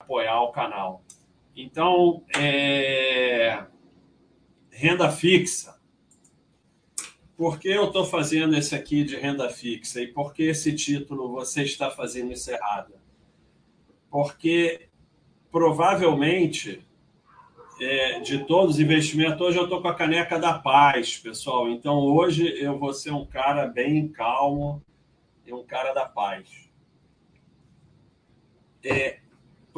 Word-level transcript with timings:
apoiar 0.00 0.40
o 0.42 0.52
canal. 0.52 1.02
Então, 1.54 2.24
é... 2.36 3.64
renda 4.70 5.10
fixa. 5.10 5.78
Por 7.36 7.58
que 7.58 7.68
eu 7.68 7.86
estou 7.86 8.04
fazendo 8.04 8.56
esse 8.56 8.74
aqui 8.74 9.04
de 9.04 9.16
renda 9.16 9.48
fixa? 9.48 10.00
E 10.00 10.08
por 10.08 10.32
que 10.32 10.44
esse 10.44 10.74
título 10.74 11.30
você 11.30 11.62
está 11.62 11.90
fazendo 11.90 12.32
isso 12.32 12.50
errado? 12.50 12.94
Porque 14.10 14.88
provavelmente 15.50 16.84
é, 17.80 18.18
de 18.20 18.44
todos 18.44 18.74
os 18.74 18.80
investimentos, 18.80 19.40
hoje 19.40 19.56
eu 19.56 19.64
estou 19.64 19.80
com 19.80 19.88
a 19.88 19.94
caneca 19.94 20.38
da 20.38 20.58
paz, 20.58 21.16
pessoal. 21.16 21.68
Então 21.68 21.98
hoje 22.00 22.60
eu 22.60 22.76
vou 22.76 22.92
ser 22.92 23.12
um 23.12 23.24
cara 23.24 23.66
bem 23.66 24.08
calmo 24.08 24.82
e 25.46 25.52
um 25.52 25.64
cara 25.64 25.92
da 25.92 26.04
paz. 26.04 26.68
É, 28.84 29.20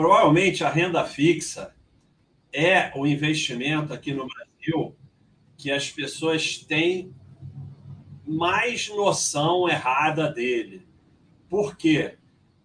provavelmente 0.01 0.64
a 0.64 0.71
renda 0.71 1.05
fixa 1.05 1.75
é 2.51 2.91
o 2.97 3.06
investimento 3.06 3.93
aqui 3.93 4.15
no 4.15 4.27
Brasil 4.27 4.97
que 5.59 5.70
as 5.70 5.91
pessoas 5.91 6.57
têm 6.57 7.15
mais 8.27 8.88
noção 8.88 9.69
errada 9.69 10.27
dele. 10.33 10.87
Por 11.51 11.77
quê? 11.77 12.16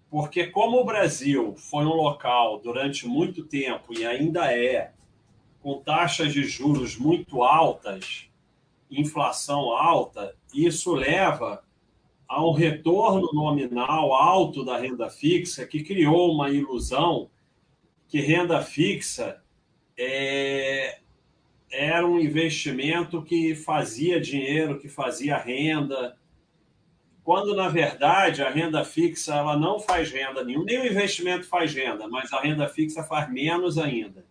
Porque 0.10 0.48
como 0.48 0.80
o 0.80 0.86
Brasil 0.86 1.54
foi 1.58 1.84
um 1.84 1.94
local 1.94 2.58
durante 2.62 3.06
muito 3.06 3.44
tempo 3.44 3.94
e 3.94 4.06
ainda 4.06 4.50
é 4.54 4.94
com 5.62 5.82
taxas 5.82 6.32
de 6.32 6.44
juros 6.46 6.96
muito 6.96 7.44
altas, 7.44 8.30
inflação 8.90 9.72
alta, 9.72 10.34
isso 10.54 10.94
leva 10.94 11.66
a 12.30 12.42
um 12.42 12.54
retorno 12.54 13.30
nominal 13.34 14.14
alto 14.14 14.64
da 14.64 14.78
renda 14.78 15.10
fixa, 15.10 15.68
que 15.68 15.84
criou 15.84 16.34
uma 16.34 16.50
ilusão 16.50 17.30
que 18.08 18.20
renda 18.20 18.62
fixa 18.62 19.42
é, 19.98 21.00
era 21.72 22.06
um 22.06 22.20
investimento 22.20 23.22
que 23.22 23.56
fazia 23.56 24.20
dinheiro, 24.20 24.80
que 24.80 24.88
fazia 24.88 25.38
renda, 25.38 26.18
quando 27.24 27.56
na 27.56 27.68
verdade 27.68 28.44
a 28.44 28.50
renda 28.50 28.86
fixa 28.86 29.36
ela 29.36 29.58
não 29.58 29.80
faz 29.80 30.12
renda 30.12 30.44
nenhuma, 30.44 30.66
nem 30.66 30.80
o 30.80 30.86
investimento 30.86 31.48
faz 31.48 31.74
renda, 31.74 32.08
mas 32.08 32.32
a 32.32 32.40
renda 32.40 32.68
fixa 32.68 33.04
faz 33.04 33.32
menos 33.32 33.78
ainda 33.78 34.26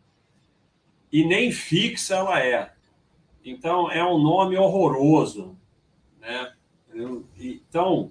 e 1.15 1.25
nem 1.25 1.53
fixa 1.53 2.17
ela 2.17 2.43
é. 2.43 2.73
Então, 3.45 3.89
é 3.89 4.05
um 4.05 4.19
nome 4.19 4.57
horroroso. 4.57 5.57
Né? 6.21 6.53
Então, 7.39 8.11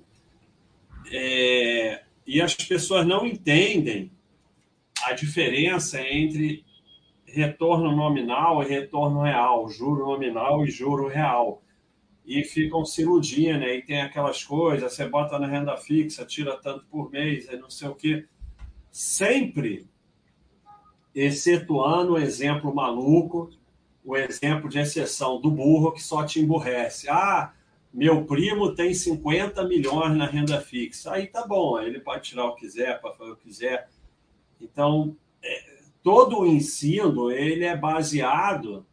é, 1.12 2.02
e 2.26 2.42
as 2.42 2.56
pessoas 2.56 3.06
não 3.06 3.26
entendem 3.26 4.10
a 5.06 5.14
diferença 5.14 6.02
entre 6.02 6.66
retorno 7.26 7.96
nominal 7.96 8.62
e 8.64 8.68
retorno 8.68 9.22
real, 9.22 9.68
juro 9.70 10.06
nominal 10.06 10.66
e 10.66 10.70
juro 10.70 11.08
real. 11.08 11.62
E 12.26 12.44
ficam 12.44 12.86
se 12.86 13.02
iludindo, 13.02 13.64
e 13.66 13.82
tem 13.82 14.02
aquelas 14.02 14.44
coisas, 14.44 14.94
você 14.94 15.08
bota 15.08 15.38
na 15.38 15.48
renda 15.48 15.76
fixa, 15.76 16.26
tira 16.26 16.58
tanto 16.58 16.86
por 16.86 17.12
mês, 17.12 17.48
não 17.60 17.70
sei 17.70 17.88
o 17.90 17.96
quê. 17.96 18.26
Sempre 18.92 19.88
excetuando 21.14 22.14
o 22.14 22.18
exemplo 22.18 22.74
maluco, 22.74 23.50
o 24.06 24.16
exemplo 24.16 24.70
de 24.70 24.80
exceção 24.80 25.40
do 25.40 25.52
burro 25.52 25.92
que 25.92 26.02
só 26.02 26.26
te 26.26 26.40
emburrece. 26.40 27.10
Ah, 27.10 27.54
meu 27.94 28.26
primo 28.26 28.74
tem 28.74 28.94
50 28.94 29.68
milhões 29.68 30.16
na 30.18 30.26
renda 30.26 30.60
fixa. 30.60 31.14
Aí 31.14 31.28
tá 31.28 31.46
bom, 31.46 31.80
ele 31.80 32.00
pode 32.00 32.24
tirar 32.24 32.46
o 32.46 32.56
que 32.56 32.62
quiser, 32.62 33.00
para 33.00 33.14
fazer 33.14 33.32
o 33.32 33.36
que 33.36 33.44
quiser. 33.44 33.88
Então, 34.64 35.16
é, 35.44 35.82
todo 36.02 36.40
o 36.40 36.48
ensino 36.48 37.30
ele 37.30 37.66
é 37.66 37.76
baseado 37.76 38.86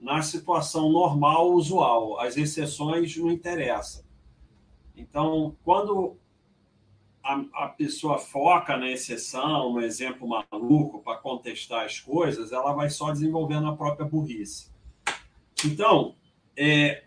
na 0.00 0.20
situação 0.22 0.90
normal, 0.90 1.52
usual. 1.52 2.18
As 2.18 2.36
exceções 2.36 3.16
não 3.16 3.30
interessam. 3.30 4.02
Então, 4.96 5.56
quando 5.62 6.16
a, 7.22 7.44
a 7.64 7.68
pessoa 7.68 8.18
foca 8.18 8.76
na 8.76 8.90
exceção, 8.90 9.72
no 9.72 9.80
exemplo 9.80 10.26
maluco, 10.26 11.00
para 11.00 11.18
contestar 11.18 11.84
as 11.84 12.00
coisas, 12.00 12.52
ela 12.52 12.72
vai 12.72 12.90
só 12.90 13.12
desenvolvendo 13.12 13.68
a 13.68 13.76
própria 13.76 14.06
burrice. 14.06 14.70
Então, 15.64 16.14
é, 16.56 17.04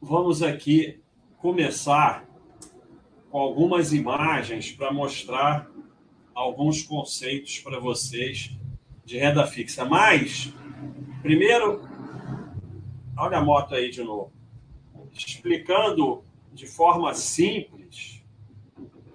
vamos 0.00 0.42
aqui 0.42 1.00
começar 1.38 2.26
com 3.30 3.38
algumas 3.38 3.92
imagens 3.92 4.72
para 4.72 4.92
mostrar 4.92 5.71
alguns 6.34 6.82
conceitos 6.82 7.58
para 7.60 7.78
vocês 7.78 8.56
de 9.04 9.18
renda 9.18 9.46
fixa. 9.46 9.84
Mas, 9.84 10.52
primeiro, 11.22 11.88
olha 13.16 13.38
a 13.38 13.44
moto 13.44 13.74
aí 13.74 13.90
de 13.90 14.02
novo. 14.02 14.32
Explicando 15.12 16.24
de 16.52 16.66
forma 16.66 17.14
simples 17.14 18.22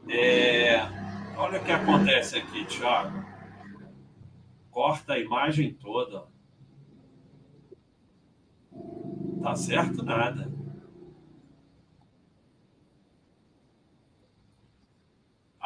é, 0.09 0.79
olha 1.37 1.59
o 1.59 1.63
que 1.63 1.71
acontece 1.71 2.37
aqui, 2.37 2.65
Thiago. 2.65 3.25
Corta 4.71 5.13
a 5.13 5.19
imagem 5.19 5.73
toda. 5.73 6.25
Tá 9.41 9.55
certo 9.55 10.03
nada. 10.03 10.56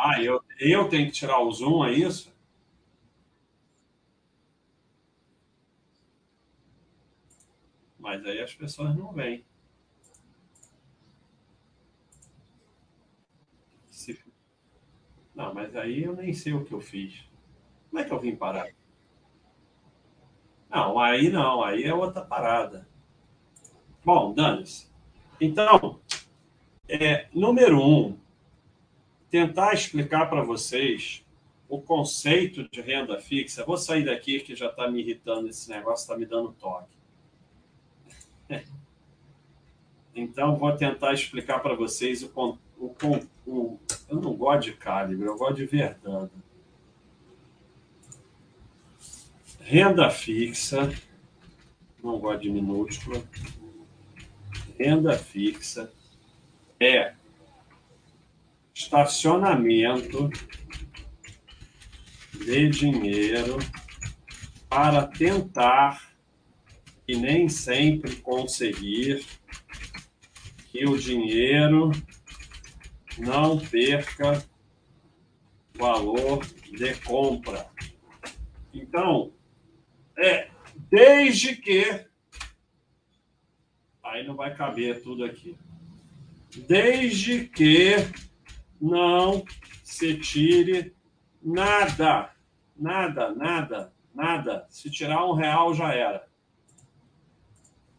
Ah, 0.03 0.19
eu, 0.19 0.43
eu 0.59 0.89
tenho 0.89 1.05
que 1.05 1.11
tirar 1.11 1.39
o 1.39 1.51
zoom, 1.51 1.85
é 1.85 1.93
isso? 1.93 2.33
Mas 7.99 8.25
aí 8.25 8.41
as 8.41 8.51
pessoas 8.51 8.95
não 8.95 9.13
vêm. 9.13 9.45
Não, 15.35 15.53
mas 15.53 15.75
aí 15.75 16.03
eu 16.03 16.15
nem 16.15 16.33
sei 16.33 16.53
o 16.53 16.65
que 16.65 16.73
eu 16.73 16.81
fiz. 16.81 17.23
Como 17.91 18.01
é 18.01 18.03
que 18.03 18.11
eu 18.11 18.19
vim 18.19 18.35
parar? 18.35 18.69
Não, 20.67 20.97
aí 20.97 21.29
não, 21.29 21.63
aí 21.63 21.83
é 21.83 21.93
outra 21.93 22.25
parada. 22.25 22.87
Bom, 24.03 24.33
dane-se. 24.33 24.89
Então, 25.39 26.01
é, 26.89 27.29
número 27.31 27.79
um, 27.79 28.17
tentar 29.31 29.73
explicar 29.73 30.29
para 30.29 30.43
vocês 30.43 31.25
o 31.69 31.81
conceito 31.81 32.67
de 32.69 32.81
renda 32.81 33.17
fixa. 33.17 33.63
Vou 33.63 33.77
sair 33.77 34.03
daqui 34.03 34.41
que 34.41 34.53
já 34.53 34.67
está 34.67 34.91
me 34.91 34.99
irritando 34.99 35.47
esse 35.47 35.69
negócio, 35.69 36.03
está 36.03 36.17
me 36.17 36.25
dando 36.25 36.51
toque. 36.51 36.97
Então, 40.13 40.57
vou 40.57 40.75
tentar 40.75 41.13
explicar 41.13 41.59
para 41.59 41.73
vocês 41.73 42.21
o, 42.21 42.57
o, 42.77 42.93
o, 43.47 43.79
Eu 44.09 44.17
não 44.17 44.35
gosto 44.35 44.65
de 44.65 44.73
calibre, 44.73 45.25
eu 45.25 45.37
gosto 45.37 45.55
de 45.55 45.65
verdade. 45.65 46.29
Renda 49.61 50.09
fixa, 50.09 50.93
não 52.03 52.19
gosto 52.19 52.41
de 52.41 52.49
minúscula. 52.49 53.23
Renda 54.77 55.17
fixa 55.17 55.89
é 56.77 57.13
estacionamento 58.81 60.29
de 62.33 62.69
dinheiro 62.69 63.59
para 64.67 65.05
tentar 65.05 66.11
e 67.07 67.15
nem 67.15 67.47
sempre 67.47 68.15
conseguir 68.17 69.23
que 70.71 70.85
o 70.85 70.97
dinheiro 70.97 71.91
não 73.17 73.59
perca 73.59 74.43
valor 75.75 76.45
de 76.45 76.95
compra. 77.01 77.69
Então, 78.73 79.33
é 80.17 80.49
desde 80.89 81.55
que 81.55 82.05
aí 84.03 84.25
não 84.25 84.35
vai 84.35 84.55
caber 84.55 85.01
tudo 85.03 85.23
aqui. 85.23 85.55
Desde 86.67 87.45
que 87.45 87.95
não 88.81 89.45
se 89.83 90.17
tire 90.17 90.95
nada, 91.41 92.31
nada, 92.75 93.31
nada, 93.33 93.93
nada. 94.13 94.65
Se 94.69 94.89
tirar 94.89 95.25
um 95.25 95.33
real 95.33 95.73
já 95.73 95.93
era. 95.93 96.27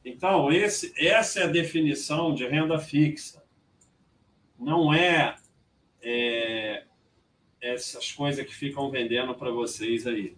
Então, 0.05 0.51
esse, 0.51 0.93
essa 0.99 1.41
é 1.41 1.45
a 1.45 1.49
definição 1.49 2.35
de 2.35 2.47
renda 2.47 2.79
fixa 2.79 3.43
não 4.59 4.93
é, 4.95 5.37
é 6.01 6.85
essas 7.61 8.13
coisas 8.13 8.45
que 8.45 8.55
ficam 8.55 8.91
vendendo 8.91 9.35
para 9.35 9.51
vocês 9.51 10.07
aí. 10.07 10.37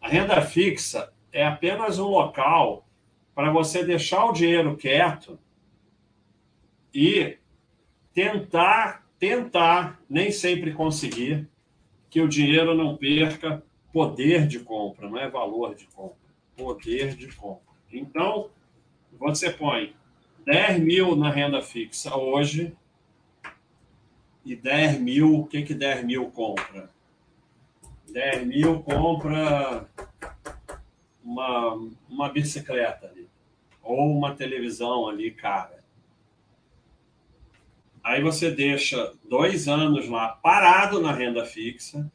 A 0.00 0.08
renda 0.08 0.40
fixa 0.42 1.12
é 1.32 1.44
apenas 1.44 1.98
um 1.98 2.08
local 2.08 2.86
para 3.34 3.50
você 3.50 3.84
deixar 3.84 4.24
o 4.26 4.32
dinheiro 4.32 4.76
quieto 4.76 5.38
e 6.92 7.38
tentar, 8.12 8.99
tentar, 9.20 10.00
nem 10.08 10.32
sempre 10.32 10.72
conseguir, 10.72 11.46
que 12.08 12.22
o 12.22 12.28
dinheiro 12.28 12.74
não 12.74 12.96
perca 12.96 13.62
poder 13.92 14.48
de 14.48 14.60
compra, 14.60 15.08
não 15.08 15.18
é 15.18 15.28
valor 15.28 15.74
de 15.74 15.86
compra, 15.88 16.16
poder 16.56 17.14
de 17.14 17.28
compra. 17.36 17.74
Então, 17.92 18.48
você 19.12 19.50
põe 19.50 19.94
10 20.46 20.80
mil 20.80 21.14
na 21.14 21.30
renda 21.30 21.60
fixa 21.60 22.16
hoje 22.16 22.74
e 24.44 24.56
10 24.56 24.98
mil, 25.00 25.40
o 25.40 25.46
que, 25.46 25.62
que 25.62 25.74
10 25.74 26.04
mil 26.04 26.30
compra? 26.30 26.90
10 28.10 28.46
mil 28.46 28.82
compra 28.82 29.86
uma, 31.22 31.74
uma 32.08 32.28
bicicleta 32.30 33.06
ali, 33.06 33.28
ou 33.82 34.16
uma 34.16 34.34
televisão 34.34 35.06
ali, 35.06 35.30
cara. 35.30 35.79
Aí 38.02 38.22
você 38.22 38.50
deixa 38.50 39.12
dois 39.28 39.68
anos 39.68 40.08
lá 40.08 40.28
parado 40.28 41.00
na 41.00 41.12
renda 41.12 41.44
fixa, 41.44 42.10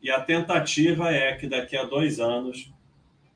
e 0.00 0.10
a 0.10 0.20
tentativa 0.20 1.10
é 1.10 1.34
que 1.34 1.46
daqui 1.46 1.76
a 1.76 1.84
dois 1.84 2.20
anos 2.20 2.72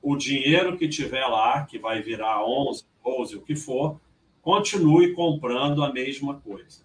o 0.03 0.17
dinheiro 0.17 0.77
que 0.77 0.89
tiver 0.89 1.27
lá, 1.27 1.65
que 1.65 1.79
vai 1.79 2.01
virar 2.01 2.45
11, 2.45 2.85
12, 3.05 3.37
o 3.37 3.43
que 3.43 3.55
for, 3.55 4.01
continue 4.41 5.13
comprando 5.13 5.83
a 5.83 5.93
mesma 5.93 6.41
coisa. 6.41 6.83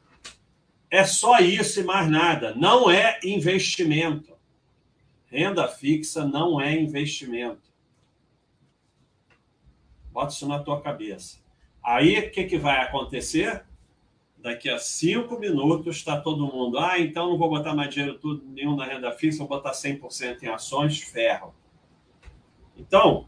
É 0.90 1.04
só 1.04 1.40
isso 1.40 1.80
e 1.80 1.84
mais 1.84 2.10
nada. 2.10 2.54
Não 2.56 2.90
é 2.90 3.20
investimento. 3.24 4.34
Renda 5.28 5.68
fixa 5.68 6.26
não 6.26 6.60
é 6.60 6.74
investimento. 6.74 7.74
Bota 10.12 10.34
isso 10.34 10.48
na 10.48 10.60
tua 10.60 10.82
cabeça. 10.82 11.40
Aí, 11.84 12.18
o 12.20 12.32
que, 12.32 12.46
que 12.46 12.58
vai 12.58 12.80
acontecer? 12.82 13.65
Daqui 14.46 14.70
a 14.70 14.78
cinco 14.78 15.40
minutos 15.40 15.96
está 15.96 16.22
todo 16.22 16.46
mundo. 16.46 16.78
Ah, 16.78 17.00
então 17.00 17.32
não 17.32 17.36
vou 17.36 17.50
botar 17.50 17.74
mais 17.74 17.92
dinheiro 17.92 18.20
tudo, 18.20 18.46
nenhum 18.46 18.76
na 18.76 18.86
renda 18.86 19.12
fixa, 19.12 19.40
vou 19.40 19.48
botar 19.48 19.72
100% 19.72 20.44
em 20.44 20.50
ações, 20.50 21.00
ferro. 21.00 21.52
Então, 22.78 23.28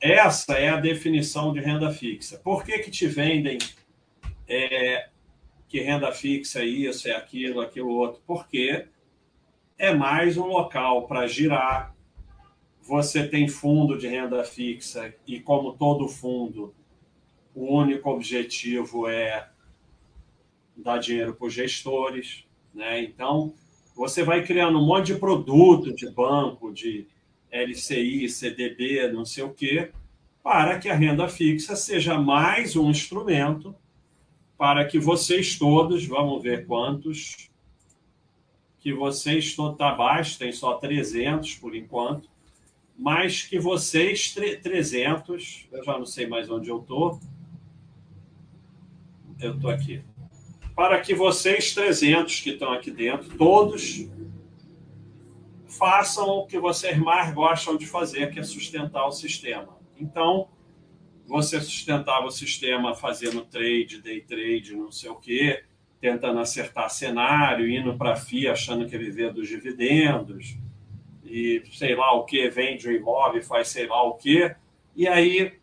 essa 0.00 0.54
é 0.54 0.70
a 0.70 0.80
definição 0.80 1.52
de 1.52 1.60
renda 1.60 1.90
fixa. 1.90 2.38
Por 2.38 2.64
que, 2.64 2.78
que 2.78 2.90
te 2.90 3.06
vendem 3.06 3.58
é, 4.48 5.10
que 5.68 5.80
renda 5.82 6.10
fixa 6.12 6.60
é 6.60 6.64
isso, 6.64 7.06
é 7.06 7.14
aquilo, 7.14 7.60
aquilo 7.60 7.90
outro? 7.90 8.22
Porque 8.26 8.86
é 9.76 9.92
mais 9.92 10.38
um 10.38 10.46
local 10.46 11.06
para 11.06 11.26
girar. 11.26 11.94
Você 12.80 13.28
tem 13.28 13.48
fundo 13.48 13.98
de 13.98 14.08
renda 14.08 14.42
fixa 14.44 15.14
e, 15.26 15.40
como 15.40 15.74
todo 15.74 16.08
fundo, 16.08 16.74
o 17.54 17.66
único 17.76 18.08
objetivo 18.08 19.06
é 19.06 19.50
dar 20.82 20.98
dinheiro 20.98 21.34
para 21.34 21.46
os 21.46 21.52
gestores. 21.52 22.44
Né? 22.74 23.02
Então, 23.02 23.52
você 23.94 24.22
vai 24.22 24.44
criando 24.44 24.78
um 24.78 24.86
monte 24.86 25.06
de 25.12 25.16
produto 25.16 25.94
de 25.94 26.08
banco, 26.10 26.72
de 26.72 27.06
LCI, 27.50 28.28
CDB, 28.28 29.10
não 29.10 29.24
sei 29.24 29.44
o 29.44 29.52
quê, 29.52 29.90
para 30.42 30.78
que 30.78 30.88
a 30.88 30.94
renda 30.94 31.28
fixa 31.28 31.74
seja 31.74 32.18
mais 32.18 32.76
um 32.76 32.90
instrumento 32.90 33.74
para 34.56 34.84
que 34.84 34.98
vocês 34.98 35.56
todos, 35.56 36.04
vamos 36.04 36.42
ver 36.42 36.66
quantos, 36.66 37.48
que 38.80 38.92
vocês 38.92 39.54
todos, 39.54 39.78
tá 39.78 39.94
baixo, 39.94 40.38
tem 40.38 40.50
só 40.50 40.74
300 40.74 41.54
por 41.54 41.76
enquanto, 41.76 42.28
mas 42.98 43.42
que 43.42 43.58
vocês, 43.58 44.34
300, 44.34 45.68
eu 45.70 45.84
já 45.84 45.96
não 45.96 46.06
sei 46.06 46.26
mais 46.26 46.50
onde 46.50 46.68
eu 46.68 46.80
estou, 46.80 47.20
eu 49.40 49.54
estou 49.54 49.70
aqui, 49.70 50.02
para 50.78 51.00
que 51.00 51.12
vocês, 51.12 51.74
300 51.74 52.40
que 52.40 52.50
estão 52.50 52.72
aqui 52.72 52.92
dentro, 52.92 53.36
todos 53.36 54.08
façam 55.66 56.28
o 56.28 56.46
que 56.46 56.56
vocês 56.56 56.96
mais 56.96 57.34
gostam 57.34 57.76
de 57.76 57.84
fazer, 57.84 58.30
que 58.30 58.38
é 58.38 58.44
sustentar 58.44 59.04
o 59.04 59.10
sistema. 59.10 59.76
Então, 59.98 60.46
você 61.26 61.60
sustentava 61.60 62.26
o 62.26 62.30
sistema 62.30 62.94
fazendo 62.94 63.44
trade, 63.44 64.00
day 64.00 64.20
trade, 64.20 64.76
não 64.76 64.92
sei 64.92 65.10
o 65.10 65.16
quê, 65.16 65.64
tentando 66.00 66.38
acertar 66.38 66.88
cenário, 66.88 67.68
indo 67.68 67.98
para 67.98 68.12
a 68.12 68.16
FIA 68.16 68.52
achando 68.52 68.86
que 68.86 68.94
ia 68.94 69.00
viver 69.00 69.32
dos 69.32 69.48
dividendos, 69.48 70.56
e 71.24 71.60
sei 71.72 71.96
lá 71.96 72.12
o 72.12 72.24
que, 72.24 72.48
vende 72.50 72.86
o 72.86 72.92
imóvel, 72.92 73.42
faz 73.42 73.66
sei 73.66 73.88
lá 73.88 74.00
o 74.04 74.14
que, 74.14 74.54
e 74.94 75.08
aí 75.08 75.57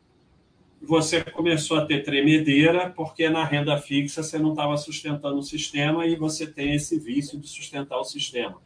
você 0.86 1.24
começou 1.24 1.78
a 1.78 1.86
ter 1.86 2.04
tremedeira, 2.04 2.90
porque 2.92 3.28
na 3.30 3.44
renda 3.44 3.78
fixa 3.78 4.22
você 4.22 4.38
não 4.38 4.52
estava 4.52 4.78
sustentando 4.78 5.38
o 5.38 5.44
sistema 5.44 6.06
e 6.06 6.16
você 6.16 6.46
tem 6.46 6.76
esse 6.76 7.00
vício 7.00 7.40
de 7.40 7.48
sustentar 7.48 7.98
o 7.98 8.04
sistema. 8.04 8.62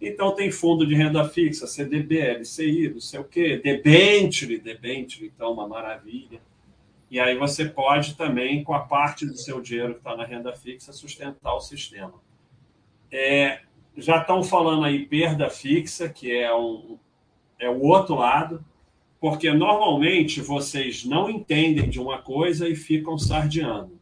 Então, 0.00 0.34
tem 0.34 0.50
fundo 0.50 0.86
de 0.86 0.94
renda 0.94 1.24
fixa, 1.28 1.66
CDB, 1.66 2.20
LCI, 2.38 2.90
não 2.90 3.00
sei 3.00 3.20
o 3.20 3.24
quê, 3.24 3.56
debenture, 3.56 4.58
debenture, 4.58 5.26
então, 5.26 5.52
uma 5.52 5.66
maravilha. 5.66 6.40
E 7.10 7.20
aí 7.20 7.38
você 7.38 7.64
pode 7.64 8.16
também, 8.16 8.64
com 8.64 8.74
a 8.74 8.80
parte 8.80 9.24
do 9.24 9.36
seu 9.36 9.60
dinheiro 9.60 9.94
que 9.94 10.00
está 10.00 10.16
na 10.16 10.24
renda 10.24 10.52
fixa, 10.52 10.92
sustentar 10.92 11.54
o 11.54 11.60
sistema. 11.60 12.14
É, 13.10 13.60
já 13.96 14.18
estão 14.18 14.42
falando 14.42 14.84
aí 14.84 15.06
perda 15.06 15.48
fixa, 15.48 16.08
que 16.08 16.32
é, 16.36 16.52
um, 16.54 16.98
é 17.58 17.68
o 17.68 17.80
outro 17.82 18.16
lado, 18.16 18.64
porque 19.22 19.52
normalmente 19.52 20.40
vocês 20.40 21.04
não 21.04 21.30
entendem 21.30 21.88
de 21.88 22.00
uma 22.00 22.20
coisa 22.20 22.68
e 22.68 22.74
ficam 22.74 23.16
sardeando. 23.16 24.00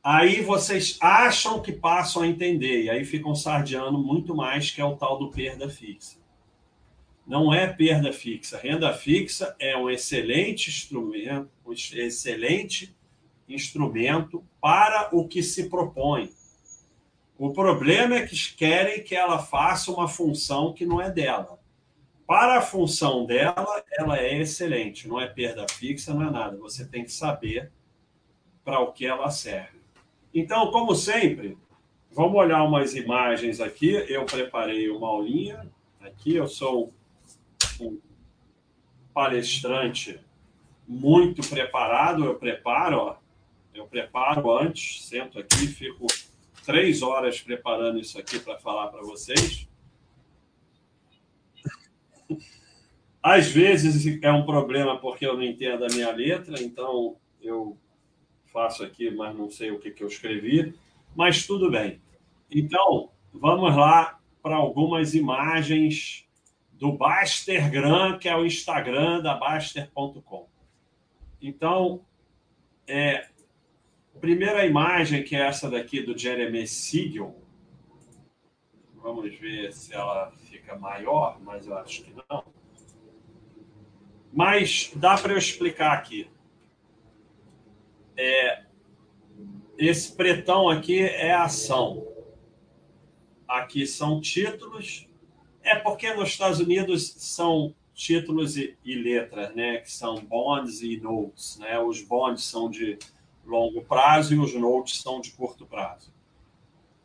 Aí 0.00 0.42
vocês 0.42 0.96
acham 1.00 1.60
que 1.60 1.72
passam 1.72 2.22
a 2.22 2.28
entender, 2.28 2.84
e 2.84 2.90
aí 2.90 3.04
ficam 3.04 3.34
sardeando 3.34 3.98
muito 3.98 4.32
mais, 4.32 4.70
que 4.70 4.80
é 4.80 4.84
o 4.84 4.94
tal 4.94 5.18
do 5.18 5.28
perda 5.28 5.68
fixa. 5.68 6.20
Não 7.26 7.52
é 7.52 7.66
perda 7.66 8.12
fixa. 8.12 8.58
Renda 8.58 8.94
fixa 8.94 9.56
é 9.58 9.76
um 9.76 9.90
excelente 9.90 10.70
instrumento, 10.70 11.50
um 11.66 11.72
excelente 11.72 12.94
instrumento 13.48 14.44
para 14.60 15.08
o 15.12 15.26
que 15.26 15.42
se 15.42 15.68
propõe. 15.68 16.30
O 17.36 17.52
problema 17.52 18.14
é 18.14 18.24
que 18.24 18.54
querem 18.54 19.02
que 19.02 19.16
ela 19.16 19.40
faça 19.40 19.90
uma 19.90 20.06
função 20.06 20.72
que 20.72 20.86
não 20.86 21.00
é 21.00 21.10
dela. 21.10 21.60
Para 22.32 22.60
a 22.60 22.62
função 22.62 23.26
dela, 23.26 23.84
ela 23.92 24.18
é 24.18 24.40
excelente, 24.40 25.06
não 25.06 25.20
é 25.20 25.26
perda 25.26 25.66
fixa, 25.68 26.14
não 26.14 26.26
é 26.26 26.30
nada. 26.30 26.56
Você 26.56 26.86
tem 26.86 27.04
que 27.04 27.12
saber 27.12 27.70
para 28.64 28.80
o 28.80 28.90
que 28.90 29.04
ela 29.04 29.30
serve. 29.30 29.82
Então, 30.32 30.70
como 30.70 30.94
sempre, 30.94 31.58
vamos 32.10 32.34
olhar 32.36 32.62
umas 32.62 32.94
imagens 32.94 33.60
aqui. 33.60 33.90
Eu 34.08 34.24
preparei 34.24 34.88
uma 34.88 35.08
aulinha. 35.08 35.70
Aqui 36.00 36.34
eu 36.34 36.46
sou 36.46 36.90
um 37.78 38.00
palestrante 39.12 40.18
muito 40.88 41.46
preparado. 41.46 42.24
Eu 42.24 42.36
preparo, 42.36 42.96
ó. 42.96 43.16
eu 43.74 43.86
preparo 43.86 44.56
antes, 44.56 45.06
sento 45.06 45.38
aqui, 45.38 45.66
fico 45.66 46.06
três 46.64 47.02
horas 47.02 47.42
preparando 47.42 47.98
isso 47.98 48.18
aqui 48.18 48.38
para 48.38 48.56
falar 48.58 48.88
para 48.88 49.02
vocês. 49.02 49.68
Às 53.22 53.46
vezes 53.48 54.20
é 54.22 54.32
um 54.32 54.44
problema 54.44 54.98
porque 54.98 55.26
eu 55.26 55.34
não 55.34 55.42
entendo 55.42 55.84
a 55.84 55.88
minha 55.88 56.10
letra, 56.10 56.60
então 56.60 57.16
eu 57.40 57.78
faço 58.52 58.84
aqui, 58.84 59.10
mas 59.10 59.36
não 59.36 59.48
sei 59.48 59.70
o 59.70 59.78
que, 59.78 59.90
que 59.90 60.02
eu 60.02 60.08
escrevi, 60.08 60.74
mas 61.14 61.46
tudo 61.46 61.70
bem. 61.70 62.00
Então, 62.50 63.10
vamos 63.32 63.74
lá 63.74 64.18
para 64.42 64.56
algumas 64.56 65.14
imagens 65.14 66.26
do 66.72 66.92
Bastergram, 66.92 68.18
que 68.18 68.28
é 68.28 68.36
o 68.36 68.44
Instagram 68.44 69.22
da 69.22 69.34
Baster.com. 69.34 70.48
Então, 71.40 72.04
é, 72.86 73.28
primeira 74.20 74.66
imagem, 74.66 75.22
que 75.22 75.34
é 75.34 75.40
essa 75.40 75.70
daqui 75.70 76.02
do 76.02 76.16
Jeremy 76.16 76.66
Siegel. 76.66 77.36
Vamos 79.02 79.34
ver 79.38 79.72
se 79.72 79.94
ela 79.94 80.32
fica 80.72 80.78
maior, 80.78 81.38
mas 81.40 81.66
eu 81.66 81.76
acho 81.76 82.02
que 82.02 82.14
não. 82.28 82.44
Mas 84.32 84.92
dá 84.96 85.16
para 85.16 85.32
eu 85.32 85.38
explicar 85.38 85.92
aqui. 85.92 86.30
É, 88.16 88.64
esse 89.76 90.14
pretão 90.14 90.68
aqui 90.68 91.00
é 91.00 91.32
ação. 91.32 92.06
Aqui 93.46 93.86
são 93.86 94.20
títulos. 94.20 95.08
É 95.62 95.76
porque 95.76 96.12
nos 96.14 96.30
Estados 96.30 96.60
Unidos 96.60 97.14
são 97.18 97.74
títulos 97.94 98.56
e, 98.56 98.76
e, 98.84 98.94
letras, 98.94 99.54
né? 99.54 99.78
Que 99.78 99.90
são 99.90 100.16
bonds 100.24 100.82
e 100.82 100.96
notes, 100.96 101.58
né? 101.58 101.78
Os 101.78 102.00
bonds 102.00 102.44
são 102.44 102.70
de 102.70 102.98
longo 103.44 103.82
prazo 103.82 104.34
e 104.34 104.38
os 104.38 104.54
notes 104.54 105.00
são 105.00 105.20
de 105.20 105.30
curto 105.32 105.66
prazo. 105.66 106.12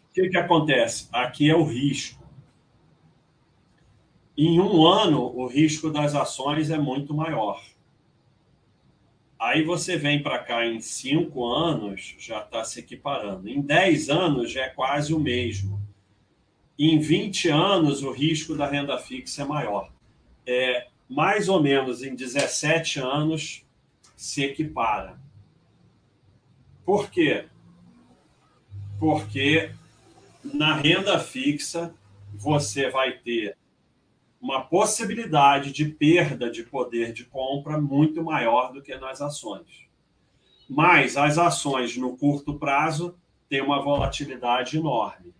O 0.09 0.13
que, 0.13 0.29
que 0.29 0.37
acontece? 0.37 1.09
Aqui 1.11 1.49
é 1.49 1.55
o 1.55 1.63
risco. 1.63 2.26
Em 4.37 4.59
um 4.59 4.85
ano, 4.85 5.35
o 5.35 5.47
risco 5.47 5.89
das 5.89 6.13
ações 6.13 6.69
é 6.69 6.77
muito 6.77 7.11
maior. 7.11 7.59
Aí 9.39 9.63
você 9.63 9.97
vem 9.97 10.21
para 10.21 10.39
cá 10.39 10.65
em 10.65 10.79
cinco 10.79 11.45
anos, 11.47 12.15
já 12.19 12.41
está 12.41 12.63
se 12.63 12.79
equiparando. 12.79 13.49
Em 13.49 13.61
dez 13.61 14.09
anos 14.09 14.51
já 14.51 14.65
é 14.65 14.69
quase 14.69 15.13
o 15.13 15.19
mesmo. 15.19 15.81
em 16.77 16.99
20 16.99 17.49
anos 17.49 18.03
o 18.03 18.11
risco 18.11 18.55
da 18.55 18.67
renda 18.67 18.99
fixa 18.99 19.41
é 19.41 19.45
maior. 19.45 19.91
É, 20.45 20.87
mais 21.09 21.49
ou 21.49 21.61
menos 21.61 22.03
em 22.03 22.15
17 22.15 22.99
anos 22.99 23.65
se 24.15 24.43
equipara. 24.43 25.19
Por 26.85 27.09
quê? 27.09 27.45
Porque 28.99 29.71
na 30.43 30.75
renda 30.75 31.19
fixa 31.19 31.93
você 32.35 32.91
vai 32.91 33.13
ter 33.13 33.57
uma 34.47 34.63
possibilidade 34.63 35.73
de 35.73 35.83
perda 35.83 36.49
de 36.49 36.63
poder 36.63 37.11
de 37.11 37.25
compra 37.25 37.77
muito 37.81 38.23
maior 38.23 38.71
do 38.71 38.81
que 38.81 38.95
nas 38.95 39.21
ações. 39.21 39.89
Mas 40.69 41.17
as 41.17 41.37
ações 41.37 41.97
no 41.97 42.15
curto 42.15 42.57
prazo 42.57 43.13
têm 43.49 43.61
uma 43.61 43.81
volatilidade 43.81 44.77
enorme. 44.77 45.35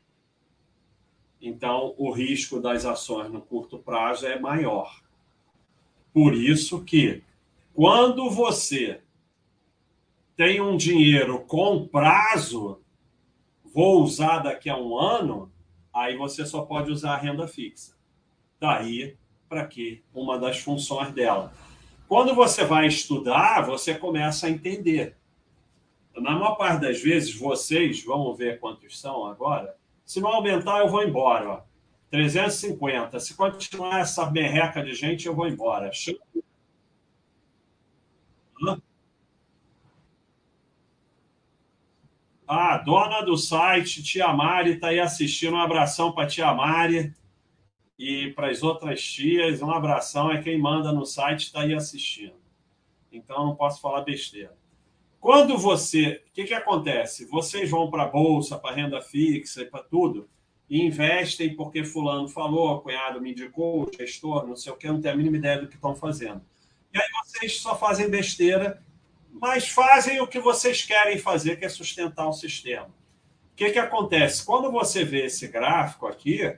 Então, 1.41 1.95
o 1.97 2.11
risco 2.11 2.59
das 2.59 2.83
ações 2.83 3.31
no 3.31 3.39
curto 3.39 3.79
prazo 3.79 4.27
é 4.27 4.37
maior. 4.37 5.01
Por 6.13 6.33
isso 6.33 6.83
que, 6.83 7.23
quando 7.73 8.29
você 8.29 8.99
tem 10.35 10.59
um 10.59 10.75
dinheiro 10.75 11.45
com 11.45 11.87
prazo, 11.87 12.81
vou 13.73 14.03
usar 14.03 14.39
daqui 14.39 14.69
a 14.69 14.77
um 14.77 14.97
ano, 14.99 15.49
aí 15.93 16.17
você 16.17 16.45
só 16.45 16.63
pode 16.63 16.91
usar 16.91 17.13
a 17.13 17.17
renda 17.17 17.47
fixa. 17.47 17.96
Daí 18.59 19.17
para 19.47 19.65
que 19.65 20.03
uma 20.13 20.37
das 20.37 20.59
funções 20.59 21.11
dela. 21.11 21.53
Quando 22.07 22.33
você 22.33 22.63
vai 22.63 22.87
estudar, 22.87 23.65
você 23.65 23.95
começa 23.95 24.47
a 24.47 24.49
entender. 24.49 25.15
Na 26.15 26.31
maior 26.31 26.55
parte 26.55 26.81
das 26.81 27.01
vezes, 27.01 27.35
vocês, 27.35 28.03
vamos 28.03 28.37
ver 28.37 28.59
quantos 28.59 28.99
são 28.99 29.25
agora, 29.25 29.75
se 30.05 30.21
não 30.21 30.29
aumentar, 30.29 30.79
eu 30.79 30.89
vou 30.89 31.03
embora. 31.03 31.49
Ó. 31.49 31.61
350. 32.09 33.19
Se 33.19 33.35
continuar 33.35 33.99
essa 33.99 34.29
merreca 34.31 34.81
de 34.81 34.93
gente, 34.93 35.27
eu 35.27 35.35
vou 35.35 35.47
embora. 35.47 35.91
Ah, 42.47 42.77
dona 42.77 43.21
do 43.21 43.35
site, 43.35 44.01
Tia 44.01 44.31
Mari, 44.31 44.75
está 44.75 44.87
aí 44.87 44.99
assistindo. 45.01 45.55
Um 45.55 45.59
abração 45.59 46.13
para 46.13 46.27
Tia 46.27 46.53
Mari 46.53 47.13
e 47.97 48.31
para 48.31 48.49
as 48.49 48.63
outras 48.63 49.01
tias. 49.01 49.61
Um 49.61 49.71
abração. 49.71 50.31
É 50.31 50.41
quem 50.41 50.57
manda 50.57 50.91
no 50.91 51.05
site, 51.05 51.47
está 51.47 51.61
aí 51.61 51.73
assistindo. 51.73 52.35
Então, 53.11 53.45
não 53.45 53.55
posso 53.55 53.81
falar 53.81 54.01
besteira. 54.01 54.55
Quando 55.19 55.57
você. 55.57 56.23
O 56.29 56.33
que, 56.33 56.45
que 56.45 56.53
acontece? 56.53 57.25
Vocês 57.25 57.69
vão 57.69 57.89
para 57.89 58.03
a 58.03 58.07
bolsa, 58.07 58.57
para 58.57 58.75
renda 58.75 59.01
fixa 59.01 59.61
e 59.61 59.65
para 59.65 59.83
tudo, 59.83 60.29
e 60.69 60.85
investem 60.85 61.55
porque 61.55 61.83
Fulano 61.83 62.27
falou, 62.27 62.81
cunhado 62.81 63.21
me 63.21 63.31
indicou, 63.31 63.89
gestor, 63.97 64.45
não 64.45 64.55
sei 64.55 64.71
o 64.71 64.75
que, 64.75 64.87
não 64.87 65.01
tem 65.01 65.11
a 65.11 65.15
mínima 65.15 65.37
ideia 65.37 65.59
do 65.59 65.67
que 65.67 65.75
estão 65.75 65.95
fazendo. 65.95 66.41
E 66.93 66.97
aí 66.97 67.07
vocês 67.23 67.59
só 67.59 67.75
fazem 67.77 68.09
besteira, 68.09 68.83
mas 69.31 69.69
fazem 69.69 70.19
o 70.19 70.27
que 70.27 70.39
vocês 70.39 70.83
querem 70.83 71.17
fazer, 71.17 71.57
que 71.57 71.65
é 71.65 71.69
sustentar 71.69 72.27
o 72.27 72.33
sistema. 72.33 72.87
O 72.87 73.55
que, 73.55 73.71
que 73.71 73.79
acontece? 73.79 74.45
Quando 74.45 74.71
você 74.71 75.03
vê 75.03 75.25
esse 75.25 75.47
gráfico 75.47 76.05
aqui, 76.05 76.57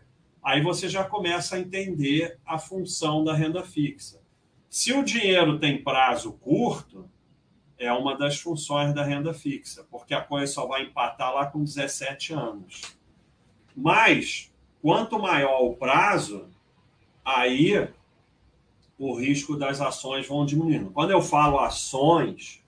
aí 0.49 0.61
você 0.61 0.89
já 0.89 1.03
começa 1.03 1.55
a 1.55 1.59
entender 1.59 2.39
a 2.43 2.57
função 2.57 3.23
da 3.23 3.35
renda 3.35 3.63
fixa. 3.63 4.19
Se 4.67 4.91
o 4.91 5.03
dinheiro 5.03 5.59
tem 5.59 5.83
prazo 5.83 6.33
curto, 6.33 7.07
é 7.77 7.93
uma 7.93 8.17
das 8.17 8.39
funções 8.39 8.93
da 8.93 9.03
renda 9.03 9.31
fixa, 9.31 9.85
porque 9.91 10.11
a 10.11 10.21
coisa 10.21 10.51
só 10.51 10.65
vai 10.65 10.83
empatar 10.83 11.33
lá 11.33 11.45
com 11.45 11.63
17 11.63 12.33
anos. 12.33 12.81
Mas, 13.75 14.51
quanto 14.81 15.19
maior 15.19 15.61
o 15.61 15.75
prazo, 15.75 16.49
aí 17.23 17.87
o 18.97 19.13
risco 19.13 19.55
das 19.55 19.79
ações 19.79 20.27
vão 20.27 20.47
diminuindo. 20.47 20.89
Quando 20.89 21.11
eu 21.11 21.21
falo 21.21 21.59
ações, 21.59 22.63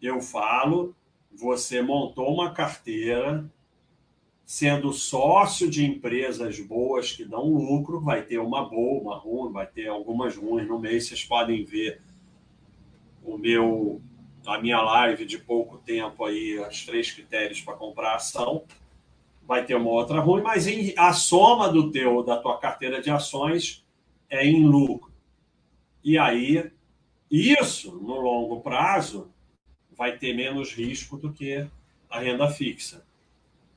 eu 0.00 0.20
falo 0.20 0.94
você 1.32 1.80
montou 1.80 2.32
uma 2.32 2.52
carteira 2.52 3.50
sendo 4.50 4.92
sócio 4.92 5.70
de 5.70 5.86
empresas 5.86 6.58
boas 6.58 7.12
que 7.12 7.24
dão 7.24 7.44
lucro, 7.54 8.00
vai 8.00 8.20
ter 8.20 8.40
uma 8.40 8.68
boa, 8.68 9.00
uma 9.00 9.16
ruim, 9.16 9.52
vai 9.52 9.64
ter 9.64 9.86
algumas 9.86 10.34
ruins 10.34 10.66
no 10.66 10.76
mês. 10.76 11.06
Vocês 11.06 11.22
podem 11.22 11.64
ver 11.64 12.02
o 13.22 13.38
meu 13.38 14.02
a 14.44 14.58
minha 14.58 14.82
live 14.82 15.24
de 15.24 15.38
pouco 15.38 15.78
tempo 15.78 16.24
aí, 16.24 16.58
os 16.58 16.84
três 16.84 17.12
critérios 17.12 17.60
para 17.60 17.76
comprar 17.76 18.16
ação, 18.16 18.64
vai 19.46 19.64
ter 19.64 19.76
uma 19.76 19.90
outra 19.90 20.18
ruim, 20.18 20.42
mas 20.42 20.66
em, 20.66 20.92
a 20.96 21.12
soma 21.12 21.68
do 21.68 21.92
teu 21.92 22.24
da 22.24 22.36
tua 22.36 22.58
carteira 22.58 23.00
de 23.00 23.08
ações 23.08 23.86
é 24.28 24.44
em 24.44 24.66
lucro. 24.66 25.12
E 26.02 26.18
aí, 26.18 26.72
isso 27.30 27.92
no 28.02 28.18
longo 28.20 28.60
prazo 28.62 29.30
vai 29.92 30.18
ter 30.18 30.34
menos 30.34 30.72
risco 30.72 31.16
do 31.16 31.32
que 31.32 31.64
a 32.10 32.18
renda 32.18 32.50
fixa, 32.50 33.08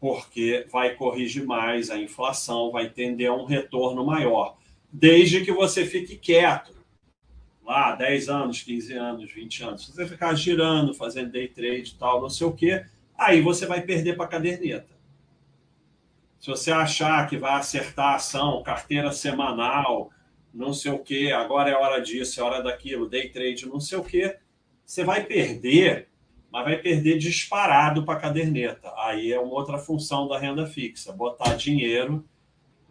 porque 0.04 0.68
vai 0.70 0.96
corrigir 0.96 1.46
mais 1.46 1.90
a 1.90 1.98
inflação, 1.98 2.74
vai 2.74 2.90
tender 2.90 3.30
a 3.30 3.34
um 3.34 3.46
retorno 3.46 4.06
maior, 4.06 4.58
desde 4.92 5.46
que 5.46 5.52
você 5.54 5.86
fique 5.86 6.18
quieto. 6.18 6.74
Lá 7.66 7.96
10 7.96 8.28
anos, 8.28 8.62
15 8.62 8.94
anos, 8.96 9.32
20 9.32 9.64
anos, 9.64 9.86
se 9.86 9.94
você 9.94 10.06
ficar 10.06 10.36
girando, 10.36 10.94
fazendo 10.94 11.32
day 11.32 11.48
trade 11.48 11.92
e 11.92 11.98
tal, 11.98 12.22
não 12.22 12.30
sei 12.30 12.46
o 12.46 12.52
quê, 12.52 12.84
aí 13.18 13.40
você 13.40 13.66
vai 13.66 13.80
perder 13.80 14.18
para 14.18 14.26
a 14.26 14.28
caderneta. 14.28 14.90
Se 16.38 16.50
você 16.50 16.70
achar 16.70 17.26
que 17.30 17.38
vai 17.38 17.54
acertar 17.54 18.08
a 18.08 18.16
ação, 18.16 18.62
carteira 18.62 19.10
semanal, 19.14 20.12
não 20.54 20.74
sei 20.74 20.92
o 20.92 21.00
quê, 21.00 21.32
agora 21.34 21.70
é 21.70 21.78
hora 21.78 22.02
disso, 22.02 22.42
é 22.42 22.44
hora 22.44 22.62
daquilo, 22.62 23.08
day 23.08 23.30
trade, 23.30 23.70
não 23.70 23.80
sei 23.80 23.98
o 23.98 24.04
quê, 24.04 24.36
você 24.86 25.06
vai 25.06 25.24
perder, 25.24 26.10
mas 26.54 26.66
vai 26.66 26.78
perder 26.78 27.18
disparado 27.18 28.06
para 28.06 28.14
a 28.14 28.22
caderneta. 28.22 28.94
Aí 28.98 29.34
é 29.34 29.40
uma 29.40 29.56
outra 29.56 29.80
função 29.80 30.28
da 30.28 30.38
renda 30.38 30.68
fixa, 30.68 31.12
botar 31.12 31.56
dinheiro 31.56 32.24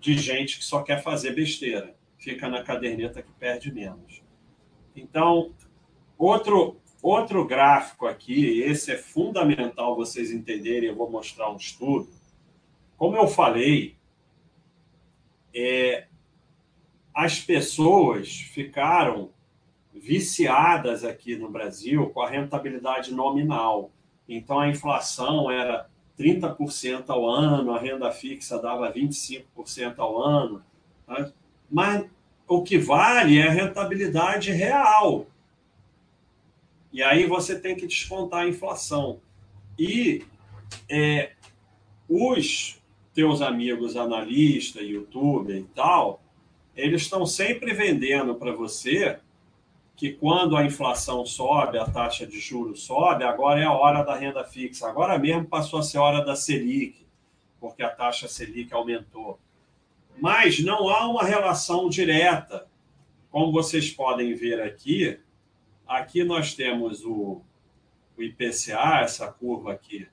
de 0.00 0.18
gente 0.18 0.58
que 0.58 0.64
só 0.64 0.82
quer 0.82 1.00
fazer 1.00 1.32
besteira. 1.32 1.94
Fica 2.18 2.48
na 2.48 2.64
caderneta 2.64 3.22
que 3.22 3.30
perde 3.30 3.72
menos. 3.72 4.20
Então, 4.96 5.54
outro, 6.18 6.80
outro 7.00 7.46
gráfico 7.46 8.04
aqui, 8.04 8.60
esse 8.62 8.90
é 8.90 8.98
fundamental 8.98 9.94
vocês 9.94 10.32
entenderem, 10.32 10.88
eu 10.88 10.96
vou 10.96 11.08
mostrar 11.08 11.48
um 11.48 11.56
estudo. 11.56 12.10
Como 12.96 13.16
eu 13.16 13.28
falei, 13.28 13.94
é, 15.54 16.08
as 17.14 17.38
pessoas 17.38 18.40
ficaram 18.40 19.30
viciadas 20.02 21.04
aqui 21.04 21.36
no 21.36 21.48
Brasil 21.48 22.10
com 22.10 22.20
a 22.20 22.28
rentabilidade 22.28 23.14
nominal. 23.14 23.92
Então, 24.28 24.58
a 24.58 24.68
inflação 24.68 25.48
era 25.48 25.88
30% 26.18 27.04
ao 27.08 27.28
ano, 27.28 27.72
a 27.72 27.78
renda 27.78 28.10
fixa 28.10 28.58
dava 28.60 28.92
25% 28.92 29.94
ao 29.98 30.20
ano. 30.20 30.62
Né? 31.06 31.32
Mas 31.70 32.04
o 32.48 32.62
que 32.62 32.78
vale 32.78 33.38
é 33.38 33.46
a 33.46 33.52
rentabilidade 33.52 34.50
real. 34.50 35.26
E 36.92 37.00
aí 37.00 37.24
você 37.24 37.58
tem 37.58 37.76
que 37.76 37.86
descontar 37.86 38.40
a 38.40 38.48
inflação. 38.48 39.20
E 39.78 40.24
é, 40.90 41.30
os 42.08 42.82
teus 43.14 43.40
amigos 43.40 43.96
analistas, 43.96 44.82
youtuber 44.82 45.56
e 45.56 45.64
tal, 45.74 46.20
eles 46.76 47.02
estão 47.02 47.24
sempre 47.24 47.72
vendendo 47.72 48.34
para 48.34 48.52
você 48.52 49.20
que 49.96 50.12
quando 50.12 50.56
a 50.56 50.64
inflação 50.64 51.24
sobe, 51.24 51.78
a 51.78 51.84
taxa 51.84 52.26
de 52.26 52.40
juros 52.40 52.82
sobe, 52.82 53.24
agora 53.24 53.60
é 53.60 53.64
a 53.64 53.72
hora 53.72 54.02
da 54.02 54.16
renda 54.16 54.42
fixa. 54.44 54.88
Agora 54.88 55.18
mesmo 55.18 55.46
passou 55.46 55.78
a 55.78 55.82
ser 55.82 55.98
a 55.98 56.02
hora 56.02 56.24
da 56.24 56.34
Selic, 56.34 57.06
porque 57.60 57.82
a 57.82 57.90
taxa 57.90 58.26
Selic 58.26 58.72
aumentou 58.72 59.38
mas 60.20 60.62
não 60.62 60.88
há 60.88 61.08
uma 61.08 61.24
relação 61.24 61.88
direta. 61.88 62.66
Como 63.30 63.52
vocês 63.52 63.90
podem 63.90 64.34
ver 64.34 64.60
aqui, 64.60 65.18
aqui 65.86 66.22
nós 66.22 66.54
temos 66.54 67.04
o, 67.04 67.40
o 68.16 68.22
IPCA, 68.22 69.00
essa 69.00 69.32
curva 69.32 69.72
aqui 69.72 70.06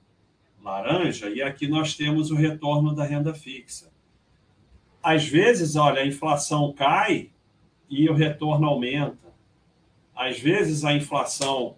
laranja, 0.62 1.30
e 1.30 1.40
aqui 1.40 1.66
nós 1.66 1.94
temos 1.94 2.30
o 2.30 2.34
retorno 2.34 2.94
da 2.94 3.04
renda 3.04 3.32
fixa. 3.32 3.90
Às 5.02 5.26
vezes, 5.26 5.76
olha, 5.76 6.02
a 6.02 6.06
inflação 6.06 6.72
cai 6.72 7.30
e 7.88 8.08
o 8.08 8.14
retorno 8.14 8.66
aumenta. 8.66 9.29
Às 10.20 10.38
vezes 10.38 10.84
a 10.84 10.92
inflação 10.92 11.76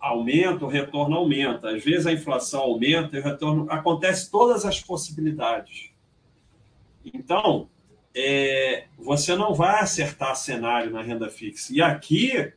aumenta, 0.00 0.64
o 0.64 0.68
retorno 0.68 1.16
aumenta. 1.16 1.70
Às 1.70 1.84
vezes 1.84 2.06
a 2.06 2.12
inflação 2.12 2.62
aumenta 2.62 3.16
e 3.16 3.20
o 3.20 3.22
retorno. 3.22 3.66
Acontece 3.70 4.30
todas 4.30 4.64
as 4.64 4.80
possibilidades. 4.80 5.90
Então, 7.04 7.68
é, 8.14 8.86
você 8.96 9.36
não 9.36 9.52
vai 9.52 9.80
acertar 9.80 10.34
cenário 10.36 10.90
na 10.90 11.02
renda 11.02 11.28
fixa. 11.28 11.72
E 11.74 11.82
aqui 11.82 12.52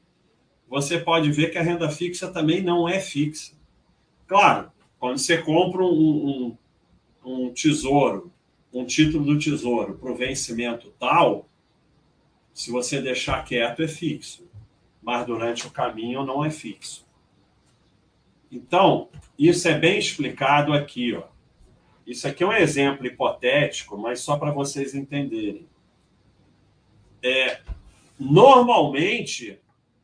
você 0.69 0.97
pode 0.97 1.31
ver 1.31 1.49
que 1.49 1.57
a 1.57 1.63
renda 1.63 1.89
fixa 1.89 2.31
também 2.31 2.61
não 2.61 2.87
é 2.87 2.99
fixa. 2.99 3.55
Claro, 4.25 4.71
quando 4.99 5.17
você 5.17 5.37
compra 5.37 5.83
um, 5.83 6.57
um, 7.25 7.43
um 7.45 7.53
tesouro 7.53 8.31
um 8.73 8.85
título 8.85 9.25
do 9.25 9.39
Tesouro 9.39 9.97
para 9.97 10.11
o 10.11 10.15
vencimento 10.15 10.93
tal, 10.99 11.49
se 12.53 12.71
você 12.71 13.01
deixar 13.01 13.43
quieto, 13.43 13.81
é 13.81 13.87
fixo. 13.87 14.47
Mas 15.07 15.25
durante 15.25 15.65
o 15.65 15.71
caminho 15.71 16.25
não 16.25 16.43
é 16.43 16.49
fixo. 16.49 17.07
Então, 18.51 19.07
isso 19.39 19.65
é 19.69 19.79
bem 19.79 19.97
explicado 19.97 20.73
aqui. 20.73 21.13
Ó. 21.15 21.23
Isso 22.05 22.27
aqui 22.27 22.43
é 22.43 22.45
um 22.45 22.51
exemplo 22.51 23.07
hipotético, 23.07 23.97
mas 23.97 24.19
só 24.19 24.35
para 24.35 24.51
vocês 24.51 24.93
entenderem. 24.93 25.65
É, 27.23 27.61
normalmente, 28.19 29.57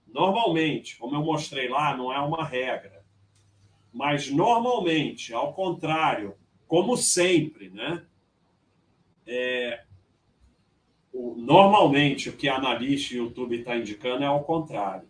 normalmente, 0.08 0.96
como 0.96 1.16
eu 1.18 1.22
mostrei 1.22 1.68
lá, 1.68 1.98
não 1.98 2.10
é 2.10 2.20
uma 2.20 2.46
regra. 2.46 3.04
Mas 3.92 4.30
normalmente, 4.30 5.34
ao 5.34 5.54
contrário, 5.54 6.34
como 6.66 6.96
sempre, 6.96 7.70
né? 7.70 8.06
É, 9.28 9.84
normalmente 11.14 12.30
o 12.30 12.34
que 12.34 12.50
analista 12.50 13.14
e 13.14 13.18
YouTube 13.18 13.60
está 13.60 13.76
indicando 13.78 14.24
é 14.24 14.28
ao 14.28 14.44
contrário. 14.44 15.08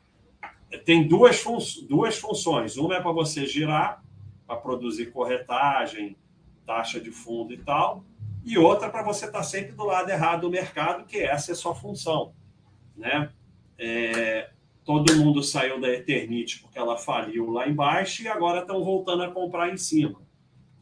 Tem 0.86 1.08
duas, 1.08 1.40
fun 1.40 1.58
duas 1.88 2.18
funções. 2.18 2.78
Uma 2.78 2.96
é 2.96 3.02
para 3.02 3.12
você 3.12 3.46
girar, 3.46 4.04
para 4.46 4.58
produzir 4.58 5.12
corretagem, 5.12 6.18
taxa 6.66 7.00
de 7.00 7.12
fundo 7.12 7.54
e 7.54 7.58
tal, 7.58 8.04
e 8.44 8.58
outra 8.58 8.90
para 8.90 9.04
você 9.04 9.26
estar 9.26 9.40
tá 9.40 9.44
sempre 9.44 9.74
do 9.74 9.86
lado 9.86 10.10
errado 10.10 10.42
do 10.42 10.50
mercado, 10.50 11.06
que 11.06 11.20
essa 11.20 11.52
é 11.52 11.54
a 11.54 11.56
sua 11.56 11.76
função. 11.76 12.34
Né? 12.98 13.30
É, 13.78 14.50
todo 14.84 15.16
mundo 15.16 15.42
saiu 15.42 15.80
da 15.80 15.90
Eternite 15.90 16.60
porque 16.60 16.78
ela 16.78 16.98
faliu 16.98 17.52
lá 17.52 17.68
embaixo 17.68 18.24
e 18.24 18.28
agora 18.28 18.62
estão 18.62 18.84
voltando 18.84 19.24
a 19.24 19.32
comprar 19.32 19.72
em 19.72 19.78
cima. 19.78 20.22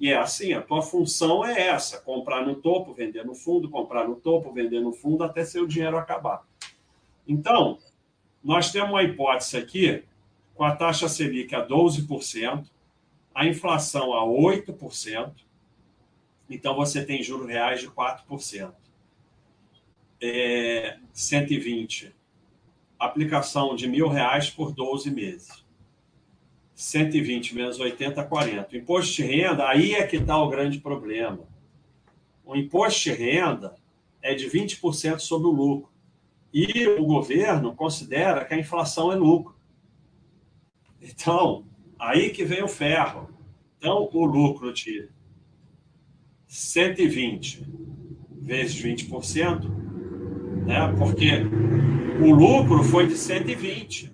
E 0.02 0.10
é 0.10 0.18
assim, 0.18 0.52
a 0.54 0.62
tua 0.64 0.82
função 0.82 1.46
é 1.46 1.68
essa: 1.68 2.02
comprar 2.02 2.44
no 2.44 2.56
topo, 2.56 2.92
vender 2.92 3.24
no 3.24 3.36
fundo, 3.36 3.70
comprar 3.70 4.08
no 4.08 4.16
topo, 4.16 4.52
vender 4.52 4.82
no 4.82 4.92
fundo, 4.92 5.24
até 5.24 5.46
seu 5.46 5.68
dinheiro 5.68 5.96
acabar. 5.96 6.44
Então, 7.28 7.78
nós 8.44 8.72
temos 8.72 8.90
uma 8.90 9.04
hipótese 9.04 9.56
aqui, 9.58 10.04
com 10.56 10.64
a 10.64 10.76
taxa 10.76 11.08
Selic 11.08 11.54
a 11.54 11.66
12%, 11.66 12.66
a 13.34 13.46
inflação 13.46 14.12
a 14.16 14.26
8%, 14.26 15.34
então 16.50 16.76
você 16.76 17.06
tem 17.06 17.22
juros 17.22 17.48
reais 17.48 17.80
de 17.80 17.88
4%. 17.88 18.74
É, 20.20 20.98
120. 21.14 22.12
Aplicação 22.98 23.76
de 23.76 23.88
mil 23.88 24.08
reais 24.08 24.50
por 24.50 24.74
12 24.74 25.12
meses. 25.12 25.64
120 26.82 27.54
menos 27.54 27.80
80, 27.80 28.24
40. 28.24 28.70
O 28.74 28.76
imposto 28.76 29.14
de 29.14 29.24
renda, 29.24 29.68
aí 29.68 29.94
é 29.94 30.06
que 30.06 30.18
está 30.18 30.36
o 30.36 30.50
grande 30.50 30.80
problema. 30.80 31.48
O 32.44 32.56
imposto 32.56 33.04
de 33.04 33.12
renda 33.12 33.76
é 34.20 34.34
de 34.34 34.50
20% 34.50 35.20
sobre 35.20 35.48
o 35.48 35.52
lucro. 35.52 35.92
E 36.52 36.88
o 36.88 37.06
governo 37.06 37.76
considera 37.76 38.44
que 38.44 38.56
a 38.56 38.60
inflação 38.60 39.12
é 39.12 39.16
lucro. 39.16 39.56
Então, 41.00 41.66
aí 42.00 42.32
que 42.32 42.44
vem 42.44 42.64
o 42.64 42.68
ferro. 42.68 43.30
Então, 43.78 44.10
o 44.12 44.26
lucro 44.26 44.74
de 44.74 45.08
120 46.48 47.64
vezes 48.42 48.82
20%, 48.82 49.70
né? 50.66 50.94
porque 50.98 51.44
o 52.20 52.34
lucro 52.34 52.84
foi 52.84 53.06
de 53.06 53.16
120. 53.16 54.12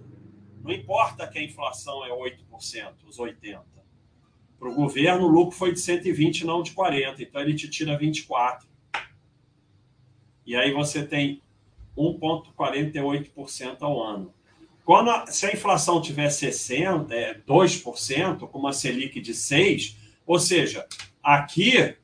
Não 0.68 0.74
importa 0.74 1.26
que 1.26 1.40
a 1.40 1.44
inflação 1.44 2.04
é 2.06 2.10
8%, 2.10 2.94
os 3.08 3.18
80%. 3.18 3.62
Para 4.60 4.70
o 4.70 4.74
governo, 4.74 5.26
o 5.26 5.30
lucro 5.30 5.56
foi 5.56 5.72
de 5.72 5.80
120, 5.80 6.46
não 6.46 6.62
de 6.62 6.72
40. 6.72 7.24
Então, 7.24 7.40
ele 7.40 7.54
te 7.54 7.70
tira 7.70 7.98
24. 7.98 8.68
E 10.46 10.58
aí 10.58 10.74
você 10.74 11.06
tem 11.06 11.42
1,48% 11.98 13.78
ao 13.82 14.04
ano. 14.04 14.34
Quando 14.84 15.10
a, 15.10 15.28
se 15.28 15.46
a 15.46 15.54
inflação 15.54 16.02
tiver 16.02 16.28
60%, 16.28 17.12
é 17.12 17.40
2%, 17.40 18.40
com 18.40 18.60
uma 18.60 18.74
Selic 18.74 19.22
de 19.22 19.34
6%, 19.34 19.96
ou 20.26 20.38
seja, 20.38 20.86
aqui 21.24 21.96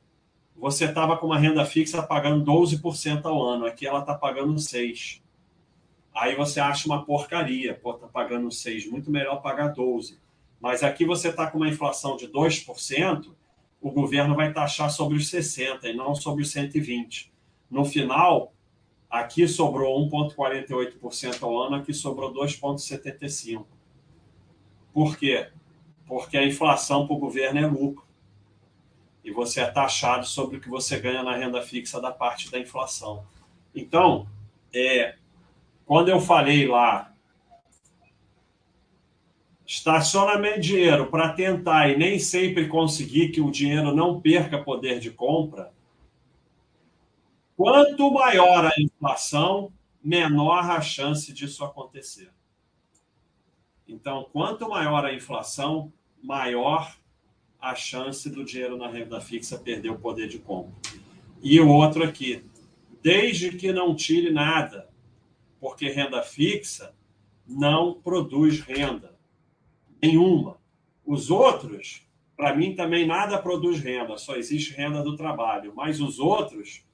você 0.56 0.86
estava 0.86 1.18
com 1.18 1.26
uma 1.26 1.38
renda 1.38 1.66
fixa 1.66 2.02
pagando 2.02 2.50
12% 2.50 3.26
ao 3.26 3.42
ano, 3.42 3.66
aqui 3.66 3.86
ela 3.86 4.00
está 4.00 4.14
pagando 4.14 4.54
6%. 4.54 5.23
Aí 6.14 6.36
você 6.36 6.60
acha 6.60 6.86
uma 6.86 7.04
porcaria, 7.04 7.74
pô, 7.74 7.92
tá 7.94 8.06
pagando 8.06 8.50
6, 8.50 8.88
muito 8.88 9.10
melhor 9.10 9.42
pagar 9.42 9.68
12. 9.68 10.18
Mas 10.60 10.84
aqui 10.84 11.04
você 11.04 11.28
está 11.28 11.50
com 11.50 11.58
uma 11.58 11.68
inflação 11.68 12.16
de 12.16 12.28
2%, 12.28 13.34
o 13.80 13.90
governo 13.90 14.34
vai 14.34 14.52
taxar 14.52 14.90
sobre 14.90 15.16
os 15.16 15.28
60 15.28 15.88
e 15.88 15.94
não 15.94 16.14
sobre 16.14 16.42
os 16.42 16.52
120. 16.52 17.32
No 17.68 17.84
final, 17.84 18.54
aqui 19.10 19.46
sobrou 19.48 20.08
1,48% 20.08 21.42
ao 21.42 21.60
ano, 21.60 21.76
aqui 21.76 21.92
sobrou 21.92 22.32
2,75%. 22.32 23.66
Por 24.92 25.18
quê? 25.18 25.48
Porque 26.06 26.38
a 26.38 26.46
inflação 26.46 27.06
para 27.06 27.16
o 27.16 27.18
governo 27.18 27.58
é 27.58 27.66
lucro. 27.66 28.06
E 29.24 29.32
você 29.32 29.60
é 29.60 29.66
taxado 29.66 30.24
sobre 30.24 30.58
o 30.58 30.60
que 30.60 30.68
você 30.68 31.00
ganha 31.00 31.22
na 31.22 31.36
renda 31.36 31.60
fixa 31.60 32.00
da 32.00 32.12
parte 32.12 32.50
da 32.50 32.58
inflação. 32.58 33.26
Então, 33.74 34.28
é, 34.72 35.16
quando 35.86 36.08
eu 36.08 36.20
falei 36.20 36.66
lá, 36.66 37.14
estacionamento 39.66 40.60
de 40.60 40.68
dinheiro 40.68 41.10
para 41.10 41.32
tentar 41.32 41.88
e 41.88 41.96
nem 41.96 42.18
sempre 42.18 42.68
conseguir 42.68 43.30
que 43.30 43.40
o 43.40 43.50
dinheiro 43.50 43.94
não 43.94 44.20
perca 44.20 44.62
poder 44.62 44.98
de 45.00 45.10
compra, 45.10 45.72
quanto 47.56 48.10
maior 48.12 48.66
a 48.66 48.72
inflação, 48.80 49.72
menor 50.02 50.70
a 50.70 50.80
chance 50.80 51.32
disso 51.32 51.64
acontecer. 51.64 52.30
Então, 53.86 54.28
quanto 54.32 54.68
maior 54.68 55.04
a 55.04 55.14
inflação, 55.14 55.92
maior 56.22 56.96
a 57.60 57.74
chance 57.74 58.28
do 58.30 58.44
dinheiro 58.44 58.76
na 58.76 58.88
renda 58.88 59.20
fixa 59.20 59.58
perder 59.58 59.90
o 59.90 59.98
poder 59.98 60.28
de 60.28 60.38
compra. 60.38 60.74
E 61.42 61.60
o 61.60 61.68
outro 61.68 62.02
aqui, 62.02 62.44
desde 63.02 63.50
que 63.50 63.72
não 63.72 63.94
tire 63.94 64.30
nada 64.30 64.88
porque 65.64 65.88
renda 65.88 66.22
fixa 66.22 66.94
não 67.46 67.94
produz 67.94 68.60
renda 68.60 69.18
nenhuma. 70.02 70.58
Os 71.06 71.30
outros, 71.30 72.06
para 72.36 72.54
mim 72.54 72.74
também 72.74 73.06
nada 73.06 73.38
produz 73.38 73.80
renda, 73.80 74.18
só 74.18 74.36
existe 74.36 74.74
renda 74.74 75.02
do 75.02 75.16
trabalho. 75.16 75.72
Mas 75.74 76.02
os 76.02 76.18
outros, 76.18 76.84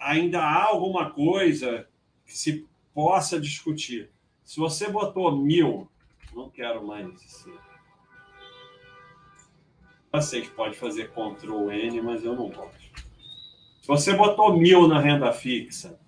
ainda 0.00 0.40
há 0.40 0.64
alguma 0.64 1.10
coisa 1.10 1.86
que 2.24 2.34
se 2.34 2.66
possa 2.94 3.38
discutir. 3.38 4.10
Se 4.42 4.58
você 4.58 4.88
botou 4.88 5.36
mil, 5.36 5.86
não 6.34 6.48
quero 6.48 6.86
mais 6.86 7.06
isso. 7.22 7.52
Eu 10.10 10.22
sei 10.22 10.40
que 10.40 10.50
pode 10.52 10.74
fazer 10.74 11.10
Ctrl 11.10 11.70
N, 11.70 12.00
mas 12.00 12.24
eu 12.24 12.34
não 12.34 12.48
gosto. 12.48 13.04
Se 13.82 13.88
você 13.88 14.14
botou 14.14 14.56
mil 14.56 14.88
na 14.88 14.98
renda 14.98 15.30
fixa 15.34 16.02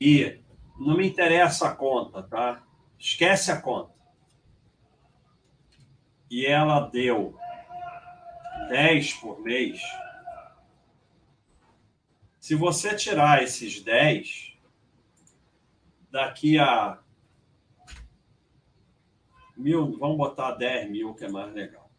e 0.00 0.40
não 0.78 0.96
me 0.96 1.06
interessa 1.06 1.68
a 1.68 1.74
conta, 1.74 2.22
tá? 2.22 2.64
Esquece 2.98 3.52
a 3.52 3.60
conta. 3.60 3.92
E 6.30 6.46
ela 6.46 6.80
deu 6.80 7.36
10 8.68 9.14
por 9.14 9.40
mês. 9.40 9.80
Se 12.38 12.54
você 12.54 12.96
tirar 12.96 13.42
esses 13.42 13.82
10, 13.82 14.56
daqui 16.10 16.58
a 16.58 16.98
mil, 19.56 19.98
vamos 19.98 20.16
botar 20.16 20.52
10 20.52 20.90
mil, 20.90 21.14
que 21.14 21.26
é 21.26 21.28
mais 21.28 21.52
legal. 21.52 21.90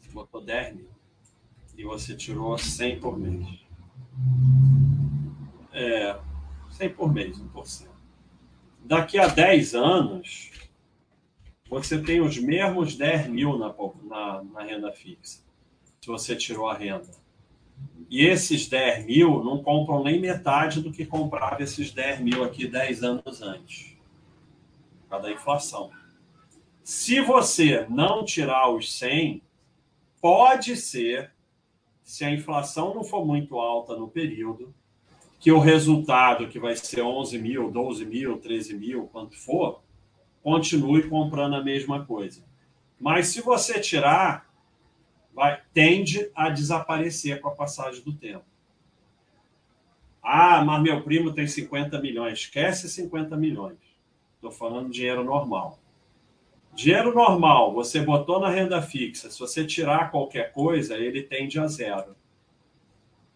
Você 0.00 0.10
botou 0.10 0.44
10 0.44 0.76
mil 0.76 0.90
e 1.76 1.84
você 1.84 2.14
tirou 2.14 2.58
100 2.58 3.00
por 3.00 3.18
mês. 3.18 3.66
É, 5.78 6.18
100 6.70 6.88
por 6.94 7.12
mês, 7.12 7.38
1%. 7.38 7.88
Daqui 8.82 9.18
a 9.18 9.28
10 9.28 9.74
anos, 9.74 10.50
você 11.68 12.00
tem 12.00 12.20
os 12.20 12.38
mesmos 12.38 12.96
10 12.96 13.28
mil 13.28 13.58
na, 13.58 13.74
na, 14.04 14.42
na 14.42 14.62
renda 14.62 14.90
fixa, 14.90 15.42
se 16.00 16.06
você 16.06 16.34
tirou 16.34 16.66
a 16.66 16.74
renda. 16.74 17.10
E 18.08 18.24
esses 18.24 18.68
10 18.68 19.04
mil 19.04 19.44
não 19.44 19.62
compram 19.62 20.02
nem 20.02 20.18
metade 20.18 20.80
do 20.80 20.90
que 20.90 21.04
comprava 21.04 21.62
esses 21.62 21.92
10 21.92 22.20
mil 22.20 22.42
aqui 22.42 22.66
10 22.66 23.02
anos 23.02 23.42
antes, 23.42 23.98
por 25.02 25.10
causa 25.10 25.26
da 25.26 25.32
inflação. 25.32 25.90
Se 26.82 27.20
você 27.20 27.84
não 27.90 28.24
tirar 28.24 28.70
os 28.70 28.96
100, 28.96 29.42
pode 30.22 30.74
ser, 30.76 31.32
se 32.02 32.24
a 32.24 32.30
inflação 32.30 32.94
não 32.94 33.04
for 33.04 33.26
muito 33.26 33.58
alta 33.58 33.94
no 33.96 34.08
período, 34.08 34.72
que 35.46 35.52
o 35.52 35.60
resultado, 35.60 36.48
que 36.48 36.58
vai 36.58 36.74
ser 36.74 37.02
11 37.02 37.38
mil, 37.38 37.70
12 37.70 38.04
mil, 38.04 38.36
13 38.36 38.74
mil, 38.74 39.06
quanto 39.12 39.36
for, 39.36 39.80
continue 40.42 41.08
comprando 41.08 41.54
a 41.54 41.62
mesma 41.62 42.04
coisa. 42.04 42.42
Mas 42.98 43.28
se 43.28 43.40
você 43.40 43.78
tirar, 43.78 44.52
vai 45.32 45.62
tende 45.72 46.28
a 46.34 46.50
desaparecer 46.50 47.40
com 47.40 47.46
a 47.46 47.54
passagem 47.54 48.02
do 48.02 48.12
tempo. 48.12 48.44
Ah, 50.20 50.64
mas 50.64 50.82
meu 50.82 51.04
primo 51.04 51.32
tem 51.32 51.46
50 51.46 52.00
milhões. 52.00 52.40
Esquece 52.40 52.88
50 52.88 53.36
milhões. 53.36 53.78
Estou 54.34 54.50
falando 54.50 54.90
dinheiro 54.90 55.22
normal. 55.22 55.78
Dinheiro 56.74 57.14
normal, 57.14 57.72
você 57.72 58.00
botou 58.00 58.40
na 58.40 58.50
renda 58.50 58.82
fixa. 58.82 59.30
Se 59.30 59.38
você 59.38 59.64
tirar 59.64 60.10
qualquer 60.10 60.50
coisa, 60.50 60.96
ele 60.96 61.22
tende 61.22 61.60
a 61.60 61.68
zero 61.68 62.16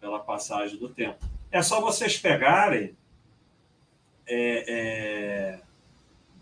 pela 0.01 0.19
passagem 0.19 0.77
do 0.77 0.89
tempo. 0.89 1.25
É 1.53 1.63
só 1.63 1.81
vocês 1.81 2.19
pegarem 2.19 2.97
é, 4.27 4.65
é, 4.69 5.61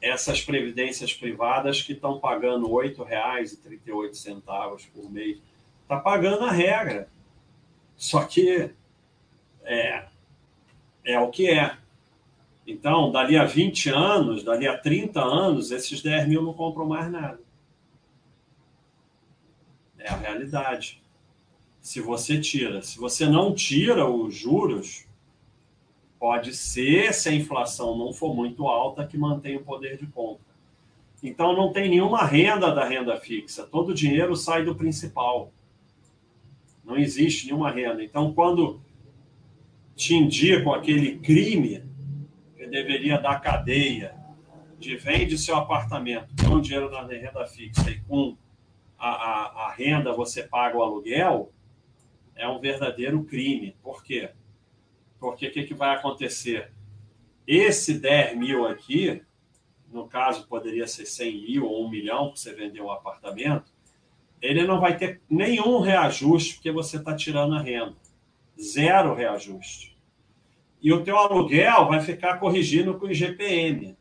essas 0.00 0.40
previdências 0.42 1.14
privadas 1.14 1.82
que 1.82 1.92
estão 1.92 2.20
pagando 2.20 2.66
R$ 2.66 2.90
8,38 2.90 4.90
por 4.92 5.10
mês. 5.10 5.38
Está 5.82 5.98
pagando 5.98 6.44
a 6.44 6.50
regra. 6.50 7.08
Só 7.96 8.24
que 8.24 8.70
é, 9.64 10.04
é 11.04 11.18
o 11.18 11.30
que 11.30 11.50
é. 11.50 11.76
Então, 12.66 13.10
dali 13.10 13.36
a 13.36 13.44
20 13.44 13.88
anos, 13.88 14.44
dali 14.44 14.68
a 14.68 14.76
30 14.76 15.20
anos, 15.20 15.70
esses 15.70 16.02
10 16.02 16.28
mil 16.28 16.42
não 16.42 16.52
compram 16.52 16.86
mais 16.86 17.10
nada. 17.10 17.40
É 19.98 20.10
a 20.10 20.16
realidade. 20.16 21.02
Se 21.88 22.02
você 22.02 22.38
tira. 22.38 22.82
Se 22.82 22.98
você 22.98 23.24
não 23.24 23.54
tira 23.54 24.06
os 24.06 24.34
juros, 24.34 25.06
pode 26.18 26.54
ser, 26.54 27.14
se 27.14 27.30
a 27.30 27.32
inflação 27.32 27.96
não 27.96 28.12
for 28.12 28.34
muito 28.34 28.68
alta, 28.68 29.06
que 29.06 29.16
mantém 29.16 29.56
o 29.56 29.64
poder 29.64 29.96
de 29.96 30.06
compra. 30.06 30.44
Então, 31.22 31.56
não 31.56 31.72
tem 31.72 31.88
nenhuma 31.88 32.26
renda 32.26 32.74
da 32.74 32.86
renda 32.86 33.18
fixa. 33.18 33.64
Todo 33.64 33.88
o 33.88 33.94
dinheiro 33.94 34.36
sai 34.36 34.66
do 34.66 34.74
principal. 34.74 35.50
Não 36.84 36.94
existe 36.94 37.46
nenhuma 37.46 37.70
renda. 37.70 38.04
Então, 38.04 38.34
quando 38.34 38.82
te 39.96 40.14
indicam 40.14 40.74
aquele 40.74 41.18
crime 41.20 41.82
que 42.54 42.66
deveria 42.66 43.16
dar 43.16 43.40
cadeia, 43.40 44.14
de 44.78 44.94
vende 44.94 45.38
seu 45.38 45.56
apartamento 45.56 46.34
com 46.44 46.60
dinheiro 46.60 46.90
na 46.90 47.06
renda 47.06 47.46
fixa 47.46 47.90
e 47.90 47.98
com 48.00 48.36
a, 48.98 49.08
a, 49.08 49.68
a 49.68 49.72
renda 49.72 50.12
você 50.12 50.42
paga 50.42 50.76
o 50.76 50.82
aluguel, 50.82 51.50
é 52.38 52.48
um 52.48 52.58
verdadeiro 52.58 53.22
crime. 53.24 53.76
Por 53.82 54.02
quê? 54.02 54.30
Porque 55.18 55.48
o 55.48 55.52
que, 55.52 55.64
que 55.64 55.74
vai 55.74 55.94
acontecer? 55.94 56.72
Esse 57.46 57.98
10 57.98 58.38
mil 58.38 58.66
aqui, 58.66 59.20
no 59.92 60.06
caso 60.08 60.46
poderia 60.46 60.86
ser 60.86 61.04
100 61.04 61.42
mil 61.42 61.66
ou 61.66 61.86
1 61.86 61.90
milhão, 61.90 62.28
para 62.28 62.36
você 62.36 62.54
vender 62.54 62.80
um 62.80 62.90
apartamento, 62.90 63.72
ele 64.40 64.64
não 64.64 64.80
vai 64.80 64.96
ter 64.96 65.20
nenhum 65.28 65.80
reajuste 65.80 66.54
porque 66.54 66.70
você 66.70 66.96
está 66.96 67.14
tirando 67.14 67.56
a 67.56 67.60
renda. 67.60 67.96
Zero 68.60 69.14
reajuste. 69.14 69.98
E 70.80 70.92
o 70.92 71.02
teu 71.02 71.16
aluguel 71.16 71.88
vai 71.88 72.00
ficar 72.00 72.38
corrigindo 72.38 72.96
com 72.96 73.06
o 73.06 73.10
IGPM. 73.10 73.96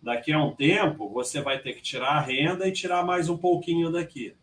Daqui 0.00 0.32
a 0.32 0.42
um 0.42 0.54
tempo, 0.54 1.10
você 1.10 1.42
vai 1.42 1.58
ter 1.58 1.74
que 1.74 1.82
tirar 1.82 2.12
a 2.12 2.20
renda 2.20 2.66
e 2.66 2.72
tirar 2.72 3.04
mais 3.04 3.28
um 3.28 3.36
pouquinho 3.36 3.90
daqui. 3.90 4.34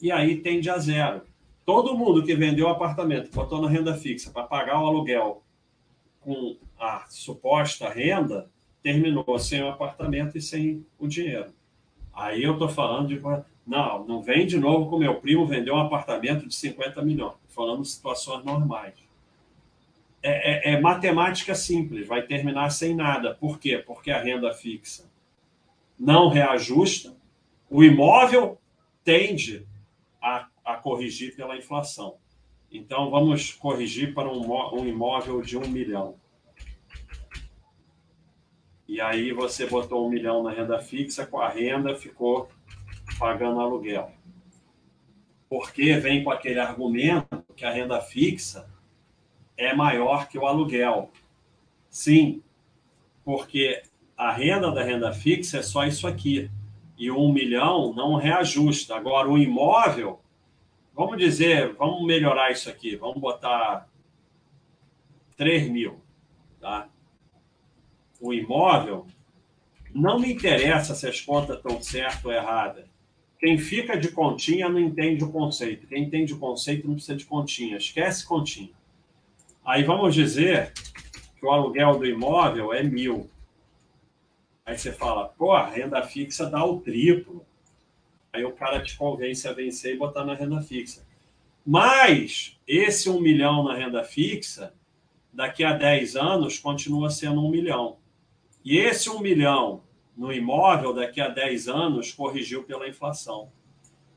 E 0.00 0.12
aí 0.12 0.40
tende 0.40 0.68
a 0.68 0.78
zero. 0.78 1.22
Todo 1.68 1.94
mundo 1.94 2.24
que 2.24 2.34
vendeu 2.34 2.66
apartamento, 2.66 3.30
botou 3.30 3.60
na 3.60 3.68
renda 3.68 3.94
fixa 3.94 4.30
para 4.30 4.44
pagar 4.44 4.80
o 4.80 4.86
aluguel 4.86 5.42
com 6.18 6.56
a 6.80 7.04
suposta 7.10 7.90
renda, 7.90 8.50
terminou 8.82 9.38
sem 9.38 9.62
o 9.62 9.68
apartamento 9.68 10.38
e 10.38 10.40
sem 10.40 10.86
o 10.98 11.06
dinheiro. 11.06 11.52
Aí 12.10 12.42
eu 12.42 12.54
estou 12.54 12.70
falando 12.70 13.08
de. 13.08 13.20
Não, 13.66 14.06
não 14.06 14.22
vem 14.22 14.46
de 14.46 14.58
novo 14.58 14.88
com 14.88 14.96
meu 14.96 15.16
primo 15.16 15.46
vendeu 15.46 15.74
um 15.74 15.80
apartamento 15.80 16.48
de 16.48 16.54
50 16.54 17.02
milhões. 17.02 17.34
Falando 17.48 17.82
de 17.82 17.88
situações 17.88 18.42
normais. 18.46 18.94
É, 20.22 20.70
é, 20.70 20.72
é, 20.72 20.80
matemática 20.80 21.54
simples, 21.54 22.08
vai 22.08 22.22
terminar 22.22 22.70
sem 22.70 22.94
nada. 22.94 23.34
Por 23.34 23.58
quê? 23.58 23.76
Porque 23.76 24.10
a 24.10 24.22
renda 24.22 24.54
fixa 24.54 25.04
não 26.00 26.30
reajusta, 26.30 27.14
o 27.68 27.84
imóvel 27.84 28.58
tende 29.04 29.66
a, 30.18 30.48
a 30.68 30.76
corrigir 30.76 31.34
pela 31.34 31.56
inflação. 31.56 32.18
Então, 32.70 33.10
vamos 33.10 33.52
corrigir 33.52 34.12
para 34.12 34.30
um, 34.30 34.86
imóvel 34.86 35.40
de 35.40 35.56
um 35.56 35.66
milhão. 35.66 36.16
E 38.86 39.00
aí 39.00 39.32
você 39.32 39.64
botou 39.64 40.06
um 40.06 40.10
milhão 40.10 40.42
na 40.42 40.50
renda 40.50 40.78
fixa, 40.78 41.24
com 41.24 41.40
a 41.40 41.48
renda 41.48 41.96
ficou 41.96 42.50
pagando 43.18 43.60
aluguel. 43.60 44.12
Porque 45.48 45.94
vem 45.94 46.22
com 46.22 46.30
aquele 46.30 46.60
argumento 46.60 47.42
que 47.56 47.64
a 47.64 47.72
renda 47.72 47.98
fixa 48.02 48.68
é 49.56 49.74
maior 49.74 50.28
que 50.28 50.38
o 50.38 50.46
aluguel. 50.46 51.10
Sim, 51.88 52.42
porque 53.24 53.82
a 54.14 54.30
renda 54.30 54.70
da 54.70 54.82
renda 54.82 55.14
fixa 55.14 55.60
é 55.60 55.62
só 55.62 55.86
isso 55.86 56.06
aqui. 56.06 56.50
E 56.98 57.10
um 57.10 57.32
milhão 57.32 57.94
não 57.94 58.16
reajusta. 58.16 58.94
Agora, 58.94 59.30
o 59.30 59.38
imóvel, 59.38 60.20
vamos 60.98 61.16
dizer, 61.16 61.74
vamos 61.74 62.04
melhorar 62.04 62.50
isso 62.50 62.68
aqui, 62.68 62.96
vamos 62.96 63.20
botar 63.20 63.88
3 65.36 65.70
mil. 65.70 66.00
Tá? 66.60 66.88
O 68.20 68.34
imóvel, 68.34 69.06
não 69.94 70.18
me 70.18 70.32
interessa 70.32 70.96
se 70.96 71.06
as 71.06 71.20
contas 71.20 71.58
estão 71.58 71.80
certas 71.80 72.24
ou 72.24 72.32
erradas. 72.32 72.84
Quem 73.38 73.56
fica 73.56 73.96
de 73.96 74.10
continha 74.10 74.68
não 74.68 74.80
entende 74.80 75.22
o 75.22 75.30
conceito. 75.30 75.86
Quem 75.86 76.02
entende 76.02 76.34
o 76.34 76.38
conceito 76.40 76.88
não 76.88 76.94
precisa 76.94 77.16
de 77.16 77.24
continha. 77.24 77.76
Esquece 77.76 78.26
continha. 78.26 78.72
Aí 79.64 79.84
vamos 79.84 80.16
dizer 80.16 80.72
que 81.38 81.46
o 81.46 81.50
aluguel 81.52 81.96
do 81.96 82.06
imóvel 82.06 82.74
é 82.74 82.82
mil. 82.82 83.30
Aí 84.66 84.76
você 84.76 84.92
fala, 84.92 85.28
pô, 85.28 85.52
a 85.52 85.64
renda 85.64 86.02
fixa 86.02 86.50
dá 86.50 86.64
o 86.64 86.80
triplo. 86.80 87.46
Aí 88.32 88.44
o 88.44 88.52
cara 88.52 88.82
te 88.82 88.96
convence 88.96 89.46
a 89.48 89.52
vencer 89.52 89.94
e 89.94 89.98
botar 89.98 90.24
na 90.24 90.34
renda 90.34 90.60
fixa. 90.60 91.06
Mas 91.64 92.58
esse 92.66 93.10
um 93.10 93.20
milhão 93.20 93.62
na 93.64 93.74
renda 93.74 94.02
fixa, 94.04 94.74
daqui 95.32 95.64
a 95.64 95.72
10 95.72 96.16
anos, 96.16 96.58
continua 96.58 97.10
sendo 97.10 97.44
um 97.44 97.50
milhão. 97.50 97.98
E 98.64 98.78
esse 98.78 99.08
um 99.08 99.20
milhão 99.20 99.82
no 100.16 100.32
imóvel, 100.32 100.92
daqui 100.92 101.20
a 101.20 101.28
10 101.28 101.68
anos, 101.68 102.12
corrigiu 102.12 102.64
pela 102.64 102.88
inflação. 102.88 103.52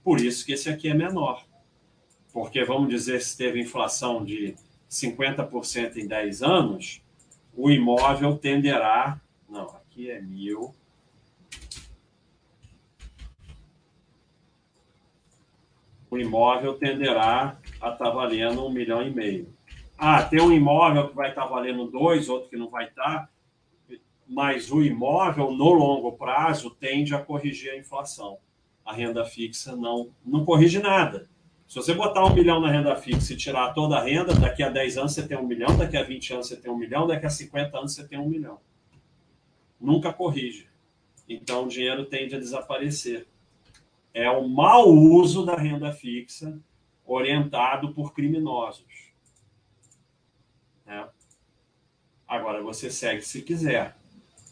Por 0.04 0.19
isso 0.19 0.45
que 0.45 0.54
esse 0.54 0.69
aqui 0.69 0.89
é 0.89 0.93
menor. 0.93 1.45
Porque, 2.34 2.63
vamos 2.63 2.89
dizer, 2.89 3.21
se 3.21 3.38
teve 3.38 3.60
inflação 3.60 4.24
de 4.26 4.56
50% 4.89 5.97
em 5.97 6.08
10 6.08 6.41
anos, 6.41 7.02
o 7.56 7.69
imóvel 7.69 8.38
tenderá. 8.38 9.21
Não, 9.50 9.67
aqui 9.67 10.10
é 10.10 10.21
mil. 10.21 10.74
O 16.12 16.17
imóvel 16.17 16.74
tenderá 16.76 17.58
a 17.80 17.89
estar 17.89 17.95
tá 17.95 18.10
valendo 18.12 18.63
um 18.65 18.69
milhão 18.69 19.02
e 19.02 19.10
meio. 19.10 19.52
Ah, 19.97 20.21
tem 20.21 20.41
um 20.41 20.52
imóvel 20.52 21.08
que 21.08 21.15
vai 21.15 21.30
estar 21.30 21.43
tá 21.43 21.47
valendo 21.47 21.89
dois, 21.89 22.30
outro 22.30 22.50
que 22.50 22.58
não 22.58 22.69
vai 22.69 22.88
estar. 22.88 23.28
Tá 23.28 23.30
mas 24.32 24.71
o 24.71 24.82
imóvel, 24.82 25.52
no 25.52 25.74
longo 25.74 26.13
prazo, 26.13 26.69
tende 26.69 27.13
a 27.13 27.19
corrigir 27.19 27.71
a 27.71 27.78
inflação. 27.78 28.38
A 28.86 28.93
renda 28.93 29.26
fixa 29.26 29.76
não, 29.76 30.10
não 30.26 30.45
corrige 30.45 30.80
nada. 30.80 31.30
Se 31.67 31.76
você 31.76 31.93
botar 31.93 32.26
um 32.26 32.34
milhão 32.34 32.62
na 32.62 32.71
renda 32.71 32.95
fixa 32.95 33.34
e 33.34 33.38
tirar 33.38 33.74
toda 33.74 33.97
a 33.97 34.04
renda, 34.04 34.34
daqui 34.34 34.63
a 34.63 34.69
10 34.69 34.97
anos 34.97 35.13
você 35.13 35.28
tem 35.28 35.38
um 35.38 35.45
milhão, 35.45 35.78
daqui 35.78 35.97
a 35.97 36.04
20 36.04 36.34
anos 36.34 36.47
você 36.47 36.56
tem 36.56 36.71
um 36.71 36.78
milhão, 36.78 37.08
daqui 37.08 37.26
a 37.26 37.30
50 37.30 37.78
anos 37.78 37.93
você 37.93 38.08
tem 38.08 38.19
um 38.19 38.28
milhão. 38.28 38.58
Nunca 39.80 40.13
corrige. 40.13 40.67
Então 41.28 41.65
o 41.65 41.67
dinheiro 41.67 42.06
tende 42.06 42.36
a 42.36 42.39
desaparecer. 42.39 43.28
É 44.13 44.30
o 44.30 44.47
mau 44.47 44.89
uso 44.89 45.45
da 45.45 45.56
renda 45.56 45.91
fixa 45.93 46.60
orientado 47.06 47.93
por 47.93 48.13
criminosos. 48.13 49.12
É. 50.86 51.08
Agora 52.28 52.62
você 52.62 52.89
segue 52.89 53.21
se 53.21 53.41
quiser. 53.41 53.95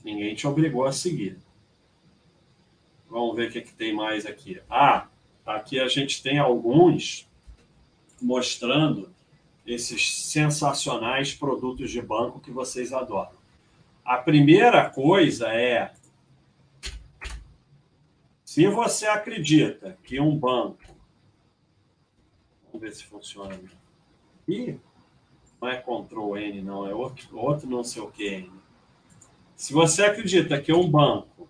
Ninguém 0.03 0.35
te 0.35 0.47
obrigou 0.47 0.85
a 0.85 0.91
seguir. 0.91 1.37
Vamos 3.09 3.35
ver 3.35 3.49
o 3.49 3.51
que, 3.51 3.61
que 3.61 3.73
tem 3.73 3.93
mais 3.93 4.25
aqui. 4.25 4.61
Ah, 4.69 5.07
aqui 5.45 5.79
a 5.79 5.87
gente 5.87 6.21
tem 6.21 6.37
alguns 6.37 7.27
mostrando 8.21 9.13
esses 9.65 10.15
sensacionais 10.25 11.33
produtos 11.33 11.91
de 11.91 12.01
banco 12.01 12.39
que 12.39 12.51
vocês 12.51 12.93
adoram. 12.93 13.37
A 14.03 14.17
primeira 14.17 14.89
coisa 14.89 15.47
é 15.49 15.93
se 18.49 18.67
você 18.67 19.05
acredita 19.05 19.95
que 20.03 20.19
um 20.19 20.35
banco. 20.35 20.97
Vamos 22.65 22.81
ver 22.81 22.91
se 22.95 23.03
funciona. 23.03 23.55
Ih, 24.47 24.79
não 25.61 25.69
é 25.69 25.77
Ctrl 25.77 26.35
N, 26.35 26.63
não, 26.63 26.87
é 26.87 26.91
outro, 26.91 27.37
outro 27.37 27.69
não 27.69 27.83
sei 27.83 28.01
o 28.01 28.09
que 28.09 28.27
N. 28.27 28.51
Se 29.55 29.71
você 29.71 30.03
acredita 30.03 30.59
que 30.59 30.73
um 30.73 30.89
banco 30.89 31.47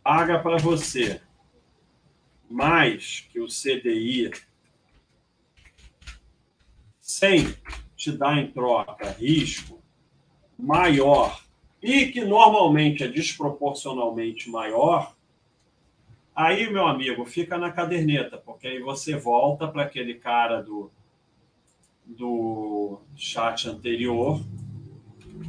paga 0.00 0.38
para 0.38 0.58
você 0.58 1.20
mais 2.48 3.26
que 3.28 3.40
o 3.40 3.48
CDI 3.48 4.30
sem 7.00 7.52
te 7.96 8.12
dar 8.12 8.38
em 8.38 8.52
troca 8.52 9.10
risco 9.10 9.82
maior 10.56 11.44
e 11.82 12.12
que 12.12 12.24
normalmente 12.24 13.02
é 13.02 13.08
desproporcionalmente 13.08 14.48
maior, 14.48 15.16
aí, 16.34 16.70
meu 16.70 16.86
amigo, 16.86 17.24
fica 17.24 17.58
na 17.58 17.70
caderneta, 17.70 18.38
porque 18.38 18.66
aí 18.66 18.80
você 18.80 19.16
volta 19.16 19.68
para 19.68 19.82
aquele 19.82 20.14
cara 20.14 20.62
do, 20.62 20.90
do 22.04 23.00
chat 23.16 23.68
anterior, 23.68 24.40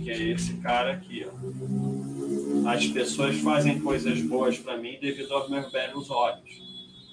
que 0.04 0.10
é 0.10 0.22
esse 0.22 0.58
cara 0.58 0.94
aqui. 0.94 1.26
Ó. 1.26 2.70
As 2.70 2.86
pessoas 2.88 3.40
fazem 3.40 3.80
coisas 3.80 4.22
boas 4.22 4.58
para 4.58 4.78
mim 4.78 4.98
devido 5.00 5.34
aos 5.34 5.50
meus 5.50 5.72
belos 5.72 6.10
olhos. 6.10 6.62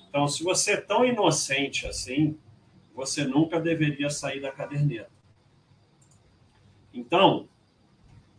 Então, 0.09 0.27
se 0.27 0.43
você 0.43 0.73
é 0.73 0.81
tão 0.81 1.05
inocente 1.05 1.87
assim, 1.87 2.37
você 2.95 3.25
nunca 3.25 3.61
deveria 3.61 4.11
sair 4.11 4.41
da 4.41 4.51
caderneta. 4.51 5.11
Então, 6.93 7.49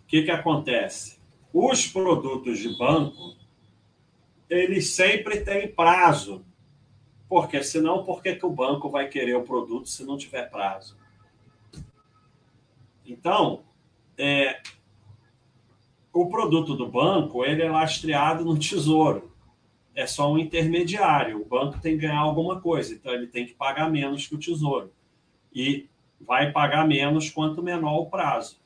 o 0.03 0.07
que, 0.07 0.23
que 0.23 0.31
acontece? 0.31 1.19
Os 1.53 1.87
produtos 1.87 2.59
de 2.59 2.77
banco, 2.77 3.38
eles 4.49 4.91
sempre 4.91 5.41
têm 5.41 5.67
prazo. 5.67 6.45
Porque 7.27 7.61
senão, 7.63 8.03
por 8.03 8.23
que, 8.23 8.35
que 8.35 8.45
o 8.45 8.49
banco 8.49 8.89
vai 8.89 9.07
querer 9.07 9.35
o 9.35 9.43
produto 9.43 9.87
se 9.87 10.03
não 10.03 10.17
tiver 10.17 10.49
prazo? 10.49 10.97
Então, 13.05 13.63
é, 14.17 14.61
o 16.11 16.27
produto 16.27 16.75
do 16.75 16.87
banco 16.87 17.45
ele 17.45 17.61
é 17.61 17.69
lastreado 17.69 18.43
no 18.43 18.57
tesouro. 18.57 19.31
É 19.95 20.07
só 20.07 20.31
um 20.31 20.37
intermediário. 20.37 21.41
O 21.41 21.45
banco 21.45 21.79
tem 21.79 21.93
que 21.93 22.07
ganhar 22.07 22.19
alguma 22.19 22.59
coisa, 22.59 22.93
então 22.93 23.13
ele 23.13 23.27
tem 23.27 23.45
que 23.45 23.53
pagar 23.53 23.89
menos 23.89 24.27
que 24.27 24.35
o 24.35 24.39
tesouro. 24.39 24.91
E 25.53 25.87
vai 26.19 26.51
pagar 26.51 26.87
menos 26.87 27.29
quanto 27.29 27.63
menor 27.63 27.99
o 27.99 28.05
prazo. 28.07 28.58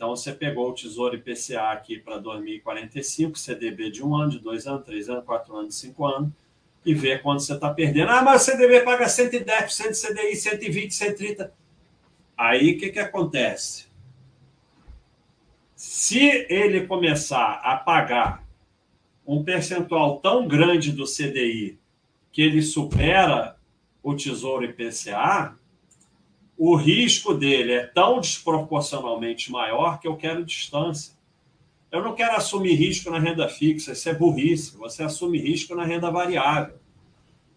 Então, 0.00 0.16
você 0.16 0.32
pegou 0.32 0.70
o 0.70 0.72
Tesouro 0.72 1.14
IPCA 1.14 1.72
aqui 1.72 1.98
para 1.98 2.16
2045, 2.16 3.38
CDB 3.38 3.90
de 3.90 4.02
um 4.02 4.16
ano, 4.16 4.30
de 4.30 4.38
dois 4.38 4.66
anos, 4.66 4.86
três 4.86 5.10
anos, 5.10 5.26
quatro 5.26 5.54
anos, 5.54 5.74
cinco 5.74 6.06
anos, 6.06 6.30
e 6.86 6.94
vê 6.94 7.18
quanto 7.18 7.42
você 7.42 7.52
está 7.52 7.68
perdendo. 7.68 8.08
Ah, 8.08 8.22
mas 8.22 8.40
o 8.40 8.44
CDB 8.46 8.80
paga 8.80 9.04
110% 9.04 9.90
de 9.90 10.00
CDI, 10.00 10.36
120, 10.36 10.94
130. 10.94 11.52
Aí, 12.34 12.72
o 12.72 12.78
que, 12.78 12.88
que 12.88 12.98
acontece? 12.98 13.88
Se 15.76 16.46
ele 16.48 16.86
começar 16.86 17.60
a 17.62 17.76
pagar 17.76 18.42
um 19.26 19.44
percentual 19.44 20.18
tão 20.20 20.48
grande 20.48 20.92
do 20.92 21.04
CDI 21.04 21.78
que 22.32 22.40
ele 22.40 22.62
supera 22.62 23.54
o 24.02 24.16
Tesouro 24.16 24.64
IPCA, 24.64 25.59
o 26.62 26.76
risco 26.76 27.32
dele 27.32 27.72
é 27.72 27.86
tão 27.86 28.20
desproporcionalmente 28.20 29.50
maior 29.50 29.98
que 29.98 30.06
eu 30.06 30.14
quero 30.14 30.44
distância. 30.44 31.14
Eu 31.90 32.04
não 32.04 32.14
quero 32.14 32.36
assumir 32.36 32.74
risco 32.74 33.10
na 33.10 33.18
renda 33.18 33.48
fixa, 33.48 33.92
isso 33.92 34.06
é 34.10 34.12
burrice. 34.12 34.76
Você 34.76 35.02
assume 35.02 35.38
risco 35.38 35.74
na 35.74 35.86
renda 35.86 36.10
variável. 36.10 36.78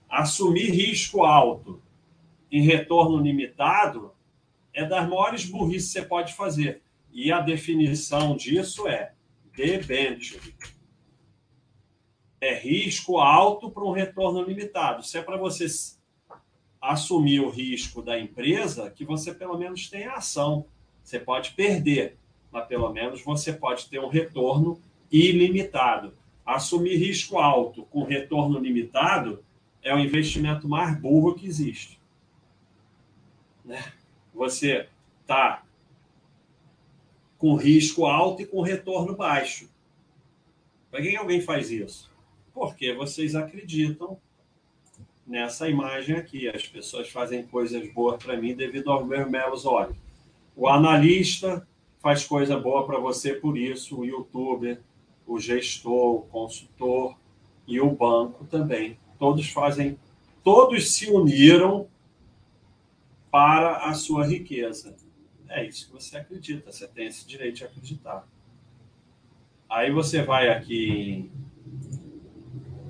Assumir 0.08 0.70
risco 0.70 1.26
alto 1.26 1.84
em 2.50 2.62
retorno 2.62 3.22
limitado 3.22 4.13
é 4.74 4.86
das 4.86 5.06
maiores 5.06 5.44
burrices 5.44 5.92
que 5.92 6.00
você 6.00 6.06
pode 6.06 6.34
fazer. 6.34 6.82
E 7.12 7.30
a 7.30 7.42
definição 7.42 8.38
disso 8.38 8.88
é 8.88 9.12
debenture. 9.54 10.56
É 12.39 12.58
risco 12.58 13.20
alto 13.20 13.70
para 13.70 13.84
um 13.84 13.92
retorno 13.92 14.42
limitado. 14.44 15.04
Se 15.04 15.18
é 15.18 15.22
para 15.22 15.36
você 15.36 15.68
assumir 16.84 17.39
o 17.39 17.50
risco 17.50 18.02
da 18.02 18.19
empresa, 18.19 18.91
que 18.91 19.06
você 19.06 19.34
pelo 19.34 19.58
menos 19.58 19.89
tenha 19.89 20.12
ação. 20.12 20.65
Você 21.02 21.17
pode 21.17 21.52
perder, 21.52 22.17
mas 22.52 22.67
pelo 22.67 22.91
menos 22.91 23.24
você 23.24 23.54
pode 23.54 23.88
ter 23.88 24.00
um 24.00 24.10
retorno 24.10 24.78
ilimitado. 25.10 26.13
Assumir 26.46 26.98
risco 26.98 27.38
alto 27.38 27.84
com 27.86 28.04
retorno 28.04 28.60
limitado 28.60 29.41
é 29.82 29.96
o 29.96 30.00
investimento 30.00 30.67
mais 30.67 31.00
burro 31.00 31.36
que 31.36 31.48
existe. 31.48 31.98
Né? 33.63 33.93
Você 34.34 34.89
está 35.22 35.63
com 37.38 37.56
risco 37.56 38.06
alto 38.06 38.41
e 38.41 38.46
com 38.46 38.62
retorno 38.62 39.15
baixo. 39.15 39.69
Para 40.91 41.02
que 41.02 41.15
alguém 41.15 41.39
faz 41.39 41.72
isso? 41.72 42.12
Porque 42.54 42.93
vocês 42.93 43.36
acreditam 43.36 44.19
nessa 45.25 45.69
imagem 45.69 46.15
aqui. 46.15 46.47
As 46.47 46.67
pessoas 46.67 47.09
fazem 47.09 47.45
coisas 47.45 47.91
boas 47.93 48.23
para 48.23 48.38
mim 48.38 48.55
devido 48.55 48.91
aos 48.91 49.05
meus 49.05 49.29
belos 49.29 49.65
olhos. 49.65 49.95
O 50.55 50.67
analista 50.67 51.67
faz 51.99 52.25
coisa 52.25 52.59
boa 52.59 52.86
para 52.86 52.99
você 52.99 53.33
por 53.33 53.57
isso, 53.57 53.99
o 53.99 54.05
youtuber, 54.05 54.81
o 55.25 55.39
gestor, 55.39 56.15
o 56.15 56.21
consultor 56.23 57.17
e 57.65 57.79
o 57.79 57.89
banco 57.89 58.45
também. 58.45 58.97
Todos 59.17 59.49
fazem, 59.49 59.97
todos 60.43 60.93
se 60.93 61.09
uniram 61.09 61.88
para 63.31 63.89
a 63.89 63.93
sua 63.93 64.27
riqueza. 64.27 64.95
É 65.49 65.65
isso 65.65 65.88
que 65.88 65.93
você 65.93 66.17
acredita, 66.17 66.71
você 66.71 66.88
tem 66.88 67.07
esse 67.07 67.25
direito 67.25 67.57
de 67.57 67.63
acreditar. 67.63 68.27
Aí 69.69 69.91
você 69.91 70.21
vai 70.21 70.49
aqui 70.49 70.91
em 70.91 71.31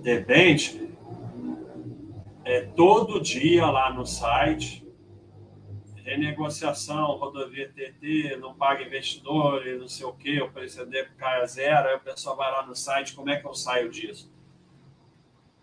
debente, 0.01 0.82
é, 2.45 2.62
todo 2.62 3.21
dia 3.21 3.65
lá 3.67 3.93
no 3.93 4.06
site, 4.06 4.86
renegociação, 6.03 7.15
rodovia 7.17 7.71
TT, 7.71 8.38
não 8.38 8.53
paga 8.53 8.84
investidor, 8.84 9.65
não 9.79 9.88
sei 9.88 10.06
o 10.06 10.13
quê, 10.13 10.41
o 10.41 10.51
precedente 10.51 11.12
cai 11.17 11.41
a 11.41 11.45
zero, 11.45 11.88
aí 11.88 11.95
o 11.95 12.01
pessoal 12.01 12.36
vai 12.36 12.51
lá 12.51 12.65
no 12.65 12.75
site, 12.75 13.13
como 13.13 13.29
é 13.29 13.39
que 13.39 13.47
eu 13.47 13.53
saio 13.53 13.89
disso? 13.89 14.32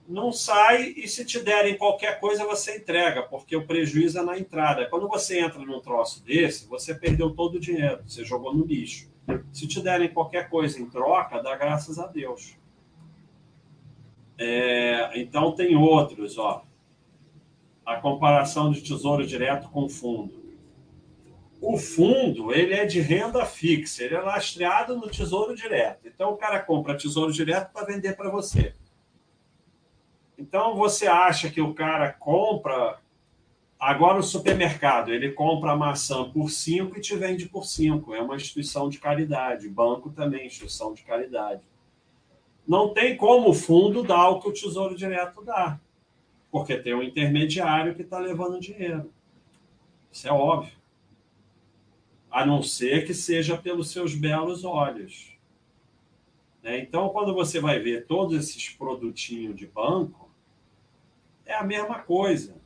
Não 0.08 0.32
sai 0.32 0.94
e 0.96 1.06
se 1.06 1.24
te 1.24 1.38
derem 1.38 1.76
qualquer 1.76 2.18
coisa 2.18 2.44
você 2.44 2.78
entrega, 2.78 3.22
porque 3.22 3.54
o 3.54 3.64
prejuízo 3.66 4.18
é 4.18 4.22
na 4.22 4.36
entrada. 4.36 4.86
Quando 4.86 5.06
você 5.06 5.38
entra 5.38 5.60
num 5.60 5.78
troço 5.78 6.24
desse, 6.24 6.66
você 6.66 6.92
perdeu 6.94 7.30
todo 7.30 7.56
o 7.56 7.60
dinheiro, 7.60 8.02
você 8.04 8.24
jogou 8.24 8.52
no 8.52 8.64
lixo. 8.64 9.08
Se 9.52 9.68
te 9.68 9.80
derem 9.80 10.08
qualquer 10.08 10.48
coisa 10.48 10.80
em 10.80 10.86
troca, 10.86 11.40
dá 11.40 11.54
graças 11.54 11.96
a 12.00 12.08
Deus. 12.08 12.58
É, 14.36 15.12
então 15.20 15.52
tem 15.52 15.76
outros, 15.76 16.38
ó 16.38 16.66
a 17.84 17.96
comparação 17.96 18.70
de 18.70 18.82
tesouro 18.82 19.26
direto 19.26 19.68
com 19.70 19.88
fundo. 19.88 20.40
O 21.60 21.76
fundo, 21.76 22.52
ele 22.52 22.72
é 22.72 22.86
de 22.86 23.00
renda 23.00 23.44
fixa, 23.44 24.02
ele 24.02 24.14
é 24.14 24.20
lastreado 24.20 24.96
no 24.96 25.10
tesouro 25.10 25.54
direto. 25.54 26.08
Então, 26.08 26.32
o 26.32 26.36
cara 26.36 26.58
compra 26.60 26.96
tesouro 26.96 27.32
direto 27.32 27.70
para 27.72 27.84
vender 27.84 28.16
para 28.16 28.30
você. 28.30 28.74
Então, 30.38 30.74
você 30.74 31.06
acha 31.06 31.50
que 31.50 31.60
o 31.60 31.74
cara 31.74 32.12
compra. 32.14 32.98
Agora, 33.78 34.18
o 34.18 34.22
supermercado, 34.22 35.12
ele 35.12 35.32
compra 35.32 35.72
a 35.72 35.76
maçã 35.76 36.30
por 36.30 36.50
5 36.50 36.96
e 36.96 37.00
te 37.00 37.14
vende 37.14 37.46
por 37.46 37.66
5. 37.66 38.14
É 38.14 38.22
uma 38.22 38.36
instituição 38.36 38.88
de 38.88 38.98
caridade. 38.98 39.68
Banco 39.68 40.10
também, 40.10 40.46
instituição 40.46 40.94
de 40.94 41.02
caridade. 41.02 41.62
Não 42.66 42.94
tem 42.94 43.16
como 43.16 43.50
o 43.50 43.54
fundo 43.54 44.02
dar 44.02 44.30
o 44.30 44.40
que 44.40 44.48
o 44.48 44.52
tesouro 44.52 44.94
direto 44.94 45.42
dá 45.42 45.78
porque 46.50 46.76
tem 46.76 46.94
um 46.94 47.02
intermediário 47.02 47.94
que 47.94 48.02
está 48.02 48.18
levando 48.18 48.60
dinheiro. 48.60 49.12
Isso 50.10 50.26
é 50.26 50.32
óbvio. 50.32 50.78
A 52.30 52.44
não 52.44 52.62
ser 52.62 53.06
que 53.06 53.14
seja 53.14 53.56
pelos 53.56 53.90
seus 53.90 54.14
belos 54.14 54.64
olhos. 54.64 55.36
Né? 56.62 56.80
Então, 56.80 57.08
quando 57.10 57.34
você 57.34 57.60
vai 57.60 57.78
ver 57.78 58.06
todos 58.06 58.36
esses 58.36 58.68
produtinhos 58.70 59.56
de 59.56 59.66
banco, 59.66 60.30
é 61.44 61.54
a 61.54 61.64
mesma 61.64 62.00
coisa. 62.00 62.56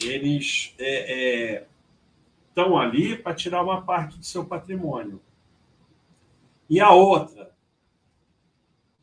Eles 0.00 0.74
estão 0.78 2.78
é, 2.78 2.82
é, 2.82 2.86
ali 2.86 3.16
para 3.16 3.34
tirar 3.34 3.62
uma 3.62 3.82
parte 3.82 4.18
do 4.18 4.24
seu 4.24 4.44
patrimônio. 4.44 5.20
E 6.68 6.80
a 6.80 6.90
outra, 6.90 7.54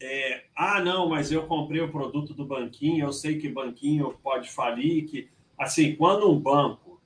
é, 0.03 0.45
ah, 0.55 0.81
não, 0.81 1.09
mas 1.09 1.31
eu 1.31 1.47
comprei 1.47 1.81
o 1.81 1.91
produto 1.91 2.33
do 2.33 2.45
banquinho, 2.45 3.05
eu 3.05 3.13
sei 3.13 3.39
que 3.39 3.47
banquinho 3.47 4.13
pode 4.21 4.49
falir, 4.49 5.05
que 5.05 5.29
assim, 5.57 5.95
quando 5.95 6.29
um 6.29 6.39
banco 6.39 7.01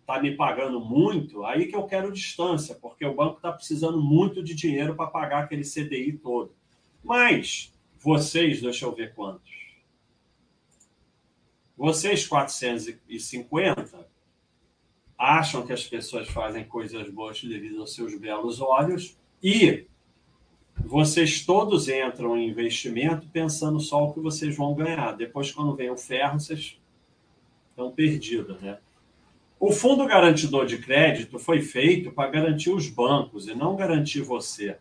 está 0.00 0.20
me 0.20 0.36
pagando 0.36 0.78
muito, 0.78 1.44
aí 1.44 1.66
que 1.66 1.74
eu 1.74 1.84
quero 1.84 2.12
distância, 2.12 2.74
porque 2.74 3.04
o 3.06 3.14
banco 3.14 3.36
está 3.36 3.50
precisando 3.50 4.00
muito 4.00 4.42
de 4.42 4.54
dinheiro 4.54 4.94
para 4.94 5.06
pagar 5.06 5.44
aquele 5.44 5.62
CDI 5.62 6.12
todo. 6.18 6.54
Mas 7.02 7.72
vocês, 7.98 8.60
deixa 8.60 8.84
eu 8.84 8.94
ver 8.94 9.14
quantos. 9.14 9.50
Vocês 11.76 12.26
450 12.26 14.06
acham 15.16 15.66
que 15.66 15.72
as 15.72 15.84
pessoas 15.84 16.28
fazem 16.28 16.64
coisas 16.64 17.08
boas 17.10 17.42
devido 17.42 17.80
aos 17.80 17.94
seus 17.94 18.14
belos 18.18 18.60
olhos 18.60 19.16
e 19.42 19.86
vocês 20.76 21.44
todos 21.44 21.88
entram 21.88 22.36
em 22.36 22.48
investimento 22.48 23.28
pensando 23.28 23.80
só 23.80 24.04
o 24.04 24.12
que 24.12 24.20
vocês 24.20 24.56
vão 24.56 24.74
ganhar. 24.74 25.12
Depois, 25.12 25.50
quando 25.50 25.74
vem 25.74 25.90
o 25.90 25.96
ferro, 25.96 26.40
vocês 26.40 26.78
estão 27.70 27.90
perdidos, 27.90 28.60
né? 28.60 28.78
O 29.58 29.72
fundo 29.72 30.06
garantidor 30.06 30.66
de 30.66 30.78
crédito 30.78 31.38
foi 31.38 31.62
feito 31.62 32.10
para 32.12 32.30
garantir 32.30 32.70
os 32.70 32.88
bancos 32.88 33.48
e 33.48 33.54
não 33.54 33.76
garantir 33.76 34.20
você. 34.20 34.76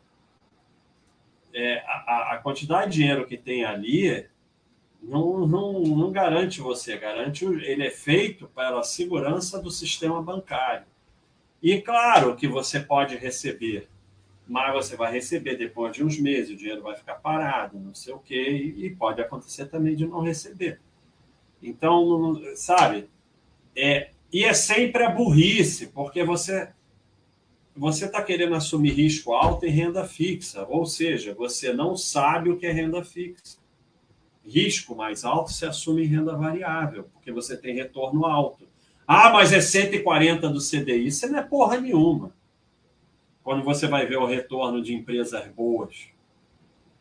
É, 1.53 1.83
a, 1.87 2.33
a, 2.33 2.37
quantidade 2.39 2.91
de 2.91 2.97
dinheiro 2.97 3.27
que 3.27 3.37
tem 3.37 3.63
ali 3.63 4.27
não, 5.01 5.45
não, 5.47 5.81
não 5.83 6.11
garante 6.11 6.59
você, 6.59 6.97
garante 6.97 7.45
ele 7.45 7.85
é 7.85 7.91
feito 7.91 8.47
para 8.55 8.79
a 8.79 8.83
segurança 8.83 9.61
do 9.61 9.69
sistema 9.69 10.21
bancário. 10.21 10.87
E 11.61 11.79
claro 11.79 12.35
que 12.35 12.47
você 12.47 12.79
pode 12.79 13.15
receber, 13.15 13.87
mas 14.47 14.73
você 14.73 14.95
vai 14.95 15.11
receber 15.11 15.55
depois 15.55 15.95
de 15.95 16.03
uns 16.03 16.19
meses, 16.19 16.51
o 16.51 16.55
dinheiro 16.55 16.81
vai 16.81 16.95
ficar 16.95 17.15
parado, 17.15 17.79
não 17.79 17.93
sei 17.95 18.13
o 18.13 18.19
quê, 18.19 18.73
e 18.75 18.89
pode 18.95 19.21
acontecer 19.21 19.67
também 19.67 19.95
de 19.95 20.05
não 20.05 20.21
receber. 20.21 20.79
Então, 21.61 22.41
sabe, 22.55 23.09
é, 23.75 24.11
e 24.31 24.43
é 24.43 24.53
sempre 24.53 25.03
a 25.03 25.09
burrice, 25.09 25.87
porque 25.87 26.23
você 26.23 26.69
você 27.75 28.05
está 28.05 28.21
querendo 28.21 28.53
assumir 28.53 28.91
risco 28.91 29.33
alto 29.33 29.65
em 29.65 29.71
renda 29.71 30.05
fixa, 30.05 30.63
ou 30.69 30.85
seja, 30.85 31.33
você 31.33 31.73
não 31.73 31.97
sabe 31.97 32.51
o 32.51 32.57
que 32.57 32.67
é 32.67 32.71
renda 32.71 33.03
fixa. 33.03 33.57
Risco 34.45 34.95
mais 34.95 35.23
alto 35.23 35.51
se 35.51 35.65
assume 35.65 36.03
em 36.03 36.07
renda 36.07 36.35
variável, 36.35 37.05
porque 37.13 37.31
você 37.31 37.57
tem 37.57 37.73
retorno 37.73 38.25
alto. 38.25 38.67
Ah, 39.07 39.31
mas 39.31 39.51
é 39.51 39.59
140 39.59 40.49
do 40.49 40.59
CDI. 40.59 41.07
Isso 41.07 41.27
não 41.27 41.39
é 41.39 41.41
porra 41.41 41.79
nenhuma. 41.79 42.31
Quando 43.43 43.63
você 43.63 43.87
vai 43.87 44.05
ver 44.05 44.17
o 44.17 44.25
retorno 44.25 44.81
de 44.81 44.93
empresas 44.93 45.47
boas, 45.49 46.07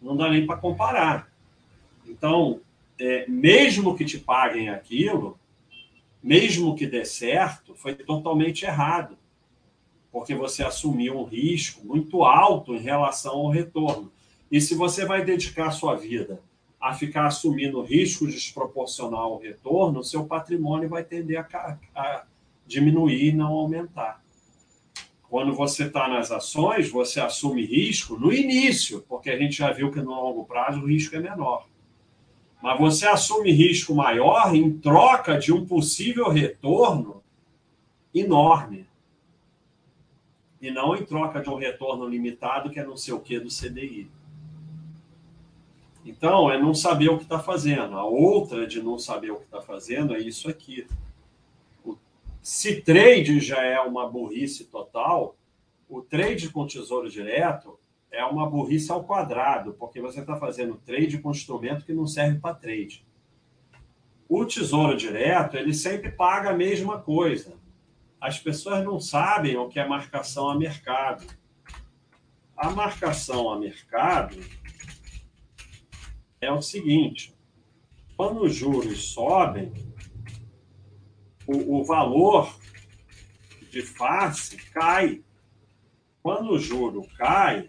não 0.00 0.16
dá 0.16 0.28
nem 0.28 0.44
para 0.44 0.56
comparar. 0.56 1.32
Então, 2.06 2.60
é, 2.98 3.26
mesmo 3.28 3.96
que 3.96 4.04
te 4.04 4.18
paguem 4.18 4.68
aquilo, 4.68 5.38
mesmo 6.22 6.74
que 6.74 6.86
dê 6.86 7.04
certo, 7.04 7.74
foi 7.74 7.94
totalmente 7.94 8.64
errado, 8.64 9.16
porque 10.10 10.34
você 10.34 10.62
assumiu 10.62 11.18
um 11.18 11.24
risco 11.24 11.86
muito 11.86 12.24
alto 12.24 12.74
em 12.74 12.80
relação 12.80 13.32
ao 13.32 13.48
retorno. 13.48 14.12
E 14.50 14.60
se 14.60 14.74
você 14.74 15.04
vai 15.04 15.24
dedicar 15.24 15.70
sua 15.70 15.96
vida 15.96 16.40
a 16.80 16.92
ficar 16.92 17.26
assumindo 17.26 17.82
risco 17.82 18.26
desproporcional 18.26 19.34
ao 19.34 19.38
retorno, 19.38 20.04
seu 20.04 20.26
patrimônio 20.26 20.88
vai 20.88 21.04
tender 21.04 21.38
a, 21.38 21.78
a 21.94 22.24
diminuir 22.66 23.28
e 23.28 23.32
não 23.32 23.52
aumentar. 23.52 24.21
Quando 25.32 25.54
você 25.54 25.86
está 25.86 26.06
nas 26.08 26.30
ações, 26.30 26.90
você 26.90 27.18
assume 27.18 27.64
risco 27.64 28.18
no 28.18 28.30
início, 28.30 29.02
porque 29.08 29.30
a 29.30 29.38
gente 29.38 29.56
já 29.56 29.72
viu 29.72 29.90
que 29.90 29.98
no 29.98 30.10
longo 30.10 30.44
prazo 30.44 30.80
o 30.80 30.86
risco 30.86 31.16
é 31.16 31.20
menor 31.20 31.66
mas 32.62 32.78
você 32.78 33.08
assume 33.08 33.50
risco 33.50 33.92
maior 33.92 34.54
em 34.54 34.78
troca 34.78 35.36
de 35.36 35.52
um 35.52 35.66
possível 35.66 36.28
retorno 36.28 37.20
enorme. 38.14 38.86
E 40.60 40.70
não 40.70 40.94
em 40.94 41.04
troca 41.04 41.40
de 41.40 41.50
um 41.50 41.56
retorno 41.56 42.08
limitado, 42.08 42.70
que 42.70 42.78
é 42.78 42.84
não 42.84 42.96
sei 42.96 43.12
o 43.12 43.18
que 43.18 43.40
do 43.40 43.48
CDI. 43.48 44.08
Então, 46.04 46.48
é 46.52 46.56
não 46.56 46.72
saber 46.72 47.08
o 47.08 47.16
que 47.16 47.24
está 47.24 47.40
fazendo. 47.40 47.98
A 47.98 48.04
outra 48.04 48.64
de 48.64 48.80
não 48.80 48.96
saber 48.96 49.32
o 49.32 49.38
que 49.38 49.44
está 49.44 49.60
fazendo 49.60 50.14
é 50.14 50.20
isso 50.20 50.48
aqui. 50.48 50.86
Se 52.42 52.80
trade 52.80 53.38
já 53.38 53.62
é 53.62 53.80
uma 53.80 54.10
burrice 54.10 54.64
total, 54.64 55.36
o 55.88 56.02
trade 56.02 56.50
com 56.50 56.66
tesouro 56.66 57.08
direto 57.08 57.78
é 58.10 58.24
uma 58.24 58.50
burrice 58.50 58.90
ao 58.90 59.04
quadrado, 59.04 59.74
porque 59.74 60.00
você 60.00 60.20
está 60.20 60.34
fazendo 60.34 60.74
trade 60.74 61.18
com 61.18 61.30
instrumento 61.30 61.84
que 61.84 61.92
não 61.92 62.04
serve 62.04 62.40
para 62.40 62.56
trade. 62.56 63.06
O 64.28 64.44
tesouro 64.44 64.96
direto, 64.96 65.56
ele 65.56 65.72
sempre 65.72 66.10
paga 66.10 66.50
a 66.50 66.56
mesma 66.56 67.00
coisa. 67.00 67.54
As 68.20 68.40
pessoas 68.40 68.84
não 68.84 68.98
sabem 68.98 69.56
o 69.56 69.68
que 69.68 69.78
é 69.78 69.86
marcação 69.86 70.50
a 70.50 70.58
mercado. 70.58 71.24
A 72.56 72.70
marcação 72.70 73.52
a 73.52 73.58
mercado 73.58 74.36
é 76.40 76.50
o 76.50 76.60
seguinte: 76.60 77.36
quando 78.16 78.42
os 78.42 78.52
juros 78.52 79.12
sobem, 79.12 79.72
o, 81.52 81.80
o 81.80 81.84
valor 81.84 82.58
de 83.70 83.82
face 83.82 84.56
cai. 84.70 85.22
Quando 86.22 86.52
o 86.52 86.58
juro 86.58 87.06
cai, 87.16 87.68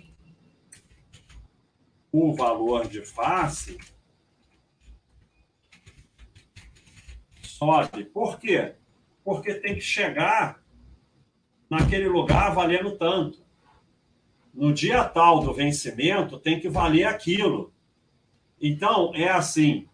o 2.12 2.34
valor 2.36 2.88
de 2.88 3.04
face 3.04 3.78
sobe. 7.42 8.06
Por 8.06 8.40
quê? 8.40 8.76
Porque 9.24 9.56
tem 9.56 9.74
que 9.74 9.82
chegar 9.82 10.62
naquele 11.70 12.08
lugar 12.08 12.54
valendo 12.54 12.98
tanto. 12.98 13.44
No 14.54 14.72
dia 14.72 15.04
tal 15.04 15.40
do 15.40 15.54
vencimento, 15.54 16.38
tem 16.38 16.60
que 16.60 16.70
valer 16.70 17.06
aquilo. 17.06 17.74
Então, 18.62 19.12
é 19.16 19.30
assim, 19.30 19.88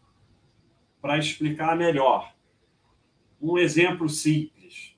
para 1.02 1.18
explicar 1.18 1.78
melhor. 1.78 2.34
Um 3.42 3.58
exemplo 3.58 4.10
simples. 4.10 4.96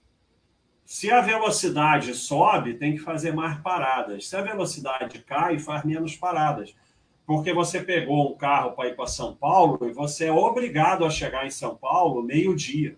Se 0.85 1.11
a 1.11 1.21
velocidade 1.21 2.13
sobe, 2.13 2.73
tem 2.73 2.93
que 2.93 2.99
fazer 2.99 3.33
mais 3.33 3.59
paradas. 3.61 4.27
Se 4.27 4.35
a 4.35 4.41
velocidade 4.41 5.19
cai, 5.19 5.59
faz 5.59 5.83
menos 5.83 6.15
paradas 6.15 6.75
porque 7.25 7.53
você 7.53 7.81
pegou 7.81 8.29
um 8.29 8.35
carro 8.35 8.73
para 8.73 8.89
ir 8.89 8.95
para 8.95 9.07
São 9.07 9.33
Paulo 9.33 9.87
e 9.87 9.93
você 9.93 10.25
é 10.25 10.31
obrigado 10.33 11.05
a 11.05 11.09
chegar 11.09 11.45
em 11.45 11.49
São 11.49 11.77
Paulo 11.77 12.21
meio-dia. 12.21 12.97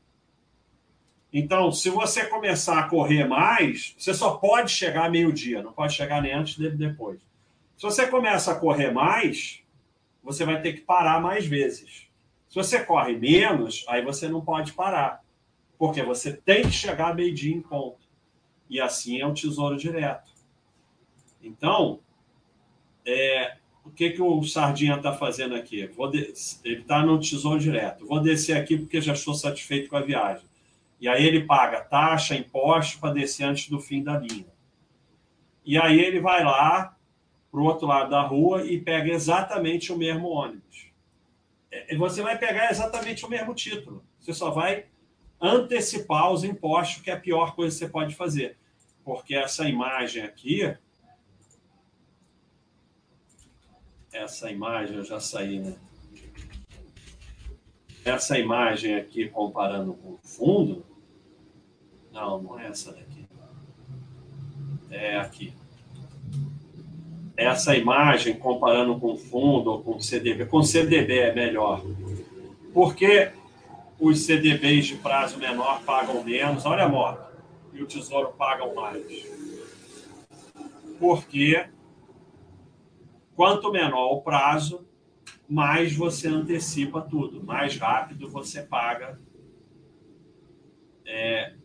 Então, 1.32 1.72
se 1.72 1.90
você 1.90 2.26
começar 2.26 2.80
a 2.80 2.90
correr 2.90 3.26
mais, 3.26 3.96
você 3.98 4.12
só 4.12 4.36
pode 4.38 4.72
chegar 4.72 5.10
meio-dia, 5.12 5.64
não 5.64 5.72
pode 5.72 5.94
chegar 5.94 6.22
nem 6.22 6.34
antes 6.34 6.58
nem 6.58 6.76
depois. 6.76 7.20
Se 7.78 7.84
você 7.84 8.08
começa 8.08 8.52
a 8.52 8.56
correr 8.56 8.92
mais, 8.92 9.64
você 10.24 10.46
vai 10.46 10.62
ter 10.62 10.74
que 10.74 10.82
parar 10.82 11.22
mais 11.22 11.46
vezes. 11.46 12.08
Se 12.48 12.56
você 12.56 12.84
corre 12.84 13.16
menos, 13.16 13.86
aí 13.88 14.04
você 14.04 14.28
não 14.28 14.42
pode 14.42 14.74
parar, 14.74 15.23
porque 15.84 16.02
você 16.02 16.32
tem 16.32 16.62
que 16.62 16.72
chegar 16.72 17.14
meio-dia 17.14 17.54
em 17.54 17.62
ponto. 17.62 18.08
E 18.70 18.80
assim 18.80 19.20
é 19.20 19.28
o 19.28 19.34
tesouro 19.34 19.76
direto. 19.76 20.32
Então, 21.42 22.00
é, 23.06 23.58
o 23.84 23.92
que, 23.92 24.12
que 24.12 24.22
o 24.22 24.42
Sardinha 24.46 24.96
está 24.96 25.12
fazendo 25.12 25.54
aqui? 25.56 25.82
Ele 26.64 26.80
está 26.80 27.06
no 27.06 27.20
Tesouro 27.20 27.60
Direto. 27.60 28.08
Vou 28.08 28.22
descer 28.22 28.56
aqui 28.56 28.78
porque 28.78 29.02
já 29.02 29.12
estou 29.12 29.34
satisfeito 29.34 29.90
com 29.90 29.98
a 29.98 30.02
viagem. 30.02 30.46
E 31.02 31.10
aí 31.10 31.26
ele 31.26 31.44
paga 31.44 31.82
taxa, 31.82 32.34
imposto 32.34 33.02
para 33.02 33.14
descer 33.14 33.44
antes 33.44 33.68
do 33.68 33.78
fim 33.78 34.02
da 34.02 34.18
linha. 34.18 34.48
E 35.66 35.78
aí 35.78 36.00
ele 36.00 36.22
vai 36.22 36.46
lá 36.46 36.96
para 37.52 37.60
o 37.60 37.66
outro 37.66 37.88
lado 37.88 38.10
da 38.10 38.22
rua 38.22 38.66
e 38.66 38.80
pega 38.80 39.12
exatamente 39.12 39.92
o 39.92 39.98
mesmo 39.98 40.30
ônibus. 40.30 40.88
É, 41.70 41.94
você 41.98 42.22
vai 42.22 42.38
pegar 42.38 42.72
exatamente 42.72 43.26
o 43.26 43.30
mesmo 43.30 43.54
título. 43.54 44.02
Você 44.18 44.34
só 44.34 44.50
vai 44.50 44.86
antecipar 45.44 46.32
os 46.32 46.44
impostos, 46.44 47.04
que 47.04 47.12
é 47.12 47.14
a 47.14 47.20
pior 47.20 47.54
coisa 47.54 47.76
que 47.76 47.86
você 47.86 47.92
pode 47.92 48.16
fazer. 48.16 48.58
Porque 49.04 49.36
essa 49.36 49.68
imagem 49.68 50.24
aqui 50.24 50.76
essa 54.14 54.50
imagem, 54.52 54.98
eu 54.98 55.04
já 55.04 55.20
saí, 55.20 55.60
né? 55.60 55.76
Essa 58.06 58.38
imagem 58.38 58.96
aqui 58.96 59.28
comparando 59.28 59.94
com 59.94 60.14
o 60.14 60.20
fundo, 60.22 60.86
não, 62.12 62.42
não 62.42 62.60
é 62.60 62.68
essa 62.68 62.92
daqui. 62.92 63.26
É 64.92 65.18
aqui. 65.18 65.54
Essa 67.36 67.76
imagem 67.76 68.38
comparando 68.38 69.00
com 69.00 69.18
fundo 69.18 69.72
ou 69.72 69.82
com 69.82 70.00
CDB. 70.00 70.46
Com 70.46 70.62
CDB 70.62 71.18
é 71.18 71.34
melhor. 71.34 71.84
Porque 72.74 73.32
os 74.06 74.26
CDBs 74.26 74.88
de 74.88 74.96
prazo 74.96 75.38
menor 75.38 75.82
pagam 75.84 76.24
menos, 76.24 76.66
olha 76.66 76.86
a 76.86 76.90
moto, 76.90 77.32
e 77.74 77.82
o 77.82 77.88
Tesouro 77.88 78.34
pagam 78.38 78.74
mais. 78.76 79.26
Porque 81.00 81.70
Quanto 83.36 83.72
menor 83.72 84.14
o 84.14 84.22
prazo, 84.22 84.86
mais 85.50 85.96
você 85.96 86.28
antecipa 86.28 87.02
tudo, 87.02 87.44
mais 87.44 87.78
rápido 87.78 88.30
você 88.30 88.62
paga 88.62 89.20
é, 91.06 91.56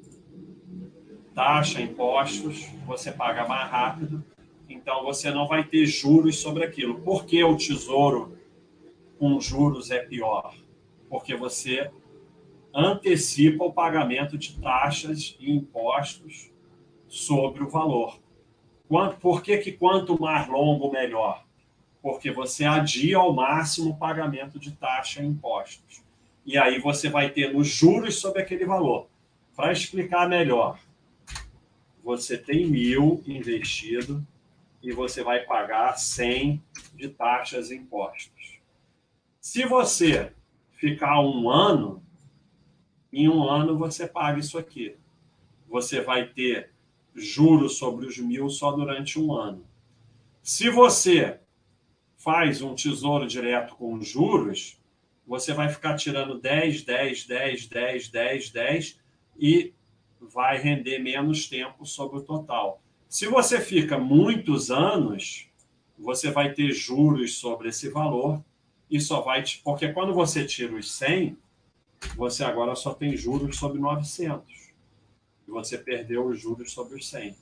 taxa, 1.34 1.80
impostos, 1.80 2.66
você 2.86 3.12
paga 3.12 3.46
mais 3.46 3.70
rápido, 3.70 4.24
então 4.68 5.04
você 5.04 5.30
não 5.30 5.46
vai 5.46 5.62
ter 5.62 5.84
juros 5.84 6.38
sobre 6.38 6.64
aquilo. 6.64 7.00
Por 7.00 7.26
que 7.26 7.44
o 7.44 7.56
tesouro 7.56 8.38
com 9.18 9.38
juros 9.38 9.90
é 9.90 9.98
pior? 9.98 10.54
Porque 11.08 11.36
você 11.36 11.90
antecipa 12.78 13.64
o 13.64 13.72
pagamento 13.72 14.38
de 14.38 14.60
taxas 14.60 15.36
e 15.40 15.50
impostos 15.50 16.50
sobre 17.08 17.62
o 17.62 17.68
valor. 17.68 18.20
Por 19.20 19.42
que, 19.42 19.58
que 19.58 19.72
quanto 19.72 20.20
mais 20.20 20.48
longo, 20.48 20.90
melhor? 20.90 21.44
porque 22.02 22.30
você 22.30 22.64
adia 22.64 23.18
ao 23.18 23.34
máximo 23.34 23.90
o 23.90 23.96
pagamento 23.96 24.58
de 24.58 24.72
taxa 24.72 25.22
e 25.22 25.26
impostos. 25.26 26.02
E 26.44 26.56
aí 26.56 26.80
você 26.80 27.08
vai 27.08 27.30
ter 27.30 27.52
nos 27.52 27.68
juros 27.68 28.18
sobre 28.18 28.42
aquele 28.42 28.64
valor. 28.64 29.08
para 29.54 29.72
explicar 29.72 30.28
melhor, 30.28 30.78
você 32.02 32.38
tem 32.38 32.64
mil 32.64 33.22
investido 33.26 34.24
e 34.80 34.92
você 34.92 35.22
vai 35.22 35.40
pagar 35.40 35.98
100 35.98 36.62
de 36.94 37.08
taxas 37.08 37.72
e 37.72 37.74
impostos. 37.74 38.60
Se 39.40 39.66
você 39.66 40.32
ficar 40.70 41.20
um 41.20 41.50
ano, 41.50 42.00
em 43.12 43.28
um 43.28 43.48
ano 43.48 43.76
você 43.76 44.06
paga 44.06 44.38
isso 44.38 44.58
aqui. 44.58 44.96
Você 45.68 46.00
vai 46.00 46.26
ter 46.26 46.70
juros 47.14 47.78
sobre 47.78 48.06
os 48.06 48.18
mil 48.18 48.48
só 48.48 48.72
durante 48.72 49.18
um 49.18 49.32
ano. 49.32 49.64
Se 50.42 50.70
você 50.70 51.40
faz 52.16 52.62
um 52.62 52.74
tesouro 52.74 53.26
direto 53.26 53.74
com 53.76 54.00
juros, 54.00 54.80
você 55.26 55.52
vai 55.52 55.68
ficar 55.68 55.94
tirando 55.96 56.38
10, 56.38 56.82
10, 56.82 57.26
10, 57.26 57.66
10, 57.66 58.08
10, 58.08 58.50
10 58.50 59.00
e 59.38 59.72
vai 60.20 60.58
render 60.58 60.98
menos 60.98 61.48
tempo 61.48 61.84
sobre 61.84 62.18
o 62.18 62.22
total. 62.22 62.82
Se 63.08 63.26
você 63.26 63.60
fica 63.60 63.98
muitos 63.98 64.70
anos, 64.70 65.48
você 65.98 66.30
vai 66.30 66.52
ter 66.52 66.72
juros 66.72 67.38
sobre 67.38 67.68
esse 67.68 67.88
valor 67.88 68.42
e 68.90 69.00
só 69.00 69.20
vai 69.20 69.42
te... 69.42 69.60
porque 69.62 69.92
quando 69.92 70.14
você 70.14 70.44
tira 70.44 70.74
os 70.74 70.90
100, 70.92 71.36
você 72.16 72.44
agora 72.44 72.74
só 72.74 72.94
tem 72.94 73.16
juros 73.16 73.56
sobre 73.56 73.80
900. 73.80 74.72
E 75.46 75.50
você 75.50 75.78
perdeu 75.78 76.26
os 76.26 76.40
juros 76.40 76.72
sobre 76.72 76.96
os 76.96 77.08
100. 77.08 77.34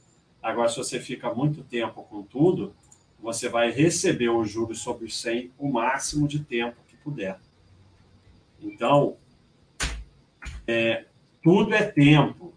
Agora, 0.42 0.68
se 0.68 0.76
você 0.76 1.00
fica 1.00 1.34
muito 1.34 1.62
tempo 1.64 2.02
com 2.04 2.22
tudo, 2.22 2.74
você 3.18 3.48
vai 3.48 3.70
receber 3.70 4.28
os 4.28 4.50
juros 4.50 4.80
sobre 4.80 5.06
os 5.06 5.20
100 5.20 5.50
o 5.58 5.70
máximo 5.70 6.28
de 6.28 6.40
tempo 6.40 6.76
que 6.88 6.96
puder. 6.96 7.38
Então, 8.60 9.16
é, 10.66 11.04
tudo 11.42 11.74
é 11.74 11.82
tempo. 11.82 12.52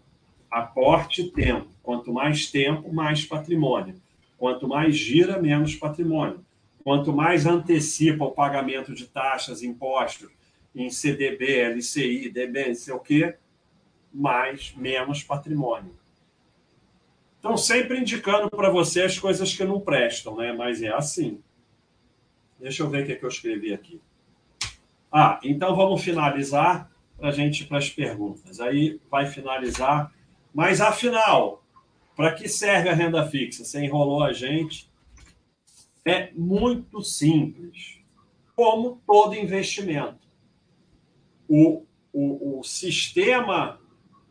Aporte 0.50 1.30
tempo. 1.30 1.68
Quanto 1.82 2.12
mais 2.12 2.50
tempo, 2.50 2.92
mais 2.92 3.24
patrimônio. 3.24 3.94
Quanto 4.38 4.68
mais 4.68 4.96
gira, 4.96 5.40
menos 5.40 5.74
patrimônio. 5.74 6.44
Quanto 6.84 7.12
mais 7.12 7.46
antecipa 7.46 8.24
o 8.24 8.30
pagamento 8.30 8.94
de 8.94 9.06
taxas, 9.06 9.62
impostos 9.62 10.30
em 10.74 10.90
CDB, 10.90 11.60
LCI, 11.74 12.30
DB, 12.30 12.74
sei 12.74 12.94
o 12.94 13.00
quê, 13.00 13.36
mais, 14.12 14.74
menos 14.76 15.22
patrimônio. 15.22 15.98
Então, 17.38 17.56
sempre 17.56 17.98
indicando 17.98 18.50
para 18.50 18.68
você 18.68 19.02
as 19.02 19.18
coisas 19.18 19.54
que 19.54 19.64
não 19.64 19.80
prestam, 19.80 20.36
né? 20.36 20.52
Mas 20.52 20.82
é 20.82 20.92
assim. 20.92 21.40
Deixa 22.58 22.82
eu 22.82 22.90
ver 22.90 23.02
o 23.02 23.06
que, 23.06 23.12
é 23.12 23.16
que 23.16 23.24
eu 23.24 23.30
escrevi 23.30 23.72
aqui. 23.72 24.00
Ah, 25.10 25.40
então 25.42 25.74
vamos 25.74 26.04
finalizar 26.04 26.90
para 27.16 27.30
a 27.30 27.32
gente 27.32 27.64
para 27.64 27.78
as 27.78 27.88
perguntas. 27.88 28.60
Aí 28.60 29.00
vai 29.10 29.26
finalizar. 29.26 30.12
Mas 30.52 30.80
afinal, 30.80 31.64
para 32.14 32.32
que 32.34 32.46
serve 32.48 32.90
a 32.90 32.94
renda 32.94 33.26
fixa? 33.26 33.64
Você 33.64 33.82
enrolou 33.82 34.22
a 34.22 34.32
gente. 34.32 34.90
É 36.04 36.30
muito 36.34 37.02
simples. 37.02 37.98
Como 38.54 39.00
todo 39.06 39.34
investimento. 39.34 40.29
O, 41.52 41.84
o, 42.12 42.60
o 42.60 42.62
sistema 42.62 43.80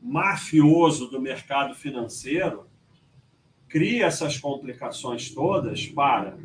mafioso 0.02 1.10
do 1.10 1.22
mercado 1.22 1.76
financeiro 1.76 2.66
cria 3.68 4.06
essas 4.06 4.38
complicações 4.38 5.30
todas 5.30 5.86
para, 5.86 6.40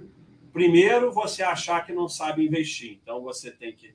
primeiro, 0.52 1.12
você 1.12 1.44
achar 1.44 1.86
que 1.86 1.92
não 1.92 2.08
sabe 2.08 2.44
investir. 2.44 2.98
Então, 3.00 3.22
você 3.22 3.52
tem 3.52 3.72
que 3.72 3.94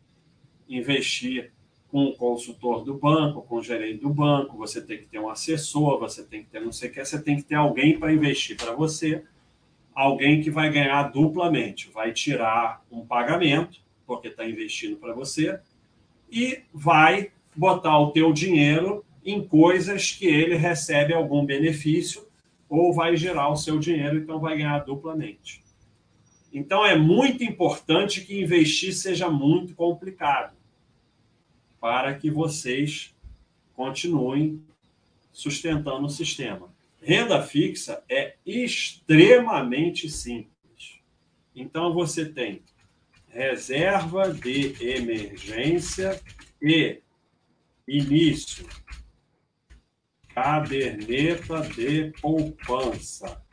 investir 0.70 1.52
com 1.90 2.06
o 2.06 2.16
consultor 2.16 2.86
do 2.86 2.94
banco, 2.94 3.42
com 3.42 3.58
o 3.58 3.64
gerente 3.64 4.00
do 4.00 4.10
banco, 4.10 4.56
você 4.56 4.82
tem 4.82 5.00
que 5.00 5.08
ter 5.08 5.20
um 5.20 5.30
assessor, 5.30 6.00
você 6.00 6.24
tem 6.24 6.44
que 6.44 6.50
ter 6.50 6.62
não 6.62 6.72
sei 6.72 6.90
o 6.90 6.94
que, 6.94 7.04
você 7.04 7.22
tem 7.22 7.36
que 7.36 7.44
ter 7.44 7.56
alguém 7.56 8.00
para 8.00 8.14
investir 8.14 8.56
para 8.56 8.74
você, 8.74 9.26
alguém 9.94 10.42
que 10.42 10.50
vai 10.50 10.72
ganhar 10.72 11.04
duplamente, 11.12 11.90
vai 11.90 12.14
tirar 12.14 12.86
um 12.90 13.06
pagamento, 13.06 13.82
porque 14.06 14.30
está 14.30 14.48
investindo 14.48 14.96
para 14.98 15.14
você, 15.14 15.60
e 16.32 16.62
vai 16.74 17.32
botar 17.56 18.00
o 18.00 18.12
teu 18.12 18.32
dinheiro 18.32 19.04
em 19.26 19.46
coisas 19.46 20.12
que 20.12 20.26
ele 20.26 20.56
recebe 20.56 21.14
algum 21.14 21.46
benefício 21.46 22.28
ou 22.68 22.94
vai 22.94 23.18
gerar 23.18 23.50
o 23.50 23.58
seu 23.58 23.80
dinheiro, 23.80 24.18
então 24.18 24.40
vai 24.40 24.58
ganhar 24.58 24.80
duplamente. 24.80 25.64
Então 26.54 26.86
é 26.86 26.98
muito 26.98 27.44
importante 27.44 28.22
que 28.22 28.42
investir 28.42 28.94
seja 28.94 29.30
muito 29.30 29.76
complicado 29.76 30.56
para 31.80 32.14
que 32.14 32.30
vocês 32.30 33.16
continuem 33.74 34.62
sustentando 35.32 36.06
o 36.06 36.10
sistema. 36.10 36.70
Renda 37.02 37.42
fixa 37.42 38.04
é 38.10 38.36
extremamente 38.46 40.10
simples. 40.10 41.00
Então 41.56 41.94
você 41.94 42.26
tem 42.26 42.62
reserva 43.30 44.34
de 44.34 44.76
emergência 44.84 46.20
e 46.62 47.02
início 47.88 48.68
caderneta 50.34 51.62
de 51.62 52.14
poupança. 52.22 53.44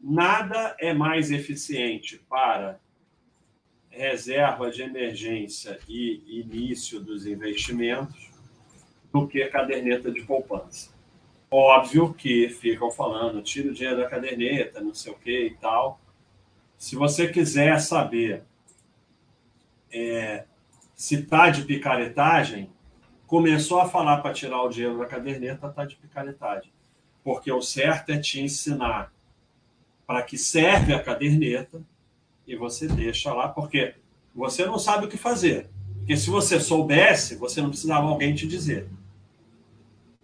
Nada 0.00 0.76
é 0.80 0.92
mais 0.92 1.30
eficiente 1.30 2.18
para 2.28 2.80
reserva 3.88 4.70
de 4.70 4.82
emergência 4.82 5.78
e 5.88 6.40
início 6.40 6.98
dos 6.98 7.26
investimentos 7.26 8.30
do 9.12 9.28
que 9.28 9.44
caderneta 9.46 10.10
de 10.10 10.22
poupança. 10.22 10.90
Óbvio 11.50 12.14
que 12.14 12.48
ficam 12.48 12.90
falando, 12.90 13.42
tira 13.42 13.70
o 13.70 13.74
dinheiro 13.74 13.98
da 13.98 14.08
caderneta, 14.08 14.80
não 14.80 14.94
sei 14.94 15.12
o 15.12 15.16
que 15.16 15.46
e 15.46 15.54
tal. 15.56 16.00
Se 16.78 16.96
você 16.96 17.28
quiser 17.28 17.78
saber 17.78 18.42
é, 19.92 20.44
se 20.94 21.16
está 21.16 21.50
de 21.50 21.62
picaretagem, 21.62 22.70
começou 23.26 23.80
a 23.80 23.88
falar 23.88 24.18
para 24.18 24.32
tirar 24.32 24.62
o 24.62 24.68
dinheiro 24.68 24.98
da 24.98 25.06
caderneta, 25.06 25.66
está 25.66 25.84
de 25.84 25.96
picaretagem. 25.96 26.72
Porque 27.22 27.50
o 27.52 27.62
certo 27.62 28.10
é 28.10 28.18
te 28.18 28.40
ensinar 28.40 29.12
para 30.06 30.22
que 30.22 30.36
serve 30.36 30.92
a 30.92 31.02
caderneta 31.02 31.82
e 32.46 32.56
você 32.56 32.86
deixa 32.86 33.32
lá, 33.32 33.48
porque 33.48 33.94
você 34.34 34.66
não 34.66 34.78
sabe 34.78 35.06
o 35.06 35.08
que 35.08 35.16
fazer. 35.16 35.70
Porque 35.98 36.16
se 36.16 36.28
você 36.28 36.58
soubesse, 36.58 37.36
você 37.36 37.62
não 37.62 37.68
precisava 37.68 38.06
alguém 38.06 38.34
te 38.34 38.46
dizer. 38.46 38.88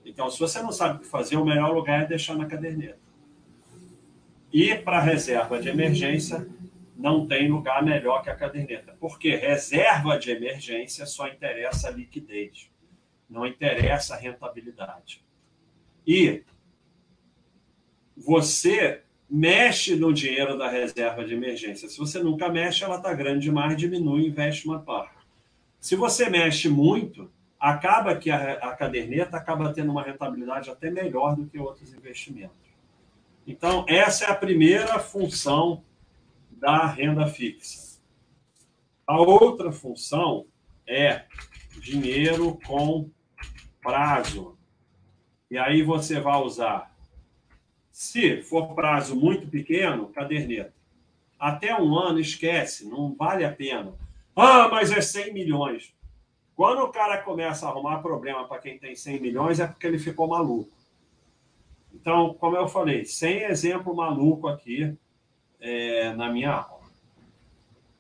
Então, 0.05 0.31
se 0.31 0.41
você 0.41 0.61
não 0.61 0.73
sabe 0.73 0.97
o 0.97 1.01
que 1.01 1.07
fazer, 1.07 1.37
o 1.37 1.45
melhor 1.45 1.73
lugar 1.73 2.03
é 2.03 2.07
deixar 2.07 2.35
na 2.35 2.47
caderneta. 2.47 2.99
E 4.53 4.75
para 4.75 5.01
reserva 5.01 5.61
de 5.61 5.69
emergência, 5.69 6.49
não 6.99 7.27
tem 7.27 7.49
lugar 7.49 7.83
melhor 7.83 8.23
que 8.23 8.29
a 8.29 8.35
caderneta. 8.35 8.97
Porque 8.99 9.37
reserva 9.37 10.19
de 10.19 10.33
emergência 10.33 11.07
só 11.07 11.29
interessa 11.29 11.89
a 11.89 11.93
liquidez 11.93 12.69
não 13.29 13.47
interessa 13.47 14.15
a 14.15 14.19
rentabilidade. 14.19 15.23
E 16.07 16.43
você 18.17 19.03
mexe 19.29 19.95
no 19.95 20.13
dinheiro 20.13 20.57
da 20.57 20.69
reserva 20.69 21.25
de 21.25 21.35
emergência. 21.35 21.89
Se 21.89 21.99
você 21.99 22.23
nunca 22.23 22.49
mexe, 22.49 22.83
ela 22.83 22.97
está 22.97 23.13
grande 23.13 23.41
demais, 23.41 23.77
diminui 23.77 24.27
investe 24.27 24.67
uma 24.67 24.81
parte. 24.81 25.19
Se 25.79 25.95
você 25.95 26.31
mexe 26.31 26.69
muito, 26.69 27.31
acaba 27.61 28.17
que 28.17 28.31
a, 28.31 28.55
a 28.55 28.75
caderneta 28.75 29.37
acaba 29.37 29.73
tendo 29.73 29.93
uma 29.93 30.03
rentabilidade 30.03 30.71
até 30.71 30.91
melhor 30.91 31.37
do 31.37 31.47
que 31.47 31.59
outros 31.59 31.93
investimentos. 31.93 32.57
Então, 33.47 33.85
essa 33.87 34.25
é 34.25 34.31
a 34.31 34.35
primeira 34.35 34.99
função 34.99 35.83
da 36.59 36.87
renda 36.87 37.27
fixa. 37.27 38.01
A 39.07 39.21
outra 39.21 39.73
função 39.73 40.47
é 40.87 41.25
dinheiro 41.81 42.59
com 42.67 43.11
prazo. 43.81 44.59
E 45.51 45.57
aí 45.57 45.83
você 45.83 46.21
vai 46.21 46.39
usar, 46.43 46.95
se 47.91 48.43
for 48.43 48.75
prazo 48.75 49.17
muito 49.17 49.47
pequeno, 49.47 50.09
caderneta. 50.09 50.75
Até 51.39 51.75
um 51.81 51.97
ano, 51.97 52.19
esquece, 52.19 52.87
não 52.89 53.15
vale 53.15 53.45
a 53.45 53.53
pena. 53.53 53.95
Ah, 54.35 54.69
mas 54.69 54.91
é 54.93 55.01
100 55.01 55.33
milhões. 55.33 55.95
Quando 56.55 56.83
o 56.83 56.89
cara 56.89 57.23
começa 57.23 57.67
a 57.67 57.71
arrumar 57.71 58.03
problema 58.03 58.47
para 58.47 58.59
quem 58.59 58.79
tem 58.79 58.95
100 58.95 59.21
milhões, 59.21 59.61
é 59.61 59.67
porque 59.67 59.87
ele 59.87 59.99
ficou 59.99 60.27
maluco. 60.27 60.71
Então, 61.95 62.35
como 62.35 62.57
eu 62.57 62.69
falei, 62.69 63.05
sem 63.05 63.45
exemplo 63.45 63.95
maluco 63.95 64.49
aqui 64.49 64.97
é, 65.61 66.13
na 66.15 66.31
minha 66.31 66.53
aula. 66.53 66.79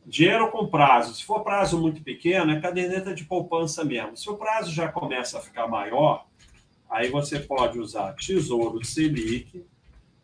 Dinheiro 0.04 0.50
com 0.50 0.66
prazo. 0.66 1.14
Se 1.14 1.24
for 1.24 1.44
prazo 1.44 1.78
muito 1.78 2.02
pequeno, 2.02 2.50
é 2.50 2.60
caderneta 2.60 3.14
de 3.14 3.24
poupança 3.24 3.84
mesmo. 3.84 4.16
Se 4.16 4.28
o 4.30 4.36
prazo 4.36 4.72
já 4.72 4.90
começa 4.90 5.38
a 5.38 5.42
ficar 5.42 5.68
maior, 5.68 6.26
aí 6.88 7.10
você 7.10 7.38
pode 7.38 7.78
usar 7.78 8.14
Tesouro 8.14 8.82
Selic 8.82 9.66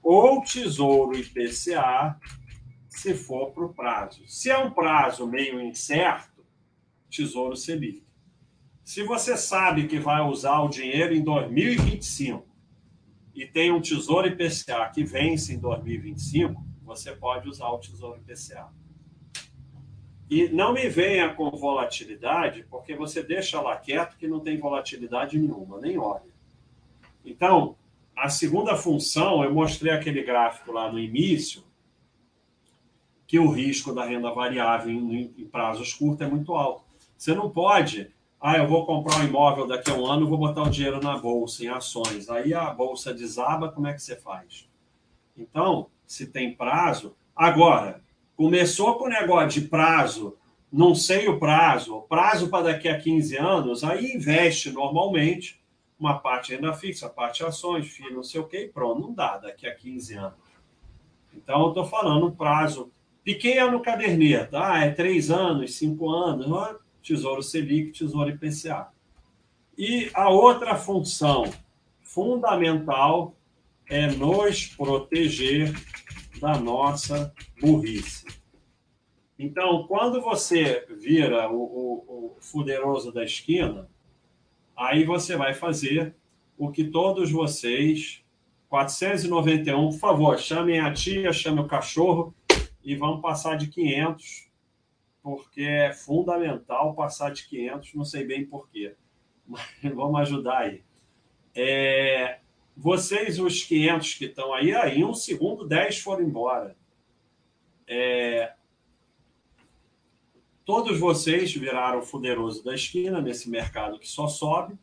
ou 0.03 0.43
Tesouro 0.43 1.17
IPCA, 1.17 2.19
se 2.89 3.15
for 3.15 3.51
para 3.51 3.65
o 3.65 3.75
prazo. 3.75 4.23
Se 4.27 4.51
é 4.51 4.57
um 4.57 4.71
prazo 4.71 5.27
meio 5.27 5.61
incerto, 5.61 6.45
Tesouro 7.11 7.57
Selic. 7.57 8.03
Se 8.83 9.03
você 9.03 9.37
sabe 9.37 9.87
que 9.87 9.99
vai 9.99 10.23
usar 10.23 10.61
o 10.61 10.69
dinheiro 10.69 11.15
em 11.15 11.23
2025 11.23 12.47
e 13.35 13.47
tem 13.47 13.71
um 13.71 13.81
Tesouro 13.81 14.27
IPCA 14.27 14.91
que 14.95 15.05
vence 15.05 15.55
em 15.55 15.59
2025, 15.59 16.74
você 16.85 17.13
pode 17.13 17.49
usar 17.49 17.69
o 17.69 17.79
Tesouro 17.79 18.19
IPCA. 18.19 18.69
E 20.31 20.49
não 20.49 20.73
me 20.73 20.89
venha 20.89 21.35
com 21.35 21.51
volatilidade, 21.51 22.65
porque 22.71 22.95
você 22.95 23.23
deixa 23.23 23.61
lá 23.61 23.77
quieto 23.77 24.17
que 24.17 24.27
não 24.27 24.41
tem 24.41 24.59
volatilidade 24.59 25.39
nenhuma, 25.39 25.81
nem 25.81 25.99
olha. 25.99 26.33
Então, 27.25 27.77
a 28.17 28.29
segunda 28.29 28.77
função, 28.77 29.43
eu 29.43 29.53
mostrei 29.53 29.93
aquele 29.93 30.23
gráfico 30.23 30.73
lá 30.73 30.91
no 30.91 30.99
início, 30.99 31.63
que 33.27 33.39
o 33.39 33.51
risco 33.51 33.93
da 33.93 34.05
renda 34.05 34.31
variável 34.33 34.91
em, 34.91 35.35
em 35.37 35.45
prazos 35.47 35.93
curtos 35.93 36.27
é 36.27 36.31
muito 36.31 36.55
alto. 36.55 36.85
Você 37.17 37.35
não 37.35 37.51
pode, 37.51 38.11
ah, 38.41 38.59
eu 38.59 38.69
vou 38.69 38.87
comprar 38.87 39.19
um 39.19 39.25
imóvel 39.25 39.67
daqui 39.67 39.91
a 39.91 39.95
um 39.95 40.07
ano, 40.07 40.29
vou 40.29 40.39
botar 40.39 40.63
o 40.63 40.71
dinheiro 40.71 41.01
na 41.01 41.17
bolsa, 41.17 41.65
em 41.65 41.69
ações. 41.69 42.29
Aí 42.29 42.53
a 42.55 42.71
bolsa 42.71 43.13
desaba, 43.13 43.71
como 43.71 43.87
é 43.87 43.93
que 43.93 44.03
você 44.03 44.17
faz? 44.17 44.69
Então, 45.37 45.89
se 46.15 46.27
tem 46.27 46.55
prazo. 46.55 47.15
Agora, 47.35 48.01
começou 48.37 48.95
com 48.97 49.05
o 49.05 49.09
negócio 49.09 49.61
de 49.61 49.69
prazo, 49.69 50.37
não 50.73 50.95
sei 50.95 51.29
o 51.29 51.39
prazo, 51.39 52.03
prazo 52.09 52.49
para 52.49 52.73
daqui 52.73 52.89
a 52.89 52.99
15 52.99 53.37
anos, 53.37 53.85
aí 53.85 54.13
investe 54.13 54.71
normalmente 54.71 55.61
uma 55.99 56.19
parte 56.19 56.55
renda 56.55 56.73
fixa, 56.73 57.09
parte 57.09 57.45
ações, 57.45 57.87
FII, 57.87 58.13
não 58.13 58.23
sei 58.23 58.41
o 58.41 58.47
que, 58.47 58.69
pronto, 58.69 59.01
não 59.01 59.15
dá 59.15 59.39
daqui 59.39 59.67
a 59.67 59.75
15 59.75 60.15
anos. 60.15 60.39
Então, 61.35 61.63
eu 61.63 61.69
estou 61.69 61.85
falando 61.85 62.27
um 62.27 62.31
prazo 62.31 62.93
pequeno 63.25 63.81
caderneta, 63.81 64.61
ah, 64.65 64.85
é 64.85 64.91
três 64.91 65.31
anos, 65.31 65.75
cinco 65.77 66.11
anos? 66.11 66.47
Tesouro 67.03 67.43
Selic, 67.43 67.93
Tesouro 67.93 68.31
IPCA. 68.31 68.89
E 69.77 70.11
a 70.15 70.31
outra 70.31 70.77
função 70.77 71.45
fundamental 72.03 73.35
é 73.89 74.07
nos 74.07 74.67
proteger 74.67 75.75
da 76.45 76.59
nossa 76.59 77.33
burrice. 77.59 78.27
Então, 79.39 79.87
quando 79.87 80.21
você 80.21 80.85
vira 80.91 81.51
o, 81.51 81.57
o, 81.57 82.35
o 82.37 82.37
fuderoso 82.39 83.11
da 83.11 83.25
esquina, 83.25 83.89
aí 84.77 85.05
você 85.05 85.39
vai 85.39 85.55
fazer 85.55 86.15
o 86.59 86.71
que 86.71 86.85
todos 86.85 87.31
vocês, 87.31 88.23
491, 88.69 89.89
por 89.89 89.99
favor, 89.99 90.39
chamem 90.39 90.81
a 90.81 90.93
tia, 90.93 91.33
chamem 91.33 91.65
o 91.65 91.67
cachorro 91.67 92.35
e 92.85 92.95
vamos 92.95 93.23
passar 93.23 93.57
de 93.57 93.69
500, 93.69 94.51
porque 95.23 95.63
é 95.63 95.95
fundamental 95.95 96.95
passar 96.95 97.33
de 97.33 97.49
500, 97.49 97.95
não 97.95 98.05
sei 98.05 98.23
bem 98.27 98.45
porquê, 98.45 98.95
mas 99.49 99.65
vamos 99.95 100.21
ajudar 100.21 100.59
aí. 100.59 100.85
É, 101.55 102.41
vocês, 102.77 103.39
os 103.39 103.63
500 103.63 104.15
que 104.15 104.25
estão 104.27 104.53
aí, 104.53 104.75
aí 104.75 104.99
em 104.99 105.05
um 105.05 105.15
segundo, 105.15 105.67
10 105.67 105.99
foram 106.01 106.25
embora. 106.25 106.77
É, 107.87 108.53
todos 110.65 110.99
vocês 110.99 111.55
viraram 111.55 112.03
fuderoso 112.03 112.65
da 112.65 112.75
esquina 112.75 113.21
nesse 113.21 113.49
mercado 113.49 113.99
que 113.99 114.09
só 114.09 114.27
sobe 114.27 114.77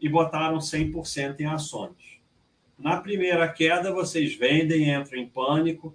e 0.00 0.08
botaram 0.08 0.58
100% 0.58 1.40
em 1.40 1.46
ações. 1.46 2.20
Na 2.78 3.00
primeira 3.00 3.48
queda, 3.48 3.92
vocês 3.92 4.34
vendem, 4.34 4.92
entram 4.92 5.18
em 5.18 5.28
pânico 5.28 5.94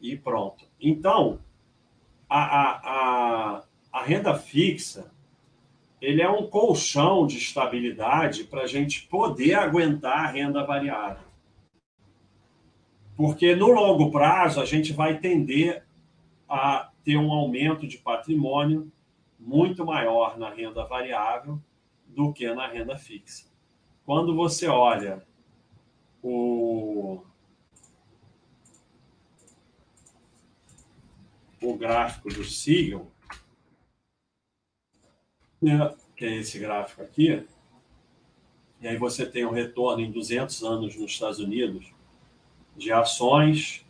e 0.00 0.16
pronto. 0.16 0.64
Então, 0.80 1.40
a, 2.28 2.38
a, 2.38 2.80
a, 2.84 3.64
a 3.92 4.02
renda 4.02 4.34
fixa 4.38 5.10
ele 6.00 6.22
é 6.22 6.30
um 6.30 6.46
colchão 6.46 7.26
de 7.26 7.36
estabilidade 7.36 8.44
para 8.44 8.62
a 8.62 8.66
gente 8.66 9.06
poder 9.06 9.54
aguentar 9.54 10.24
a 10.24 10.30
renda 10.30 10.64
variável. 10.64 11.28
Porque 13.16 13.54
no 13.54 13.68
longo 13.68 14.10
prazo 14.10 14.60
a 14.60 14.64
gente 14.64 14.94
vai 14.94 15.18
tender 15.18 15.84
a 16.48 16.90
ter 17.04 17.18
um 17.18 17.30
aumento 17.30 17.86
de 17.86 17.98
patrimônio 17.98 18.90
muito 19.38 19.84
maior 19.84 20.38
na 20.38 20.50
renda 20.50 20.84
variável 20.86 21.60
do 22.06 22.32
que 22.32 22.52
na 22.52 22.66
renda 22.66 22.96
fixa. 22.96 23.48
Quando 24.06 24.34
você 24.34 24.66
olha 24.66 25.22
o, 26.22 27.22
o 31.62 31.76
gráfico 31.76 32.28
do 32.28 32.42
Siegel, 32.42 33.10
que 36.16 36.24
é 36.24 36.36
esse 36.36 36.58
gráfico 36.58 37.02
aqui, 37.02 37.46
e 38.80 38.88
aí 38.88 38.96
você 38.96 39.26
tem 39.26 39.44
um 39.44 39.50
retorno 39.50 40.02
em 40.02 40.10
200 40.10 40.62
anos 40.62 40.96
nos 40.96 41.12
Estados 41.12 41.38
Unidos 41.38 41.92
de 42.74 42.90
ações, 42.90 43.84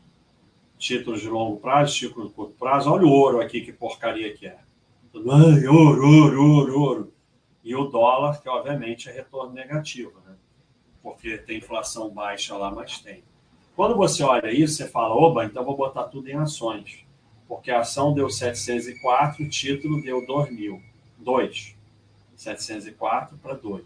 títulos 0.77 1.21
de 1.21 1.29
longo 1.29 1.59
prazo, 1.59 1.95
títulos 1.95 2.31
de 2.31 2.35
curto 2.35 2.55
prazo. 2.59 2.91
Olha 2.91 3.07
o 3.07 3.11
ouro 3.11 3.41
aqui, 3.41 3.61
que 3.61 3.73
porcaria 3.73 4.35
que 4.35 4.47
é. 4.47 4.59
Ai, 5.15 5.67
ouro, 5.67 6.09
ouro, 6.09 6.43
ouro, 6.43 6.81
ouro. 6.81 7.13
E 7.63 7.75
o 7.77 7.85
dólar, 7.85 8.41
que 8.43 8.49
obviamente 8.49 9.09
é 9.09 9.13
retorno 9.13 9.53
negativo, 9.53 10.15
né? 10.27 10.35
porque 11.03 11.39
tem 11.39 11.59
inflação 11.59 12.11
baixa 12.11 12.57
lá, 12.57 12.71
mas 12.71 12.99
tem. 12.99 13.23
Quando 13.77 13.97
você 13.97 14.23
olha 14.25 14.51
isso, 14.51 14.77
você 14.77 14.89
fala, 14.89 15.15
oba, 15.15 15.45
então 15.45 15.65
vou 15.65 15.77
botar 15.77 16.05
tudo 16.05 16.29
em 16.29 16.35
ações. 16.35 17.07
Porque 17.47 17.71
a 17.71 17.81
ação 17.81 18.13
deu 18.13 18.29
704, 18.29 19.45
o 19.45 19.49
título 19.49 20.03
deu 20.03 20.27
2 20.27 20.53
mil. 20.53 20.83
2. 21.21 21.77
704 22.37 23.37
para 23.39 23.55
2. 23.55 23.85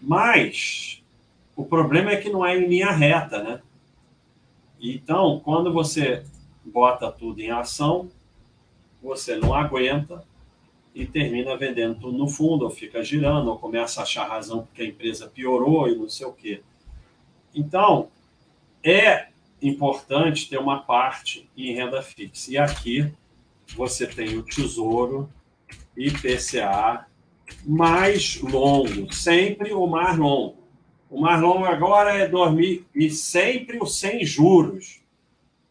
Mas 0.00 1.02
o 1.56 1.64
problema 1.64 2.10
é 2.10 2.16
que 2.16 2.28
não 2.28 2.44
é 2.44 2.56
em 2.56 2.66
linha 2.66 2.90
reta, 2.90 3.42
né? 3.42 3.62
Então, 4.80 5.40
quando 5.44 5.72
você 5.72 6.24
bota 6.64 7.10
tudo 7.10 7.40
em 7.40 7.50
ação, 7.50 8.10
você 9.02 9.36
não 9.36 9.54
aguenta 9.54 10.24
e 10.94 11.06
termina 11.06 11.56
vendendo 11.56 12.00
tudo 12.00 12.16
no 12.16 12.28
fundo, 12.28 12.64
ou 12.64 12.70
fica 12.70 13.02
girando, 13.02 13.48
ou 13.50 13.58
começa 13.58 14.00
a 14.00 14.02
achar 14.02 14.28
razão 14.28 14.64
porque 14.64 14.82
a 14.82 14.86
empresa 14.86 15.28
piorou 15.28 15.88
e 15.88 15.96
não 15.96 16.08
sei 16.08 16.26
o 16.26 16.32
quê. 16.32 16.62
Então, 17.54 18.08
é 18.82 19.28
importante 19.62 20.48
ter 20.48 20.58
uma 20.58 20.82
parte 20.82 21.48
em 21.56 21.72
renda 21.72 22.02
fixa. 22.02 22.50
E 22.52 22.58
aqui 22.58 23.12
você 23.76 24.06
tem 24.06 24.36
o 24.36 24.42
Tesouro 24.42 25.28
IPCA 25.96 27.06
mais 27.64 28.40
longo, 28.40 29.12
sempre 29.12 29.72
o 29.72 29.86
mais 29.86 30.16
longo. 30.16 30.64
O 31.10 31.20
mais 31.20 31.40
longo 31.40 31.64
agora 31.64 32.14
é 32.14 32.26
dormir 32.26 32.86
e 32.94 33.10
sempre 33.10 33.78
o 33.78 33.86
sem 33.86 34.24
juros. 34.24 35.02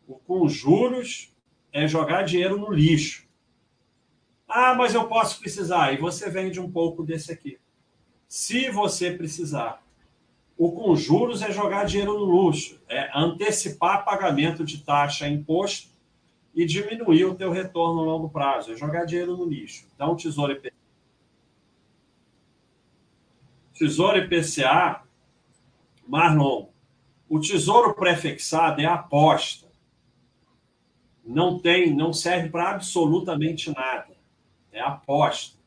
O 0.07 0.15
com 0.15 0.47
juros 0.47 1.33
é 1.71 1.87
jogar 1.87 2.23
dinheiro 2.23 2.57
no 2.57 2.71
lixo. 2.71 3.27
Ah, 4.47 4.75
mas 4.75 4.93
eu 4.93 5.07
posso 5.07 5.39
precisar. 5.39 5.93
E 5.93 5.97
você 5.97 6.29
vende 6.29 6.59
um 6.59 6.71
pouco 6.71 7.03
desse 7.03 7.31
aqui. 7.31 7.57
Se 8.27 8.69
você 8.69 9.11
precisar. 9.11 9.83
O 10.55 10.71
com 10.71 10.95
juros 10.95 11.41
é 11.41 11.51
jogar 11.51 11.85
dinheiro 11.85 12.13
no 12.13 12.25
luxo, 12.25 12.79
é 12.87 13.09
antecipar 13.15 14.05
pagamento 14.05 14.63
de 14.63 14.83
taxa, 14.83 15.27
imposto 15.27 15.89
e 16.53 16.65
diminuir 16.65 17.25
o 17.25 17.35
teu 17.35 17.51
retorno 17.51 18.01
a 18.01 18.05
longo 18.05 18.29
prazo, 18.29 18.71
é 18.71 18.75
jogar 18.75 19.05
dinheiro 19.05 19.35
no 19.35 19.45
lixo. 19.45 19.87
Então, 19.95 20.15
Tesouro 20.15 20.51
IPCA. 20.51 20.73
Tesouro 23.73 24.17
IPCA, 24.17 25.01
mais 26.07 26.35
longo. 26.35 26.71
O 27.27 27.39
Tesouro 27.39 27.95
prefixado 27.95 28.81
é 28.81 28.85
aposta. 28.85 29.67
Não 31.25 31.57
tem, 31.57 31.95
não 31.95 32.13
serve 32.13 32.49
para 32.49 32.69
absolutamente 32.71 33.71
nada. 33.71 34.13
É 34.71 34.79
aposta. 34.79 35.57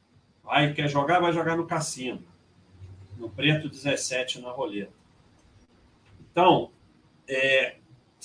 Vai, 0.44 0.72
quer 0.72 0.88
jogar, 0.88 1.18
vai 1.18 1.32
jogar 1.32 1.56
no 1.56 1.66
cassino. 1.66 2.22
No 3.18 3.28
preto 3.28 3.68
17 3.68 4.40
na 4.40 4.50
roleta. 4.50 4.92
Então, 6.30 6.70
é, 7.26 7.76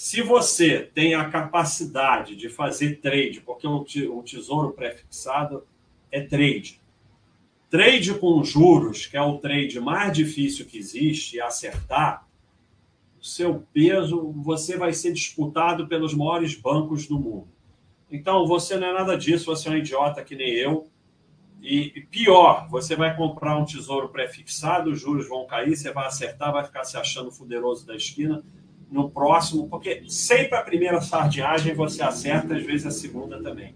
se 0.02 0.24
você 0.24 0.90
tem 0.96 1.14
a 1.14 1.30
capacidade 1.30 2.36
de 2.36 2.50
fazer 2.50 3.00
trade, 3.02 3.40
porque 3.40 3.68
o 3.68 4.24
tesouro 4.24 4.72
prefixado 4.72 5.64
é 6.12 6.22
trade. 6.22 6.82
Trade 7.70 8.16
com 8.16 8.44
juros, 8.44 9.06
que 9.06 9.16
é 9.16 9.22
o 9.22 9.38
trade 9.38 9.80
mais 9.80 10.12
difícil 10.12 10.66
que 10.66 10.80
existe, 10.80 11.40
acertar, 11.40 12.28
o 13.22 13.24
seu 13.24 13.64
peso, 13.72 14.32
você 14.38 14.76
vai 14.76 14.92
ser 14.92 15.14
disputado 15.14 15.88
pelos 15.88 16.16
maiores 16.16 16.56
bancos 16.56 17.06
do 17.06 17.20
mundo. 17.20 17.50
Então, 18.10 18.48
você 18.48 18.78
não 18.78 18.88
é 18.88 18.94
nada 18.94 19.16
disso, 19.16 19.46
você 19.46 19.70
é 19.70 19.72
um 19.72 19.78
idiota 19.78 20.24
que 20.24 20.36
nem 20.36 20.50
eu. 20.50 20.88
E 21.62 22.08
pior, 22.10 22.68
você 22.70 22.96
vai 22.96 23.16
comprar 23.16 23.56
um 23.56 23.66
tesouro 23.66 24.10
prefixado, 24.10 24.90
os 24.90 25.00
juros 25.00 25.30
vão 25.30 25.46
cair, 25.46 25.78
você 25.78 25.92
vai 25.94 26.08
acertar, 26.08 26.52
vai 26.52 26.66
ficar 26.66 26.86
se 26.86 26.98
achando 26.98 27.32
fuderoso 27.32 27.86
da 27.86 27.96
esquina 27.96 28.44
no 28.92 29.10
próximo, 29.10 29.70
porque 29.70 30.04
sempre 30.10 30.58
a 30.58 30.62
primeira 30.62 31.00
sardinhagem 31.00 31.74
você 31.74 32.04
acerta, 32.04 32.56
às 32.56 32.64
vezes 32.64 32.86
a 32.86 32.92
segunda 32.92 33.42
também. 33.42 33.74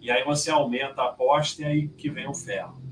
E 0.00 0.10
aí 0.10 0.24
você 0.24 0.50
aumenta 0.50 1.02
a 1.02 1.10
aposta 1.10 1.62
e 1.62 1.64
aí 1.64 1.88
que 1.88 2.10
vem 2.10 2.28
o 2.28 2.34
ferro. 2.34 2.82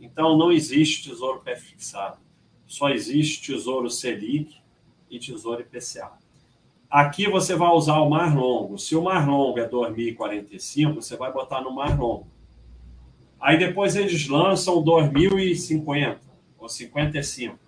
Então, 0.00 0.38
não 0.38 0.52
existe 0.52 1.08
tesouro 1.10 1.40
pré-fixado. 1.40 2.18
Só 2.66 2.88
existe 2.90 3.52
tesouro 3.52 3.90
Selic 3.90 4.56
e 5.10 5.18
tesouro 5.18 5.60
IPCA. 5.60 6.12
Aqui 6.88 7.28
você 7.28 7.56
vai 7.56 7.70
usar 7.70 7.98
o 8.00 8.08
mais 8.08 8.34
longo. 8.34 8.78
Se 8.78 8.94
o 8.94 9.02
mais 9.02 9.26
longo 9.26 9.58
é 9.58 9.66
2045, 9.66 11.00
você 11.00 11.16
vai 11.16 11.32
botar 11.32 11.62
no 11.62 11.72
mais 11.72 11.98
longo. 11.98 12.26
Aí 13.40 13.58
depois 13.58 13.96
eles 13.96 14.28
lançam 14.28 14.82
2050 14.82 16.20
ou 16.58 16.68
55. 16.68 17.58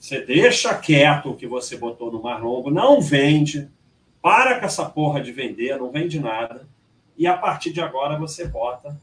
Você 0.00 0.24
deixa 0.24 0.74
quieto 0.74 1.28
o 1.28 1.36
que 1.36 1.46
você 1.46 1.76
botou 1.76 2.10
no 2.10 2.22
mais 2.22 2.42
longo, 2.42 2.70
não 2.70 3.02
vende, 3.02 3.70
para 4.22 4.58
com 4.58 4.64
essa 4.64 4.88
porra 4.88 5.20
de 5.20 5.30
vender, 5.30 5.76
não 5.76 5.90
vende 5.90 6.18
nada. 6.18 6.66
E 7.18 7.26
a 7.26 7.36
partir 7.36 7.70
de 7.70 7.82
agora 7.82 8.18
você 8.18 8.48
bota 8.48 8.98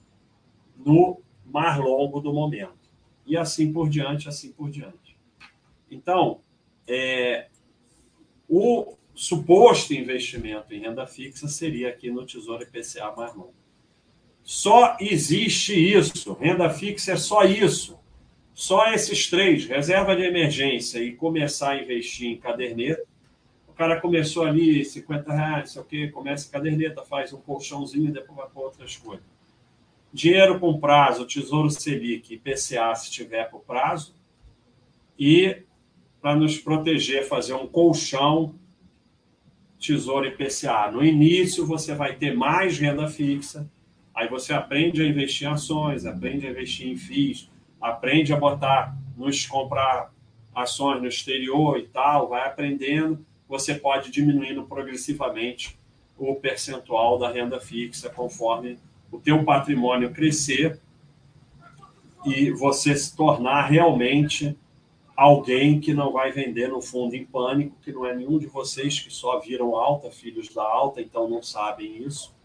no 0.75 1.21
mais 1.45 1.77
longo 1.77 2.19
do 2.19 2.33
momento. 2.33 2.89
E 3.27 3.37
assim 3.37 3.71
por 3.71 3.87
diante, 3.87 4.27
assim 4.27 4.51
por 4.51 4.71
diante. 4.71 5.15
Então, 5.91 6.41
é, 6.87 7.47
o 8.49 8.97
suposto 9.13 9.93
investimento 9.93 10.73
em 10.73 10.79
renda 10.79 11.05
fixa 11.05 11.47
seria 11.47 11.89
aqui 11.89 12.09
no 12.09 12.25
Tesouro 12.25 12.63
IPCA 12.63 13.13
mais 13.15 13.35
longo. 13.35 13.53
Só 14.43 14.97
existe 14.99 15.73
isso. 15.75 16.33
Renda 16.33 16.71
fixa 16.71 17.11
é 17.11 17.17
só 17.17 17.43
isso. 17.43 17.99
Só 18.57 18.91
esses 18.91 19.29
três, 19.29 19.67
reserva 19.67 20.15
de 20.15 20.23
emergência 20.23 20.97
e 20.97 21.11
começar 21.11 21.73
a 21.73 21.79
investir 21.79 22.27
em 22.31 22.37
caderneta. 22.37 23.03
O 23.67 23.71
cara 23.71 24.01
começou 24.01 24.45
ali 24.45 24.83
50 24.83 25.31
reais, 25.31 25.69
sei 25.69 25.81
o 25.83 25.85
quê, 25.85 26.07
começa 26.07 26.49
a 26.49 26.51
caderneta, 26.53 27.03
faz 27.03 27.31
um 27.31 27.37
colchãozinho 27.39 28.09
e 28.09 28.11
depois 28.11 28.35
vai 28.35 28.49
para 28.49 28.63
outras 28.63 28.97
coisas. 28.97 29.23
Dinheiro 30.11 30.59
com 30.59 30.79
prazo, 30.79 31.27
Tesouro 31.27 31.69
Selic 31.69 32.33
e 32.33 32.39
PCA 32.39 32.95
se 32.95 33.11
tiver 33.11 33.47
por 33.47 33.59
prazo. 33.59 34.15
E 35.19 35.61
para 36.19 36.35
nos 36.35 36.57
proteger, 36.57 37.27
fazer 37.27 37.53
um 37.53 37.67
colchão 37.67 38.55
Tesouro 39.79 40.25
IPCA. 40.25 40.89
No 40.91 41.05
início 41.05 41.63
você 41.63 41.93
vai 41.93 42.15
ter 42.15 42.35
mais 42.35 42.79
renda 42.79 43.07
fixa, 43.07 43.69
aí 44.15 44.27
você 44.27 44.51
aprende 44.51 45.03
a 45.03 45.05
investir 45.05 45.47
em 45.47 45.51
ações, 45.51 46.07
aprende 46.07 46.47
a 46.47 46.49
investir 46.49 46.87
em 46.87 46.97
FIIs, 46.97 47.55
aprende 47.87 48.33
a 48.33 48.37
botar 48.37 48.95
nos 49.15 49.45
comprar 49.45 50.11
ações 50.53 51.01
no 51.01 51.07
exterior 51.07 51.77
e 51.77 51.87
tal, 51.87 52.29
vai 52.29 52.45
aprendendo, 52.45 53.25
você 53.47 53.75
pode 53.75 54.11
diminuindo 54.11 54.63
progressivamente 54.63 55.77
o 56.17 56.35
percentual 56.35 57.17
da 57.17 57.31
renda 57.31 57.59
fixa 57.59 58.09
conforme 58.09 58.77
o 59.11 59.19
teu 59.19 59.43
patrimônio 59.43 60.11
crescer 60.11 60.79
e 62.25 62.51
você 62.51 62.95
se 62.95 63.15
tornar 63.15 63.67
realmente 63.67 64.57
alguém 65.15 65.79
que 65.79 65.93
não 65.93 66.11
vai 66.11 66.31
vender 66.31 66.67
no 66.67 66.81
fundo 66.81 67.15
em 67.15 67.25
pânico, 67.25 67.77
que 67.81 67.91
não 67.91 68.05
é 68.05 68.15
nenhum 68.15 68.37
de 68.37 68.47
vocês 68.47 68.99
que 68.99 69.11
só 69.11 69.39
viram 69.39 69.75
alta, 69.75 70.11
filhos 70.11 70.53
da 70.53 70.63
alta, 70.63 71.01
então 71.01 71.27
não 71.29 71.41
sabem 71.41 72.03
isso. 72.03 72.35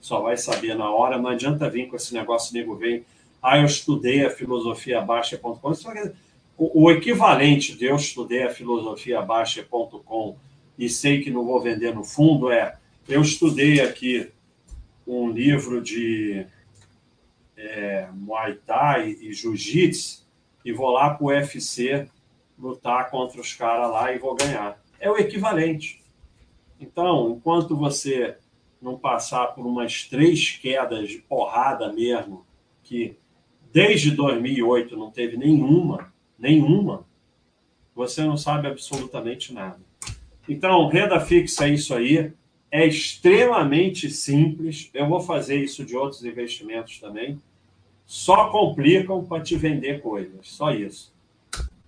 Só 0.00 0.20
vai 0.20 0.36
saber 0.36 0.74
na 0.76 0.90
hora. 0.90 1.18
Não 1.18 1.30
adianta 1.30 1.68
vir 1.68 1.88
com 1.88 1.96
esse 1.96 2.14
negócio, 2.14 2.54
nego 2.54 2.76
vem 2.76 3.04
ah, 3.44 3.58
eu 3.58 3.66
estudei 3.66 4.24
a 4.24 4.30
filosofia 4.30 5.02
baixa.com. 5.02 5.72
O, 6.56 6.84
o 6.84 6.90
equivalente 6.90 7.76
de 7.76 7.84
eu 7.84 7.96
estudei 7.96 8.42
a 8.42 8.48
filosofia 8.48 9.20
baixa.com 9.20 10.38
e 10.78 10.88
sei 10.88 11.22
que 11.22 11.30
não 11.30 11.44
vou 11.44 11.60
vender 11.60 11.94
no 11.94 12.02
fundo 12.02 12.50
é 12.50 12.78
eu 13.06 13.20
estudei 13.20 13.82
aqui 13.82 14.32
um 15.06 15.28
livro 15.28 15.82
de 15.82 16.46
é, 17.54 18.08
Muay 18.14 18.54
Thai 18.66 19.10
e 19.20 19.34
Jiu-Jitsu 19.34 20.24
e 20.64 20.72
vou 20.72 20.88
lá 20.90 21.10
para 21.10 21.24
o 21.24 21.28
UFC 21.28 22.08
lutar 22.58 23.10
contra 23.10 23.38
os 23.38 23.52
caras 23.52 23.90
lá 23.90 24.10
e 24.10 24.18
vou 24.18 24.34
ganhar. 24.34 24.82
É 24.98 25.10
o 25.10 25.18
equivalente. 25.18 26.02
Então, 26.80 27.30
enquanto 27.30 27.76
você 27.76 28.38
não 28.80 28.98
passar 28.98 29.48
por 29.48 29.66
umas 29.66 30.04
três 30.04 30.52
quedas 30.52 31.10
de 31.10 31.18
porrada 31.18 31.92
mesmo, 31.92 32.46
que 32.82 33.18
desde 33.74 34.12
2008 34.12 34.96
não 34.96 35.10
teve 35.10 35.36
nenhuma, 35.36 36.14
nenhuma, 36.38 37.04
você 37.92 38.22
não 38.22 38.36
sabe 38.36 38.68
absolutamente 38.68 39.52
nada. 39.52 39.80
Então, 40.48 40.86
renda 40.86 41.18
fixa 41.18 41.66
é 41.66 41.70
isso 41.70 41.92
aí. 41.92 42.32
É 42.70 42.86
extremamente 42.86 44.08
simples. 44.10 44.90
Eu 44.94 45.08
vou 45.08 45.20
fazer 45.20 45.60
isso 45.60 45.84
de 45.84 45.96
outros 45.96 46.24
investimentos 46.24 47.00
também. 47.00 47.40
Só 48.06 48.48
complicam 48.50 49.24
para 49.24 49.42
te 49.42 49.56
vender 49.56 50.00
coisas. 50.00 50.48
Só 50.48 50.70
isso. 50.70 51.12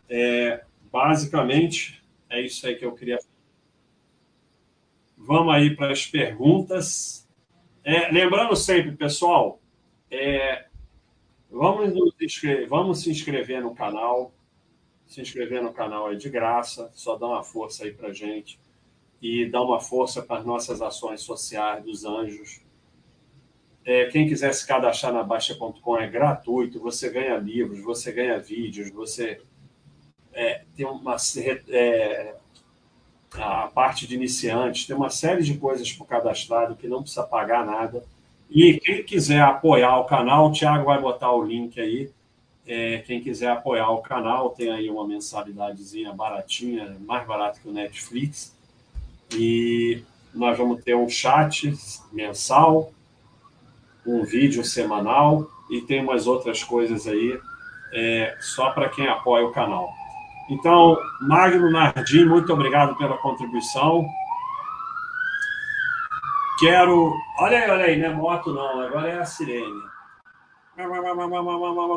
É, 0.09 0.65
basicamente, 0.91 2.03
é 2.29 2.41
isso 2.41 2.67
aí 2.67 2.75
que 2.75 2.85
eu 2.85 2.93
queria. 2.93 3.19
Vamos 5.17 5.55
aí 5.55 5.77
para 5.77 5.93
as 5.93 6.05
perguntas. 6.05 7.29
É, 7.85 8.11
lembrando 8.11 8.57
sempre, 8.57 8.93
pessoal, 8.93 9.61
é, 10.11 10.67
Vamos, 11.57 12.15
inscrever, 12.21 12.69
vamos 12.69 13.01
se 13.01 13.11
inscrever 13.11 13.63
no 13.63 13.75
canal. 13.75 14.35
Se 15.07 15.23
inscrever 15.23 15.63
no 15.63 15.73
canal 15.73 16.13
é 16.13 16.15
de 16.15 16.29
graça, 16.29 16.91
só 16.95 17.17
dá 17.17 17.27
uma 17.27 17.43
força 17.43 17.85
aí 17.85 17.93
para 17.93 18.13
gente 18.13 18.61
e 19.23 19.49
dá 19.49 19.63
uma 19.63 19.81
força 19.81 20.23
para 20.23 20.41
as 20.41 20.45
nossas 20.45 20.83
ações 20.83 21.23
sociais 21.23 21.83
dos 21.83 22.05
anjos. 22.05 22.61
É, 23.85 24.07
quem 24.07 24.29
quiser 24.29 24.53
se 24.53 24.67
cadastrar 24.67 25.15
na 25.15 25.23
Baixa.com 25.23 25.97
é 25.97 26.07
gratuito, 26.07 26.79
você 26.79 27.09
ganha 27.09 27.39
livros, 27.39 27.81
você 27.81 28.13
ganha 28.13 28.39
vídeos, 28.39 28.91
você 28.91 29.41
é, 30.35 30.65
tem 30.77 30.85
uma 30.85 31.17
é, 31.71 32.35
a 33.33 33.69
parte 33.69 34.07
de 34.07 34.15
iniciantes, 34.15 34.87
tem 34.87 34.95
uma 34.95 35.09
série 35.09 35.43
de 35.43 35.57
coisas 35.57 35.91
para 35.91 36.05
o 36.05 36.07
cadastrado 36.07 36.77
que 36.77 36.87
não 36.87 37.01
precisa 37.01 37.25
pagar 37.25 37.65
nada. 37.65 38.05
E 38.51 38.79
quem 38.81 39.03
quiser 39.03 39.43
apoiar 39.43 39.99
o 39.99 40.05
canal, 40.05 40.49
o 40.49 40.53
Thiago 40.53 40.85
vai 40.85 41.01
botar 41.01 41.33
o 41.33 41.43
link 41.43 41.81
aí. 41.81 42.11
É, 42.67 42.99
quem 42.99 43.21
quiser 43.21 43.51
apoiar 43.51 43.91
o 43.91 44.03
canal, 44.03 44.51
tem 44.51 44.71
aí 44.71 44.91
uma 44.91 45.07
mensalidadezinha 45.07 46.13
baratinha, 46.13 46.97
mais 47.01 47.27
barata 47.27 47.61
que 47.61 47.69
o 47.69 47.73
Netflix. 47.73 48.57
E 49.33 50.03
nós 50.35 50.57
vamos 50.57 50.83
ter 50.83 50.97
um 50.97 51.09
chat 51.09 51.73
mensal, 52.13 52.93
um 54.07 54.25
vídeo 54.25 54.65
semanal 54.65 55.49
e 55.71 55.81
tem 55.81 56.03
umas 56.03 56.27
outras 56.27 56.63
coisas 56.63 57.07
aí 57.07 57.39
é, 57.93 58.37
só 58.41 58.71
para 58.71 58.89
quem 58.89 59.09
apoia 59.09 59.45
o 59.47 59.53
canal. 59.53 59.93
Então, 60.49 60.97
Magno 61.23 61.71
Nardim, 61.71 62.25
muito 62.25 62.53
obrigado 62.53 62.97
pela 62.97 63.17
contribuição. 63.19 64.07
Quero. 66.59 67.13
Olha 67.39 67.59
aí, 67.59 67.71
olha 67.71 67.85
aí, 67.85 67.97
não 67.99 68.07
é 68.07 68.15
moto, 68.15 68.53
não, 68.53 68.81
agora 68.81 69.09
é 69.09 69.19
a 69.19 69.25
sirene. 69.27 69.83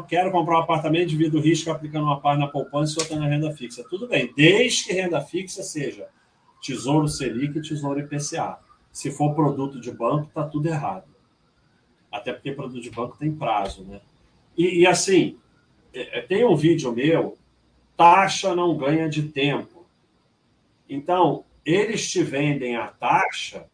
Quero 0.07 0.31
comprar 0.31 0.59
um 0.59 0.61
apartamento, 0.61 1.09
divido 1.09 1.37
o 1.37 1.41
risco 1.41 1.69
aplicando 1.69 2.05
uma 2.05 2.19
parte 2.19 2.39
na 2.39 2.47
poupança 2.47 2.95
e 2.97 3.01
outra 3.01 3.17
na 3.17 3.27
renda 3.27 3.51
fixa. 3.51 3.83
Tudo 3.89 4.07
bem, 4.07 4.33
desde 4.35 4.85
que 4.85 4.93
renda 4.93 5.21
fixa 5.21 5.63
seja 5.63 6.07
Tesouro 6.61 7.07
Selic 7.07 7.57
e 7.57 7.61
Tesouro 7.61 7.99
IPCA. 7.99 8.59
Se 8.91 9.11
for 9.11 9.33
produto 9.33 9.79
de 9.79 9.91
banco, 9.91 10.27
está 10.27 10.43
tudo 10.43 10.67
errado. 10.67 11.07
Até 12.11 12.33
porque 12.33 12.51
produto 12.51 12.81
de 12.81 12.89
banco 12.89 13.17
tem 13.17 13.33
prazo, 13.33 13.83
né? 13.83 14.01
E, 14.57 14.79
e 14.81 14.87
assim, 14.87 15.37
é, 15.93 16.19
é, 16.19 16.21
tem 16.21 16.45
um 16.45 16.55
vídeo 16.55 16.91
meu, 16.91 17.37
taxa 17.95 18.55
não 18.55 18.75
ganha 18.77 19.07
de 19.07 19.23
tempo. 19.23 19.85
Então, 20.89 21.45
eles 21.65 22.09
te 22.09 22.23
vendem 22.23 22.75
a 22.75 22.87
taxa 22.87 23.67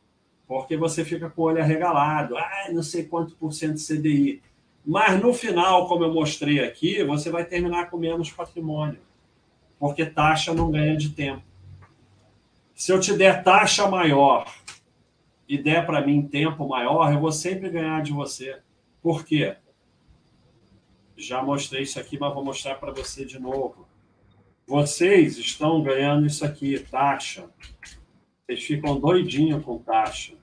porque 0.47 0.77
você 0.77 1.03
fica 1.03 1.29
com 1.29 1.41
o 1.41 1.45
olho 1.45 1.61
arregalado, 1.61 2.37
ah, 2.37 2.67
não 2.71 2.83
sei 2.83 3.03
quanto 3.03 3.35
por 3.35 3.51
cento 3.51 3.79
CDI. 3.79 4.41
Mas 4.85 5.19
no 5.19 5.33
final, 5.33 5.87
como 5.87 6.03
eu 6.03 6.13
mostrei 6.13 6.63
aqui, 6.63 7.03
você 7.03 7.31
vai 7.31 7.43
terminar 7.43 7.89
com 7.89 7.97
menos 7.97 8.31
patrimônio, 8.31 8.99
porque 9.79 10.05
taxa 10.05 10.53
não 10.53 10.69
ganha 10.69 10.95
de 10.95 11.09
tempo. 11.09 11.43
Se 12.75 12.91
eu 12.91 12.99
te 12.99 13.13
der 13.13 13.43
taxa 13.43 13.87
maior 13.87 14.45
e 15.47 15.57
der 15.57 15.85
para 15.85 16.05
mim 16.05 16.27
tempo 16.27 16.67
maior, 16.67 17.11
eu 17.11 17.19
vou 17.19 17.31
sempre 17.31 17.69
ganhar 17.69 18.03
de 18.03 18.11
você. 18.11 18.59
Por 19.01 19.25
quê? 19.25 19.55
Já 21.17 21.41
mostrei 21.41 21.83
isso 21.83 21.99
aqui, 21.99 22.19
mas 22.19 22.33
vou 22.33 22.43
mostrar 22.43 22.75
para 22.75 22.91
você 22.91 23.25
de 23.25 23.39
novo. 23.39 23.87
Vocês 24.67 25.37
estão 25.37 25.81
ganhando 25.81 26.27
isso 26.27 26.43
aqui, 26.43 26.77
taxa. 26.79 27.49
Vocês 28.45 28.63
ficam 28.63 28.99
doidinhos 28.99 29.63
com 29.63 29.79
taxa. 29.79 30.33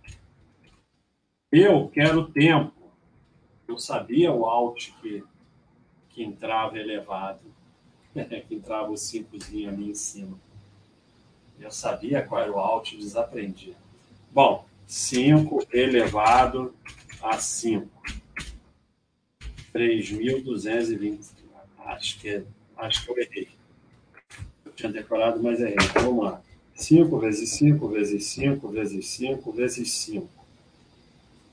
Eu 1.53 1.89
quero 1.89 2.27
tempo. 2.27 2.73
Eu 3.69 3.79
sabia 3.79 4.33
o 4.33 4.45
alt 4.45 4.91
que, 5.01 5.23
que 6.09 6.25
entrava 6.25 6.77
elevado, 6.77 7.41
que 8.13 8.55
entrava 8.55 8.91
o 8.91 8.97
5 8.97 9.37
ali 9.69 9.91
em 9.91 9.95
cima. 9.95 10.37
Eu 11.61 11.71
sabia 11.71 12.27
qual 12.27 12.43
era 12.43 12.53
o 12.53 12.59
alt, 12.59 12.97
desaprendi. 12.97 13.77
Bom, 14.33 14.67
5 14.85 15.69
elevado 15.73 16.75
a 17.23 17.39
5. 17.39 17.89
3.220. 19.73 21.21
Acho 21.79 22.19
que, 22.19 22.45
acho 22.77 23.05
que 23.05 23.11
eu 23.11 23.19
errei. 23.19 23.49
Eu 24.65 24.73
tinha 24.73 24.91
decorado, 24.91 25.41
mas 25.41 25.61
errei. 25.61 25.77
Vamos 25.95 26.25
lá. 26.25 26.43
5 26.75 27.19
vezes 27.19 27.51
5 27.51 27.89
vezes 27.89 28.27
5 28.27 28.69
vezes 28.69 29.07
5 29.07 29.53
vezes 29.53 29.93
5. 29.93 30.29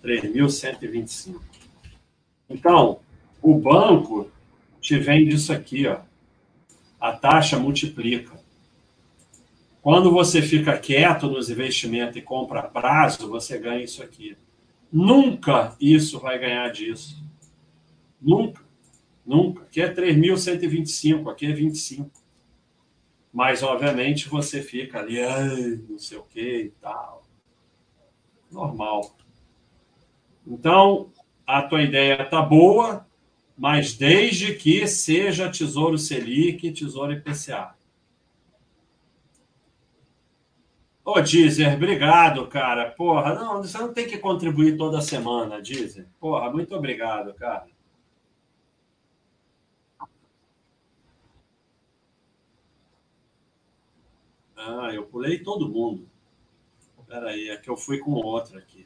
3.125. 0.04 1.40
Então, 2.50 3.00
o 3.42 3.54
banco 3.56 4.30
te 4.82 4.98
vende 4.98 5.36
isso 5.36 5.52
aqui, 5.52 5.88
ó. 5.88 6.00
A 7.00 7.12
taxa 7.14 7.60
multiplica. 7.60 8.40
Quando 9.82 10.12
você 10.12 10.42
fica 10.42 10.78
quieto 10.78 11.28
nos 11.28 11.50
investimentos 11.50 12.18
e 12.18 12.22
compra 12.22 12.64
prazo, 12.64 13.30
você 13.30 13.58
ganha 13.58 13.84
isso 13.84 14.04
aqui. 14.04 14.36
Nunca 14.92 15.76
isso 15.80 16.20
vai 16.20 16.38
ganhar 16.38 16.70
disso. 16.72 17.24
Nunca. 18.22 18.62
Nunca. 19.26 19.64
Aqui 19.64 19.82
é 19.82 19.94
3.125, 19.94 21.30
aqui 21.32 21.46
é 21.46 21.54
25. 21.54 22.10
Mas, 23.32 23.62
obviamente, 23.62 24.28
você 24.28 24.62
fica 24.62 25.00
ali, 25.00 25.20
não 25.88 26.00
sei 26.00 26.18
o 26.18 26.24
que 26.24 26.62
e 26.64 26.70
tal. 26.82 27.24
Normal. 28.52 29.16
Então, 30.46 31.12
a 31.46 31.62
tua 31.62 31.84
ideia 31.84 32.26
tá 32.26 32.42
boa, 32.42 33.06
mas 33.58 33.94
desde 33.94 34.56
que 34.56 34.88
seja 34.88 35.52
Tesouro 35.52 35.98
Selic 35.98 36.72
Tesouro 36.72 37.14
IPCA. 37.14 37.76
Ô, 41.06 41.20
Dizer, 41.22 41.74
obrigado, 41.74 42.48
cara. 42.48 42.92
Porra, 42.92 43.34
não, 43.34 43.64
você 43.64 43.78
não 43.78 43.92
tem 43.94 44.08
que 44.08 44.18
contribuir 44.18 44.78
toda 44.78 45.02
semana, 45.02 45.62
Dizer. 45.62 46.08
Porra, 46.20 46.52
muito 46.52 46.76
obrigado, 46.76 47.34
cara. 47.34 47.68
Ah, 54.60 54.92
eu 54.94 55.06
pulei 55.06 55.40
todo 55.40 55.70
mundo. 55.70 56.06
Espera 57.00 57.30
aí, 57.30 57.50
é 57.50 57.56
que 57.56 57.70
eu 57.70 57.78
fui 57.78 57.98
com 57.98 58.12
outra 58.12 58.60
aqui. 58.60 58.86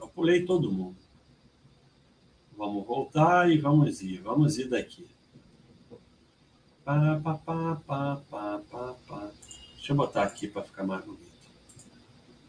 Eu 0.00 0.06
pulei 0.08 0.44
todo 0.44 0.70
mundo. 0.70 0.96
Vamos 2.56 2.86
voltar 2.86 3.50
e 3.50 3.58
vamos 3.58 4.00
ir. 4.00 4.22
Vamos 4.22 4.58
ir 4.58 4.68
daqui. 4.68 5.06
Deixa 9.74 9.92
eu 9.92 9.96
botar 9.96 10.22
aqui 10.22 10.46
para 10.46 10.62
ficar 10.62 10.84
mais 10.84 11.04
bonito. 11.04 11.26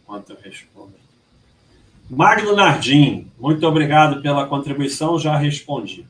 Enquanto 0.03 0.29
eu 0.29 0.37
respondo. 0.39 0.93
Magno 2.09 2.55
Nardim, 2.55 3.29
muito 3.37 3.67
obrigado 3.67 4.21
pela 4.21 4.47
contribuição, 4.47 5.19
já 5.19 5.35
respondi. 5.35 6.07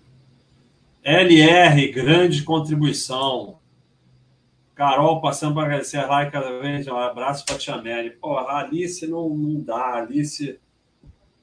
LR, 1.04 1.92
grande 1.92 2.44
contribuição. 2.44 3.58
Carol, 4.78 5.20
passando 5.20 5.56
para 5.56 5.64
agradecer 5.64 6.06
lá 6.06 6.22
e 6.22 6.30
cada 6.30 6.60
vez 6.60 6.88
um 6.88 6.96
abraço 6.96 7.44
para 7.44 7.56
a 7.56 7.58
Tia 7.58 7.78
Mary. 7.78 8.16
A 8.24 8.60
Alice 8.60 9.08
não, 9.08 9.28
não 9.28 9.60
dá. 9.60 9.76
A 9.76 9.98
Alice 10.04 10.60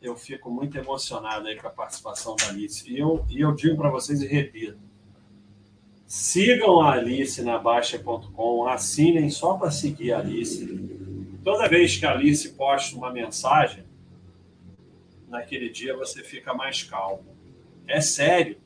eu 0.00 0.14
fico 0.14 0.48
muito 0.48 0.78
emocionado 0.78 1.48
aí 1.48 1.56
com 1.56 1.66
a 1.66 1.70
participação 1.70 2.36
da 2.36 2.50
Alice. 2.50 2.88
E 2.88 2.96
eu, 2.96 3.26
e 3.28 3.40
eu 3.40 3.52
digo 3.52 3.76
para 3.76 3.90
vocês 3.90 4.22
e 4.22 4.26
repito: 4.28 4.78
sigam 6.06 6.80
a 6.80 6.92
Alice 6.92 7.42
na 7.42 7.58
Baixa.com, 7.58 8.68
assinem 8.68 9.28
só 9.28 9.54
para 9.54 9.72
seguir 9.72 10.12
a 10.12 10.20
Alice. 10.20 10.64
Toda 11.42 11.68
vez 11.68 11.96
que 11.96 12.06
a 12.06 12.12
Alice 12.12 12.50
posta 12.50 12.96
uma 12.96 13.10
mensagem, 13.10 13.82
naquele 15.28 15.70
dia 15.70 15.96
você 15.96 16.22
fica 16.22 16.54
mais 16.54 16.84
calmo. 16.84 17.26
É 17.88 18.00
sério, 18.00 18.58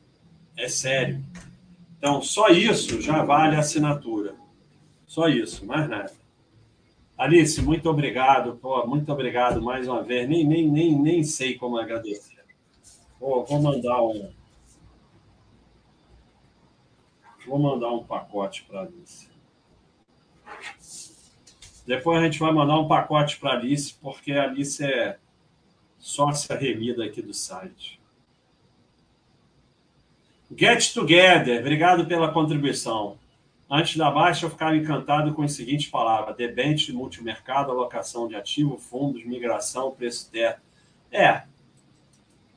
é 0.58 0.68
sério. 0.68 1.24
Então, 1.96 2.20
só 2.20 2.48
isso 2.48 3.00
já 3.00 3.24
vale 3.24 3.56
a 3.56 3.60
assinatura. 3.60 4.36
Só 5.08 5.26
isso, 5.26 5.64
mais 5.64 5.88
nada. 5.88 6.12
Alice, 7.16 7.60
muito 7.62 7.88
obrigado, 7.88 8.56
pô, 8.56 8.86
muito 8.86 9.10
obrigado 9.10 9.60
mais 9.60 9.88
uma 9.88 10.02
vez. 10.02 10.28
Nem, 10.28 10.46
nem, 10.46 10.68
nem, 10.68 10.96
nem 10.96 11.24
sei 11.24 11.56
como 11.56 11.78
agradecer. 11.78 12.44
Pô, 13.18 13.42
vou 13.42 13.60
mandar 13.60 14.00
um. 14.02 14.30
Vou 17.46 17.58
mandar 17.58 17.90
um 17.90 18.04
pacote 18.04 18.64
para 18.64 18.82
Alice. 18.82 19.28
Depois 21.86 22.20
a 22.20 22.24
gente 22.24 22.38
vai 22.38 22.52
mandar 22.52 22.78
um 22.78 22.86
pacote 22.86 23.38
para 23.38 23.54
Alice, 23.54 23.94
porque 23.94 24.32
a 24.32 24.44
Alice 24.44 24.84
é 24.84 25.18
sócia 25.98 26.54
remida 26.54 27.02
aqui 27.04 27.22
do 27.22 27.32
site. 27.32 27.98
Get 30.54 30.92
Together, 30.92 31.60
obrigado 31.60 32.06
pela 32.06 32.30
contribuição. 32.30 33.18
Antes 33.70 33.96
da 33.98 34.10
baixa, 34.10 34.46
eu 34.46 34.50
ficava 34.50 34.74
encantado 34.74 35.34
com 35.34 35.42
as 35.42 35.52
seguintes 35.52 35.88
palavras: 35.88 36.36
debente, 36.36 36.92
multimercado, 36.92 37.70
alocação 37.70 38.26
de 38.26 38.34
ativo, 38.34 38.78
fundos, 38.78 39.24
migração, 39.24 39.90
preço 39.90 40.30
teto. 40.30 40.62
É, 41.10 41.42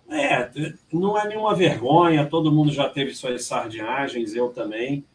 é, 0.09 0.51
não 0.91 1.17
é 1.17 1.27
nenhuma 1.27 1.55
vergonha, 1.55 2.25
todo 2.25 2.51
mundo 2.51 2.71
já 2.71 2.89
teve 2.89 3.13
suas 3.13 3.45
sardinhagens, 3.45 4.35
eu 4.35 4.49
também, 4.49 5.05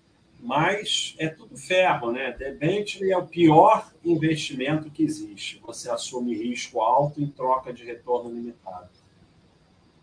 mas 0.40 1.14
é 1.18 1.28
tudo 1.28 1.56
ferro, 1.56 2.12
né? 2.12 2.32
Debente 2.32 3.02
é 3.10 3.16
o 3.16 3.26
pior 3.26 3.90
investimento 4.04 4.90
que 4.90 5.02
existe. 5.02 5.60
Você 5.66 5.90
assume 5.90 6.34
risco 6.34 6.80
alto 6.80 7.22
em 7.22 7.26
troca 7.26 7.72
de 7.72 7.84
retorno 7.84 8.30
limitado. 8.30 8.88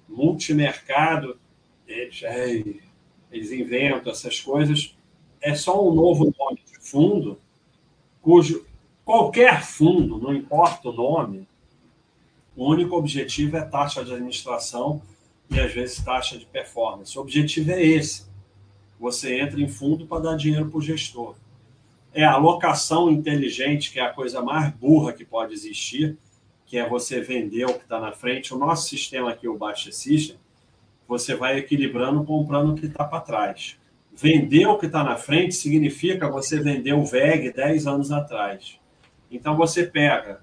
Multimercado, 0.07 1.39
eles, 1.87 2.21
eles 3.31 3.51
inventam 3.51 4.11
essas 4.11 4.39
coisas 4.39 4.95
é 5.43 5.53
só 5.53 5.85
um 5.85 5.93
novo 5.93 6.33
nome 6.39 6.61
de 6.65 6.79
fundo, 6.79 7.37
cujo 8.21 8.65
qualquer 9.03 9.61
fundo, 9.61 10.17
não 10.17 10.33
importa 10.33 10.87
o 10.87 10.93
nome, 10.93 11.45
o 12.55 12.69
único 12.69 12.95
objetivo 12.95 13.57
é 13.57 13.61
taxa 13.61 14.05
de 14.05 14.13
administração 14.13 15.01
e 15.51 15.59
às 15.59 15.73
vezes 15.73 15.99
taxa 15.99 16.37
de 16.37 16.45
performance. 16.45 17.17
O 17.17 17.21
objetivo 17.21 17.71
é 17.71 17.83
esse. 17.83 18.25
Você 18.97 19.37
entra 19.41 19.59
em 19.59 19.67
fundo 19.67 20.07
para 20.07 20.21
dar 20.21 20.37
dinheiro 20.37 20.69
para 20.69 20.77
o 20.77 20.81
gestor. 20.81 21.35
É 22.13 22.23
a 22.23 22.33
alocação 22.33 23.11
inteligente, 23.11 23.91
que 23.91 23.99
é 23.99 24.03
a 24.03 24.13
coisa 24.13 24.41
mais 24.41 24.71
burra 24.71 25.11
que 25.11 25.25
pode 25.25 25.51
existir, 25.51 26.17
que 26.65 26.77
é 26.77 26.87
você 26.87 27.19
vender 27.19 27.65
o 27.65 27.73
que 27.73 27.83
está 27.83 27.99
na 27.99 28.13
frente. 28.13 28.53
O 28.53 28.57
nosso 28.57 28.87
sistema 28.87 29.31
aqui, 29.31 29.47
o 29.47 29.57
Baixa 29.57 29.91
System, 29.91 30.37
você 31.07 31.35
vai 31.35 31.57
equilibrando 31.57 32.23
comprando 32.23 32.71
o 32.71 32.75
que 32.75 32.85
está 32.85 33.03
para 33.03 33.19
trás. 33.19 33.77
Vender 34.15 34.67
o 34.67 34.77
que 34.77 34.85
está 34.85 35.03
na 35.03 35.15
frente 35.15 35.55
significa 35.55 36.29
você 36.29 36.59
vender 36.59 36.93
o 36.93 37.03
VEG 37.03 37.51
10 37.51 37.87
anos 37.87 38.11
atrás. 38.11 38.79
Então 39.29 39.57
você 39.57 39.83
pega, 39.83 40.41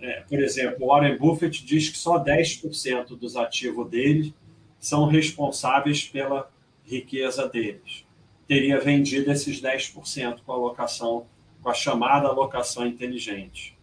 é, 0.00 0.22
por 0.22 0.40
exemplo, 0.40 0.86
Warren 0.86 1.16
Buffett 1.18 1.64
diz 1.64 1.90
que 1.90 1.98
só 1.98 2.18
10% 2.18 3.16
dos 3.18 3.36
ativos 3.36 3.88
dele 3.90 4.34
são 4.78 5.06
responsáveis 5.06 6.04
pela 6.04 6.50
riqueza 6.84 7.46
deles. 7.48 8.06
Teria 8.48 8.80
vendido 8.80 9.30
esses 9.30 9.60
10% 9.60 10.38
com 10.46 10.52
a 10.52 10.54
alocação, 10.54 11.26
com 11.62 11.68
a 11.68 11.74
chamada 11.74 12.28
alocação 12.28 12.86
inteligente. 12.86 13.76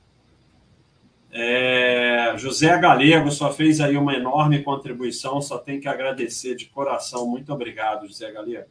É, 1.32 2.34
José 2.38 2.80
Galego 2.80 3.32
só 3.32 3.51
fez 3.51 3.82
aí 3.82 3.97
uma 3.97 4.14
enorme 4.14 4.61
contribuição, 4.64 5.41
só 5.41 5.57
tem 5.57 5.80
que 5.80 5.88
agradecer 5.88 6.55
de 6.55 6.68
coração. 6.68 7.28
Muito 7.28 7.51
obrigado, 7.51 8.07
José 8.07 8.32
Galego. 8.32 8.70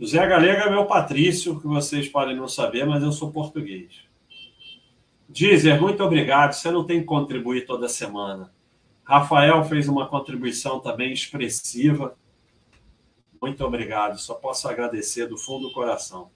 José 0.00 0.24
Galega 0.24 0.62
é 0.62 0.70
meu 0.70 0.86
Patrício, 0.86 1.58
que 1.60 1.66
vocês 1.66 2.08
podem 2.08 2.36
não 2.36 2.46
saber, 2.46 2.86
mas 2.86 3.02
eu 3.02 3.10
sou 3.10 3.32
português. 3.32 4.06
Dizer, 5.28 5.80
muito 5.80 6.04
obrigado. 6.04 6.52
Você 6.52 6.70
não 6.70 6.84
tem 6.84 7.00
que 7.00 7.06
contribuir 7.06 7.66
toda 7.66 7.88
semana. 7.88 8.52
Rafael 9.02 9.64
fez 9.64 9.88
uma 9.88 10.06
contribuição 10.06 10.78
também 10.78 11.12
expressiva. 11.12 12.16
Muito 13.42 13.64
obrigado. 13.64 14.18
Só 14.18 14.34
posso 14.34 14.68
agradecer 14.68 15.26
do 15.26 15.36
fundo 15.36 15.68
do 15.68 15.74
coração. 15.74 16.30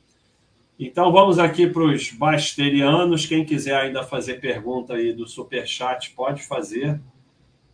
Então 0.77 1.13
vamos 1.13 1.39
aqui 1.39 1.69
para 1.69 1.85
os 1.85 2.11
basterianos. 2.11 3.27
Quem 3.27 3.45
quiser 3.45 3.77
ainda 3.77 4.03
fazer 4.03 4.41
pergunta 4.41 4.95
aí 4.95 5.13
do 5.13 5.29
Superchat, 5.29 6.11
pode 6.11 6.43
fazer. 6.43 7.01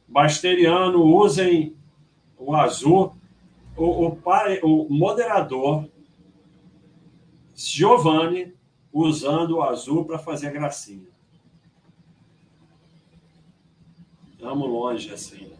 Basteriano, 0.06 1.02
usem 1.02 1.74
o 2.36 2.54
azul 2.54 3.17
o, 3.78 4.08
o, 4.08 4.18
o 4.64 4.92
moderador 4.92 5.88
Giovanni 7.54 8.54
usando 8.92 9.56
o 9.56 9.62
azul 9.62 10.04
para 10.04 10.18
fazer 10.18 10.52
gracinha. 10.52 11.08
Estamos 14.32 14.68
longe 14.68 15.12
assim. 15.12 15.52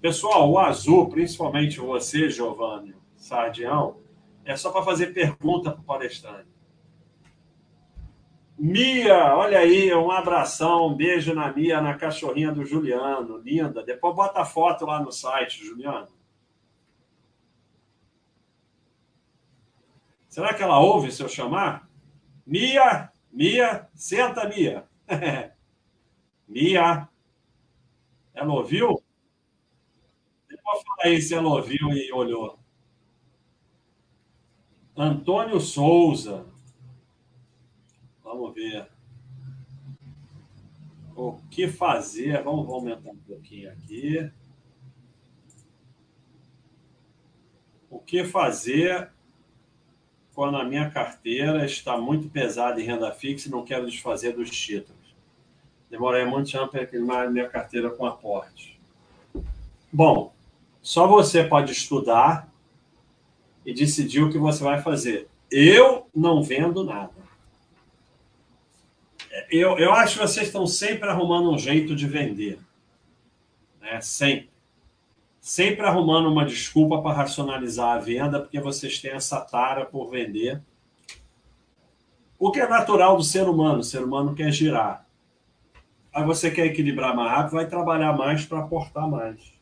Pessoal, 0.00 0.50
o 0.50 0.58
azul, 0.58 1.08
principalmente 1.08 1.80
você, 1.80 2.28
Giovanni 2.28 2.94
Sardião, 3.16 3.96
é 4.44 4.54
só 4.54 4.70
para 4.70 4.82
fazer 4.82 5.14
pergunta 5.14 5.70
para 5.70 5.80
o 5.80 5.84
palestrante. 5.84 6.53
Mia, 8.56 9.36
olha 9.36 9.58
aí, 9.58 9.92
um 9.94 10.10
abração, 10.10 10.86
um 10.86 10.94
beijo 10.94 11.34
na 11.34 11.52
Mia, 11.52 11.80
na 11.80 11.94
cachorrinha 11.94 12.52
do 12.52 12.64
Juliano, 12.64 13.36
linda. 13.38 13.82
Depois 13.82 14.14
bota 14.14 14.40
a 14.40 14.44
foto 14.44 14.86
lá 14.86 15.02
no 15.02 15.10
site, 15.10 15.64
Juliano. 15.64 16.08
Será 20.28 20.54
que 20.54 20.62
ela 20.62 20.78
ouve 20.78 21.10
se 21.10 21.22
eu 21.22 21.28
chamar? 21.28 21.88
Mia, 22.46 23.10
Mia, 23.32 23.88
senta, 23.94 24.48
Mia. 24.48 24.84
Mia, 26.48 27.08
ela 28.34 28.52
ouviu? 28.52 29.02
Depois 30.48 30.82
fala 30.82 30.98
aí 31.04 31.20
se 31.20 31.34
ela 31.34 31.48
ouviu 31.48 31.90
e 31.90 32.12
olhou. 32.12 32.58
Antônio 34.96 35.60
Souza. 35.60 36.53
Vamos 38.34 38.52
ver. 38.52 38.88
O 41.14 41.38
que 41.48 41.68
fazer? 41.68 42.42
Vamos 42.42 42.68
aumentar 42.68 43.10
um 43.10 43.16
pouquinho 43.16 43.70
aqui. 43.70 44.28
O 47.88 48.00
que 48.00 48.24
fazer 48.24 49.08
quando 50.34 50.56
a 50.56 50.64
minha 50.64 50.90
carteira 50.90 51.64
está 51.64 51.96
muito 51.96 52.28
pesada 52.28 52.80
em 52.80 52.84
renda 52.84 53.12
fixa 53.12 53.46
e 53.48 53.52
não 53.52 53.64
quero 53.64 53.86
desfazer 53.86 54.34
dos 54.34 54.50
títulos? 54.50 55.14
Demorei 55.88 56.24
muito 56.24 56.50
tempo 56.50 56.66
para 56.66 56.82
equilibrar 56.82 57.30
minha 57.30 57.48
carteira 57.48 57.88
com 57.88 58.04
aporte. 58.04 58.80
Bom, 59.92 60.34
só 60.82 61.06
você 61.06 61.44
pode 61.44 61.70
estudar 61.70 62.52
e 63.64 63.72
decidir 63.72 64.24
o 64.24 64.30
que 64.30 64.38
você 64.38 64.64
vai 64.64 64.82
fazer. 64.82 65.28
Eu 65.48 66.08
não 66.12 66.42
vendo 66.42 66.82
nada 66.82 67.23
eu, 69.50 69.78
eu 69.78 69.92
acho 69.92 70.18
que 70.18 70.26
vocês 70.26 70.46
estão 70.46 70.66
sempre 70.66 71.08
arrumando 71.08 71.50
um 71.50 71.58
jeito 71.58 71.94
de 71.94 72.06
vender. 72.06 72.58
Né? 73.80 74.00
Sempre. 74.00 74.52
Sempre 75.40 75.84
arrumando 75.84 76.30
uma 76.30 76.46
desculpa 76.46 77.02
para 77.02 77.16
racionalizar 77.16 77.96
a 77.96 77.98
venda, 77.98 78.40
porque 78.40 78.58
vocês 78.58 78.98
têm 78.98 79.10
essa 79.10 79.40
tara 79.42 79.84
por 79.84 80.10
vender. 80.10 80.62
O 82.38 82.50
que 82.50 82.60
é 82.60 82.68
natural 82.68 83.16
do 83.16 83.22
ser 83.22 83.46
humano. 83.46 83.80
O 83.80 83.84
ser 83.84 84.02
humano 84.02 84.34
quer 84.34 84.50
girar. 84.50 85.06
Aí 86.14 86.24
você 86.24 86.50
quer 86.50 86.66
equilibrar 86.66 87.14
mais 87.14 87.30
rápido, 87.30 87.54
vai 87.54 87.68
trabalhar 87.68 88.16
mais 88.16 88.46
para 88.46 88.60
aportar 88.60 89.08
mais. 89.08 89.52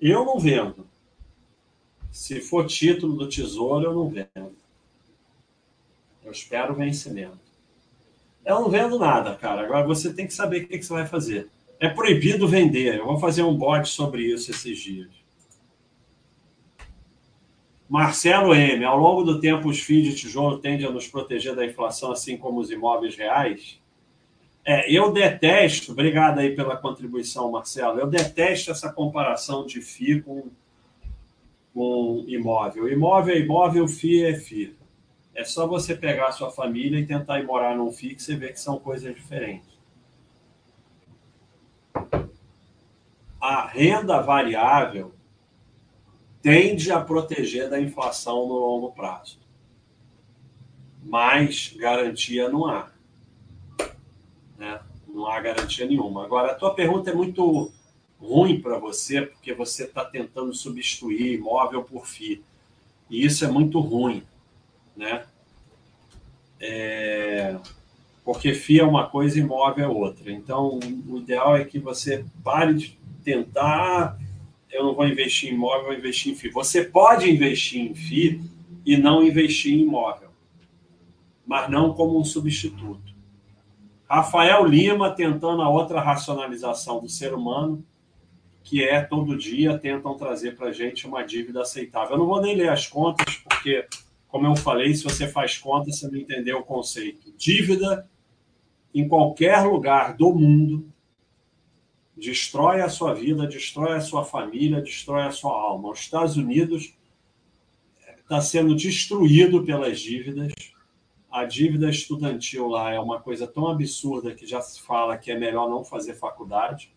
Eu 0.00 0.24
não 0.24 0.38
vendo. 0.38 0.86
Se 2.10 2.40
for 2.40 2.66
título 2.66 3.16
do 3.16 3.28
tesouro, 3.28 3.86
eu 3.86 3.94
não 3.94 4.08
vendo. 4.08 4.56
Eu 6.24 6.32
espero 6.32 6.74
vencimento. 6.74 7.49
Eu 8.44 8.60
não 8.60 8.68
vendo 8.68 8.98
nada, 8.98 9.34
cara. 9.34 9.62
Agora 9.62 9.86
você 9.86 10.12
tem 10.12 10.26
que 10.26 10.34
saber 10.34 10.62
o 10.62 10.68
que, 10.68 10.82
você 10.82 10.92
vai 10.92 11.06
fazer. 11.06 11.48
É 11.78 11.88
proibido 11.88 12.48
vender. 12.48 12.98
Eu 12.98 13.06
vou 13.06 13.18
fazer 13.18 13.42
um 13.42 13.56
bot 13.56 13.88
sobre 13.88 14.22
isso 14.22 14.50
esses 14.50 14.78
dias. 14.78 15.08
Marcelo 17.88 18.54
M. 18.54 18.84
Ao 18.84 18.96
longo 18.96 19.24
do 19.24 19.40
tempo, 19.40 19.68
os 19.68 19.80
FIIs 19.80 20.14
de 20.14 20.20
tijolo 20.20 20.58
tendem 20.58 20.86
a 20.86 20.90
nos 20.90 21.08
proteger 21.08 21.56
da 21.56 21.66
inflação, 21.66 22.12
assim 22.12 22.36
como 22.36 22.60
os 22.60 22.70
imóveis 22.70 23.16
reais? 23.16 23.80
É, 24.64 24.92
eu 24.92 25.12
detesto, 25.12 25.92
obrigado 25.92 26.38
aí 26.38 26.54
pela 26.54 26.76
contribuição, 26.76 27.50
Marcelo. 27.50 27.98
Eu 27.98 28.06
detesto 28.06 28.70
essa 28.70 28.92
comparação 28.92 29.66
de 29.66 29.80
FII 29.80 30.22
com, 30.22 30.44
com 31.74 32.24
imóvel. 32.28 32.88
Imóvel 32.88 33.34
é 33.34 33.38
imóvel, 33.38 33.88
FII 33.88 34.24
é 34.24 34.34
FII. 34.34 34.79
É 35.34 35.44
só 35.44 35.66
você 35.66 35.94
pegar 35.94 36.28
a 36.28 36.32
sua 36.32 36.50
família 36.50 36.98
e 36.98 37.06
tentar 37.06 37.40
ir 37.40 37.46
morar 37.46 37.76
num 37.76 37.92
fixo 37.92 38.32
e 38.32 38.36
ver 38.36 38.52
que 38.52 38.60
são 38.60 38.78
coisas 38.78 39.14
diferentes. 39.14 39.70
A 43.40 43.66
renda 43.66 44.20
variável 44.20 45.14
tende 46.42 46.90
a 46.90 47.00
proteger 47.00 47.70
da 47.70 47.80
inflação 47.80 48.46
no 48.46 48.54
longo 48.54 48.92
prazo. 48.92 49.38
Mas 51.02 51.72
garantia 51.76 52.48
não 52.48 52.66
há. 52.66 52.90
Né? 54.58 54.80
Não 55.08 55.26
há 55.26 55.40
garantia 55.40 55.86
nenhuma. 55.86 56.24
Agora, 56.24 56.52
a 56.52 56.54
tua 56.54 56.74
pergunta 56.74 57.10
é 57.10 57.14
muito 57.14 57.72
ruim 58.18 58.60
para 58.60 58.78
você, 58.78 59.22
porque 59.22 59.54
você 59.54 59.84
está 59.84 60.04
tentando 60.04 60.52
substituir 60.54 61.34
imóvel 61.34 61.82
por 61.82 62.06
FII. 62.06 62.44
E 63.08 63.24
isso 63.24 63.44
é 63.44 63.48
muito 63.48 63.80
ruim 63.80 64.22
né? 64.96 65.24
É, 66.60 67.56
porque 68.24 68.54
FIA 68.54 68.82
é 68.82 68.84
uma 68.84 69.08
coisa 69.08 69.38
e 69.38 69.42
imóvel 69.42 69.84
é 69.84 69.88
outra. 69.88 70.30
Então, 70.30 70.78
o 71.08 71.18
ideal 71.18 71.56
é 71.56 71.64
que 71.64 71.78
você 71.78 72.24
pare 72.44 72.74
de 72.74 72.98
tentar. 73.24 74.18
Eu 74.70 74.84
não 74.84 74.94
vou 74.94 75.06
investir 75.06 75.50
em 75.50 75.54
imóvel, 75.54 75.86
vou 75.86 75.94
investir 75.94 76.32
em 76.32 76.36
FII. 76.36 76.50
Você 76.50 76.84
pode 76.84 77.30
investir 77.30 77.80
em 77.80 77.94
FII 77.94 78.40
e 78.84 78.96
não 78.96 79.22
investir 79.22 79.72
em 79.72 79.82
imóvel, 79.82 80.28
mas 81.46 81.68
não 81.70 81.92
como 81.92 82.18
um 82.18 82.24
substituto. 82.24 83.10
Rafael 84.08 84.64
Lima 84.64 85.10
tentando 85.10 85.62
a 85.62 85.68
outra 85.68 86.00
racionalização 86.00 87.00
do 87.00 87.08
ser 87.08 87.32
humano, 87.32 87.84
que 88.62 88.84
é 88.84 89.00
todo 89.00 89.36
dia 89.36 89.78
tentam 89.78 90.16
trazer 90.16 90.56
para 90.56 90.68
a 90.68 90.72
gente 90.72 91.06
uma 91.06 91.22
dívida 91.22 91.62
aceitável. 91.62 92.12
Eu 92.12 92.18
não 92.18 92.26
vou 92.26 92.40
nem 92.40 92.56
ler 92.56 92.68
as 92.68 92.86
contas, 92.86 93.36
porque 93.36 93.86
como 94.30 94.46
eu 94.46 94.54
falei, 94.54 94.94
se 94.94 95.02
você 95.02 95.26
faz 95.26 95.58
conta, 95.58 95.90
você 95.90 96.06
não 96.06 96.16
entendeu 96.16 96.58
o 96.58 96.64
conceito. 96.64 97.32
Dívida 97.36 98.08
em 98.94 99.08
qualquer 99.08 99.62
lugar 99.64 100.16
do 100.16 100.32
mundo 100.32 100.88
destrói 102.16 102.80
a 102.80 102.88
sua 102.88 103.12
vida, 103.12 103.46
destrói 103.46 103.96
a 103.96 104.00
sua 104.00 104.24
família, 104.24 104.80
destrói 104.80 105.22
a 105.22 105.32
sua 105.32 105.52
alma. 105.52 105.90
Os 105.90 106.00
Estados 106.00 106.36
Unidos 106.36 106.94
está 108.18 108.40
sendo 108.40 108.74
destruído 108.76 109.64
pelas 109.64 109.98
dívidas. 109.98 110.52
A 111.30 111.44
dívida 111.44 111.90
estudantil 111.90 112.68
lá 112.68 112.92
é 112.92 113.00
uma 113.00 113.20
coisa 113.20 113.46
tão 113.46 113.66
absurda 113.68 114.34
que 114.34 114.46
já 114.46 114.60
se 114.60 114.80
fala 114.80 115.16
que 115.16 115.32
é 115.32 115.38
melhor 115.38 115.68
não 115.68 115.84
fazer 115.84 116.14
faculdade. 116.14 116.92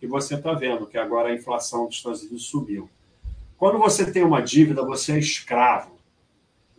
E 0.00 0.06
você 0.06 0.36
está 0.36 0.54
vendo 0.54 0.86
que 0.86 0.96
agora 0.96 1.28
a 1.28 1.34
inflação 1.34 1.86
dos 1.86 1.96
Estados 1.96 2.22
Unidos 2.22 2.46
subiu. 2.46 2.88
Quando 3.58 3.78
você 3.78 4.10
tem 4.10 4.24
uma 4.24 4.40
dívida, 4.40 4.84
você 4.84 5.12
é 5.12 5.18
escravo 5.18 6.01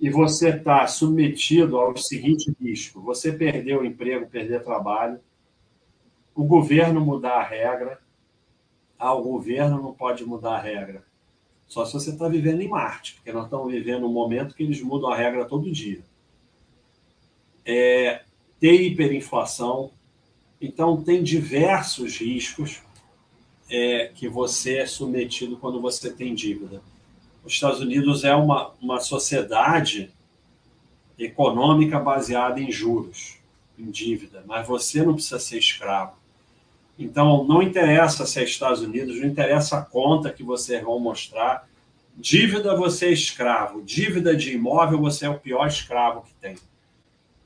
e 0.04 0.10
você 0.10 0.50
está 0.50 0.86
submetido 0.86 1.78
ao 1.78 1.96
seguinte 1.96 2.54
risco: 2.60 3.00
você 3.00 3.32
perder 3.32 3.78
o 3.78 3.86
emprego, 3.86 4.30
perder 4.30 4.62
trabalho, 4.62 5.18
o 6.36 6.44
governo 6.44 7.00
mudar 7.00 7.38
a 7.38 7.44
regra. 7.44 8.02
Ah, 9.00 9.14
o 9.14 9.24
governo 9.24 9.82
não 9.82 9.94
pode 9.94 10.26
mudar 10.26 10.56
a 10.56 10.62
regra. 10.62 11.06
Só 11.66 11.86
se 11.86 11.94
você 11.94 12.10
está 12.10 12.28
vivendo 12.28 12.60
em 12.60 12.68
Marte, 12.68 13.16
porque 13.16 13.32
nós 13.32 13.46
estamos 13.46 13.72
vivendo 13.72 14.06
um 14.06 14.12
momento 14.12 14.56
que 14.56 14.64
eles 14.64 14.82
mudam 14.82 15.10
a 15.10 15.16
regra 15.16 15.46
todo 15.46 15.72
dia. 15.72 16.04
É, 17.66 18.24
ter 18.60 18.82
hiperinflação. 18.82 19.92
Então, 20.60 21.02
tem 21.02 21.24
diversos 21.24 22.18
riscos 22.18 22.82
é, 23.70 24.12
que 24.14 24.28
você 24.28 24.80
é 24.80 24.86
submetido 24.86 25.56
quando 25.56 25.80
você 25.80 26.12
tem 26.12 26.36
dívida 26.36 26.82
os 27.44 27.54
Estados 27.54 27.80
Unidos 27.80 28.24
é 28.24 28.34
uma, 28.34 28.72
uma 28.82 29.00
sociedade 29.00 30.12
econômica 31.18 32.00
baseada 32.00 32.60
em 32.60 32.72
juros, 32.72 33.38
em 33.78 33.90
dívida, 33.90 34.44
mas 34.46 34.68
você 34.68 35.04
não 35.04 35.14
precisa 35.14 35.40
ser 35.40 35.58
escravo. 35.58 36.14
Então, 36.98 37.44
não 37.44 37.62
interessa 37.62 38.26
se 38.26 38.40
é 38.40 38.44
Estados 38.44 38.82
Unidos, 38.82 39.20
não 39.20 39.28
interessa 39.28 39.80
a 39.80 39.82
conta 39.82 40.32
que 40.32 40.44
vocês 40.44 40.82
vão 40.84 41.00
mostrar. 41.00 41.68
Dívida, 42.16 42.76
você 42.76 43.08
é 43.08 43.12
escravo. 43.12 43.82
Dívida 43.82 44.36
de 44.36 44.54
imóvel, 44.54 45.00
você 45.00 45.26
é 45.26 45.30
o 45.30 45.40
pior 45.40 45.68
escravo 45.68 46.22
que 46.22 46.34
tem. 46.36 46.56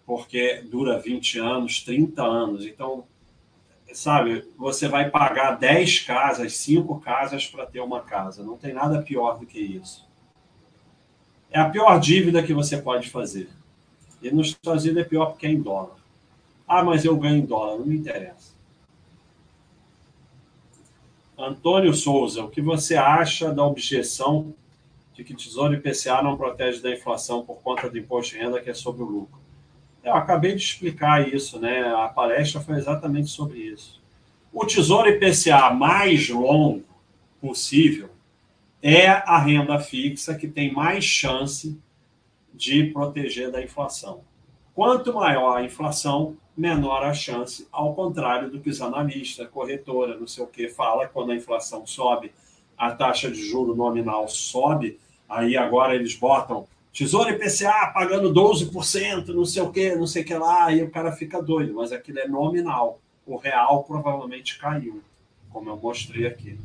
Porque 0.06 0.62
dura 0.70 1.00
20 1.00 1.40
anos, 1.40 1.82
30 1.82 2.22
anos. 2.22 2.66
Então, 2.66 3.06
sabe, 3.94 4.48
você 4.58 4.88
vai 4.88 5.10
pagar 5.10 5.52
10 5.58 6.00
casas, 6.02 6.56
5 6.58 7.00
casas 7.00 7.48
para 7.48 7.66
ter 7.66 7.80
uma 7.80 8.02
casa. 8.02 8.44
Não 8.44 8.58
tem 8.58 8.74
nada 8.74 9.02
pior 9.02 9.40
do 9.40 9.46
que 9.46 9.60
isso. 9.60 10.08
É 11.50 11.60
a 11.60 11.70
pior 11.70 12.00
dívida 12.00 12.44
que 12.44 12.54
você 12.54 12.78
pode 12.78 13.10
fazer. 13.10 13.50
E 14.22 14.30
nos 14.32 14.48
Estados 14.48 14.84
Unidos 14.84 15.04
é 15.04 15.06
pior 15.06 15.28
porque 15.28 15.48
é 15.48 15.52
em 15.52 15.62
dólar. 15.62 15.96
Ah, 16.68 16.84
mas 16.84 17.06
eu 17.06 17.16
ganho 17.16 17.38
em 17.38 17.46
dólar, 17.46 17.78
não 17.78 17.86
me 17.86 17.98
interessa. 17.98 18.56
Antônio 21.38 21.94
Souza, 21.94 22.44
o 22.44 22.50
que 22.50 22.62
você 22.62 22.96
acha 22.96 23.54
da 23.54 23.64
objeção 23.64 24.54
de 25.14 25.24
que 25.24 25.36
Tesouro 25.36 25.74
IPCA 25.76 26.22
não 26.22 26.36
protege 26.36 26.82
da 26.82 26.92
inflação 26.92 27.46
por 27.46 27.62
conta 27.62 27.90
do 27.90 27.98
imposto 27.98 28.34
de 28.34 28.40
renda 28.40 28.60
que 28.60 28.70
é 28.70 28.74
sobre 28.74 29.04
o 29.04 29.06
lucro? 29.06 29.47
Eu 30.08 30.16
acabei 30.16 30.56
de 30.56 30.64
explicar 30.64 31.28
isso, 31.28 31.60
né? 31.60 31.94
A 31.94 32.08
palestra 32.08 32.62
foi 32.62 32.78
exatamente 32.78 33.30
sobre 33.30 33.60
isso. 33.60 34.02
O 34.54 34.66
Tesouro 34.66 35.10
IPCA 35.10 35.70
mais 35.70 36.30
longo 36.30 36.86
possível 37.42 38.10
é 38.82 39.06
a 39.10 39.38
renda 39.38 39.78
fixa 39.80 40.34
que 40.34 40.48
tem 40.48 40.72
mais 40.72 41.04
chance 41.04 41.78
de 42.54 42.86
proteger 42.86 43.52
da 43.52 43.62
inflação. 43.62 44.22
Quanto 44.74 45.14
maior 45.14 45.58
a 45.58 45.66
inflação, 45.66 46.38
menor 46.56 47.04
a 47.04 47.14
chance, 47.14 47.68
ao 47.70 47.94
contrário 47.94 48.50
do 48.50 48.62
que 48.62 48.70
os 48.70 48.82
analistas, 48.82 49.50
corretora, 49.50 50.18
não 50.18 50.26
sei 50.26 50.42
o 50.42 50.48
que, 50.48 50.70
fala, 50.70 51.06
quando 51.10 51.34
a 51.34 51.36
inflação 51.36 51.86
sobe, 51.86 52.32
a 52.78 52.92
taxa 52.92 53.30
de 53.30 53.46
juro 53.46 53.76
nominal 53.76 54.26
sobe, 54.30 54.98
aí 55.28 55.58
agora 55.58 55.96
eles 55.96 56.16
botam 56.16 56.66
Tesouro 56.98 57.30
IPCA 57.30 57.92
pagando 57.94 58.34
12%, 58.34 59.28
não 59.28 59.46
sei 59.46 59.62
o 59.62 59.72
que, 59.72 59.96
não 59.96 60.08
sei 60.08 60.24
o 60.24 60.26
que 60.26 60.34
lá, 60.34 60.66
aí 60.66 60.82
o 60.82 60.90
cara 60.90 61.12
fica 61.12 61.40
doido, 61.40 61.76
mas 61.76 61.92
aquilo 61.92 62.18
é 62.18 62.28
nominal. 62.28 63.00
O 63.24 63.38
real 63.38 63.84
provavelmente 63.84 64.58
caiu, 64.58 65.04
como 65.52 65.70
eu 65.70 65.78
mostrei 65.78 66.26
aqui. 66.26 66.58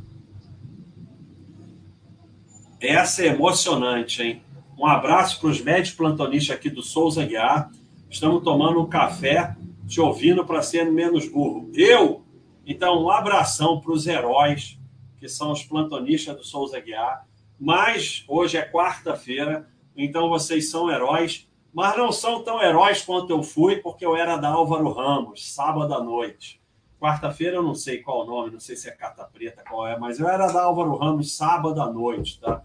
Essa 2.81 3.21
é 3.21 3.27
emocionante, 3.27 4.23
hein? 4.23 4.41
Um 4.75 4.87
abraço 4.87 5.39
para 5.39 5.51
os 5.51 5.61
médicos 5.61 5.95
plantonistas 5.95 6.55
aqui 6.55 6.67
do 6.67 6.81
Souza 6.81 7.23
Guiar. 7.23 7.69
Estamos 8.09 8.43
tomando 8.43 8.81
um 8.81 8.89
café, 8.89 9.55
te 9.87 10.01
ouvindo 10.01 10.43
para 10.43 10.63
ser 10.63 10.91
menos 10.91 11.27
burro. 11.27 11.69
Eu? 11.75 12.25
Então, 12.65 13.03
um 13.03 13.11
abração 13.11 13.79
para 13.79 13.91
os 13.91 14.07
heróis, 14.07 14.79
que 15.19 15.29
são 15.29 15.51
os 15.51 15.61
plantonistas 15.61 16.35
do 16.35 16.43
Souza 16.43 16.79
Guiar. 16.79 17.27
Mas 17.59 18.25
hoje 18.27 18.57
é 18.57 18.67
quarta-feira, 18.67 19.71
então 19.95 20.29
vocês 20.29 20.69
são 20.69 20.89
heróis, 20.89 21.47
mas 21.73 21.97
não 21.97 22.11
são 22.11 22.43
tão 22.43 22.61
heróis 22.61 23.01
quanto 23.01 23.31
eu 23.31 23.41
fui, 23.41 23.77
porque 23.77 24.05
eu 24.05 24.15
era 24.15 24.37
da 24.37 24.49
Álvaro 24.49 24.91
Ramos, 24.91 25.53
sábado 25.53 25.93
à 25.93 26.03
noite. 26.03 26.61
Quarta-feira 26.99 27.57
eu 27.57 27.63
não 27.63 27.75
sei 27.75 27.99
qual 27.99 28.23
o 28.23 28.25
nome, 28.25 28.51
não 28.51 28.59
sei 28.59 28.75
se 28.75 28.87
é 28.87 28.91
Carta 28.91 29.25
Preta, 29.25 29.63
qual 29.69 29.87
é, 29.87 29.97
mas 29.97 30.19
eu 30.19 30.27
era 30.27 30.47
da 30.47 30.63
Álvaro 30.63 30.95
Ramos 30.95 31.35
sábado 31.35 31.81
à 31.81 31.91
noite, 31.91 32.39
tá? 32.39 32.61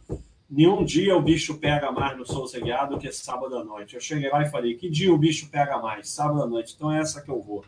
Nenhum 0.51 0.83
dia 0.83 1.15
o 1.15 1.21
bicho 1.21 1.59
pega 1.59 1.93
mais 1.93 2.17
no 2.17 2.25
Souza 2.25 2.59
Guiado 2.59 2.95
do 2.95 3.01
que 3.01 3.13
sábado 3.13 3.59
à 3.59 3.63
noite. 3.63 3.95
Eu 3.95 4.01
cheguei 4.01 4.31
lá 4.31 4.43
e 4.43 4.51
falei, 4.51 4.75
que 4.77 4.89
dia 4.89 5.13
o 5.13 5.19
bicho 5.19 5.51
pega 5.51 5.79
mais? 5.79 6.09
Sábado 6.09 6.43
à 6.43 6.47
noite. 6.47 6.75
Então 6.75 6.91
é 6.91 7.01
essa 7.01 7.21
que 7.21 7.31
eu 7.31 7.43
vou. 7.43 7.65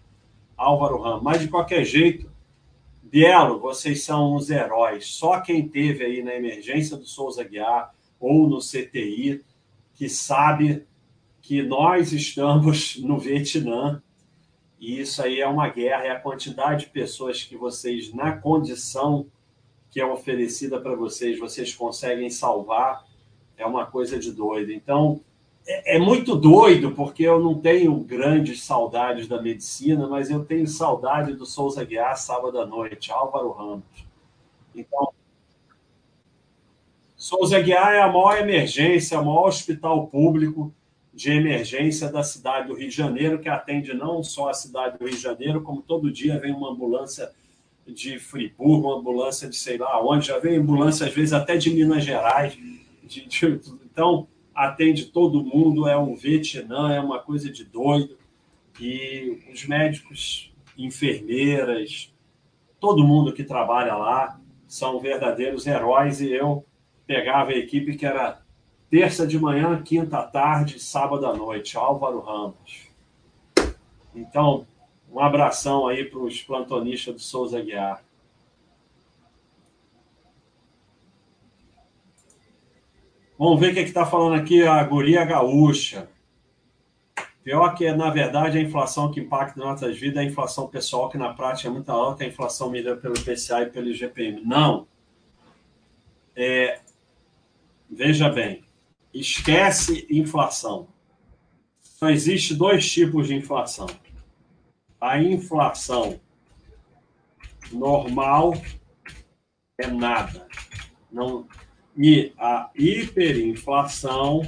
Álvaro 0.56 1.02
Ramos. 1.02 1.22
Mas 1.22 1.40
de 1.42 1.48
qualquer 1.48 1.84
jeito, 1.84 2.30
Bielo, 3.02 3.58
vocês 3.58 4.02
são 4.04 4.34
uns 4.34 4.48
heróis. 4.48 5.08
Só 5.08 5.40
quem 5.40 5.68
teve 5.68 6.04
aí 6.04 6.22
na 6.22 6.34
emergência 6.34 6.96
do 6.96 7.04
Souza 7.04 7.44
Guiar 7.44 7.92
ou 8.18 8.48
no 8.48 8.60
CTI 8.60 9.44
que 10.00 10.08
sabe 10.08 10.86
que 11.42 11.62
nós 11.62 12.10
estamos 12.10 12.96
no 13.02 13.18
Vietnã 13.18 14.02
e 14.80 14.98
isso 14.98 15.22
aí 15.22 15.42
é 15.42 15.46
uma 15.46 15.68
guerra, 15.68 16.04
é 16.04 16.10
a 16.10 16.18
quantidade 16.18 16.86
de 16.86 16.90
pessoas 16.90 17.42
que 17.42 17.54
vocês, 17.54 18.10
na 18.14 18.32
condição 18.32 19.26
que 19.90 20.00
é 20.00 20.06
oferecida 20.06 20.80
para 20.80 20.94
vocês, 20.94 21.38
vocês 21.38 21.74
conseguem 21.74 22.30
salvar, 22.30 23.06
é 23.58 23.66
uma 23.66 23.84
coisa 23.84 24.18
de 24.18 24.32
doido. 24.32 24.72
Então, 24.72 25.20
é, 25.66 25.96
é, 25.96 25.98
muito 25.98 26.34
doido, 26.34 26.92
porque 26.92 27.24
eu 27.24 27.38
não 27.38 27.60
tenho 27.60 27.94
grandes 28.00 28.62
saudades 28.62 29.28
da 29.28 29.42
medicina, 29.42 30.08
mas 30.08 30.30
eu 30.30 30.46
tenho 30.46 30.66
saudade 30.66 31.34
do 31.34 31.44
Souza 31.44 31.84
Guiar 31.84 32.16
sábado 32.16 32.58
à 32.58 32.64
noite, 32.64 33.12
Álvaro 33.12 33.52
Ramos. 33.52 34.06
Então, 34.74 35.12
Souza 37.20 37.60
Guiar 37.60 37.92
é 37.92 38.00
a 38.00 38.08
maior 38.08 38.38
emergência, 38.38 39.20
o 39.20 39.26
maior 39.26 39.48
hospital 39.48 40.06
público 40.06 40.72
de 41.12 41.30
emergência 41.30 42.10
da 42.10 42.22
cidade 42.22 42.68
do 42.68 42.74
Rio 42.74 42.88
de 42.88 42.96
Janeiro, 42.96 43.38
que 43.38 43.48
atende 43.50 43.92
não 43.92 44.22
só 44.22 44.48
a 44.48 44.54
cidade 44.54 44.96
do 44.96 45.04
Rio 45.04 45.14
de 45.14 45.20
Janeiro, 45.20 45.60
como 45.60 45.82
todo 45.82 46.10
dia 46.10 46.38
vem 46.38 46.50
uma 46.50 46.72
ambulância 46.72 47.30
de 47.86 48.18
Friburgo, 48.18 48.88
uma 48.88 48.98
ambulância 48.98 49.50
de 49.50 49.56
sei 49.56 49.76
lá 49.76 50.02
onde, 50.02 50.28
já 50.28 50.38
vem 50.38 50.56
ambulância 50.56 51.06
às 51.06 51.12
vezes 51.12 51.34
até 51.34 51.58
de 51.58 51.68
Minas 51.68 52.02
Gerais. 52.02 52.56
De, 53.04 53.26
de, 53.26 53.60
então, 53.84 54.26
atende 54.54 55.04
todo 55.04 55.44
mundo, 55.44 55.86
é 55.86 55.98
um 55.98 56.14
Vietnã, 56.14 56.90
é 56.90 57.00
uma 57.00 57.18
coisa 57.18 57.52
de 57.52 57.64
doido. 57.64 58.16
E 58.80 59.38
os 59.52 59.66
médicos, 59.66 60.50
enfermeiras, 60.78 62.10
todo 62.80 63.04
mundo 63.04 63.34
que 63.34 63.44
trabalha 63.44 63.94
lá 63.94 64.40
são 64.66 64.98
verdadeiros 64.98 65.66
heróis 65.66 66.22
e 66.22 66.32
eu 66.32 66.64
pegava 67.10 67.50
a 67.50 67.56
equipe 67.56 67.96
que 67.96 68.06
era 68.06 68.40
terça 68.88 69.26
de 69.26 69.36
manhã, 69.36 69.82
quinta 69.82 70.18
à 70.18 70.22
tarde, 70.22 70.78
sábado 70.78 71.26
à 71.26 71.34
noite, 71.34 71.76
Álvaro 71.76 72.20
Ramos. 72.20 72.88
Então, 74.14 74.64
um 75.10 75.18
abração 75.18 75.88
aí 75.88 76.04
para 76.04 76.20
os 76.20 76.40
plantonistas 76.40 77.12
do 77.12 77.20
Souza 77.20 77.60
Guiar. 77.60 78.00
Vamos 83.36 83.58
ver 83.58 83.72
o 83.72 83.74
que 83.74 83.80
é 83.80 83.82
está 83.82 84.06
falando 84.06 84.40
aqui 84.40 84.62
a 84.62 84.80
guria 84.84 85.24
gaúcha. 85.24 86.08
Pior 87.42 87.74
que, 87.74 87.90
na 87.90 88.10
verdade, 88.10 88.56
a 88.56 88.62
inflação 88.62 89.10
que 89.10 89.18
impacta 89.18 89.58
nossas 89.58 89.98
vidas 89.98 90.18
é 90.18 90.20
a 90.20 90.30
inflação 90.30 90.68
pessoal, 90.68 91.08
que 91.08 91.18
na 91.18 91.34
prática 91.34 91.66
é 91.66 91.72
muito 91.72 91.90
alta, 91.90 92.22
a 92.22 92.28
inflação 92.28 92.70
medida 92.70 92.94
pelo 92.94 93.16
IPCA 93.16 93.62
e 93.62 93.66
pelo 93.66 93.88
IGPM. 93.88 94.42
Não. 94.44 94.86
É, 96.36 96.78
Veja 97.90 98.28
bem, 98.28 98.62
esquece 99.12 100.06
inflação. 100.08 100.86
Só 101.80 102.08
existe 102.08 102.54
dois 102.54 102.88
tipos 102.88 103.26
de 103.26 103.34
inflação. 103.34 103.88
A 105.00 105.20
inflação 105.20 106.20
normal 107.72 108.54
é 109.76 109.88
nada. 109.88 110.46
Não, 111.10 111.48
e 111.96 112.32
a 112.38 112.70
hiperinflação, 112.76 114.42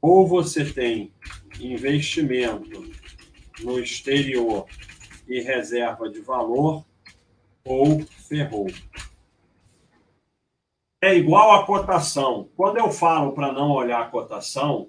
ou 0.00 0.26
você 0.26 0.64
tem 0.72 1.12
investimento 1.60 2.90
no 3.60 3.78
exterior 3.78 4.66
e 5.28 5.40
reserva 5.40 6.08
de 6.08 6.20
valor, 6.20 6.82
ou 7.62 8.00
ferrou 8.26 8.68
é 11.00 11.14
igual 11.14 11.52
à 11.52 11.64
cotação. 11.64 12.48
Quando 12.56 12.78
eu 12.78 12.90
falo 12.90 13.32
para 13.32 13.52
não 13.52 13.70
olhar 13.70 14.00
a 14.00 14.08
cotação, 14.08 14.88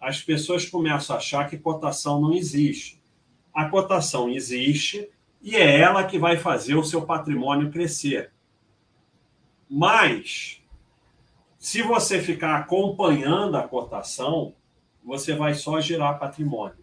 as 0.00 0.20
pessoas 0.22 0.68
começam 0.68 1.14
a 1.14 1.18
achar 1.18 1.48
que 1.48 1.58
cotação 1.58 2.20
não 2.20 2.32
existe. 2.32 3.02
A 3.52 3.68
cotação 3.68 4.30
existe 4.30 5.08
e 5.42 5.56
é 5.56 5.78
ela 5.78 6.04
que 6.04 6.18
vai 6.18 6.36
fazer 6.36 6.74
o 6.74 6.84
seu 6.84 7.02
patrimônio 7.02 7.70
crescer. 7.70 8.32
Mas, 9.68 10.62
se 11.58 11.82
você 11.82 12.20
ficar 12.20 12.56
acompanhando 12.56 13.56
a 13.56 13.66
cotação, 13.66 14.54
você 15.04 15.34
vai 15.34 15.54
só 15.54 15.80
gerar 15.80 16.14
patrimônio. 16.14 16.82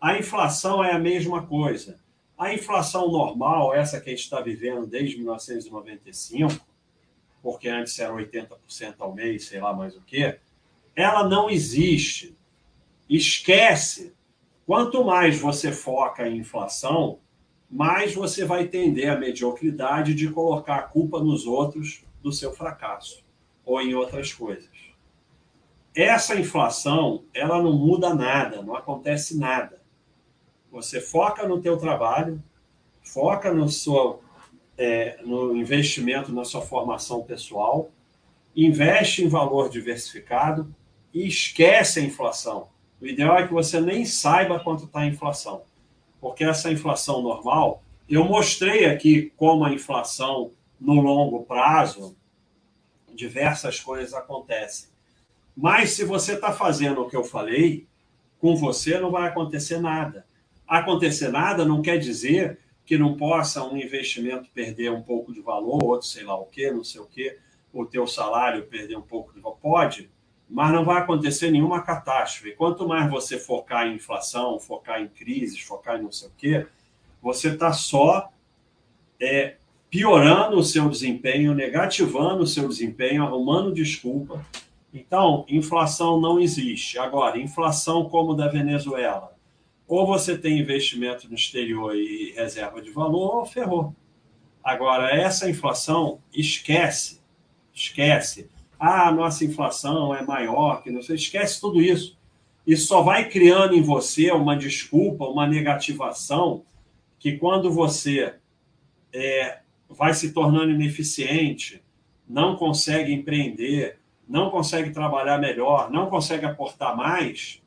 A 0.00 0.18
inflação 0.18 0.82
é 0.82 0.92
a 0.92 0.98
mesma 0.98 1.46
coisa. 1.46 1.98
A 2.38 2.52
inflação 2.52 3.10
normal, 3.10 3.74
essa 3.74 4.00
que 4.00 4.10
a 4.10 4.12
gente 4.12 4.24
está 4.24 4.40
vivendo 4.40 4.86
desde 4.86 5.16
1995, 5.16 6.60
porque 7.46 7.68
antes 7.68 7.96
era 8.00 8.12
80% 8.12 8.96
ao 8.98 9.14
mês, 9.14 9.46
sei 9.46 9.60
lá 9.60 9.72
mais 9.72 9.94
o 9.94 10.00
quê, 10.00 10.40
ela 10.96 11.28
não 11.28 11.48
existe. 11.48 12.36
Esquece. 13.08 14.16
Quanto 14.66 15.04
mais 15.04 15.38
você 15.38 15.70
foca 15.70 16.26
em 16.26 16.38
inflação, 16.38 17.20
mais 17.70 18.12
você 18.12 18.44
vai 18.44 18.66
tender 18.66 19.12
à 19.12 19.16
mediocridade 19.16 20.12
de 20.12 20.28
colocar 20.28 20.74
a 20.74 20.82
culpa 20.82 21.20
nos 21.20 21.46
outros 21.46 22.04
do 22.20 22.32
seu 22.32 22.52
fracasso 22.52 23.24
ou 23.64 23.80
em 23.80 23.94
outras 23.94 24.32
coisas. 24.32 24.68
Essa 25.94 26.34
inflação, 26.34 27.22
ela 27.32 27.62
não 27.62 27.74
muda 27.74 28.12
nada, 28.12 28.60
não 28.60 28.74
acontece 28.74 29.38
nada. 29.38 29.80
Você 30.72 31.00
foca 31.00 31.46
no 31.46 31.60
teu 31.60 31.76
trabalho, 31.76 32.42
foca 33.04 33.54
no 33.54 33.68
seu 33.68 34.20
é, 34.78 35.18
no 35.24 35.56
investimento 35.56 36.32
na 36.32 36.44
sua 36.44 36.60
formação 36.60 37.22
pessoal, 37.22 37.90
investe 38.54 39.22
em 39.22 39.28
valor 39.28 39.68
diversificado 39.68 40.74
e 41.12 41.26
esquece 41.26 42.00
a 42.00 42.02
inflação. 42.02 42.68
O 43.00 43.06
ideal 43.06 43.38
é 43.38 43.46
que 43.46 43.52
você 43.52 43.80
nem 43.80 44.04
saiba 44.04 44.60
quanto 44.60 44.84
está 44.84 45.00
a 45.00 45.06
inflação, 45.06 45.62
porque 46.20 46.44
essa 46.44 46.70
inflação 46.70 47.22
normal, 47.22 47.82
eu 48.08 48.24
mostrei 48.24 48.86
aqui 48.86 49.32
como 49.36 49.64
a 49.64 49.72
inflação 49.72 50.50
no 50.80 51.00
longo 51.00 51.44
prazo, 51.44 52.16
diversas 53.14 53.80
coisas 53.80 54.14
acontecem. 54.14 54.88
Mas 55.56 55.90
se 55.90 56.04
você 56.04 56.34
está 56.34 56.52
fazendo 56.52 57.00
o 57.00 57.08
que 57.08 57.16
eu 57.16 57.24
falei, 57.24 57.86
com 58.38 58.54
você 58.54 58.98
não 58.98 59.10
vai 59.10 59.28
acontecer 59.28 59.80
nada. 59.80 60.26
Acontecer 60.68 61.28
nada 61.28 61.64
não 61.64 61.80
quer 61.80 61.98
dizer 61.98 62.58
que 62.86 62.96
não 62.96 63.16
possa 63.16 63.64
um 63.64 63.76
investimento 63.76 64.48
perder 64.54 64.92
um 64.92 65.02
pouco 65.02 65.32
de 65.32 65.40
valor, 65.40 65.82
outro 65.82 66.06
sei 66.06 66.22
lá 66.22 66.38
o 66.38 66.46
quê, 66.46 66.70
não 66.70 66.84
sei 66.84 67.00
o 67.00 67.06
quê, 67.06 67.36
o 67.72 67.84
teu 67.84 68.06
salário 68.06 68.66
perder 68.66 68.96
um 68.96 69.02
pouco 69.02 69.34
de 69.34 69.40
valor. 69.40 69.58
Pode, 69.60 70.08
mas 70.48 70.72
não 70.72 70.84
vai 70.84 71.02
acontecer 71.02 71.50
nenhuma 71.50 71.82
catástrofe. 71.82 72.52
Quanto 72.52 72.86
mais 72.86 73.10
você 73.10 73.38
focar 73.38 73.88
em 73.88 73.96
inflação, 73.96 74.60
focar 74.60 75.02
em 75.02 75.08
crises, 75.08 75.60
focar 75.60 75.98
em 75.98 76.02
não 76.04 76.12
sei 76.12 76.28
o 76.28 76.32
quê, 76.38 76.66
você 77.20 77.48
está 77.48 77.72
só 77.72 78.30
é, 79.20 79.56
piorando 79.90 80.56
o 80.56 80.62
seu 80.62 80.88
desempenho, 80.88 81.54
negativando 81.54 82.44
o 82.44 82.46
seu 82.46 82.68
desempenho, 82.68 83.24
arrumando 83.24 83.72
desculpa 83.72 84.44
Então, 84.94 85.44
inflação 85.48 86.20
não 86.20 86.38
existe. 86.38 86.98
Agora, 86.98 87.38
inflação 87.38 88.08
como 88.08 88.34
da 88.34 88.46
Venezuela. 88.46 89.35
Ou 89.88 90.06
você 90.06 90.36
tem 90.36 90.58
investimento 90.58 91.28
no 91.28 91.34
exterior 91.34 91.94
e 91.94 92.32
reserva 92.32 92.82
de 92.82 92.90
valor, 92.90 93.36
ou 93.36 93.46
ferrou. 93.46 93.94
Agora, 94.62 95.10
essa 95.10 95.48
inflação, 95.48 96.20
esquece. 96.34 97.20
Esquece. 97.72 98.50
Ah, 98.78 99.12
nossa 99.12 99.44
inflação 99.44 100.14
é 100.14 100.22
maior, 100.22 100.82
que 100.82 100.90
não 100.90 101.02
sei. 101.02 101.16
Esquece 101.16 101.60
tudo 101.60 101.80
isso. 101.80 102.18
Isso 102.66 102.88
só 102.88 103.00
vai 103.00 103.28
criando 103.28 103.74
em 103.74 103.82
você 103.82 104.30
uma 104.32 104.56
desculpa, 104.56 105.24
uma 105.24 105.46
negativação, 105.46 106.64
que 107.18 107.38
quando 107.38 107.70
você 107.70 108.34
é, 109.12 109.60
vai 109.88 110.12
se 110.14 110.32
tornando 110.32 110.72
ineficiente, 110.72 111.80
não 112.28 112.56
consegue 112.56 113.12
empreender, 113.12 114.00
não 114.28 114.50
consegue 114.50 114.90
trabalhar 114.90 115.38
melhor, 115.38 115.90
não 115.90 116.10
consegue 116.10 116.44
aportar 116.44 116.96
mais, 116.96 117.62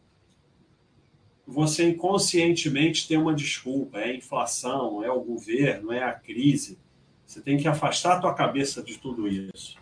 você 1.49 1.89
inconscientemente 1.89 3.07
tem 3.07 3.17
uma 3.17 3.33
desculpa. 3.33 3.99
É 3.99 4.05
a 4.05 4.15
inflação, 4.15 5.03
é 5.03 5.11
o 5.11 5.19
governo, 5.21 5.91
é 5.91 6.03
a 6.03 6.13
crise. 6.13 6.77
Você 7.25 7.41
tem 7.41 7.57
que 7.57 7.67
afastar 7.67 8.17
a 8.17 8.19
tua 8.19 8.33
cabeça 8.33 8.81
de 8.81 8.97
tudo 8.97 9.27
isso. 9.27 9.77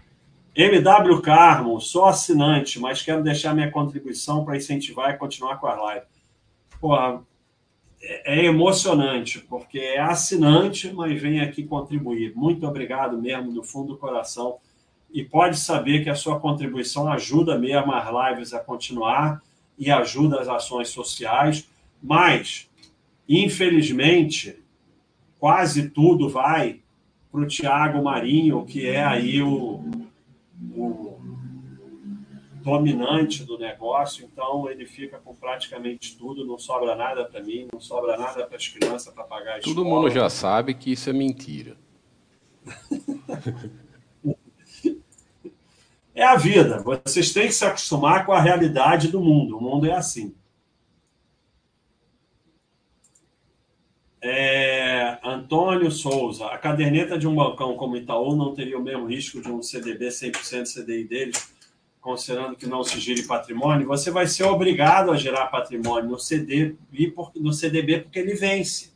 MW 0.56 1.22
Carmo, 1.22 1.80
sou 1.80 2.06
assinante, 2.06 2.80
mas 2.80 3.02
quero 3.02 3.24
deixar 3.24 3.54
minha 3.54 3.70
contribuição 3.70 4.44
para 4.44 4.58
incentivar 4.58 5.14
e 5.14 5.18
continuar 5.18 5.58
com 5.58 5.68
a 5.68 5.76
live. 5.76 6.06
Porra, 6.80 7.22
é, 8.02 8.40
é 8.40 8.46
emocionante, 8.46 9.40
porque 9.40 9.80
é 9.80 10.00
assinante, 10.00 10.92
mas 10.92 11.22
vem 11.22 11.42
aqui 11.42 11.64
contribuir. 11.64 12.34
Muito 12.36 12.66
obrigado 12.66 13.22
mesmo, 13.22 13.54
do 13.54 13.62
fundo 13.62 13.94
do 13.94 13.98
coração 13.98 14.58
e 15.12 15.24
pode 15.24 15.58
saber 15.58 16.04
que 16.04 16.10
a 16.10 16.16
sua 16.16 16.40
contribuição 16.40 17.12
ajuda 17.12 17.58
mesmo 17.58 17.92
as 17.94 18.08
lives 18.08 18.54
a 18.54 18.60
continuar 18.60 19.42
e 19.78 19.92
ajuda 19.92 20.40
as 20.42 20.48
ações 20.48 20.90
sociais, 20.90 21.68
mas, 22.02 22.70
infelizmente, 23.28 24.58
quase 25.40 25.90
tudo 25.90 26.30
vai 26.30 26.82
para 27.32 27.42
o 27.42 27.48
Tiago 27.48 28.04
Marinho, 28.04 28.66
que 28.66 28.88
é 28.88 29.04
aí 29.04 29.42
o, 29.42 29.84
o 30.76 31.20
dominante 32.64 33.46
do 33.46 33.58
negócio, 33.58 34.26
então 34.26 34.70
ele 34.70 34.86
fica 34.86 35.18
com 35.20 35.34
praticamente 35.34 36.18
tudo, 36.18 36.46
não 36.46 36.58
sobra 36.58 36.96
nada 36.96 37.24
para 37.24 37.42
mim, 37.42 37.68
não 37.72 37.80
sobra 37.80 38.18
nada 38.18 38.46
para 38.46 38.58
as 38.58 38.68
crianças 38.68 39.14
para 39.14 39.24
pagar 39.24 39.58
a 39.58 39.60
Todo 39.60 39.82
escola. 39.84 39.90
mundo 39.90 40.10
já 40.10 40.30
sabe 40.30 40.74
que 40.74 40.92
isso 40.92 41.10
é 41.10 41.14
mentira. 41.14 41.78
É 46.18 46.24
a 46.24 46.36
vida. 46.36 46.80
Vocês 46.80 47.32
têm 47.32 47.46
que 47.46 47.54
se 47.54 47.64
acostumar 47.64 48.26
com 48.26 48.32
a 48.32 48.42
realidade 48.42 49.08
do 49.10 49.22
mundo. 49.22 49.56
O 49.56 49.62
mundo 49.62 49.86
é 49.86 49.94
assim. 49.94 50.34
É, 54.20 55.20
Antônio 55.24 55.92
Souza. 55.92 56.48
A 56.48 56.58
caderneta 56.58 57.20
de 57.20 57.28
um 57.28 57.36
balcão 57.36 57.78
como 57.78 57.96
Itaú 57.96 58.36
não 58.36 58.56
teria 58.56 58.80
o 58.80 58.82
mesmo 58.82 59.06
risco 59.06 59.40
de 59.40 59.52
um 59.52 59.62
CDB 59.62 60.08
100% 60.08 60.66
CDI 60.74 61.04
deles, 61.04 61.54
considerando 62.02 62.56
que 62.56 62.66
não 62.66 62.84
se 62.84 63.00
gire 63.00 63.22
patrimônio. 63.22 63.86
Você 63.86 64.10
vai 64.10 64.26
ser 64.26 64.46
obrigado 64.46 65.12
a 65.12 65.18
gerar 65.18 65.46
patrimônio 65.46 66.10
no, 66.10 66.20
CD, 66.20 66.74
no 67.36 67.54
CDB 67.54 68.00
porque 68.00 68.18
ele 68.18 68.34
vence. 68.34 68.92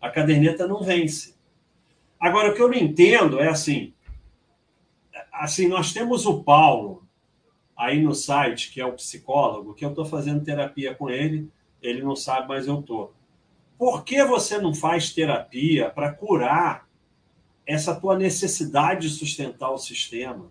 A 0.00 0.10
caderneta 0.10 0.66
não 0.66 0.82
vence. 0.82 1.36
Agora, 2.18 2.50
o 2.50 2.54
que 2.54 2.60
eu 2.60 2.66
não 2.66 2.74
entendo 2.76 3.38
é 3.38 3.46
assim: 3.46 3.94
assim, 5.38 5.68
nós 5.68 5.92
temos 5.92 6.26
o 6.26 6.42
Paulo 6.42 7.06
aí 7.76 8.02
no 8.02 8.14
site, 8.14 8.72
que 8.72 8.80
é 8.80 8.86
o 8.86 8.94
psicólogo, 8.94 9.72
que 9.72 9.84
eu 9.84 9.90
estou 9.90 10.04
fazendo 10.04 10.44
terapia 10.44 10.94
com 10.94 11.08
ele, 11.08 11.48
ele 11.80 12.02
não 12.02 12.16
sabe, 12.16 12.48
mas 12.48 12.66
eu 12.66 12.80
estou. 12.80 13.14
Por 13.78 14.04
que 14.04 14.24
você 14.24 14.58
não 14.58 14.74
faz 14.74 15.12
terapia 15.12 15.88
para 15.88 16.12
curar 16.12 16.88
essa 17.64 17.94
tua 17.94 18.18
necessidade 18.18 19.08
de 19.08 19.14
sustentar 19.14 19.70
o 19.70 19.78
sistema? 19.78 20.50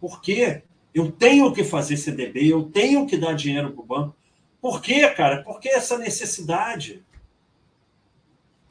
Por 0.00 0.22
quê? 0.22 0.62
Eu 0.94 1.12
tenho 1.12 1.52
que 1.52 1.62
fazer 1.62 1.98
CDB, 1.98 2.46
eu 2.50 2.64
tenho 2.64 3.06
que 3.06 3.18
dar 3.18 3.34
dinheiro 3.34 3.72
para 3.72 3.82
o 3.82 3.86
banco. 3.86 4.16
Por 4.60 4.80
quê, 4.80 5.08
cara? 5.10 5.42
Por 5.42 5.60
que 5.60 5.68
essa 5.68 5.98
necessidade? 5.98 7.04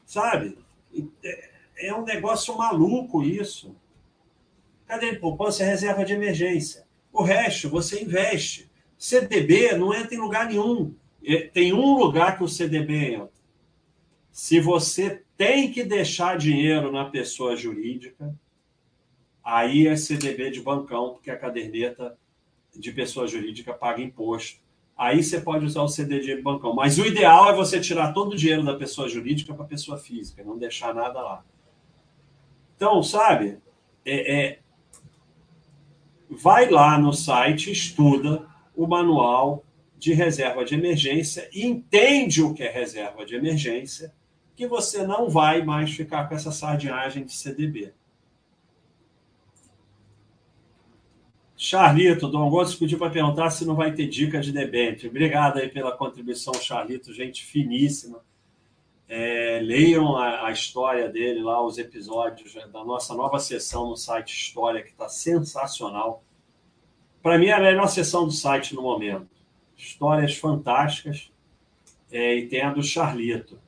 Sabe? 0.04 0.58
É, 1.22 1.50
é 1.88 1.94
um 1.94 2.04
negócio 2.04 2.56
maluco 2.56 3.22
isso. 3.22 3.76
Cadê 4.92 5.14
poupança 5.14 5.62
e 5.62 5.66
reserva 5.66 6.04
de 6.04 6.12
emergência? 6.12 6.84
O 7.10 7.22
resto 7.22 7.70
você 7.70 8.02
investe. 8.02 8.70
CDB 8.98 9.74
não 9.74 9.94
entra 9.94 10.14
em 10.14 10.18
lugar 10.18 10.46
nenhum. 10.46 10.94
Tem 11.54 11.72
um 11.72 11.96
lugar 11.96 12.36
que 12.36 12.44
o 12.44 12.48
CDB 12.48 13.14
entra. 13.14 13.32
Se 14.30 14.60
você 14.60 15.22
tem 15.34 15.72
que 15.72 15.82
deixar 15.82 16.36
dinheiro 16.36 16.92
na 16.92 17.06
pessoa 17.06 17.56
jurídica, 17.56 18.38
aí 19.42 19.86
é 19.86 19.96
CDB 19.96 20.50
de 20.50 20.60
bancão, 20.60 21.14
porque 21.14 21.30
a 21.30 21.38
caderneta 21.38 22.18
de 22.76 22.92
pessoa 22.92 23.26
jurídica 23.26 23.72
paga 23.72 24.02
imposto. 24.02 24.60
Aí 24.94 25.22
você 25.22 25.40
pode 25.40 25.64
usar 25.64 25.84
o 25.84 25.88
CDB 25.88 26.36
de 26.36 26.42
bancão. 26.42 26.74
Mas 26.74 26.98
o 26.98 27.06
ideal 27.06 27.48
é 27.48 27.56
você 27.56 27.80
tirar 27.80 28.12
todo 28.12 28.34
o 28.34 28.36
dinheiro 28.36 28.62
da 28.62 28.76
pessoa 28.76 29.08
jurídica 29.08 29.54
para 29.54 29.64
a 29.64 29.68
pessoa 29.68 29.96
física, 29.96 30.44
não 30.44 30.58
deixar 30.58 30.92
nada 30.92 31.18
lá. 31.22 31.42
Então, 32.76 33.02
sabe, 33.02 33.56
é, 34.04 34.34
é, 34.34 34.61
vai 36.40 36.70
lá 36.70 36.98
no 36.98 37.12
site, 37.12 37.70
estuda 37.70 38.46
o 38.74 38.86
manual 38.86 39.64
de 39.98 40.12
reserva 40.12 40.64
de 40.64 40.74
emergência 40.74 41.48
e 41.52 41.64
entende 41.64 42.42
o 42.42 42.52
que 42.52 42.62
é 42.62 42.70
reserva 42.70 43.24
de 43.24 43.34
emergência, 43.34 44.12
que 44.56 44.66
você 44.66 45.06
não 45.06 45.28
vai 45.28 45.62
mais 45.62 45.92
ficar 45.92 46.28
com 46.28 46.34
essa 46.34 46.50
sardinhagem 46.50 47.24
de 47.24 47.32
CDB. 47.32 47.92
Charlito, 51.56 52.26
Dom 52.26 52.50
Gomes 52.50 52.74
pediu 52.74 52.98
para 52.98 53.10
perguntar 53.10 53.50
se 53.50 53.64
não 53.64 53.76
vai 53.76 53.94
ter 53.94 54.08
dica 54.08 54.40
de 54.40 54.50
debênture. 54.50 55.08
Obrigado 55.08 55.58
aí 55.58 55.68
pela 55.68 55.96
contribuição, 55.96 56.52
Charlito, 56.54 57.14
gente 57.14 57.44
finíssima. 57.44 58.20
É, 59.14 59.60
leiam 59.62 60.16
a, 60.16 60.46
a, 60.46 60.52
história 60.52 61.06
dele 61.06 61.42
lá, 61.42 61.62
os 61.62 61.76
episódios 61.76 62.54
né, 62.54 62.66
da 62.72 62.82
nossa 62.82 63.14
nova 63.14 63.38
sessão 63.38 63.90
no 63.90 63.94
site 63.94 64.34
História, 64.34 64.82
que 64.82 64.88
está 64.88 65.06
sensacional. 65.06 66.24
Para 67.22 67.36
mim, 67.36 67.48
é 67.48 67.52
a 67.52 67.60
melhor 67.60 67.88
sessão 67.88 68.24
do 68.24 68.32
site 68.32 68.74
no 68.74 68.80
momento. 68.80 69.28
Histórias 69.76 70.34
fantásticas. 70.38 71.30
É, 72.10 72.36
e 72.36 72.48
tem 72.48 72.62
a 72.62 72.72
do 72.72 72.82
Charlito. 72.82 73.60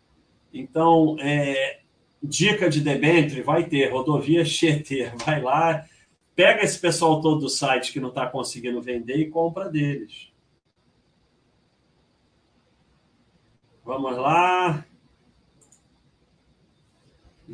Então, 0.50 1.18
é, 1.20 1.80
dica 2.22 2.70
de 2.70 2.80
debênture 2.80 3.42
vai 3.42 3.64
ter, 3.64 3.92
rodovia 3.92 4.44
Tietê. 4.44 5.12
Vai 5.26 5.42
lá, 5.42 5.84
pega 6.34 6.62
esse 6.62 6.78
pessoal 6.78 7.20
todo 7.20 7.40
do 7.40 7.50
site 7.50 7.92
que 7.92 8.00
não 8.00 8.08
está 8.08 8.26
conseguindo 8.26 8.80
vender 8.80 9.18
e 9.18 9.28
compra 9.28 9.68
deles. 9.68 10.32
Vamos 13.84 14.16
lá. 14.16 14.86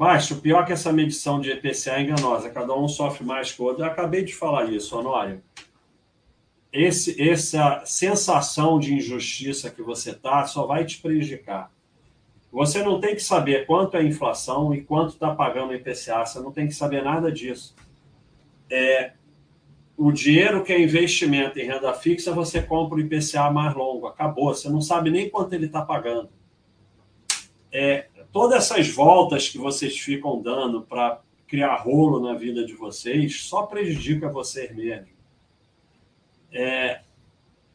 Baixo, 0.01 0.33
o 0.33 0.41
pior 0.41 0.63
é 0.63 0.65
que 0.65 0.73
essa 0.73 0.91
medição 0.91 1.39
de 1.43 1.51
EPCA 1.51 1.97
é 1.99 2.01
enganosa, 2.01 2.49
cada 2.49 2.75
um 2.75 2.89
sofre 2.89 3.23
mais 3.23 3.53
que 3.53 3.61
o 3.61 3.67
outro. 3.67 3.83
Eu 3.85 3.87
acabei 3.87 4.25
de 4.25 4.35
falar 4.35 4.65
isso, 4.73 4.99
Honório. 4.99 5.43
Esse, 6.73 7.21
essa 7.21 7.83
sensação 7.85 8.81
de 8.81 8.95
injustiça 8.95 9.69
que 9.69 9.83
você 9.83 10.13
está 10.13 10.47
só 10.47 10.65
vai 10.65 10.87
te 10.87 11.03
prejudicar. 11.03 11.71
Você 12.51 12.83
não 12.83 12.99
tem 12.99 13.15
que 13.15 13.23
saber 13.23 13.67
quanto 13.67 13.95
é 13.99 14.01
a 14.01 14.03
inflação 14.03 14.75
e 14.75 14.81
quanto 14.81 15.11
está 15.11 15.35
pagando 15.35 15.73
o 15.73 15.75
IPCA, 15.75 16.25
você 16.25 16.41
não 16.41 16.51
tem 16.51 16.67
que 16.67 16.73
saber 16.73 17.05
nada 17.05 17.31
disso. 17.31 17.77
É, 18.71 19.13
o 19.99 20.11
dinheiro 20.11 20.65
que 20.65 20.73
é 20.73 20.81
investimento 20.81 21.59
em 21.59 21.67
renda 21.67 21.93
fixa, 21.93 22.33
você 22.33 22.63
compra 22.63 22.97
o 22.97 23.01
IPCA 23.01 23.51
mais 23.51 23.75
longo, 23.75 24.07
acabou. 24.07 24.55
Você 24.55 24.71
não 24.71 24.81
sabe 24.81 25.11
nem 25.11 25.29
quanto 25.29 25.53
ele 25.53 25.67
está 25.67 25.83
pagando. 25.83 26.31
É, 27.71 28.07
todas 28.33 28.71
essas 28.71 28.89
voltas 28.89 29.49
que 29.49 29.59
vocês 29.59 29.99
ficam 29.99 30.41
dando 30.41 30.83
para 30.83 31.21
criar 31.47 31.77
rolo 31.77 32.21
na 32.21 32.35
vida 32.35 32.65
de 32.65 32.75
vocês 32.75 33.43
só 33.43 33.63
prejudica 33.63 34.29
vocês 34.29 34.75
mesmos. 34.75 35.11
É, 36.53 37.01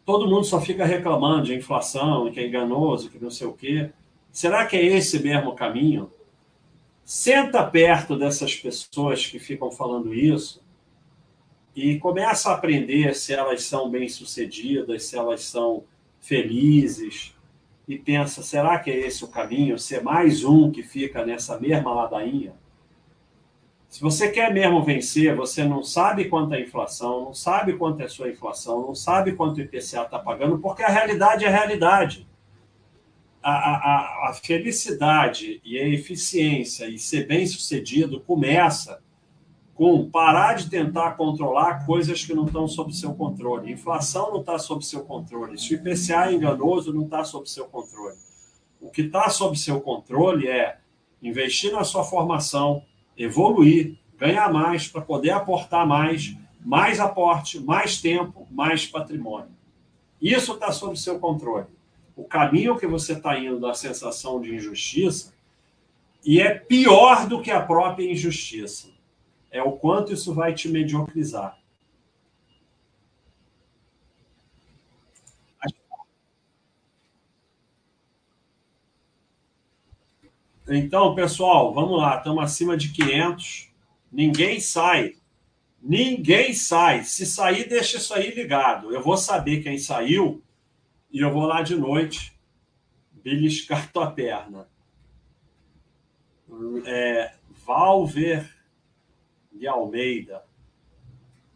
todo 0.05 0.27
mundo 0.27 0.45
só 0.45 0.61
fica 0.61 0.85
reclamando 0.85 1.43
de 1.43 1.55
inflação, 1.55 2.31
que 2.31 2.39
é 2.39 2.47
enganoso, 2.47 3.09
que 3.09 3.21
não 3.21 3.29
sei 3.29 3.47
o 3.47 3.53
quê. 3.53 3.91
Será 4.31 4.65
que 4.65 4.77
é 4.77 4.83
esse 4.83 5.19
mesmo 5.19 5.55
caminho? 5.55 6.09
Senta 7.03 7.63
perto 7.63 8.17
dessas 8.17 8.55
pessoas 8.55 9.27
que 9.27 9.39
ficam 9.39 9.71
falando 9.71 10.13
isso 10.13 10.63
e 11.75 11.99
começa 11.99 12.49
a 12.49 12.53
aprender 12.53 13.13
se 13.13 13.33
elas 13.33 13.63
são 13.63 13.89
bem-sucedidas, 13.89 15.03
se 15.03 15.17
elas 15.17 15.43
são 15.43 15.83
felizes, 16.21 17.34
e 17.87 17.97
pensa: 17.97 18.41
será 18.41 18.79
que 18.79 18.89
é 18.89 19.07
esse 19.07 19.23
o 19.23 19.27
caminho? 19.27 19.77
Ser 19.77 20.01
mais 20.01 20.43
um 20.43 20.71
que 20.71 20.83
fica 20.83 21.25
nessa 21.25 21.59
mesma 21.59 21.93
ladainha? 21.93 22.53
Se 23.87 24.01
você 24.01 24.29
quer 24.29 24.53
mesmo 24.53 24.83
vencer, 24.83 25.35
você 25.35 25.63
não 25.63 25.81
sabe 25.81 26.25
quanto 26.25 26.53
é 26.53 26.57
a 26.57 26.61
inflação, 26.61 27.25
não 27.25 27.33
sabe 27.33 27.77
quanto 27.77 28.01
é 28.01 28.05
a 28.05 28.09
sua 28.09 28.29
inflação, 28.29 28.81
não 28.81 28.95
sabe 28.95 29.33
quanto 29.33 29.57
o 29.57 29.61
IPCA 29.61 30.01
está 30.01 30.19
pagando, 30.19 30.59
porque 30.59 30.83
a 30.83 30.89
realidade 30.89 31.45
é 31.45 31.47
a 31.47 31.51
realidade. 31.51 32.27
A, 33.41 33.51
a, 33.51 34.29
a 34.29 34.33
felicidade 34.33 35.61
e 35.63 35.77
a 35.77 35.87
eficiência 35.87 36.87
e 36.87 36.97
ser 36.97 37.27
bem 37.27 37.45
sucedido 37.45 38.19
começa 38.19 38.99
com 39.75 40.09
parar 40.09 40.53
de 40.53 40.69
tentar 40.69 41.11
controlar 41.11 41.85
coisas 41.85 42.23
que 42.23 42.33
não 42.33 42.45
estão 42.45 42.65
sob 42.65 42.95
seu 42.95 43.13
controle. 43.13 43.73
Inflação 43.73 44.31
não 44.31 44.39
está 44.39 44.57
sob 44.57 44.83
seu 44.85 45.03
controle. 45.03 45.59
Se 45.59 45.75
o 45.75 45.77
IPCA 45.77 46.31
é 46.31 46.33
enganoso, 46.33 46.93
não 46.93 47.03
está 47.03 47.25
sob 47.25 47.47
seu 47.49 47.65
controle. 47.65 48.15
O 48.79 48.89
que 48.89 49.01
está 49.01 49.29
sob 49.29 49.59
seu 49.59 49.81
controle 49.81 50.47
é 50.47 50.77
investir 51.21 51.73
na 51.73 51.83
sua 51.83 52.05
formação, 52.05 52.83
evoluir, 53.17 53.97
ganhar 54.17 54.51
mais 54.51 54.87
para 54.87 55.01
poder 55.01 55.31
aportar 55.31 55.85
mais, 55.85 56.33
mais 56.63 57.01
aporte, 57.01 57.59
mais 57.59 57.99
tempo, 57.99 58.47
mais 58.49 58.87
patrimônio. 58.87 59.51
Isso 60.21 60.53
está 60.53 60.71
sob 60.71 60.97
seu 60.97 61.19
controle. 61.19 61.67
O 62.15 62.23
caminho 62.23 62.77
que 62.77 62.87
você 62.87 63.11
está 63.11 63.37
indo 63.37 63.59
da 63.59 63.73
sensação 63.73 64.39
de 64.39 64.55
injustiça 64.55 65.33
e 66.25 66.39
é 66.39 66.55
pior 66.55 67.27
do 67.27 67.41
que 67.41 67.51
a 67.51 67.61
própria 67.61 68.09
injustiça. 68.09 68.94
É 69.51 69.61
o 69.61 69.73
quanto 69.73 70.13
isso 70.13 70.33
vai 70.33 70.53
te 70.53 70.67
mediocrizar. 70.67 71.57
Então, 80.67 81.13
pessoal, 81.13 81.73
vamos 81.73 81.99
lá. 81.99 82.17
Estamos 82.17 82.43
acima 82.43 82.75
de 82.75 82.89
500. 82.91 83.69
Ninguém 84.11 84.59
sai. 84.59 85.15
Ninguém 85.81 86.53
sai. 86.53 87.03
Se 87.03 87.25
sair, 87.25 87.69
deixa 87.69 87.97
isso 87.97 88.13
aí 88.13 88.31
ligado. 88.31 88.91
Eu 88.91 89.01
vou 89.01 89.15
saber 89.15 89.61
quem 89.61 89.77
saiu 89.77 90.41
e 91.11 91.19
eu 91.19 91.31
vou 91.31 91.45
lá 91.45 91.61
de 91.61 91.75
noite 91.75 92.33
beliscar 93.13 93.89
tua 93.93 94.09
perna. 94.09 94.67
É, 96.85 97.33
Valver 97.65 98.54
de 99.57 99.67
Almeida. 99.67 100.43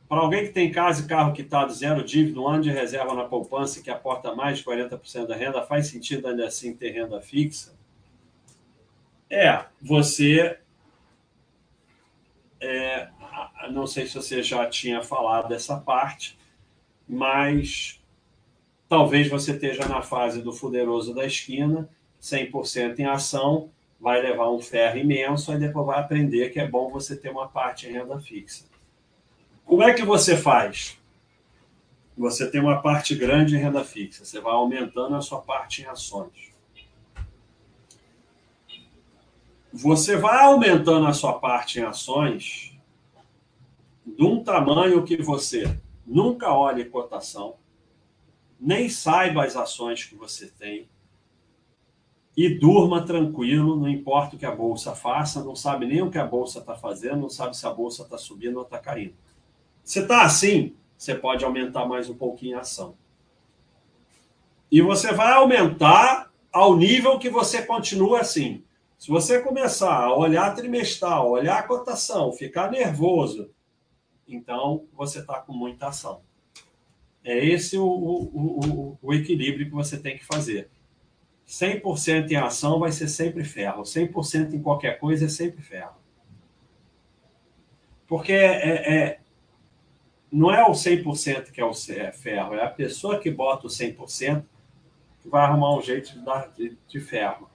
Para 0.08 0.22
alguém 0.22 0.46
que 0.46 0.54
tem 0.54 0.72
casa 0.72 1.04
e 1.04 1.08
carro 1.08 1.34
quitado, 1.34 1.72
zero 1.72 2.04
dívida, 2.04 2.40
um 2.40 2.48
ano 2.48 2.64
de 2.64 2.72
reserva 2.72 3.14
na 3.14 3.26
poupança 3.26 3.82
que 3.82 3.92
aporta 3.92 4.34
mais 4.34 4.58
de 4.58 4.64
40% 4.64 5.28
da 5.28 5.36
renda, 5.36 5.62
faz 5.62 5.88
sentido 5.88 6.28
ainda 6.28 6.48
assim 6.48 6.76
ter 6.76 6.90
renda 6.90 7.22
fixa? 7.22 7.78
É, 9.30 9.66
você. 9.80 10.58
É, 12.60 13.10
não 13.72 13.86
sei 13.86 14.08
se 14.08 14.16
você 14.16 14.42
já 14.42 14.68
tinha 14.68 15.04
falado 15.04 15.48
dessa 15.48 15.78
parte, 15.78 16.38
mas 17.08 18.02
talvez 18.90 19.30
você 19.30 19.52
esteja 19.52 19.88
na 19.88 20.02
fase 20.02 20.42
do 20.42 20.52
fuderoso 20.52 21.14
da 21.14 21.26
esquina, 21.26 21.88
100% 22.20 22.98
em 23.00 23.06
ação, 23.06 23.70
vai 24.00 24.22
levar 24.22 24.50
um 24.50 24.62
ferro 24.62 24.98
imenso, 24.98 25.52
aí 25.52 25.60
depois 25.60 25.86
vai 25.86 26.00
aprender 26.00 26.50
que 26.50 26.60
é 26.60 26.68
bom 26.68 26.90
você 26.90 27.16
ter 27.16 27.30
uma 27.30 27.48
parte 27.48 27.88
em 27.88 27.94
renda 27.94 28.20
fixa. 28.20 28.66
Como 29.66 29.84
é 29.84 29.94
que 29.94 30.04
você 30.04 30.38
faz? 30.38 30.98
Você 32.18 32.50
tem 32.50 32.60
uma 32.60 32.82
parte 32.82 33.16
grande 33.16 33.56
em 33.56 33.60
renda 33.60 33.84
fixa, 33.84 34.26
você 34.26 34.40
vai 34.40 34.54
aumentando 34.54 35.16
a 35.16 35.22
sua 35.22 35.42
parte 35.42 35.82
em 35.82 35.86
ações. 35.86 36.50
você 39.72 40.18
vai 40.18 40.44
aumentando 40.44 41.06
a 41.06 41.14
sua 41.14 41.40
parte 41.40 41.80
em 41.80 41.84
ações 41.84 42.76
de 44.06 44.24
um 44.24 44.44
tamanho 44.44 45.04
que 45.04 45.22
você 45.22 45.80
nunca 46.06 46.52
olhe 46.52 46.86
cotação, 46.86 47.56
nem 48.60 48.90
saiba 48.90 49.46
as 49.46 49.56
ações 49.56 50.04
que 50.04 50.16
você 50.16 50.48
tem 50.48 50.90
e 52.40 52.58
durma 52.58 53.06
tranquilo, 53.06 53.76
não 53.76 53.90
importa 53.90 54.38
o 54.38 54.40
que 54.40 54.46
a 54.46 54.56
bolsa 54.56 54.96
faça, 54.96 55.44
não 55.44 55.58
sabe 55.58 55.86
nem 55.86 56.02
o 56.02 56.10
que 56.10 56.18
a 56.18 56.26
bolsa 56.26 56.60
está 56.60 56.74
fazendo, 56.74 57.18
não 57.18 57.30
sabe 57.30 57.58
se 57.58 57.68
a 57.68 57.70
bolsa 57.70 58.04
está 58.04 58.18
subindo 58.18 58.56
ou 58.56 58.64
está 58.64 58.80
caindo. 58.80 59.14
Se 59.84 60.00
está 60.00 60.22
assim, 60.24 60.74
você 60.98 61.14
pode 61.14 61.44
aumentar 61.44 61.86
mais 61.86 62.10
um 62.10 62.16
pouquinho 62.16 62.58
a 62.58 62.62
ação. 62.62 62.96
E 64.72 64.82
você 64.82 65.12
vai 65.12 65.34
aumentar 65.34 66.32
ao 66.50 66.78
nível 66.78 67.20
que 67.20 67.30
você 67.30 67.62
continua 67.62 68.22
assim. 68.22 68.64
Se 68.98 69.10
você 69.10 69.42
começar 69.42 70.06
a 70.06 70.16
olhar 70.16 70.56
trimestral, 70.56 71.30
olhar 71.30 71.60
a 71.60 71.64
cotação, 71.64 72.32
ficar 72.32 72.72
nervoso, 72.72 73.50
então 74.26 74.86
você 74.94 75.20
está 75.20 75.42
com 75.42 75.52
muita 75.52 75.88
ação. 75.88 76.22
É 77.22 77.38
esse 77.46 77.78
o, 77.78 77.86
o, 77.86 78.24
o, 78.34 78.98
o, 79.02 79.14
equilíbrio 79.14 79.66
que 79.66 79.76
você 79.76 79.98
tem 79.98 80.18
que 80.18 80.24
fazer. 80.24 80.70
100% 81.50 82.30
em 82.30 82.36
ação 82.36 82.80
vai 82.80 82.92
ser 82.92 83.08
sempre 83.08 83.44
ferro. 83.44 83.82
100% 83.82 84.54
em 84.54 84.62
qualquer 84.62 85.00
coisa 85.00 85.26
é 85.26 85.30
sempre 85.30 85.64
ferro. 85.64 85.96
Porque 88.08 88.32
é, 88.32 88.94
é 88.94 89.20
não 90.32 90.54
é 90.54 90.64
o 90.64 90.74
100% 90.74 91.52
que 91.52 91.60
é 91.60 91.66
o 91.66 91.72
é 91.72 92.12
ferro, 92.12 92.54
é 92.54 92.64
a 92.64 92.70
pessoa 92.70 93.20
que 93.20 93.32
bota 93.32 93.66
o 93.66 93.70
100% 93.70 94.44
que 95.24 95.28
vai 95.28 95.42
arrumar 95.42 95.76
um 95.76 95.82
jeito 95.82 96.14
de, 96.14 96.24
dar, 96.24 96.52
de, 96.56 96.78
de 96.88 97.00
ferro. 97.00 97.50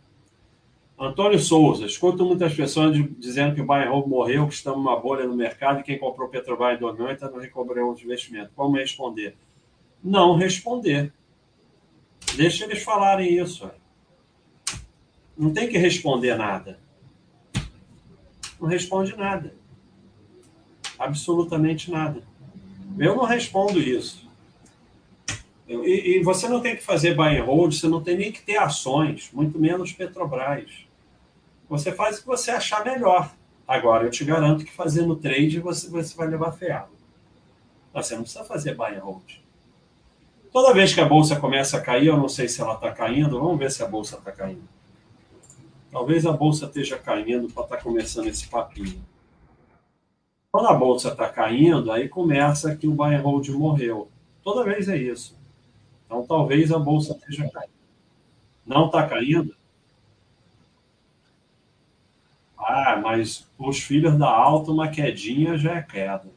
Antônio 0.98 1.38
Souza, 1.38 1.86
escuto 1.86 2.24
muitas 2.24 2.52
pessoas 2.52 2.96
dizendo 3.16 3.54
que 3.54 3.60
o 3.60 3.64
hold 3.64 4.08
morreu, 4.08 4.48
que 4.48 4.54
estamos 4.54 4.78
numa 4.78 4.98
bolha 4.98 5.24
no 5.24 5.36
mercado 5.36 5.80
e 5.80 5.82
quem 5.84 5.98
comprou 5.98 6.28
Petrobras 6.28 6.76
em 6.76 6.80
2008 6.80 7.30
não 7.30 7.38
recobrou 7.38 7.92
o 7.92 8.00
investimento. 8.00 8.50
Como 8.56 8.76
responder? 8.76 9.36
Não 10.02 10.36
responder. 10.36 11.12
Deixa 12.36 12.64
eles 12.64 12.82
falarem 12.82 13.38
isso. 13.38 13.70
Não 15.36 15.52
tem 15.52 15.68
que 15.68 15.78
responder 15.78 16.36
nada. 16.36 16.78
Não 18.60 18.68
responde 18.68 19.16
nada. 19.16 19.54
Absolutamente 20.98 21.90
nada. 21.90 22.22
Eu 22.98 23.16
não 23.16 23.24
respondo 23.24 23.80
isso. 23.80 24.24
E, 25.66 26.18
e, 26.18 26.22
você 26.22 26.46
não 26.48 26.60
tem 26.60 26.76
que 26.76 26.82
fazer 26.82 27.14
buy 27.14 27.38
and 27.38 27.44
hold, 27.44 27.74
você 27.74 27.88
não 27.88 28.02
tem 28.02 28.16
nem 28.16 28.30
que 28.30 28.42
ter 28.42 28.58
ações, 28.58 29.30
muito 29.32 29.58
menos 29.58 29.92
Petrobras. 29.92 30.86
Você 31.68 31.90
faz 31.90 32.18
o 32.18 32.20
que 32.20 32.26
você 32.26 32.50
achar 32.50 32.84
melhor. 32.84 33.34
Agora, 33.66 34.04
eu 34.04 34.10
te 34.10 34.24
garanto 34.24 34.64
que 34.64 34.70
fazendo 34.70 35.16
trade 35.16 35.58
você, 35.60 35.88
você 35.88 36.14
vai 36.14 36.28
levar 36.28 36.52
ferro. 36.52 36.90
Você 37.94 38.14
não 38.14 38.22
precisa 38.22 38.44
fazer 38.44 38.74
buy 38.74 38.94
and 38.94 39.00
hold. 39.00 39.38
Toda 40.52 40.74
vez 40.74 40.92
que 40.92 41.00
a 41.00 41.04
bolsa 41.06 41.36
começa 41.36 41.78
a 41.78 41.80
cair, 41.80 42.06
eu 42.06 42.16
não 42.16 42.28
sei 42.28 42.46
se 42.46 42.60
ela 42.60 42.74
está 42.74 42.92
caindo, 42.92 43.40
vamos 43.40 43.58
ver 43.58 43.70
se 43.70 43.82
a 43.82 43.88
bolsa 43.88 44.18
está 44.18 44.30
caindo. 44.30 44.73
Talvez 45.94 46.26
a 46.26 46.32
bolsa 46.32 46.66
esteja 46.66 46.98
caindo 46.98 47.48
para 47.52 47.62
estar 47.62 47.76
tá 47.76 47.82
começando 47.82 48.26
esse 48.26 48.48
papinho. 48.48 49.00
Quando 50.50 50.66
a 50.66 50.74
bolsa 50.74 51.10
está 51.10 51.30
caindo, 51.30 51.92
aí 51.92 52.08
começa 52.08 52.74
que 52.74 52.88
o 52.88 52.92
buy 52.92 53.14
and 53.14 53.20
hold 53.20 53.48
morreu. 53.50 54.10
Toda 54.42 54.64
vez 54.64 54.88
é 54.88 54.96
isso. 54.96 55.38
Então, 56.04 56.26
talvez 56.26 56.72
a 56.72 56.80
bolsa 56.80 57.12
esteja 57.12 57.48
caindo. 57.48 57.70
Não 58.66 58.86
está 58.86 59.06
caindo? 59.06 59.54
Ah, 62.58 63.00
mas 63.00 63.48
os 63.56 63.78
filhos 63.78 64.18
da 64.18 64.28
alta, 64.28 64.72
uma 64.72 64.88
quedinha 64.88 65.56
já 65.56 65.76
é 65.76 65.82
queda. 65.82 66.28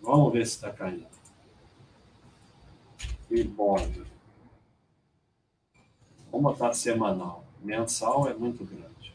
Vamos 0.00 0.32
ver 0.32 0.46
se 0.46 0.54
está 0.54 0.70
caindo. 0.70 1.08
Ibov. 3.28 4.06
Vamos 6.30 6.52
botar 6.52 6.72
semanal. 6.72 7.45
Mensal 7.66 8.28
é 8.28 8.34
muito 8.34 8.64
grande. 8.64 9.12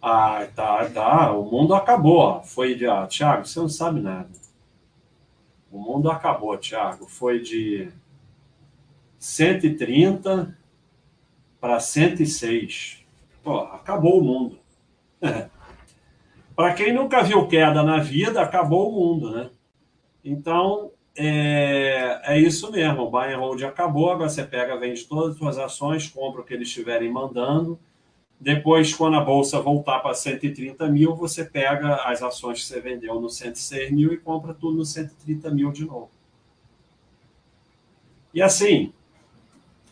Ah, 0.00 0.48
tá, 0.54 0.88
tá. 0.88 1.32
O 1.32 1.44
mundo 1.44 1.74
acabou. 1.74 2.42
Foi 2.42 2.74
de. 2.74 2.86
Ah, 2.86 3.06
Thiago, 3.06 3.46
você 3.46 3.60
não 3.60 3.68
sabe 3.68 4.00
nada. 4.00 4.30
O 5.70 5.78
mundo 5.78 6.10
acabou, 6.10 6.56
Thiago. 6.56 7.06
Foi 7.06 7.40
de 7.40 7.90
130 9.18 10.56
para 11.60 11.78
106. 11.80 13.04
Pô, 13.42 13.58
acabou 13.58 14.18
o 14.18 14.24
mundo. 14.24 14.58
para 16.56 16.72
quem 16.72 16.94
nunca 16.94 17.22
viu 17.22 17.46
queda 17.46 17.82
na 17.82 17.98
vida, 17.98 18.40
acabou 18.40 18.88
o 18.88 18.92
mundo, 18.92 19.30
né? 19.32 19.50
Então, 20.24 20.92
é, 21.16 22.20
é 22.24 22.38
isso 22.38 22.70
mesmo. 22.70 23.02
O 23.02 23.10
buy 23.10 23.32
and 23.32 23.38
hold 23.38 23.62
acabou. 23.62 24.10
Agora 24.10 24.28
você 24.28 24.44
pega, 24.44 24.76
vende 24.76 25.04
todas 25.04 25.32
as 25.32 25.38
suas 25.38 25.58
ações, 25.58 26.08
compra 26.08 26.40
o 26.40 26.44
que 26.44 26.54
eles 26.54 26.68
estiverem 26.68 27.10
mandando 27.10 27.78
depois, 28.38 28.94
quando 28.94 29.16
a 29.16 29.20
bolsa 29.20 29.60
voltar 29.60 30.00
para 30.00 30.12
130 30.12 30.86
mil, 30.88 31.14
você 31.14 31.44
pega 31.44 31.96
as 32.04 32.22
ações 32.22 32.60
que 32.60 32.66
você 32.66 32.80
vendeu 32.80 33.18
no 33.18 33.30
106 33.30 33.90
mil 33.90 34.12
e 34.12 34.18
compra 34.18 34.52
tudo 34.52 34.76
no 34.76 34.84
130 34.84 35.50
mil 35.50 35.72
de 35.72 35.86
novo. 35.86 36.10
E 38.34 38.42
assim, 38.42 38.92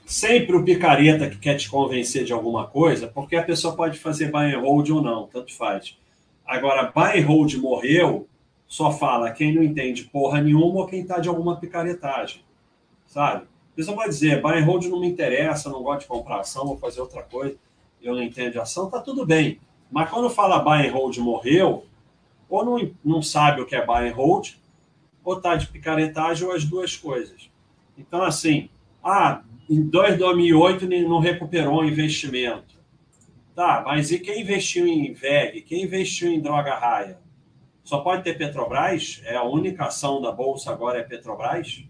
sempre 0.05 0.55
o 0.55 0.63
picareta 0.63 1.31
que 1.31 1.39
quer 1.39 1.57
te 1.57 1.71
convencer 1.71 2.25
de 2.25 2.35
alguma 2.35 2.67
coisa, 2.67 3.09
porque 3.09 3.35
a 3.35 3.43
pessoa 3.43 3.75
pode 3.75 3.99
fazer 3.99 4.31
buy 4.31 4.53
and 4.53 4.61
hold 4.61 4.91
ou 4.91 5.01
não, 5.01 5.27
tanto 5.27 5.55
faz. 5.55 5.97
Agora, 6.45 6.93
buy 6.95 7.19
and 7.19 7.27
hold 7.27 7.55
morreu, 7.55 8.29
só 8.75 8.91
fala 8.91 9.31
quem 9.31 9.55
não 9.55 9.63
entende 9.63 10.03
porra 10.03 10.41
nenhuma 10.41 10.81
ou 10.81 10.87
quem 10.89 11.03
está 11.03 11.21
de 11.21 11.29
alguma 11.29 11.55
picaretagem, 11.61 12.41
sabe? 13.07 13.47
Pessoa 13.77 13.97
pode 13.97 14.09
dizer, 14.09 14.43
buy 14.43 14.59
and 14.59 14.65
hold 14.65 14.87
não 14.87 14.99
me 14.99 15.07
interessa, 15.07 15.71
não 15.71 15.81
gosto 15.81 16.01
de 16.01 16.07
comprar 16.09 16.41
ação, 16.41 16.67
vou 16.67 16.77
fazer 16.77 17.01
outra 17.01 17.23
coisa, 17.23 17.57
eu 18.03 18.17
não 18.17 18.21
entendo 18.21 18.51
de 18.51 18.59
ação, 18.59 18.91
tá 18.91 18.99
tudo 19.01 19.25
bem. 19.25 19.61
Mas 19.93 20.11
quando 20.11 20.29
fala 20.29 20.59
buy 20.59 20.89
and 20.89 20.91
hold 20.91 21.17
morreu, 21.19 21.87
ou 22.49 22.65
não, 22.65 22.91
não 23.05 23.23
sabe 23.23 23.61
o 23.61 23.65
que 23.65 23.77
é 23.77 23.87
buy 23.87 24.09
and 24.09 24.15
hold, 24.15 24.55
ou 25.23 25.41
tá 25.41 25.55
de 25.55 25.69
picaretagem, 25.69 26.45
ou 26.45 26.53
as 26.53 26.65
duas 26.65 26.97
coisas. 26.97 27.49
Então, 27.97 28.25
assim, 28.25 28.69
ah, 29.05 29.43
em 29.71 29.83
2008 29.83 30.85
não 31.09 31.21
recuperou 31.21 31.83
o 31.83 31.85
investimento. 31.85 32.75
Tá, 33.55 33.85
mas 33.87 34.11
e 34.11 34.19
quem 34.19 34.41
investiu 34.41 34.85
em 34.85 35.13
VEG? 35.13 35.61
Quem 35.61 35.85
investiu 35.85 36.29
em 36.29 36.41
droga 36.41 36.75
raia? 36.75 37.23
Só 37.85 38.01
pode 38.01 38.24
ter 38.24 38.39
Petrobras? 38.39 39.20
É 39.24 39.36
a 39.36 39.44
única 39.44 39.85
ação 39.85 40.20
da 40.20 40.32
Bolsa 40.32 40.73
agora 40.73 40.98
é 40.98 41.02
Petrobras? 41.02 41.85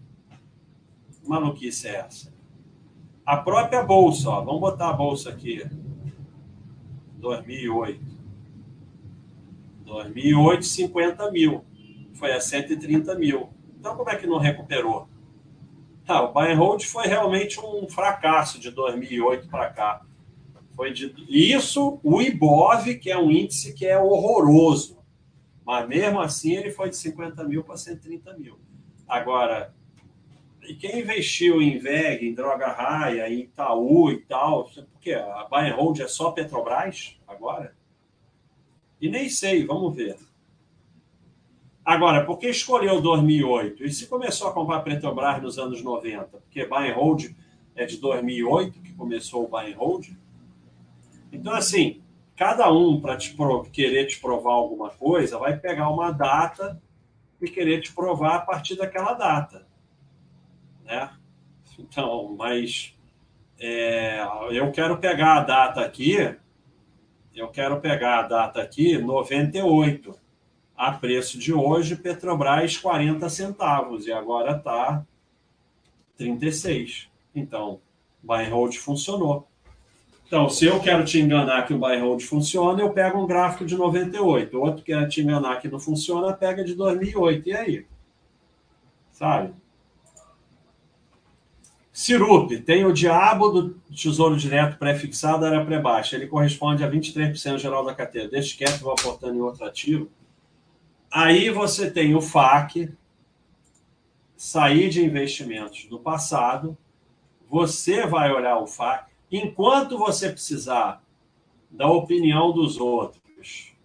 Maluquice 1.25 1.87
é 1.87 1.95
essa? 1.95 2.33
A 3.25 3.37
própria 3.37 3.81
Bolsa, 3.81 4.29
ó, 4.29 4.41
vamos 4.41 4.59
botar 4.59 4.89
a 4.89 4.93
Bolsa 4.93 5.29
aqui. 5.29 5.65
2008. 7.17 7.99
2008, 9.85 10.65
50 10.65 11.31
mil. 11.31 11.65
Foi 12.13 12.33
a 12.33 12.41
130 12.41 13.15
mil. 13.15 13.49
Então, 13.79 13.95
como 13.95 14.09
é 14.09 14.15
que 14.15 14.27
não 14.27 14.37
recuperou? 14.37 15.07
Tá, 16.05 16.21
o 16.21 16.33
buy 16.33 16.51
and 16.51 16.57
hold 16.57 16.83
foi 16.83 17.07
realmente 17.07 17.59
um 17.59 17.87
fracasso 17.89 18.59
de 18.59 18.69
2008 18.69 19.47
para 19.47 19.71
cá. 19.71 20.01
Foi 20.75 20.91
de 20.91 21.15
isso, 21.29 21.99
o 22.03 22.21
IBOV, 22.21 22.95
que 22.95 23.09
é 23.09 23.17
um 23.17 23.31
índice 23.31 23.73
que 23.73 23.85
é 23.85 23.97
horroroso. 23.97 24.97
Mas 25.65 25.87
mesmo 25.87 26.21
assim 26.21 26.53
ele 26.53 26.71
foi 26.71 26.89
de 26.89 26.95
50 26.95 27.43
mil 27.43 27.63
para 27.63 27.75
130 27.75 28.37
mil. 28.37 28.59
Agora, 29.07 29.73
e 30.61 30.75
quem 30.75 30.99
investiu 30.99 31.61
em 31.61 31.77
VEG, 31.77 32.27
em 32.27 32.33
Droga 32.33 32.67
Raia, 32.67 33.29
em 33.29 33.41
Itaú 33.41 34.11
e 34.11 34.21
tal, 34.21 34.69
porque 34.91 35.13
a 35.13 35.47
buy 35.49 35.69
and 35.69 35.75
hold 35.75 35.99
é 35.99 36.07
só 36.07 36.31
Petrobras 36.31 37.19
agora? 37.27 37.75
E 38.99 39.09
nem 39.09 39.29
sei, 39.29 39.65
vamos 39.65 39.95
ver. 39.95 40.17
Agora, 41.83 42.25
por 42.25 42.39
que 42.39 42.47
escolheu 42.47 43.01
2008? 43.01 43.83
E 43.83 43.91
se 43.91 44.07
começou 44.07 44.47
a 44.47 44.53
comprar 44.53 44.81
Petrobras 44.81 45.41
nos 45.41 45.59
anos 45.59 45.83
90? 45.83 46.25
Porque 46.25 46.65
buy 46.65 46.89
and 46.89 46.95
hold 46.95 47.25
é 47.75 47.85
de 47.85 47.97
2008 47.97 48.81
que 48.81 48.93
começou 48.93 49.45
o 49.45 49.47
buy 49.47 49.71
and 49.71 49.77
hold? 49.77 50.09
Então, 51.31 51.53
assim, 51.53 52.01
cada 52.35 52.71
um, 52.71 52.99
para 52.99 53.17
te 53.17 53.35
querer 53.71 54.07
te 54.07 54.19
provar 54.19 54.53
alguma 54.53 54.89
coisa, 54.89 55.39
vai 55.39 55.57
pegar 55.57 55.89
uma 55.89 56.11
data 56.11 56.81
e 57.41 57.49
querer 57.49 57.81
te 57.81 57.93
provar 57.93 58.35
a 58.35 58.41
partir 58.41 58.75
daquela 58.75 59.13
data. 59.13 59.67
Né? 60.83 61.09
Então, 61.79 62.35
mas 62.37 62.95
é, 63.59 64.25
eu 64.51 64.71
quero 64.71 64.97
pegar 64.97 65.37
a 65.37 65.43
data 65.43 65.81
aqui, 65.81 66.35
eu 67.33 67.47
quero 67.49 67.79
pegar 67.79 68.19
a 68.19 68.27
data 68.27 68.61
aqui, 68.61 68.97
98 68.97 70.17
a 70.75 70.91
preço 70.91 71.39
de 71.39 71.53
hoje, 71.53 71.95
Petrobras 71.95 72.77
40 72.77 73.29
centavos 73.29 74.07
e 74.07 74.11
agora 74.11 74.57
está 74.57 75.05
36. 76.17 77.09
Então, 77.33 77.79
buy 78.21 78.45
and 78.45 78.49
hold 78.49 78.75
funcionou. 78.75 79.47
Então, 80.27 80.49
se 80.49 80.65
eu 80.65 80.79
quero 80.79 81.05
te 81.05 81.19
enganar 81.19 81.67
que 81.67 81.73
o 81.73 81.77
buy 81.77 81.99
hold 81.99 82.21
funciona, 82.23 82.81
eu 82.81 82.91
pego 82.91 83.21
um 83.21 83.27
gráfico 83.27 83.65
de 83.65 83.75
98. 83.75 84.59
Outro 84.59 84.83
quer 84.83 85.07
te 85.07 85.21
enganar 85.21 85.61
que 85.61 85.67
não 85.67 85.79
funciona, 85.79 86.33
pega 86.33 86.63
de 86.63 86.73
2008. 86.73 87.49
E 87.49 87.53
aí? 87.53 87.85
Sabe? 89.11 89.53
Cirup 91.93 92.59
tem 92.59 92.85
o 92.85 92.91
diabo 92.91 93.49
do 93.49 93.69
tesouro 93.95 94.35
direto 94.35 94.77
pré-fixado, 94.77 95.45
era 95.45 95.63
pré-baixa. 95.63 96.17
Ele 96.17 96.27
corresponde 96.27 96.83
a 96.83 96.91
23% 96.91 97.57
geral 97.57 97.85
da 97.85 97.93
carteira. 97.93 98.27
Deixa 98.27 98.57
quieto, 98.57 98.81
vou 98.81 98.91
aportando 98.91 99.37
em 99.37 99.41
outro 99.41 99.63
ativo. 99.63 100.09
Aí 101.09 101.49
você 101.49 101.89
tem 101.89 102.13
o 102.13 102.19
FAC, 102.19 102.91
sair 104.35 104.89
de 104.89 105.05
investimentos 105.05 105.85
do 105.85 105.97
passado, 105.97 106.77
você 107.49 108.05
vai 108.05 108.29
olhar 108.29 108.57
o 108.57 108.67
FAC, 108.67 109.14
enquanto 109.31 109.97
você 109.97 110.29
precisar 110.29 111.01
da 111.69 111.87
opinião 111.87 112.51
dos 112.51 112.77
outros 112.77 113.75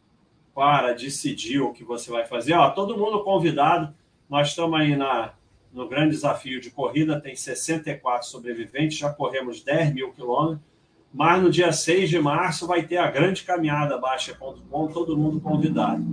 para 0.55 0.93
decidir 0.93 1.61
o 1.61 1.73
que 1.73 1.85
você 1.85 2.11
vai 2.11 2.27
fazer. 2.27 2.55
Ó, 2.55 2.71
todo 2.71 2.97
mundo 2.97 3.23
convidado, 3.25 3.95
nós 4.29 4.49
estamos 4.49 4.79
aí 4.79 4.97
na, 4.97 5.33
no 5.73 5.89
grande 5.89 6.11
desafio 6.11 6.61
de 6.61 6.71
corrida, 6.71 7.21
tem 7.21 7.35
64 7.35 8.29
sobreviventes, 8.29 8.99
já 8.99 9.11
corremos 9.11 9.63
10 9.63 9.95
mil 9.95 10.13
quilômetros, 10.13 10.61
mas 11.13 11.43
no 11.43 11.51
dia 11.51 11.73
6 11.73 12.09
de 12.09 12.19
março 12.21 12.67
vai 12.67 12.83
ter 12.83 12.99
a 12.99 13.11
grande 13.11 13.43
caminhada 13.43 13.99
Baixa.com, 13.99 14.89
todo 14.89 15.17
mundo 15.17 15.41
convidado. 15.41 16.05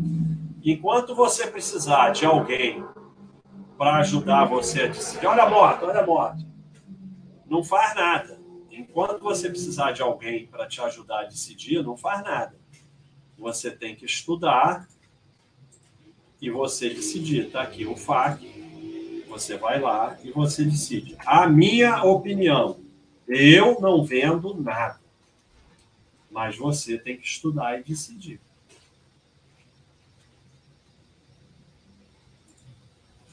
Enquanto 0.63 1.13
você 1.13 1.47
precisar 1.47 2.11
de 2.11 2.25
alguém 2.25 2.83
para 3.77 3.97
ajudar 3.97 4.45
você 4.45 4.83
a 4.83 4.87
decidir, 4.87 5.27
olha 5.27 5.43
a 5.43 5.49
moto, 5.49 5.85
olha 5.85 5.99
a 5.99 6.05
moto, 6.05 6.45
não 7.45 7.63
faz 7.63 7.95
nada. 7.95 8.36
Enquanto 8.77 9.21
você 9.21 9.49
precisar 9.49 9.91
de 9.91 10.03
alguém 10.03 10.45
para 10.45 10.67
te 10.67 10.79
ajudar 10.81 11.21
a 11.21 11.25
decidir, 11.25 11.83
não 11.83 11.97
faz 11.97 12.23
nada. 12.23 12.55
Você 13.35 13.71
tem 13.71 13.95
que 13.95 14.05
estudar 14.05 14.87
e 16.39 16.51
você 16.51 16.87
decidir. 16.87 17.47
Está 17.47 17.63
aqui 17.63 17.87
o 17.87 17.97
FAQ, 17.97 19.25
você 19.27 19.57
vai 19.57 19.79
lá 19.79 20.15
e 20.23 20.29
você 20.29 20.63
decide. 20.63 21.17
A 21.25 21.49
minha 21.49 22.03
opinião, 22.03 22.79
eu 23.27 23.81
não 23.81 24.05
vendo 24.05 24.53
nada. 24.53 25.01
Mas 26.29 26.55
você 26.55 26.99
tem 26.99 27.17
que 27.17 27.25
estudar 27.25 27.79
e 27.79 27.83
decidir. 27.83 28.39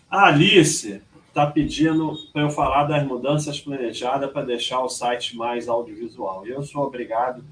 Alice 0.08 1.02
está 1.34 1.48
pedindo 1.48 2.16
para 2.32 2.42
eu 2.42 2.50
falar 2.50 2.84
das 2.84 3.04
mudanças 3.04 3.60
planejadas 3.60 4.30
para 4.30 4.46
deixar 4.46 4.80
o 4.80 4.88
site 4.88 5.36
mais 5.36 5.68
audiovisual. 5.68 6.46
Eu 6.46 6.62
sou 6.62 6.84
obrigado 6.84 7.44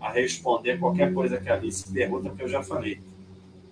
a 0.00 0.10
responder 0.10 0.78
qualquer 0.78 1.12
coisa 1.12 1.38
que 1.38 1.50
a 1.50 1.54
Alice 1.54 1.92
pergunta, 1.92 2.30
porque 2.30 2.44
eu 2.44 2.48
já 2.48 2.62
falei. 2.62 2.98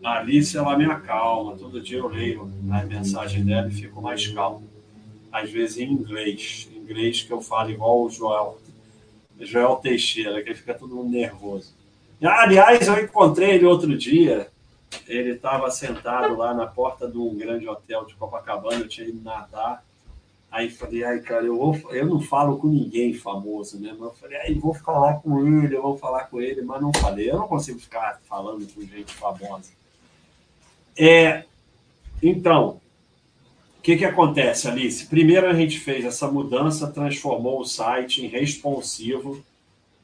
A 0.04 0.18
Alice, 0.18 0.54
ela 0.54 0.76
me 0.76 0.84
acalma. 0.84 1.56
Todo 1.56 1.80
dia 1.80 1.96
eu 1.96 2.08
leio 2.08 2.52
as 2.70 2.86
mensagens 2.86 3.44
dela 3.44 3.68
e 3.68 3.72
fico 3.72 4.02
mais 4.02 4.26
calmo. 4.28 4.68
Às 5.32 5.50
vezes 5.50 5.78
em 5.78 5.92
inglês. 5.92 6.68
Em 6.70 6.80
inglês 6.80 7.22
que 7.22 7.32
eu 7.32 7.40
falo 7.40 7.70
igual 7.70 8.02
o 8.02 8.10
Joel. 8.10 8.58
Joel 9.40 9.76
Teixeira, 9.76 10.42
que 10.42 10.50
ele 10.50 10.58
fica 10.58 10.74
todo 10.74 10.94
mundo 10.94 11.08
nervoso. 11.08 11.74
Aliás, 12.22 12.86
eu 12.86 13.02
encontrei 13.02 13.52
ele 13.52 13.64
outro 13.64 13.96
dia 13.96 14.48
ele 15.06 15.32
estava 15.32 15.70
sentado 15.70 16.36
lá 16.36 16.54
na 16.54 16.66
porta 16.66 17.08
de 17.08 17.18
um 17.18 17.34
grande 17.36 17.68
hotel 17.68 18.04
de 18.04 18.14
Copacabana, 18.14 18.80
eu 18.80 18.88
tinha 18.88 19.08
ido 19.08 19.22
nadar. 19.22 19.84
Aí 20.50 20.70
falei, 20.70 21.04
ai, 21.04 21.20
cara, 21.20 21.44
eu, 21.44 21.56
vou, 21.58 21.94
eu 21.94 22.06
não 22.06 22.20
falo 22.20 22.56
com 22.58 22.68
ninguém 22.68 23.12
famoso, 23.12 23.78
né? 23.78 23.90
Mas 23.92 24.08
eu 24.08 24.14
falei, 24.14 24.38
ai, 24.38 24.54
vou 24.54 24.72
falar 24.72 25.14
com 25.20 25.46
ele, 25.46 25.76
eu 25.76 25.82
vou 25.82 25.98
falar 25.98 26.24
com 26.24 26.40
ele, 26.40 26.62
mas 26.62 26.80
não 26.80 26.92
falei. 26.92 27.30
Eu 27.30 27.36
não 27.36 27.46
consigo 27.46 27.78
ficar 27.78 28.20
falando 28.26 28.66
com 28.72 28.80
gente 28.80 29.12
famosa. 29.12 29.70
É, 30.96 31.44
então, 32.22 32.80
o 33.78 33.82
que, 33.82 33.96
que 33.96 34.04
acontece, 34.06 34.68
Alice? 34.68 35.06
Primeiro 35.06 35.46
a 35.46 35.54
gente 35.54 35.78
fez 35.78 36.04
essa 36.04 36.26
mudança, 36.28 36.90
transformou 36.90 37.60
o 37.60 37.66
site 37.66 38.24
em 38.24 38.28
responsivo 38.28 39.44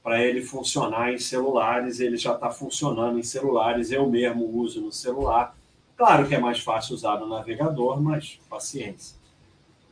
para 0.05 0.23
ele 0.23 0.43
funcionar 0.43 1.15
em 1.15 1.19
celulares. 1.19 1.99
Ele 1.99 2.19
já 2.19 2.35
está 2.35 2.51
funcionando 2.51 3.19
em 3.19 3.23
celulares, 3.23 3.91
eu 3.91 4.07
mesmo 4.09 4.45
uso 4.45 4.83
no 4.83 4.93
celular. 4.93 5.57
Claro 5.97 6.29
que 6.29 6.35
é 6.35 6.39
mais 6.39 6.61
fácil 6.61 6.95
usar 6.95 7.19
no 7.19 7.27
navegador, 7.27 8.01
mas 8.03 8.39
paciência. 8.51 9.17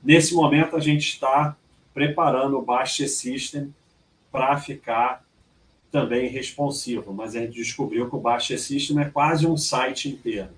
Nesse 0.05 0.35
momento, 0.35 0.77
a 0.77 0.81
gente 0.81 1.09
está 1.09 1.57
preparando 1.95 2.59
o 2.59 2.63
Baixa 2.63 3.09
System 3.09 3.75
para 4.31 4.59
ficar 4.59 5.25
também 5.91 6.29
responsivo, 6.29 7.13
mas 7.13 7.35
a 7.35 7.41
gente 7.41 7.55
descobriu 7.55 8.09
que 8.09 8.17
o 8.17 8.21
Baixa 8.21 8.59
System 8.59 9.01
é 9.01 9.05
quase 9.07 9.47
um 9.47 9.57
site 9.57 10.09
inteiro. 10.09 10.51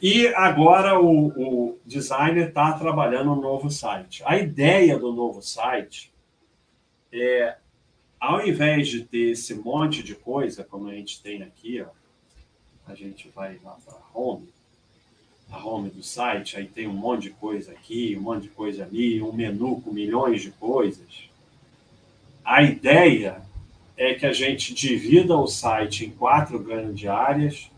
E 0.00 0.26
agora 0.34 1.00
o, 1.00 1.28
o 1.28 1.78
designer 1.86 2.48
está 2.48 2.72
trabalhando 2.72 3.32
um 3.32 3.40
novo 3.40 3.70
site. 3.70 4.22
A 4.26 4.36
ideia 4.36 4.98
do 4.98 5.12
novo 5.12 5.40
site 5.40 6.12
é 7.12 7.56
ao 8.22 8.46
invés 8.46 8.86
de 8.86 9.02
ter 9.02 9.32
esse 9.32 9.52
monte 9.52 10.00
de 10.00 10.14
coisa, 10.14 10.62
como 10.62 10.86
a 10.86 10.94
gente 10.94 11.20
tem 11.20 11.42
aqui, 11.42 11.82
ó, 11.82 11.88
a 12.86 12.94
gente 12.94 13.28
vai 13.30 13.58
lá 13.64 13.76
para 13.84 13.98
home, 14.14 14.48
a 15.50 15.58
home 15.58 15.90
do 15.90 16.04
site, 16.04 16.56
aí 16.56 16.68
tem 16.68 16.86
um 16.86 16.92
monte 16.92 17.24
de 17.24 17.30
coisa 17.30 17.72
aqui, 17.72 18.16
um 18.16 18.20
monte 18.20 18.44
de 18.44 18.50
coisa 18.50 18.84
ali, 18.84 19.20
um 19.20 19.32
menu 19.32 19.80
com 19.80 19.90
milhões 19.90 20.40
de 20.40 20.52
coisas. 20.52 21.28
a 22.44 22.62
ideia 22.62 23.42
é 23.96 24.14
que 24.14 24.24
a 24.24 24.32
gente 24.32 24.72
divida 24.72 25.36
o 25.36 25.48
site 25.48 26.06
em 26.06 26.12
quatro 26.12 26.60
grandes 26.60 27.08
áreas: 27.08 27.68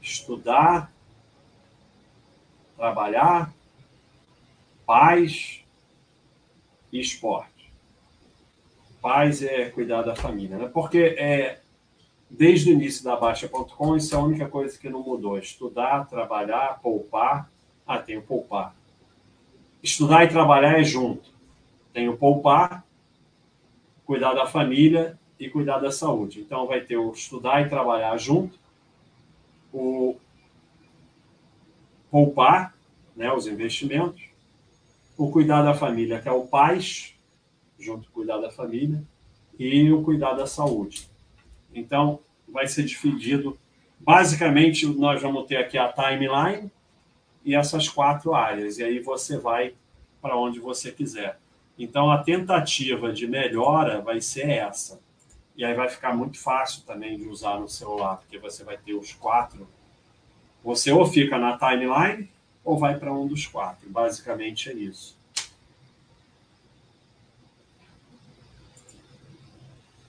estudar, 0.00 0.92
trabalhar, 2.76 3.52
paz 4.86 5.60
e 6.92 7.00
esporte. 7.00 7.51
Paz 9.02 9.42
é 9.42 9.68
cuidar 9.68 10.02
da 10.02 10.14
família, 10.14 10.56
né? 10.56 10.70
Porque 10.72 11.16
é, 11.18 11.58
desde 12.30 12.70
o 12.70 12.72
início 12.72 13.04
da 13.04 13.16
Baixa.com, 13.16 13.96
isso 13.96 14.14
é 14.14 14.18
a 14.18 14.22
única 14.22 14.48
coisa 14.48 14.78
que 14.78 14.88
não 14.88 15.02
mudou. 15.02 15.36
Estudar, 15.36 16.08
trabalhar, 16.08 16.80
poupar. 16.80 17.50
Ah, 17.84 17.98
tem 17.98 18.16
o 18.16 18.22
poupar. 18.22 18.74
Estudar 19.82 20.24
e 20.24 20.28
trabalhar 20.28 20.78
é 20.78 20.84
junto. 20.84 21.30
Tem 21.92 22.08
o 22.08 22.16
poupar, 22.16 22.86
cuidar 24.06 24.34
da 24.34 24.46
família 24.46 25.18
e 25.38 25.50
cuidar 25.50 25.80
da 25.80 25.90
saúde. 25.90 26.40
Então, 26.40 26.68
vai 26.68 26.80
ter 26.80 26.96
o 26.96 27.10
estudar 27.10 27.60
e 27.60 27.68
trabalhar 27.68 28.16
junto, 28.16 28.56
o 29.72 30.16
poupar, 32.08 32.72
né, 33.16 33.32
os 33.32 33.48
investimentos, 33.48 34.22
o 35.18 35.30
cuidar 35.30 35.62
da 35.62 35.74
família, 35.74 36.20
que 36.20 36.28
é 36.28 36.32
o 36.32 36.46
pais, 36.46 37.14
junto 37.82 38.08
com 38.08 38.14
cuidar 38.14 38.38
da 38.38 38.50
família, 38.50 39.02
e 39.58 39.92
o 39.92 40.02
cuidar 40.02 40.34
da 40.34 40.46
saúde. 40.46 41.08
Então, 41.74 42.20
vai 42.48 42.66
ser 42.66 42.84
dividido. 42.84 43.58
Basicamente, 43.98 44.86
nós 44.86 45.20
vamos 45.20 45.46
ter 45.46 45.56
aqui 45.56 45.76
a 45.76 45.92
timeline 45.92 46.70
e 47.44 47.54
essas 47.54 47.88
quatro 47.88 48.34
áreas. 48.34 48.78
E 48.78 48.84
aí 48.84 49.00
você 49.00 49.38
vai 49.38 49.74
para 50.20 50.36
onde 50.36 50.60
você 50.60 50.92
quiser. 50.92 51.38
Então, 51.78 52.10
a 52.10 52.22
tentativa 52.22 53.12
de 53.12 53.26
melhora 53.26 54.00
vai 54.00 54.20
ser 54.20 54.48
essa. 54.48 55.00
E 55.56 55.64
aí 55.64 55.74
vai 55.74 55.88
ficar 55.88 56.16
muito 56.16 56.38
fácil 56.38 56.82
também 56.84 57.16
de 57.18 57.28
usar 57.28 57.58
no 57.58 57.68
celular, 57.68 58.16
porque 58.16 58.38
você 58.38 58.64
vai 58.64 58.76
ter 58.76 58.94
os 58.94 59.12
quatro. 59.12 59.68
Você 60.64 60.92
ou 60.92 61.04
fica 61.06 61.38
na 61.38 61.58
timeline 61.58 62.28
ou 62.64 62.78
vai 62.78 62.98
para 62.98 63.12
um 63.12 63.26
dos 63.26 63.46
quatro. 63.46 63.88
Basicamente 63.90 64.70
é 64.70 64.74
isso. 64.74 65.16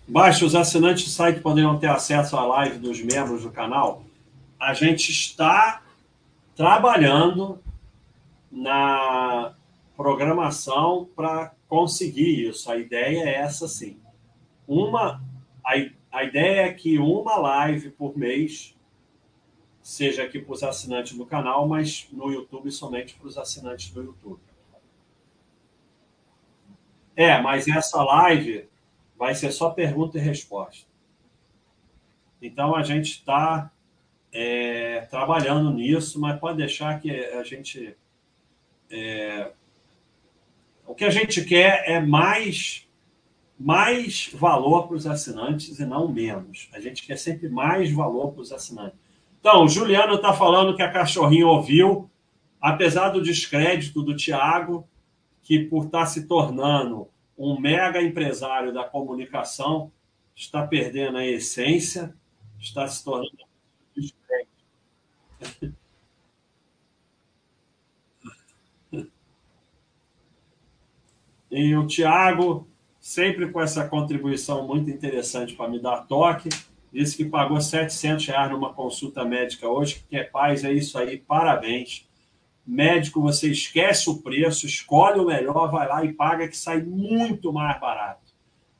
Baixe, 0.08 0.44
os 0.44 0.54
assinantes 0.54 1.06
do 1.06 1.10
site 1.10 1.40
poderão 1.40 1.80
ter 1.80 1.88
acesso 1.88 2.36
à 2.36 2.46
live 2.46 2.78
dos 2.78 3.02
membros 3.02 3.44
do 3.44 3.52
canal. 3.52 4.04
A 4.60 4.74
gente 4.74 5.10
está 5.12 5.82
trabalhando 6.56 7.62
na 8.52 9.56
programação 9.96 11.08
para 11.16 11.54
conseguir 11.70 12.50
isso. 12.50 12.70
A 12.70 12.78
ideia 12.78 13.24
é 13.24 13.36
essa 13.36 13.68
sim. 13.68 13.98
Uma, 14.68 15.24
a, 15.66 15.72
a 16.12 16.24
ideia 16.24 16.68
é 16.68 16.74
que 16.74 17.00
uma 17.00 17.38
live 17.38 17.90
por 17.92 18.18
mês 18.18 18.76
seja 19.82 20.24
aqui 20.24 20.40
para 20.40 20.54
os 20.54 20.64
assinantes 20.64 21.18
do 21.18 21.26
canal, 21.26 21.68
mas 21.68 22.08
no 22.12 22.30
YouTube 22.30 22.72
somente 22.72 23.16
para 23.16 23.28
os 23.28 23.38
assinantes 23.38 23.90
do 23.92 24.04
YouTube. 24.04 24.40
É, 27.16 27.42
mas 27.42 27.68
essa 27.68 28.04
live 28.04 28.68
vai 29.18 29.36
ser 29.36 29.52
só 29.52 29.70
pergunta 29.70 30.18
e 30.18 30.22
resposta. 30.22 30.88
Então 32.42 32.76
a 32.76 32.84
gente 32.84 33.12
está 33.12 33.72
é, 34.32 35.02
trabalhando 35.10 35.72
nisso, 35.72 36.20
mas 36.20 36.40
pode 36.40 36.58
deixar 36.58 37.00
que 37.00 37.12
a 37.12 37.44
gente. 37.44 37.96
É, 38.90 39.52
o 40.86 40.94
que 40.94 41.06
a 41.06 41.10
gente 41.10 41.46
quer 41.46 41.90
é 41.90 42.00
mais, 42.00 42.88
mais 43.58 44.30
valor 44.34 44.88
para 44.88 44.98
os 44.98 45.08
assinantes 45.08 45.80
e 45.80 45.86
não 45.86 46.08
menos. 46.08 46.70
A 46.74 46.80
gente 46.80 47.06
quer 47.06 47.18
sempre 47.18 47.48
mais 47.48 47.92
valor 47.92 48.34
para 48.34 48.42
os 48.42 48.52
assinantes. 48.52 49.00
Então, 49.40 49.64
o 49.64 49.68
Juliano 49.68 50.16
está 50.16 50.34
falando 50.34 50.76
que 50.76 50.82
a 50.82 50.92
cachorrinha 50.92 51.48
ouviu, 51.48 52.10
apesar 52.60 53.10
do 53.10 53.22
descrédito 53.22 54.02
do 54.02 54.16
Tiago, 54.16 54.88
que 55.42 55.60
por 55.60 55.86
estar 55.86 56.00
tá 56.00 56.06
se 56.06 56.28
tornando 56.28 57.08
um 57.38 57.60
mega 57.60 58.02
empresário 58.02 58.74
da 58.74 58.84
comunicação, 58.84 59.92
está 60.36 60.66
perdendo 60.66 61.18
a 61.18 61.26
essência, 61.26 62.14
está 62.60 62.88
se 62.88 63.04
tornando 63.04 63.44
E 71.56 71.76
o 71.76 71.86
Tiago, 71.86 72.68
sempre 73.00 73.52
com 73.52 73.62
essa 73.62 73.88
contribuição 73.88 74.66
muito 74.66 74.90
interessante 74.90 75.54
para 75.54 75.70
me 75.70 75.80
dar 75.80 76.08
toque, 76.08 76.50
disse 76.92 77.16
que 77.16 77.26
pagou 77.26 77.62
700 77.62 78.26
reais 78.26 78.52
numa 78.52 78.74
consulta 78.74 79.24
médica 79.24 79.70
hoje, 79.70 80.04
que 80.10 80.18
é 80.18 80.24
paz, 80.24 80.64
é 80.64 80.74
isso 80.74 80.98
aí, 80.98 81.20
parabéns. 81.20 82.10
Médico, 82.66 83.22
você 83.22 83.50
esquece 83.52 84.10
o 84.10 84.22
preço, 84.22 84.66
escolhe 84.66 85.20
o 85.20 85.26
melhor, 85.26 85.70
vai 85.70 85.88
lá 85.88 86.04
e 86.06 86.14
paga, 86.14 86.48
que 86.48 86.58
sai 86.58 86.82
muito 86.82 87.52
mais 87.52 87.80
barato. 87.80 88.34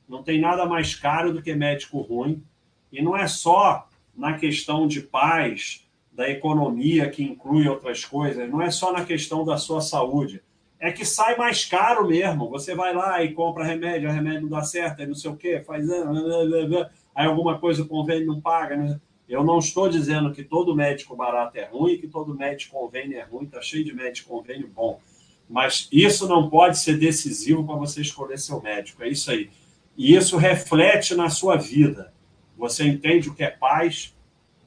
Não 0.08 0.22
tem 0.22 0.40
nada 0.40 0.64
mais 0.66 0.94
caro 0.94 1.32
do 1.32 1.42
que 1.42 1.54
médico 1.54 2.00
ruim. 2.00 2.42
E 2.90 3.02
não 3.02 3.16
é 3.16 3.26
só 3.26 3.88
na 4.16 4.34
questão 4.34 4.86
de 4.86 5.00
paz, 5.00 5.84
da 6.14 6.30
economia, 6.30 7.10
que 7.10 7.24
inclui 7.24 7.68
outras 7.68 8.04
coisas, 8.04 8.48
não 8.48 8.62
é 8.62 8.70
só 8.70 8.92
na 8.92 9.04
questão 9.04 9.44
da 9.44 9.56
sua 9.56 9.80
saúde. 9.80 10.40
É 10.78 10.92
que 10.92 11.04
sai 11.04 11.36
mais 11.36 11.64
caro 11.64 12.06
mesmo. 12.06 12.48
Você 12.50 12.74
vai 12.74 12.94
lá 12.94 13.22
e 13.22 13.32
compra 13.32 13.64
remédio, 13.64 14.08
o 14.08 14.12
remédio 14.12 14.42
não 14.42 14.50
dá 14.50 14.62
certo, 14.62 15.00
aí 15.00 15.06
não 15.06 15.14
sei 15.14 15.30
o 15.30 15.36
quê, 15.36 15.62
faz. 15.66 15.84
Aí 17.14 17.26
alguma 17.26 17.60
coisa 17.60 17.82
o 17.82 17.86
convênio 17.86 18.26
não 18.26 18.40
paga. 18.40 18.76
Né? 18.76 19.00
Eu 19.28 19.42
não 19.42 19.58
estou 19.58 19.88
dizendo 19.88 20.32
que 20.32 20.44
todo 20.44 20.74
médico 20.74 21.16
barato 21.16 21.56
é 21.56 21.64
ruim, 21.64 21.98
que 21.98 22.06
todo 22.06 22.34
médico 22.34 22.78
convênio 22.78 23.18
é 23.18 23.22
ruim, 23.22 23.44
está 23.44 23.62
cheio 23.62 23.84
de 23.84 23.94
médico 23.94 24.28
convênio 24.28 24.68
bom. 24.68 25.00
Mas 25.48 25.88
isso 25.90 26.28
não 26.28 26.50
pode 26.50 26.78
ser 26.78 26.98
decisivo 26.98 27.64
para 27.64 27.76
você 27.76 28.00
escolher 28.00 28.38
seu 28.38 28.60
médico. 28.60 29.02
É 29.02 29.08
isso 29.08 29.30
aí. 29.30 29.50
E 29.96 30.14
isso 30.14 30.36
reflete 30.36 31.14
na 31.14 31.30
sua 31.30 31.56
vida. 31.56 32.12
Você 32.56 32.86
entende 32.86 33.28
o 33.28 33.34
que 33.34 33.42
é 33.42 33.50
paz 33.50 34.14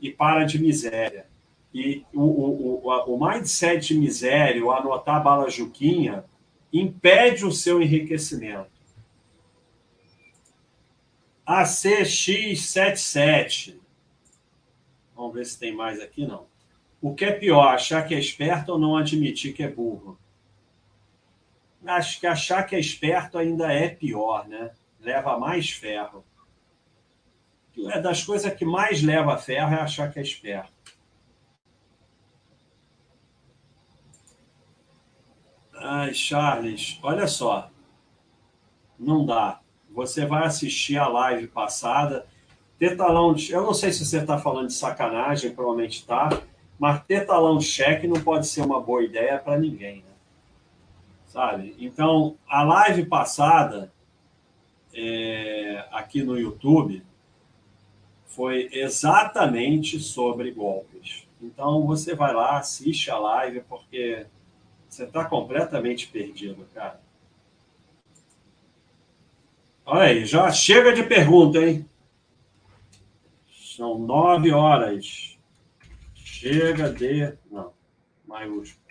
e 0.01 0.11
para 0.11 0.43
de 0.43 0.59
miséria. 0.59 1.27
E 1.73 2.03
o, 2.13 2.21
o, 2.21 2.85
o, 2.85 3.15
o 3.15 3.27
mindset 3.27 3.87
de 3.87 3.99
miséria, 3.99 4.63
o 4.63 4.71
anotar 4.71 5.23
bala 5.23 5.49
juquinha, 5.49 6.23
impede 6.71 7.45
o 7.45 7.51
seu 7.51 7.81
enriquecimento. 7.81 8.77
ACX77. 11.47 13.75
Vamos 15.17 15.33
ver 15.33 15.45
se 15.47 15.59
tem 15.59 15.75
mais 15.75 15.99
aqui, 15.99 16.27
não. 16.27 16.45
O 17.01 17.15
que 17.15 17.25
é 17.25 17.31
pior, 17.31 17.73
achar 17.73 18.07
que 18.07 18.13
é 18.13 18.19
esperto 18.19 18.73
ou 18.73 18.79
não 18.79 18.95
admitir 18.95 19.51
que 19.51 19.63
é 19.63 19.67
burro? 19.67 20.17
Acho 21.83 22.19
que 22.19 22.27
achar 22.27 22.63
que 22.63 22.75
é 22.75 22.79
esperto 22.79 23.39
ainda 23.39 23.73
é 23.73 23.89
pior, 23.89 24.47
né? 24.47 24.71
Leva 24.99 25.39
mais 25.39 25.71
ferro. 25.71 26.23
É 27.89 27.99
das 27.99 28.23
coisas 28.23 28.53
que 28.53 28.65
mais 28.65 29.01
leva 29.01 29.37
ferro 29.37 29.73
é 29.73 29.79
achar 29.79 30.11
que 30.11 30.19
é 30.19 30.21
esperto. 30.21 30.71
Ai, 35.73 36.13
Charles, 36.13 36.99
olha 37.01 37.27
só. 37.27 37.71
Não 38.99 39.25
dá. 39.25 39.61
Você 39.89 40.25
vai 40.25 40.45
assistir 40.45 40.97
a 40.97 41.07
live 41.07 41.47
passada. 41.47 42.27
Ter 42.79 42.95
talão 42.95 43.33
de. 43.33 43.51
Eu 43.51 43.63
não 43.63 43.73
sei 43.73 43.91
se 43.91 44.05
você 44.05 44.19
está 44.19 44.37
falando 44.37 44.67
de 44.67 44.73
sacanagem, 44.73 45.53
provavelmente 45.53 45.99
está. 45.99 46.29
Mas 46.77 47.03
ter 47.05 47.25
talão 47.25 47.57
de 47.57 47.65
cheque 47.65 48.07
não 48.07 48.21
pode 48.21 48.47
ser 48.47 48.61
uma 48.61 48.79
boa 48.79 49.03
ideia 49.03 49.39
para 49.39 49.57
ninguém, 49.57 49.97
né? 49.97 50.13
Sabe? 51.25 51.75
Então, 51.79 52.37
a 52.47 52.63
live 52.63 53.05
passada, 53.05 53.91
é, 54.93 55.85
aqui 55.91 56.21
no 56.21 56.37
YouTube, 56.37 57.03
foi 58.25 58.69
exatamente 58.71 59.99
sobre 59.99 60.51
golpes. 60.51 61.27
Então, 61.41 61.85
você 61.87 62.13
vai 62.13 62.33
lá, 62.33 62.59
assiste 62.59 63.09
a 63.09 63.17
live, 63.17 63.61
porque 63.61 64.27
você 64.87 65.03
está 65.03 65.25
completamente 65.25 66.07
perdido, 66.07 66.67
cara. 66.73 66.99
Olha 69.85 70.03
aí, 70.03 70.25
já 70.25 70.51
chega 70.51 70.93
de 70.93 71.03
pergunta, 71.03 71.59
hein? 71.59 71.87
São 73.77 73.99
nove 73.99 74.51
horas. 74.51 75.37
Chega 76.15 76.91
de. 76.91 77.31
Não, 77.51 77.71
maiúsculo. 78.27 78.83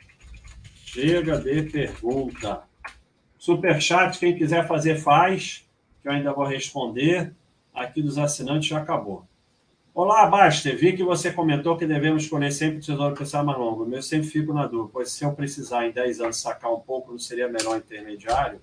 Chega 0.85 1.41
de 1.41 1.65
pergunta. 1.65 2.63
Superchat, 3.37 4.17
quem 4.17 4.39
quiser 4.39 4.69
fazer, 4.69 4.95
faz, 4.95 5.69
que 6.01 6.07
eu 6.07 6.13
ainda 6.13 6.33
vou 6.33 6.47
responder. 6.47 7.35
Aqui 7.75 8.01
dos 8.01 8.17
assinantes 8.17 8.69
já 8.69 8.79
acabou. 8.79 9.27
Olá, 9.93 10.25
Baster. 10.29 10.79
Vi 10.79 10.97
que 10.97 11.03
você 11.03 11.33
comentou 11.33 11.77
que 11.77 11.85
devemos 11.85 12.23
escolher 12.23 12.53
sempre 12.53 12.79
o 12.79 12.81
tesouro 12.81 13.17
pensar 13.17 13.43
mais 13.43 13.59
longo. 13.59 13.93
Eu 13.93 14.03
sempre 14.03 14.29
fico 14.29 14.55
na 14.55 14.69
dúvida, 14.69 14.91
pois 14.93 15.11
se 15.11 15.25
eu 15.25 15.33
precisar 15.33 15.85
em 15.89 15.91
10 15.91 16.21
anos 16.21 16.37
sacar 16.37 16.73
um 16.73 16.79
pouco, 16.79 17.11
não 17.11 17.19
seria 17.19 17.49
melhor 17.49 17.77
intermediário? 17.77 18.61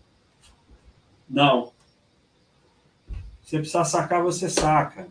Não. 1.30 1.74
Se 3.42 3.58
precisar 3.58 3.84
sacar, 3.84 4.24
você 4.24 4.50
saca. 4.50 5.10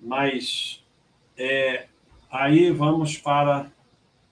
Mas 0.00 0.82
é, 1.36 1.86
aí 2.30 2.70
vamos 2.70 3.18
para 3.18 3.70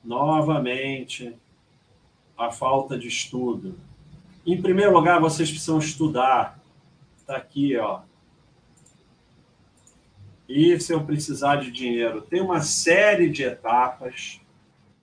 novamente 0.03 1.36
a 2.36 2.51
falta 2.51 2.99
de 2.99 3.09
estudo. 3.09 3.78
Em 4.47 4.61
primeiro 4.61 4.93
lugar, 4.93 5.20
vocês 5.20 5.51
precisam 5.51 5.78
estudar. 5.78 6.59
Está 7.19 7.36
aqui, 7.36 7.77
ó. 7.77 8.01
E 10.49 10.81
se 10.81 10.93
eu 10.93 11.05
precisar 11.05 11.57
de 11.57 11.70
dinheiro? 11.70 12.23
Tem 12.23 12.40
uma 12.40 12.62
série 12.62 13.28
de 13.28 13.43
etapas. 13.43 14.40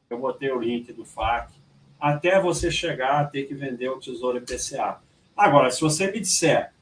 Eu 0.10 0.18
botei 0.18 0.52
o 0.52 0.60
link 0.60 0.92
do 0.92 1.06
FAC. 1.06 1.54
Até 2.00 2.42
você 2.42 2.72
chegar 2.72 3.20
a 3.20 3.26
ter 3.26 3.44
que 3.44 3.54
vender 3.54 3.90
o 3.90 4.00
Tesouro 4.00 4.38
IPCA. 4.38 5.00
Agora, 5.38 5.70
se 5.70 5.82
você 5.82 6.12
me 6.12 6.20
disser 6.20 6.74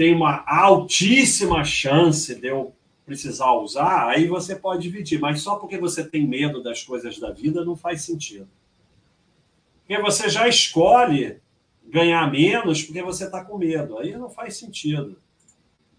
tem 0.00 0.14
uma 0.14 0.42
altíssima 0.46 1.62
chance 1.62 2.34
de 2.34 2.46
eu 2.46 2.72
precisar 3.04 3.52
usar, 3.52 4.08
aí 4.08 4.26
você 4.26 4.56
pode 4.56 4.80
dividir. 4.80 5.20
Mas 5.20 5.42
só 5.42 5.56
porque 5.56 5.76
você 5.76 6.02
tem 6.02 6.26
medo 6.26 6.62
das 6.62 6.82
coisas 6.82 7.18
da 7.18 7.30
vida 7.30 7.66
não 7.66 7.76
faz 7.76 8.00
sentido. 8.00 8.48
Porque 9.80 10.00
você 10.00 10.30
já 10.30 10.48
escolhe 10.48 11.36
ganhar 11.86 12.32
menos 12.32 12.82
porque 12.82 13.02
você 13.02 13.26
está 13.26 13.44
com 13.44 13.58
medo. 13.58 13.98
Aí 13.98 14.16
não 14.16 14.30
faz 14.30 14.56
sentido. 14.56 15.18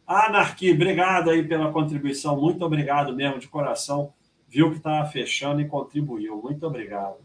Anarquia, 0.08 0.74
obrigado 0.74 1.30
aí 1.30 1.48
pela 1.48 1.72
contribuição. 1.72 2.42
Muito 2.42 2.66
obrigado 2.66 3.16
mesmo, 3.16 3.38
de 3.38 3.48
coração. 3.48 4.12
Viu 4.50 4.72
que 4.72 4.78
estava 4.78 5.08
fechando 5.08 5.62
e 5.62 5.68
contribuiu. 5.68 6.42
Muito 6.42 6.66
obrigado. 6.66 7.18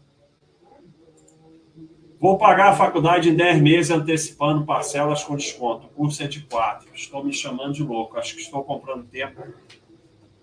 Vou 2.19 2.37
pagar 2.37 2.69
a 2.69 2.75
faculdade 2.75 3.29
em 3.29 3.35
10 3.35 3.61
meses 3.61 3.91
antecipando 3.91 4.65
parcelas 4.65 5.23
com 5.23 5.35
desconto. 5.35 5.85
O 5.85 5.89
curso 5.89 6.23
é 6.23 6.27
de 6.27 6.41
4. 6.41 6.89
Estou 6.93 7.23
me 7.23 7.31
chamando 7.31 7.73
de 7.73 7.83
louco. 7.83 8.17
Acho 8.17 8.35
que 8.35 8.41
estou 8.41 8.63
comprando 8.63 9.05
tempo. 9.05 9.43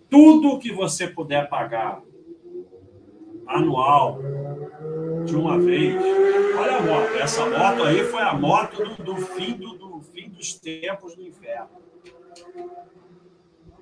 Tudo 0.08 0.58
que 0.60 0.72
você 0.72 1.08
puder 1.08 1.48
pagar 1.48 2.00
anual 3.46 4.20
de 5.24 5.34
uma 5.34 5.58
vez. 5.58 5.96
Olha 6.56 6.76
a 6.76 6.80
moto. 6.80 7.14
Essa 7.20 7.44
moto 7.46 7.82
aí 7.82 8.04
foi 8.04 8.22
a 8.22 8.34
moto 8.34 8.84
do, 8.84 9.02
do 9.02 9.16
fim, 9.16 9.54
do, 9.54 9.76
do 9.76 10.00
fim 10.00 10.28
dos 10.28 10.54
tempos 10.54 11.16
do 11.16 11.22
inferno. 11.22 11.82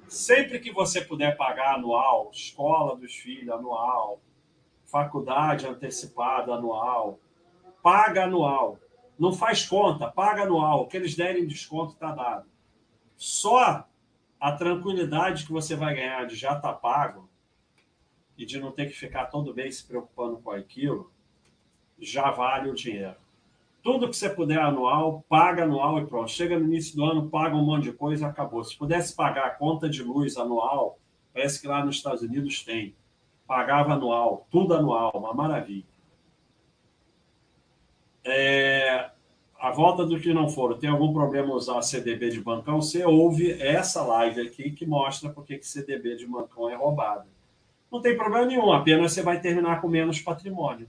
Sempre 0.09 0.61
que 0.61 0.73
você 0.73 1.03
puder 1.03 1.37
pagar 1.37 1.75
anual, 1.75 2.31
escola 2.33 2.97
dos 2.97 3.15
filhos 3.15 3.49
anual, 3.51 4.21
faculdade 4.85 5.67
antecipada 5.67 6.53
anual, 6.53 7.19
paga 7.83 8.25
anual. 8.25 8.79
Não 9.19 9.33
faz 9.33 9.67
conta, 9.67 10.11
paga 10.11 10.43
anual. 10.43 10.83
O 10.83 10.87
que 10.87 10.97
eles 10.97 11.15
derem 11.15 11.47
desconto 11.47 11.93
está 11.93 12.13
dado. 12.13 12.49
Só 13.17 13.87
a 14.41 14.53
tranquilidade 14.53 15.47
que 15.47 15.53
você 15.53 15.77
vai 15.77 15.95
ganhar 15.95 16.27
de 16.27 16.35
já 16.35 16.57
estar 16.57 16.73
tá 16.73 16.75
pago 16.75 17.29
e 18.37 18.47
de 18.47 18.59
não 18.59 18.73
ter 18.73 18.87
que 18.87 18.97
ficar 18.97 19.27
todo 19.27 19.55
mês 19.55 19.77
se 19.77 19.87
preocupando 19.87 20.39
com 20.39 20.51
aquilo, 20.51 21.13
já 21.99 22.31
vale 22.31 22.71
o 22.71 22.75
dinheiro. 22.75 23.17
Tudo 23.83 24.09
que 24.09 24.17
você 24.17 24.31
puder 24.31 24.59
anual, 24.59 25.25
paga 25.29 25.65
anual 25.65 26.01
e 26.01 26.07
pronto. 26.07 26.31
Chega 26.31 26.59
no 26.59 26.65
início 26.65 26.97
do 26.97 27.05
ano, 27.05 27.29
paga 27.29 27.55
um 27.55 27.65
monte 27.65 27.85
de 27.85 27.93
coisa 27.93 28.27
acabou. 28.27 28.63
Se 28.65 28.77
pudesse 28.77 29.15
pagar 29.15 29.47
a 29.47 29.51
conta 29.51 29.89
de 29.89 30.03
luz 30.03 30.37
anual, 30.37 30.99
parece 31.33 31.61
que 31.61 31.67
lá 31.67 31.85
nos 31.85 31.97
Estados 31.97 32.23
Unidos 32.23 32.65
tem. 32.65 32.95
Pagava 33.47 33.93
anual, 33.93 34.47
tudo 34.51 34.75
anual, 34.75 35.13
uma 35.15 35.35
maravilha. 35.35 35.92
É, 38.25 39.11
a 39.63 39.71
volta 39.71 40.05
do 40.05 40.19
que 40.19 40.35
não 40.35 40.49
for, 40.49 40.77
tem 40.77 40.91
algum 40.91 41.13
problema 41.13 41.55
usar 41.55 41.81
CDB 41.83 42.31
de 42.31 42.41
bancão, 42.41 42.83
você 42.83 43.05
ouve 43.05 43.53
essa 43.63 44.03
live 44.03 44.41
aqui 44.41 44.73
que 44.73 44.85
mostra 44.85 45.31
porque 45.31 45.57
que 45.57 45.65
CDB 45.65 46.17
de 46.17 46.27
bancão 46.27 46.69
é 46.69 46.75
roubado. 46.75 47.29
Não 47.89 48.01
tem 48.01 48.17
problema 48.17 48.45
nenhum, 48.45 48.73
apenas 48.73 49.13
você 49.13 49.23
vai 49.23 49.41
terminar 49.41 49.81
com 49.81 49.87
menos 49.87 50.21
patrimônio. 50.21 50.89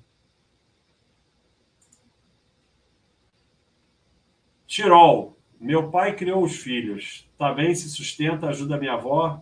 Tirol, 4.66 5.38
meu 5.60 5.92
pai 5.92 6.16
criou 6.16 6.44
os 6.44 6.56
filhos, 6.56 7.30
tá 7.38 7.54
bem, 7.54 7.76
se 7.76 7.88
sustenta, 7.90 8.48
ajuda 8.48 8.76
minha 8.76 8.94
avó 8.94 9.40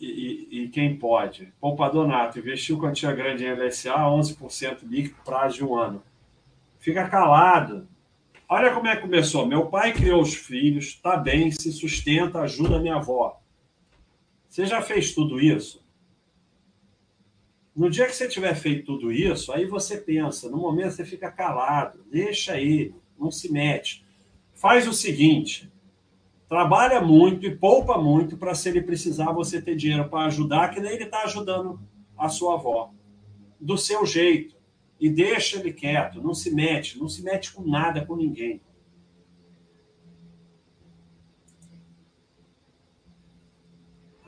e, 0.00 0.48
e, 0.50 0.64
e 0.64 0.68
quem 0.70 0.98
pode. 0.98 1.52
Poupador 1.60 2.08
nato, 2.08 2.40
investiu 2.40 2.80
quantia 2.80 3.12
grande 3.12 3.44
em 3.44 3.52
LSA, 3.52 3.94
11% 3.94 4.82
líquido, 4.82 5.22
prazo 5.24 5.54
de 5.54 5.64
um 5.64 5.76
ano 5.76 6.02
fica 6.86 7.08
calado. 7.08 7.88
Olha 8.48 8.72
como 8.72 8.86
é 8.86 8.94
que 8.94 9.02
começou. 9.02 9.44
Meu 9.44 9.66
pai 9.66 9.92
criou 9.92 10.22
os 10.22 10.34
filhos, 10.34 10.84
está 10.84 11.16
bem, 11.16 11.50
se 11.50 11.72
sustenta, 11.72 12.38
ajuda 12.38 12.78
minha 12.78 12.94
avó. 12.94 13.40
Você 14.48 14.64
já 14.66 14.80
fez 14.80 15.12
tudo 15.12 15.40
isso? 15.40 15.84
No 17.74 17.90
dia 17.90 18.06
que 18.06 18.14
você 18.14 18.28
tiver 18.28 18.54
feito 18.54 18.86
tudo 18.86 19.10
isso, 19.10 19.52
aí 19.52 19.66
você 19.66 19.96
pensa. 19.96 20.48
No 20.48 20.58
momento 20.58 20.92
você 20.92 21.04
fica 21.04 21.28
calado, 21.28 22.04
deixa 22.08 22.56
ele, 22.60 22.94
não 23.18 23.32
se 23.32 23.50
mete. 23.50 24.06
Faz 24.54 24.86
o 24.86 24.92
seguinte: 24.92 25.68
trabalha 26.48 27.00
muito 27.00 27.46
e 27.46 27.56
poupa 27.56 27.98
muito 27.98 28.36
para 28.36 28.54
se 28.54 28.68
ele 28.68 28.80
precisar 28.80 29.32
você 29.32 29.60
ter 29.60 29.74
dinheiro 29.74 30.08
para 30.08 30.26
ajudar, 30.26 30.70
que 30.70 30.78
nem 30.78 30.92
ele 30.92 31.02
está 31.02 31.24
ajudando 31.24 31.80
a 32.16 32.28
sua 32.28 32.54
avó. 32.54 32.92
Do 33.60 33.76
seu 33.76 34.06
jeito 34.06 34.55
e 34.98 35.10
deixa 35.10 35.58
ele 35.58 35.72
quieto, 35.72 36.22
não 36.22 36.34
se 36.34 36.54
mete, 36.54 36.98
não 36.98 37.08
se 37.08 37.22
mete 37.22 37.52
com 37.52 37.62
nada, 37.62 38.04
com 38.04 38.16
ninguém. 38.16 38.60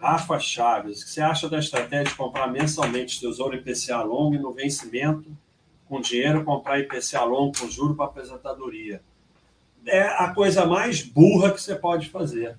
Rafa 0.01 0.39
Chaves, 0.39 1.03
o 1.03 1.05
que 1.05 1.11
você 1.11 1.20
acha 1.20 1.49
da 1.49 1.59
estratégia 1.59 2.05
de 2.05 2.15
comprar 2.15 2.47
mensalmente 2.47 3.19
tesouro 3.19 3.57
IPCA 3.57 4.03
longo 4.03 4.36
e 4.36 4.39
no 4.39 4.53
vencimento, 4.53 5.36
com 5.86 6.01
dinheiro, 6.01 6.45
comprar 6.45 6.78
IPCA 6.78 7.24
longo 7.24 7.59
com 7.59 7.69
juro 7.69 7.97
para 7.97 8.07
aposentadoria? 8.07 9.03
É 9.85 10.03
a 10.03 10.32
coisa 10.32 10.66
mais 10.66 11.03
burra 11.03 11.51
que 11.53 11.61
você 11.61 11.74
pode 11.74 12.09
fazer. 12.11 12.57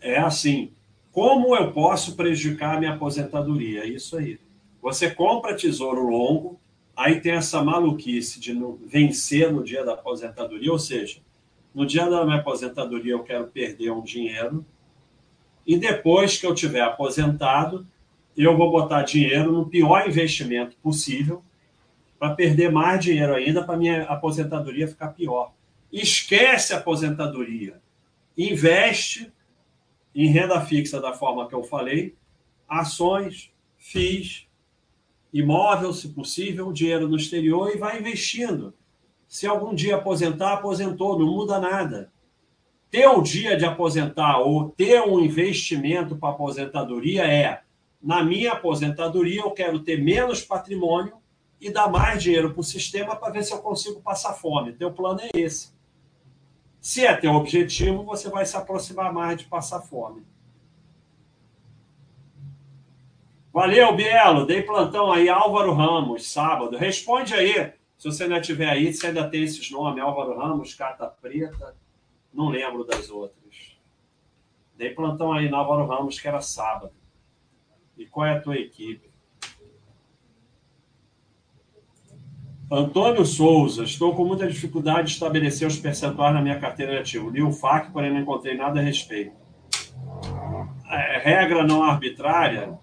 É 0.00 0.18
assim, 0.18 0.72
como 1.12 1.54
eu 1.54 1.72
posso 1.72 2.16
prejudicar 2.16 2.76
a 2.76 2.78
minha 2.78 2.94
aposentadoria? 2.94 3.84
É 3.84 3.86
isso 3.86 4.16
aí. 4.16 4.40
Você 4.86 5.10
compra 5.10 5.56
tesouro 5.56 6.08
longo, 6.08 6.60
aí 6.94 7.20
tem 7.20 7.32
essa 7.32 7.60
maluquice 7.60 8.38
de 8.38 8.56
vencer 8.86 9.52
no 9.52 9.64
dia 9.64 9.84
da 9.84 9.94
aposentadoria, 9.94 10.70
ou 10.70 10.78
seja, 10.78 11.18
no 11.74 11.84
dia 11.84 12.08
da 12.08 12.24
minha 12.24 12.38
aposentadoria 12.38 13.14
eu 13.14 13.24
quero 13.24 13.48
perder 13.48 13.90
um 13.90 14.00
dinheiro, 14.00 14.64
e 15.66 15.76
depois 15.76 16.38
que 16.38 16.46
eu 16.46 16.54
tiver 16.54 16.82
aposentado, 16.82 17.84
eu 18.36 18.56
vou 18.56 18.70
botar 18.70 19.02
dinheiro 19.02 19.50
no 19.50 19.68
pior 19.68 20.08
investimento 20.08 20.76
possível 20.76 21.42
para 22.16 22.36
perder 22.36 22.70
mais 22.70 23.04
dinheiro 23.04 23.34
ainda, 23.34 23.64
para 23.64 23.76
minha 23.76 24.04
aposentadoria 24.04 24.86
ficar 24.86 25.08
pior. 25.08 25.52
Esquece 25.92 26.72
a 26.72 26.76
aposentadoria. 26.76 27.80
Investe 28.38 29.32
em 30.14 30.28
renda 30.28 30.60
fixa 30.60 31.00
da 31.00 31.12
forma 31.12 31.48
que 31.48 31.56
eu 31.56 31.64
falei, 31.64 32.14
ações, 32.68 33.50
FIIs, 33.78 34.45
imóvel, 35.32 35.92
se 35.92 36.08
possível, 36.08 36.72
dinheiro 36.72 37.08
no 37.08 37.16
exterior 37.16 37.70
e 37.74 37.78
vai 37.78 37.98
investindo. 37.98 38.74
Se 39.28 39.46
algum 39.46 39.74
dia 39.74 39.96
aposentar, 39.96 40.54
aposentou, 40.54 41.18
não 41.18 41.26
muda 41.26 41.58
nada. 41.58 42.10
Ter 42.90 43.06
o 43.08 43.20
dia 43.20 43.56
de 43.56 43.64
aposentar 43.64 44.38
ou 44.38 44.70
ter 44.70 45.02
um 45.02 45.20
investimento 45.20 46.16
para 46.16 46.30
aposentadoria 46.30 47.24
é, 47.24 47.60
na 48.02 48.22
minha 48.22 48.52
aposentadoria, 48.52 49.40
eu 49.40 49.50
quero 49.50 49.80
ter 49.80 50.00
menos 50.00 50.42
patrimônio 50.42 51.14
e 51.60 51.70
dar 51.70 51.90
mais 51.90 52.22
dinheiro 52.22 52.52
para 52.52 52.60
o 52.60 52.64
sistema 52.64 53.16
para 53.16 53.32
ver 53.32 53.42
se 53.42 53.52
eu 53.52 53.58
consigo 53.58 54.00
passar 54.00 54.34
fome. 54.34 54.72
Teu 54.72 54.92
plano 54.92 55.20
é 55.20 55.30
esse. 55.34 55.74
Se 56.80 57.04
é 57.04 57.14
teu 57.16 57.32
objetivo, 57.32 58.04
você 58.04 58.28
vai 58.28 58.46
se 58.46 58.56
aproximar 58.56 59.12
mais 59.12 59.38
de 59.38 59.44
passar 59.46 59.80
fome. 59.80 60.22
Valeu, 63.56 63.96
Bielo. 63.96 64.44
Dei 64.44 64.60
plantão 64.60 65.10
aí, 65.10 65.30
Álvaro 65.30 65.72
Ramos, 65.72 66.30
sábado. 66.30 66.76
Responde 66.76 67.32
aí, 67.32 67.72
se 67.96 68.04
você 68.04 68.24
ainda 68.24 68.36
estiver 68.36 68.68
aí, 68.68 68.92
se 68.92 69.06
ainda 69.06 69.26
tem 69.30 69.44
esses 69.44 69.70
nomes, 69.70 70.04
Álvaro 70.04 70.36
Ramos, 70.38 70.74
Carta 70.74 71.06
Preta. 71.06 71.74
Não 72.34 72.50
lembro 72.50 72.84
das 72.84 73.08
outras. 73.08 73.78
Dei 74.76 74.90
plantão 74.90 75.32
aí 75.32 75.48
no 75.48 75.56
Álvaro 75.56 75.86
Ramos, 75.86 76.20
que 76.20 76.28
era 76.28 76.42
sábado. 76.42 76.92
E 77.96 78.04
qual 78.04 78.26
é 78.26 78.32
a 78.32 78.40
tua 78.42 78.56
equipe? 78.56 79.10
Antônio 82.70 83.24
Souza, 83.24 83.84
estou 83.84 84.14
com 84.14 84.26
muita 84.26 84.46
dificuldade 84.46 85.06
de 85.06 85.14
estabelecer 85.14 85.66
os 85.66 85.78
percentuais 85.78 86.34
na 86.34 86.42
minha 86.42 86.60
carteira 86.60 86.92
de 86.92 86.98
ativo. 86.98 87.30
Li 87.30 87.42
o 87.42 87.52
FAC, 87.52 87.90
porém 87.90 88.12
não 88.12 88.20
encontrei 88.20 88.54
nada 88.54 88.80
a 88.80 88.82
respeito. 88.82 89.34
É, 90.90 91.18
regra 91.20 91.66
não 91.66 91.82
arbitrária 91.82 92.78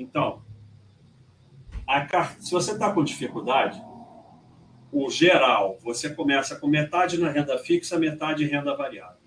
então, 0.00 0.42
a, 1.86 2.24
se 2.38 2.52
você 2.52 2.72
está 2.72 2.92
com 2.92 3.04
dificuldade, 3.04 3.82
o 4.90 5.10
geral, 5.10 5.78
você 5.82 6.08
começa 6.08 6.56
com 6.56 6.66
metade 6.66 7.18
na 7.18 7.30
renda 7.30 7.58
fixa, 7.58 7.98
metade 7.98 8.44
em 8.44 8.48
renda 8.48 8.74
variável. 8.74 9.20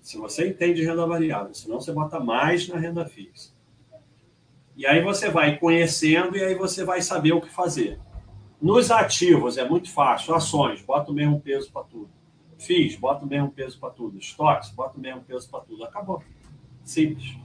Se 0.00 0.18
você 0.18 0.48
entende 0.48 0.84
renda 0.84 1.06
variável, 1.06 1.54
senão 1.54 1.80
você 1.80 1.92
bota 1.92 2.20
mais 2.20 2.68
na 2.68 2.78
renda 2.78 3.04
fixa. 3.06 3.52
E 4.76 4.86
aí 4.86 5.02
você 5.02 5.28
vai 5.28 5.58
conhecendo 5.58 6.36
e 6.36 6.44
aí 6.44 6.54
você 6.54 6.84
vai 6.84 7.02
saber 7.02 7.32
o 7.32 7.40
que 7.40 7.50
fazer. 7.50 7.98
Nos 8.60 8.90
ativos 8.90 9.56
é 9.56 9.68
muito 9.68 9.90
fácil. 9.90 10.34
Ações, 10.34 10.82
bota 10.82 11.10
o 11.10 11.14
mesmo 11.14 11.40
peso 11.40 11.70
para 11.72 11.84
tudo. 11.84 12.10
FIIs, 12.58 12.96
bota 12.96 13.24
o 13.24 13.28
mesmo 13.28 13.50
peso 13.50 13.78
para 13.78 13.90
tudo. 13.90 14.18
Estoques, 14.18 14.70
bota 14.70 14.98
o 14.98 15.00
mesmo 15.00 15.22
peso 15.22 15.50
para 15.50 15.60
tudo. 15.60 15.84
Acabou. 15.84 16.22
Simples. 16.84 17.36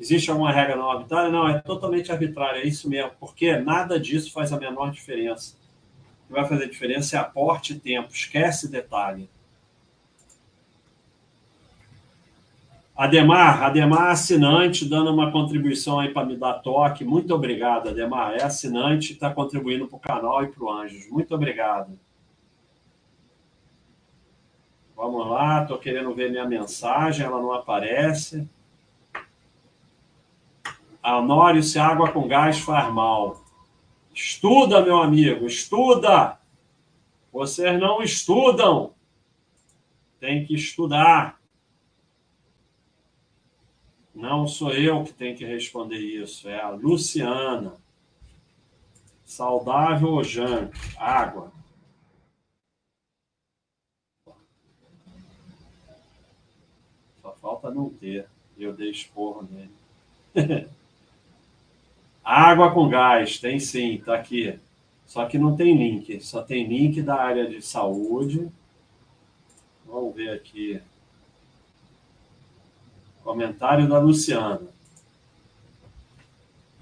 Existe 0.00 0.30
alguma 0.30 0.50
regra 0.50 0.76
não 0.76 0.90
arbitrária? 0.90 1.30
Não, 1.30 1.46
é 1.46 1.58
totalmente 1.60 2.10
arbitrária, 2.10 2.60
é 2.60 2.66
isso 2.66 2.88
mesmo, 2.88 3.10
porque 3.20 3.58
nada 3.58 4.00
disso 4.00 4.32
faz 4.32 4.50
a 4.50 4.58
menor 4.58 4.90
diferença. 4.90 5.58
O 6.24 6.28
que 6.28 6.32
vai 6.32 6.48
fazer 6.48 6.70
diferença 6.70 7.16
é 7.16 7.20
aporte 7.20 7.74
e 7.74 7.78
tempo, 7.78 8.08
esquece 8.10 8.66
detalhe. 8.66 9.28
Ademar, 12.96 13.62
Ademar 13.62 14.10
assinante, 14.10 14.88
dando 14.88 15.12
uma 15.12 15.30
contribuição 15.30 16.00
aí 16.00 16.08
para 16.08 16.26
me 16.26 16.34
dar 16.34 16.54
toque. 16.54 17.04
Muito 17.04 17.34
obrigado, 17.34 17.90
Ademar. 17.90 18.32
É 18.34 18.42
assinante, 18.42 19.12
está 19.12 19.30
contribuindo 19.30 19.86
para 19.86 19.96
o 19.96 20.00
canal 20.00 20.44
e 20.44 20.48
para 20.48 20.64
o 20.64 20.70
Anjos. 20.70 21.10
Muito 21.10 21.34
obrigado. 21.34 21.98
Vamos 24.96 25.26
lá, 25.28 25.62
estou 25.62 25.78
querendo 25.78 26.14
ver 26.14 26.30
minha 26.30 26.46
mensagem, 26.46 27.24
ela 27.24 27.40
não 27.40 27.52
aparece. 27.52 28.48
Honório, 31.02 31.62
se 31.62 31.78
água 31.78 32.12
com 32.12 32.28
gás 32.28 32.58
faz 32.58 32.92
mal. 32.92 33.42
Estuda, 34.14 34.82
meu 34.82 35.00
amigo, 35.00 35.46
estuda. 35.46 36.38
Vocês 37.32 37.80
não 37.80 38.02
estudam. 38.02 38.94
Tem 40.18 40.44
que 40.44 40.54
estudar. 40.54 41.40
Não 44.14 44.46
sou 44.46 44.72
eu 44.72 45.04
que 45.04 45.12
tenho 45.12 45.36
que 45.36 45.44
responder 45.44 45.98
isso, 45.98 46.48
é 46.48 46.60
a 46.60 46.68
Luciana. 46.70 47.76
Saudável 49.24 50.08
ou 50.08 50.24
junk? 50.24 50.76
Água. 50.98 51.52
Só 57.22 57.32
falta 57.40 57.70
não 57.70 57.88
ter. 57.88 58.28
Eu 58.58 58.74
dei 58.74 58.90
esporro 58.90 59.48
nele. 59.50 60.68
Água 62.24 62.72
com 62.72 62.88
gás, 62.88 63.38
tem 63.38 63.58
sim, 63.58 64.02
tá 64.04 64.14
aqui. 64.14 64.58
Só 65.06 65.26
que 65.26 65.38
não 65.38 65.56
tem 65.56 65.76
link, 65.76 66.20
só 66.20 66.42
tem 66.42 66.66
link 66.66 67.02
da 67.02 67.16
área 67.16 67.48
de 67.48 67.60
saúde. 67.60 68.48
Vamos 69.84 70.14
ver 70.14 70.30
aqui. 70.30 70.80
Comentário 73.24 73.88
da 73.88 73.98
Luciana. 73.98 74.60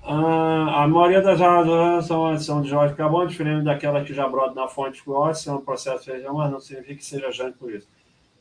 Ah, 0.03 0.85
a 0.85 0.89
maioria 0.89 1.21
das 1.21 1.41
águas 1.41 2.07
são 2.07 2.27
adição 2.27 2.63
de 2.63 2.71
de 2.71 2.95
carbono, 2.95 3.27
diferente 3.29 3.65
daquela 3.65 4.03
que 4.03 4.15
já 4.15 4.27
brota 4.27 4.55
na 4.55 4.67
fonte 4.67 5.03
óleo, 5.07 5.35
é 5.47 5.53
um 5.53 5.61
processo 5.61 5.99
de 6.01 6.11
feijão, 6.11 6.35
mas 6.35 6.51
não 6.51 6.61
significa 6.61 6.95
que 6.97 7.05
seja 7.05 7.31
jante 7.31 7.59
por 7.59 7.73
isso. 7.73 7.87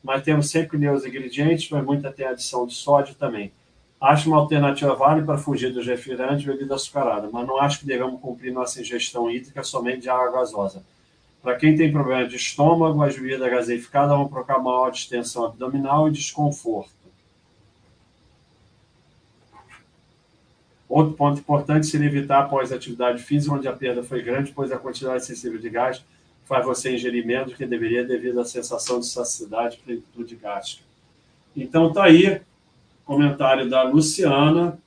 Mas 0.02 0.22
temos 0.22 0.50
sempre 0.50 0.88
os 0.88 1.04
ingredientes, 1.04 1.68
mas 1.70 1.84
muita 1.84 2.12
tem 2.12 2.26
adição 2.26 2.66
de 2.66 2.74
sódio 2.74 3.14
também. 3.14 3.52
Acho 4.00 4.30
uma 4.30 4.38
alternativa 4.38 4.94
válida 4.94 5.26
para 5.26 5.38
fugir 5.38 5.72
dos 5.72 5.86
refrigerantes 5.86 6.44
e 6.44 6.46
bebida 6.46 6.76
açucarada, 6.76 7.28
mas 7.32 7.46
não 7.46 7.58
acho 7.58 7.80
que 7.80 7.86
devemos 7.86 8.20
cumprir 8.20 8.52
nossa 8.52 8.80
ingestão 8.80 9.28
hídrica 9.28 9.64
somente 9.64 10.02
de 10.02 10.08
água 10.08 10.30
gasosa. 10.30 10.84
Para 11.42 11.56
quem 11.56 11.76
tem 11.76 11.90
problema 11.90 12.26
de 12.26 12.36
estômago, 12.36 13.02
as 13.02 13.16
bebidas 13.16 13.50
gaseificadas 13.50 14.16
vão 14.16 14.28
provocar 14.28 14.58
maior 14.58 14.90
distensão 14.90 15.46
abdominal 15.46 16.08
e 16.08 16.12
desconforto. 16.12 16.98
Outro 20.88 21.14
ponto 21.14 21.40
importante 21.40 21.86
seria 21.86 22.06
evitar 22.06 22.40
após 22.40 22.72
atividade 22.72 23.22
física, 23.22 23.54
onde 23.54 23.68
a 23.68 23.72
perda 23.72 24.02
foi 24.02 24.22
grande, 24.22 24.52
pois 24.52 24.72
a 24.72 24.78
quantidade 24.78 25.22
excessiva 25.22 25.58
de 25.58 25.68
gás 25.68 26.04
faz 26.44 26.64
você 26.64 26.94
ingerir 26.94 27.26
menos 27.26 27.50
do 27.50 27.56
que 27.56 27.66
deveria 27.66 28.04
devido 28.04 28.40
à 28.40 28.44
sensação 28.44 28.98
de 28.98 29.06
saciedade 29.06 29.76
e 29.76 29.84
plenitude 29.84 30.34
gástrica. 30.36 30.84
Então, 31.54 31.88
está 31.88 32.04
aí 32.04 32.40
comentário 33.08 33.70
da 33.70 33.84
Luciana, 33.84 34.78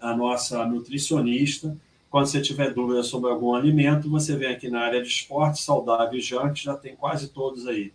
a 0.00 0.16
nossa 0.16 0.64
nutricionista. 0.64 1.76
Quando 2.08 2.26
você 2.26 2.40
tiver 2.40 2.72
dúvida 2.72 3.02
sobre 3.02 3.30
algum 3.30 3.54
alimento, 3.54 4.08
você 4.08 4.34
vem 4.34 4.48
aqui 4.48 4.70
na 4.70 4.80
área 4.80 5.02
de 5.02 5.08
esporte, 5.08 5.60
saudável 5.60 6.18
e 6.18 6.22
jante, 6.22 6.64
já 6.64 6.74
tem 6.74 6.96
quase 6.96 7.28
todos 7.28 7.66
aí. 7.66 7.92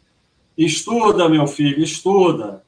Estuda, 0.55 1.27
meu 1.27 1.47
filho, 1.47 1.83
estuda. 1.83 2.63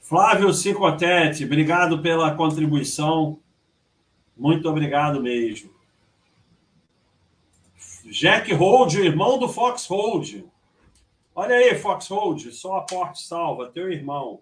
Flávio 0.00 0.52
Cicotete, 0.52 1.44
obrigado 1.44 2.02
pela 2.02 2.34
contribuição. 2.34 3.38
Muito 4.36 4.68
obrigado 4.68 5.22
mesmo. 5.22 5.70
Jack 8.10 8.52
Hold, 8.52 8.94
irmão 8.94 9.38
do 9.38 9.48
Fox 9.48 9.86
Hold. 9.86 10.42
Olha 11.36 11.54
aí, 11.54 11.78
Fox 11.78 12.08
Hold, 12.08 12.50
só 12.50 12.78
aporte 12.78 13.22
salva, 13.22 13.70
teu 13.70 13.92
irmão. 13.92 14.40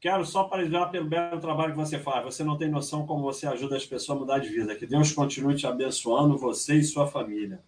Quero 0.00 0.24
só 0.24 0.44
parabenizar 0.44 0.90
pelo 0.90 1.06
belo 1.06 1.40
trabalho 1.40 1.72
que 1.72 1.78
você 1.78 1.98
faz. 1.98 2.24
Você 2.24 2.42
não 2.42 2.56
tem 2.56 2.70
noção 2.70 3.06
como 3.06 3.22
você 3.22 3.46
ajuda 3.46 3.76
as 3.76 3.84
pessoas 3.84 4.16
a 4.16 4.20
mudar 4.20 4.38
de 4.38 4.48
vida. 4.48 4.74
Que 4.74 4.86
Deus 4.86 5.12
continue 5.12 5.54
te 5.54 5.66
abençoando, 5.66 6.38
você 6.38 6.76
e 6.76 6.84
sua 6.84 7.06
família. 7.06 7.60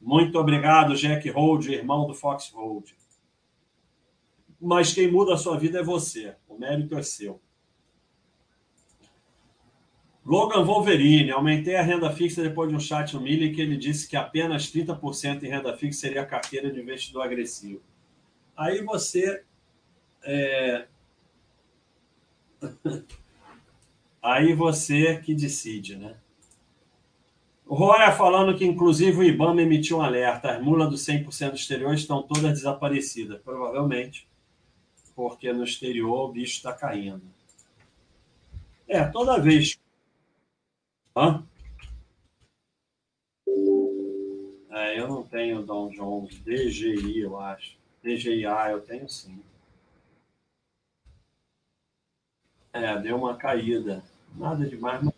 Muito 0.00 0.38
obrigado, 0.38 0.96
Jack 0.96 1.28
Hold, 1.30 1.66
irmão 1.68 2.06
do 2.06 2.14
Fox 2.14 2.50
Hold 2.50 2.90
mas 4.60 4.92
quem 4.92 5.10
muda 5.10 5.34
a 5.34 5.38
sua 5.38 5.58
vida 5.58 5.80
é 5.80 5.82
você. 5.82 6.34
O 6.48 6.58
mérito 6.58 6.96
é 6.96 7.02
seu. 7.02 7.40
Logan 10.24 10.64
Wolverine, 10.64 11.30
aumentei 11.30 11.76
a 11.76 11.82
renda 11.82 12.10
fixa 12.10 12.42
depois 12.42 12.68
de 12.68 12.74
um 12.74 12.80
chat 12.80 13.14
no 13.14 13.20
Mille 13.20 13.54
que 13.54 13.60
ele 13.60 13.76
disse 13.76 14.08
que 14.08 14.16
apenas 14.16 14.72
30% 14.72 15.44
em 15.44 15.48
renda 15.48 15.76
fixa 15.76 16.00
seria 16.00 16.22
a 16.22 16.26
carteira 16.26 16.70
de 16.72 16.80
investidor 16.80 17.22
agressivo. 17.22 17.80
Aí 18.56 18.82
você. 18.84 19.44
É... 20.24 20.88
Aí 24.22 24.54
você 24.54 25.18
que 25.18 25.34
decide, 25.34 25.96
né? 25.96 26.16
O 27.64 27.74
Roya 27.74 28.12
falando 28.12 28.56
que, 28.56 28.64
inclusive, 28.64 29.18
o 29.18 29.24
IBAMA 29.24 29.62
emitiu 29.62 29.98
um 29.98 30.02
alerta. 30.02 30.52
As 30.52 30.62
mulas 30.62 30.88
do 30.88 30.96
100% 30.96 31.54
exterior 31.54 31.94
estão 31.94 32.22
todas 32.22 32.52
desaparecidas. 32.52 33.40
Provavelmente 33.42 34.28
porque 35.16 35.50
no 35.50 35.64
exterior 35.64 36.28
o 36.28 36.32
bicho 36.32 36.58
está 36.58 36.74
caindo. 36.74 37.22
É, 38.86 39.02
toda 39.06 39.40
vez. 39.40 39.78
Hã? 41.16 41.42
É, 44.70 45.00
eu 45.00 45.08
não 45.08 45.22
tenho 45.22 45.62
Dow 45.62 45.90
Jones, 45.90 46.38
DGI, 46.40 47.20
eu 47.20 47.40
acho. 47.40 47.78
DGIA 48.02 48.70
eu 48.70 48.82
tenho 48.82 49.08
sim. 49.08 49.42
É, 52.76 52.98
deu 53.00 53.16
uma 53.16 53.34
caída. 53.36 54.02
Nada 54.34 54.66
demais. 54.66 55.02
Mas... 55.02 55.14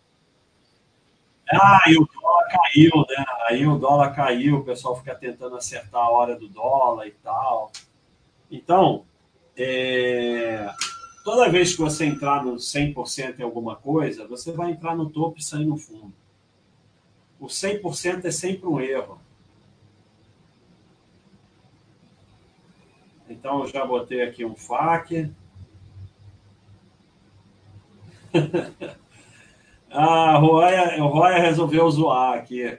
Ah, 1.51 1.81
e 1.87 1.97
o 1.97 2.05
dólar 2.05 2.47
caiu, 2.47 2.91
né? 3.09 3.25
Aí 3.47 3.67
o 3.67 3.77
dólar 3.77 4.15
caiu, 4.15 4.57
o 4.57 4.63
pessoal 4.63 4.95
fica 4.95 5.15
tentando 5.15 5.57
acertar 5.57 6.01
a 6.01 6.09
hora 6.09 6.37
do 6.37 6.47
dólar 6.47 7.07
e 7.07 7.11
tal. 7.11 7.71
Então, 8.49 9.03
é, 9.57 10.69
toda 11.25 11.49
vez 11.49 11.75
que 11.75 11.81
você 11.81 12.05
entrar 12.05 12.45
no 12.45 12.55
100% 12.55 13.39
em 13.39 13.43
alguma 13.43 13.75
coisa, 13.75 14.25
você 14.27 14.51
vai 14.51 14.71
entrar 14.71 14.95
no 14.95 15.09
topo 15.09 15.39
e 15.39 15.43
sair 15.43 15.65
no 15.65 15.77
fundo. 15.77 16.13
O 17.39 17.47
100% 17.47 18.25
é 18.25 18.31
sempre 18.31 18.67
um 18.67 18.79
erro. 18.79 19.19
Então, 23.27 23.61
eu 23.61 23.67
já 23.67 23.85
botei 23.85 24.21
aqui 24.21 24.45
um 24.45 24.55
FAQ. 24.55 25.33
ah, 29.91 30.39
o 30.39 30.45
Roya, 30.45 31.03
o 31.03 31.07
Roya 31.07 31.39
resolveu 31.39 31.89
zoar 31.89 32.37
aqui 32.37 32.77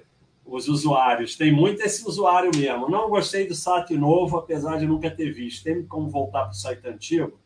os 0.51 0.69
usuários. 0.69 1.37
Tem 1.37 1.53
muito 1.53 1.81
esse 1.83 2.07
usuário 2.07 2.51
mesmo. 2.55 2.89
Não 2.89 3.09
gostei 3.09 3.47
do 3.47 3.55
site 3.55 3.97
novo, 3.97 4.37
apesar 4.37 4.79
de 4.79 4.87
nunca 4.87 5.11
ter 5.11 5.31
visto. 5.33 5.63
Tem 5.63 5.85
como 5.87 6.09
voltar 6.09 6.43
para 6.43 6.51
o 6.51 6.55
site 6.55 6.87
antigo? 6.89 7.39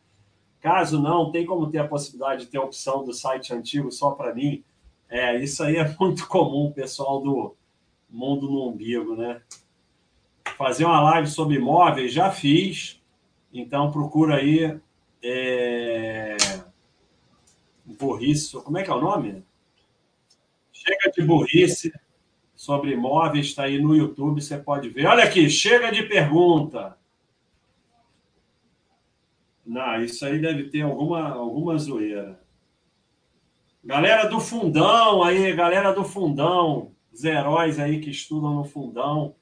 Caso 0.59 0.99
não, 0.99 1.31
tem 1.31 1.45
como 1.45 1.69
ter 1.69 1.77
a 1.77 1.87
possibilidade 1.87 2.45
de 2.45 2.51
ter 2.51 2.57
a 2.57 2.63
opção 2.63 3.05
do 3.05 3.13
site 3.13 3.53
antigo 3.53 3.91
só 3.91 4.11
para 4.11 4.33
mim? 4.33 4.63
É, 5.07 5.37
isso 5.37 5.63
aí 5.63 5.75
é 5.75 5.93
muito 5.99 6.27
comum, 6.27 6.71
pessoal 6.71 7.21
do 7.21 7.55
mundo 8.09 8.49
no 8.49 8.69
umbigo, 8.69 9.15
né? 9.15 9.41
Fazer 10.57 10.85
uma 10.85 11.01
live 11.01 11.27
sobre 11.27 11.57
imóveis, 11.57 12.11
já 12.11 12.31
fiz. 12.31 12.99
Então 13.53 13.91
procura 13.91 14.37
aí. 14.37 14.79
É... 15.21 16.34
Burriço, 17.97 18.61
como 18.61 18.77
é 18.77 18.83
que 18.83 18.89
é 18.89 18.93
o 18.93 19.01
nome? 19.01 19.43
Chega 20.71 21.11
de 21.11 21.21
burrice 21.23 21.93
sobre 22.55 22.91
imóveis, 22.91 23.47
está 23.47 23.63
aí 23.63 23.81
no 23.81 23.95
YouTube, 23.95 24.41
você 24.41 24.57
pode 24.57 24.89
ver. 24.89 25.05
Olha 25.05 25.23
aqui, 25.23 25.49
chega 25.49 25.91
de 25.91 26.03
pergunta. 26.03 26.97
Não, 29.65 30.03
isso 30.03 30.25
aí 30.25 30.39
deve 30.39 30.69
ter 30.69 30.81
alguma, 30.81 31.29
alguma 31.29 31.77
zoeira. 31.77 32.39
Galera 33.83 34.25
do 34.27 34.39
fundão 34.39 35.23
aí, 35.23 35.53
galera 35.55 35.91
do 35.91 36.03
fundão, 36.03 36.91
os 37.11 37.23
heróis 37.23 37.79
aí 37.79 37.99
que 37.99 38.09
estudam 38.09 38.53
no 38.53 38.63
fundão, 38.63 39.35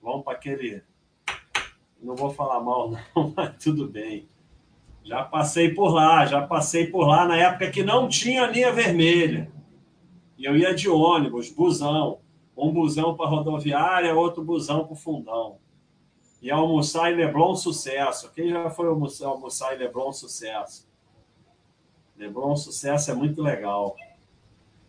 vão 0.00 0.22
para 0.22 0.34
aquele. 0.34 0.82
Não 2.00 2.14
vou 2.14 2.30
falar 2.30 2.60
mal, 2.60 2.90
não, 3.14 3.34
mas 3.36 3.62
tudo 3.62 3.88
bem. 3.88 4.28
Já 5.04 5.24
passei 5.24 5.74
por 5.74 5.88
lá, 5.88 6.26
já 6.26 6.46
passei 6.46 6.86
por 6.86 7.06
lá 7.06 7.26
na 7.26 7.36
época 7.36 7.70
que 7.70 7.82
não 7.82 8.08
tinha 8.08 8.46
linha 8.46 8.72
vermelha. 8.72 9.50
E 10.36 10.44
eu 10.44 10.56
ia 10.56 10.74
de 10.74 10.88
ônibus, 10.88 11.50
busão. 11.50 12.20
Um 12.56 12.72
busão 12.72 13.16
para 13.16 13.28
rodoviária, 13.28 14.14
outro 14.14 14.42
busão 14.42 14.84
para 14.84 14.92
o 14.92 14.96
fundão. 14.96 15.58
E 16.40 16.50
almoçar 16.50 17.12
em 17.12 17.16
Leblon, 17.16 17.54
sucesso. 17.56 18.30
Quem 18.32 18.50
já 18.50 18.70
foi 18.70 18.86
almoçar, 18.86 19.26
almoçar 19.26 19.74
em 19.74 19.78
Leblon, 19.78 20.12
sucesso? 20.12 20.88
Leblon, 22.16 22.56
sucesso 22.56 23.10
é 23.10 23.14
muito 23.14 23.42
legal. 23.42 23.96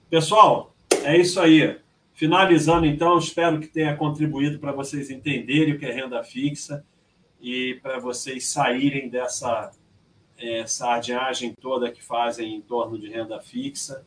Pessoal, 0.10 0.76
é 1.04 1.18
isso 1.18 1.40
aí. 1.40 1.80
Finalizando, 2.14 2.86
então, 2.86 3.18
espero 3.18 3.60
que 3.60 3.68
tenha 3.68 3.96
contribuído 3.96 4.60
para 4.60 4.72
vocês 4.72 5.10
entenderem 5.10 5.74
o 5.74 5.80
que 5.80 5.86
é 5.86 5.92
renda 5.94 6.24
fixa 6.24 6.84
e 7.40 7.80
para 7.82 8.00
vocês 8.00 8.48
saírem 8.48 9.10
dessa 9.10 9.72
é, 10.40 10.66
sardinhagem 10.66 11.54
toda 11.54 11.92
que 11.92 12.02
fazem 12.02 12.56
em 12.56 12.62
torno 12.62 12.98
de 12.98 13.10
renda 13.10 13.40
fixa. 13.40 14.04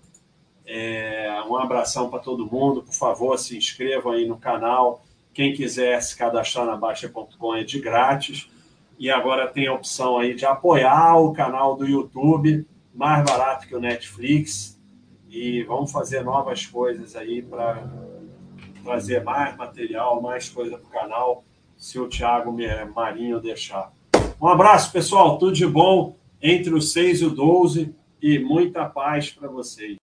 É, 0.65 1.43
um 1.47 1.57
abração 1.57 2.09
para 2.09 2.21
todo 2.21 2.47
mundo. 2.47 2.83
Por 2.83 2.95
favor, 2.95 3.39
se 3.39 3.57
inscrevam 3.57 4.13
aí 4.13 4.27
no 4.27 4.39
canal. 4.39 5.05
Quem 5.35 5.55
quiser 5.55 6.01
se 6.03 6.17
cadastrar 6.17 6.67
na 6.67 6.77
Baixa.com 6.77 7.55
é 7.55 7.63
de 7.63 7.81
grátis. 7.81 8.51
E 8.99 9.11
agora 9.11 9.49
tem 9.49 9.67
a 9.67 9.75
opção 9.75 10.19
aí 10.19 10.35
de 10.35 10.47
apoiar 10.47 11.17
o 11.17 11.33
canal 11.33 11.77
do 11.77 11.87
YouTube, 11.87 12.67
mais 12.95 13.25
barato 13.25 13.67
que 13.67 13.75
o 13.75 13.81
Netflix. 13.81 14.81
E 15.29 15.63
vamos 15.65 15.91
fazer 15.91 16.23
novas 16.23 16.67
coisas 16.67 17.17
aí 17.17 17.43
para 17.43 17.83
trazer 18.85 19.23
mais 19.25 19.57
material, 19.57 20.21
mais 20.21 20.49
coisa 20.49 20.77
para 20.77 20.87
o 20.87 20.91
canal, 20.91 21.45
se 21.77 21.99
o 21.99 22.09
Thiago 22.09 22.55
Marinho 22.95 23.41
deixar. 23.41 23.93
Um 24.41 24.49
abraço, 24.49 24.93
pessoal. 24.93 25.39
Tudo 25.39 25.53
de 25.53 25.67
bom 25.67 26.17
entre 26.43 26.75
o 26.75 26.81
6 26.81 27.21
e 27.21 27.25
o 27.27 27.31
12 27.31 27.95
e 28.21 28.39
muita 28.39 28.85
paz 28.87 29.31
para 29.31 29.49
vocês. 29.49 29.97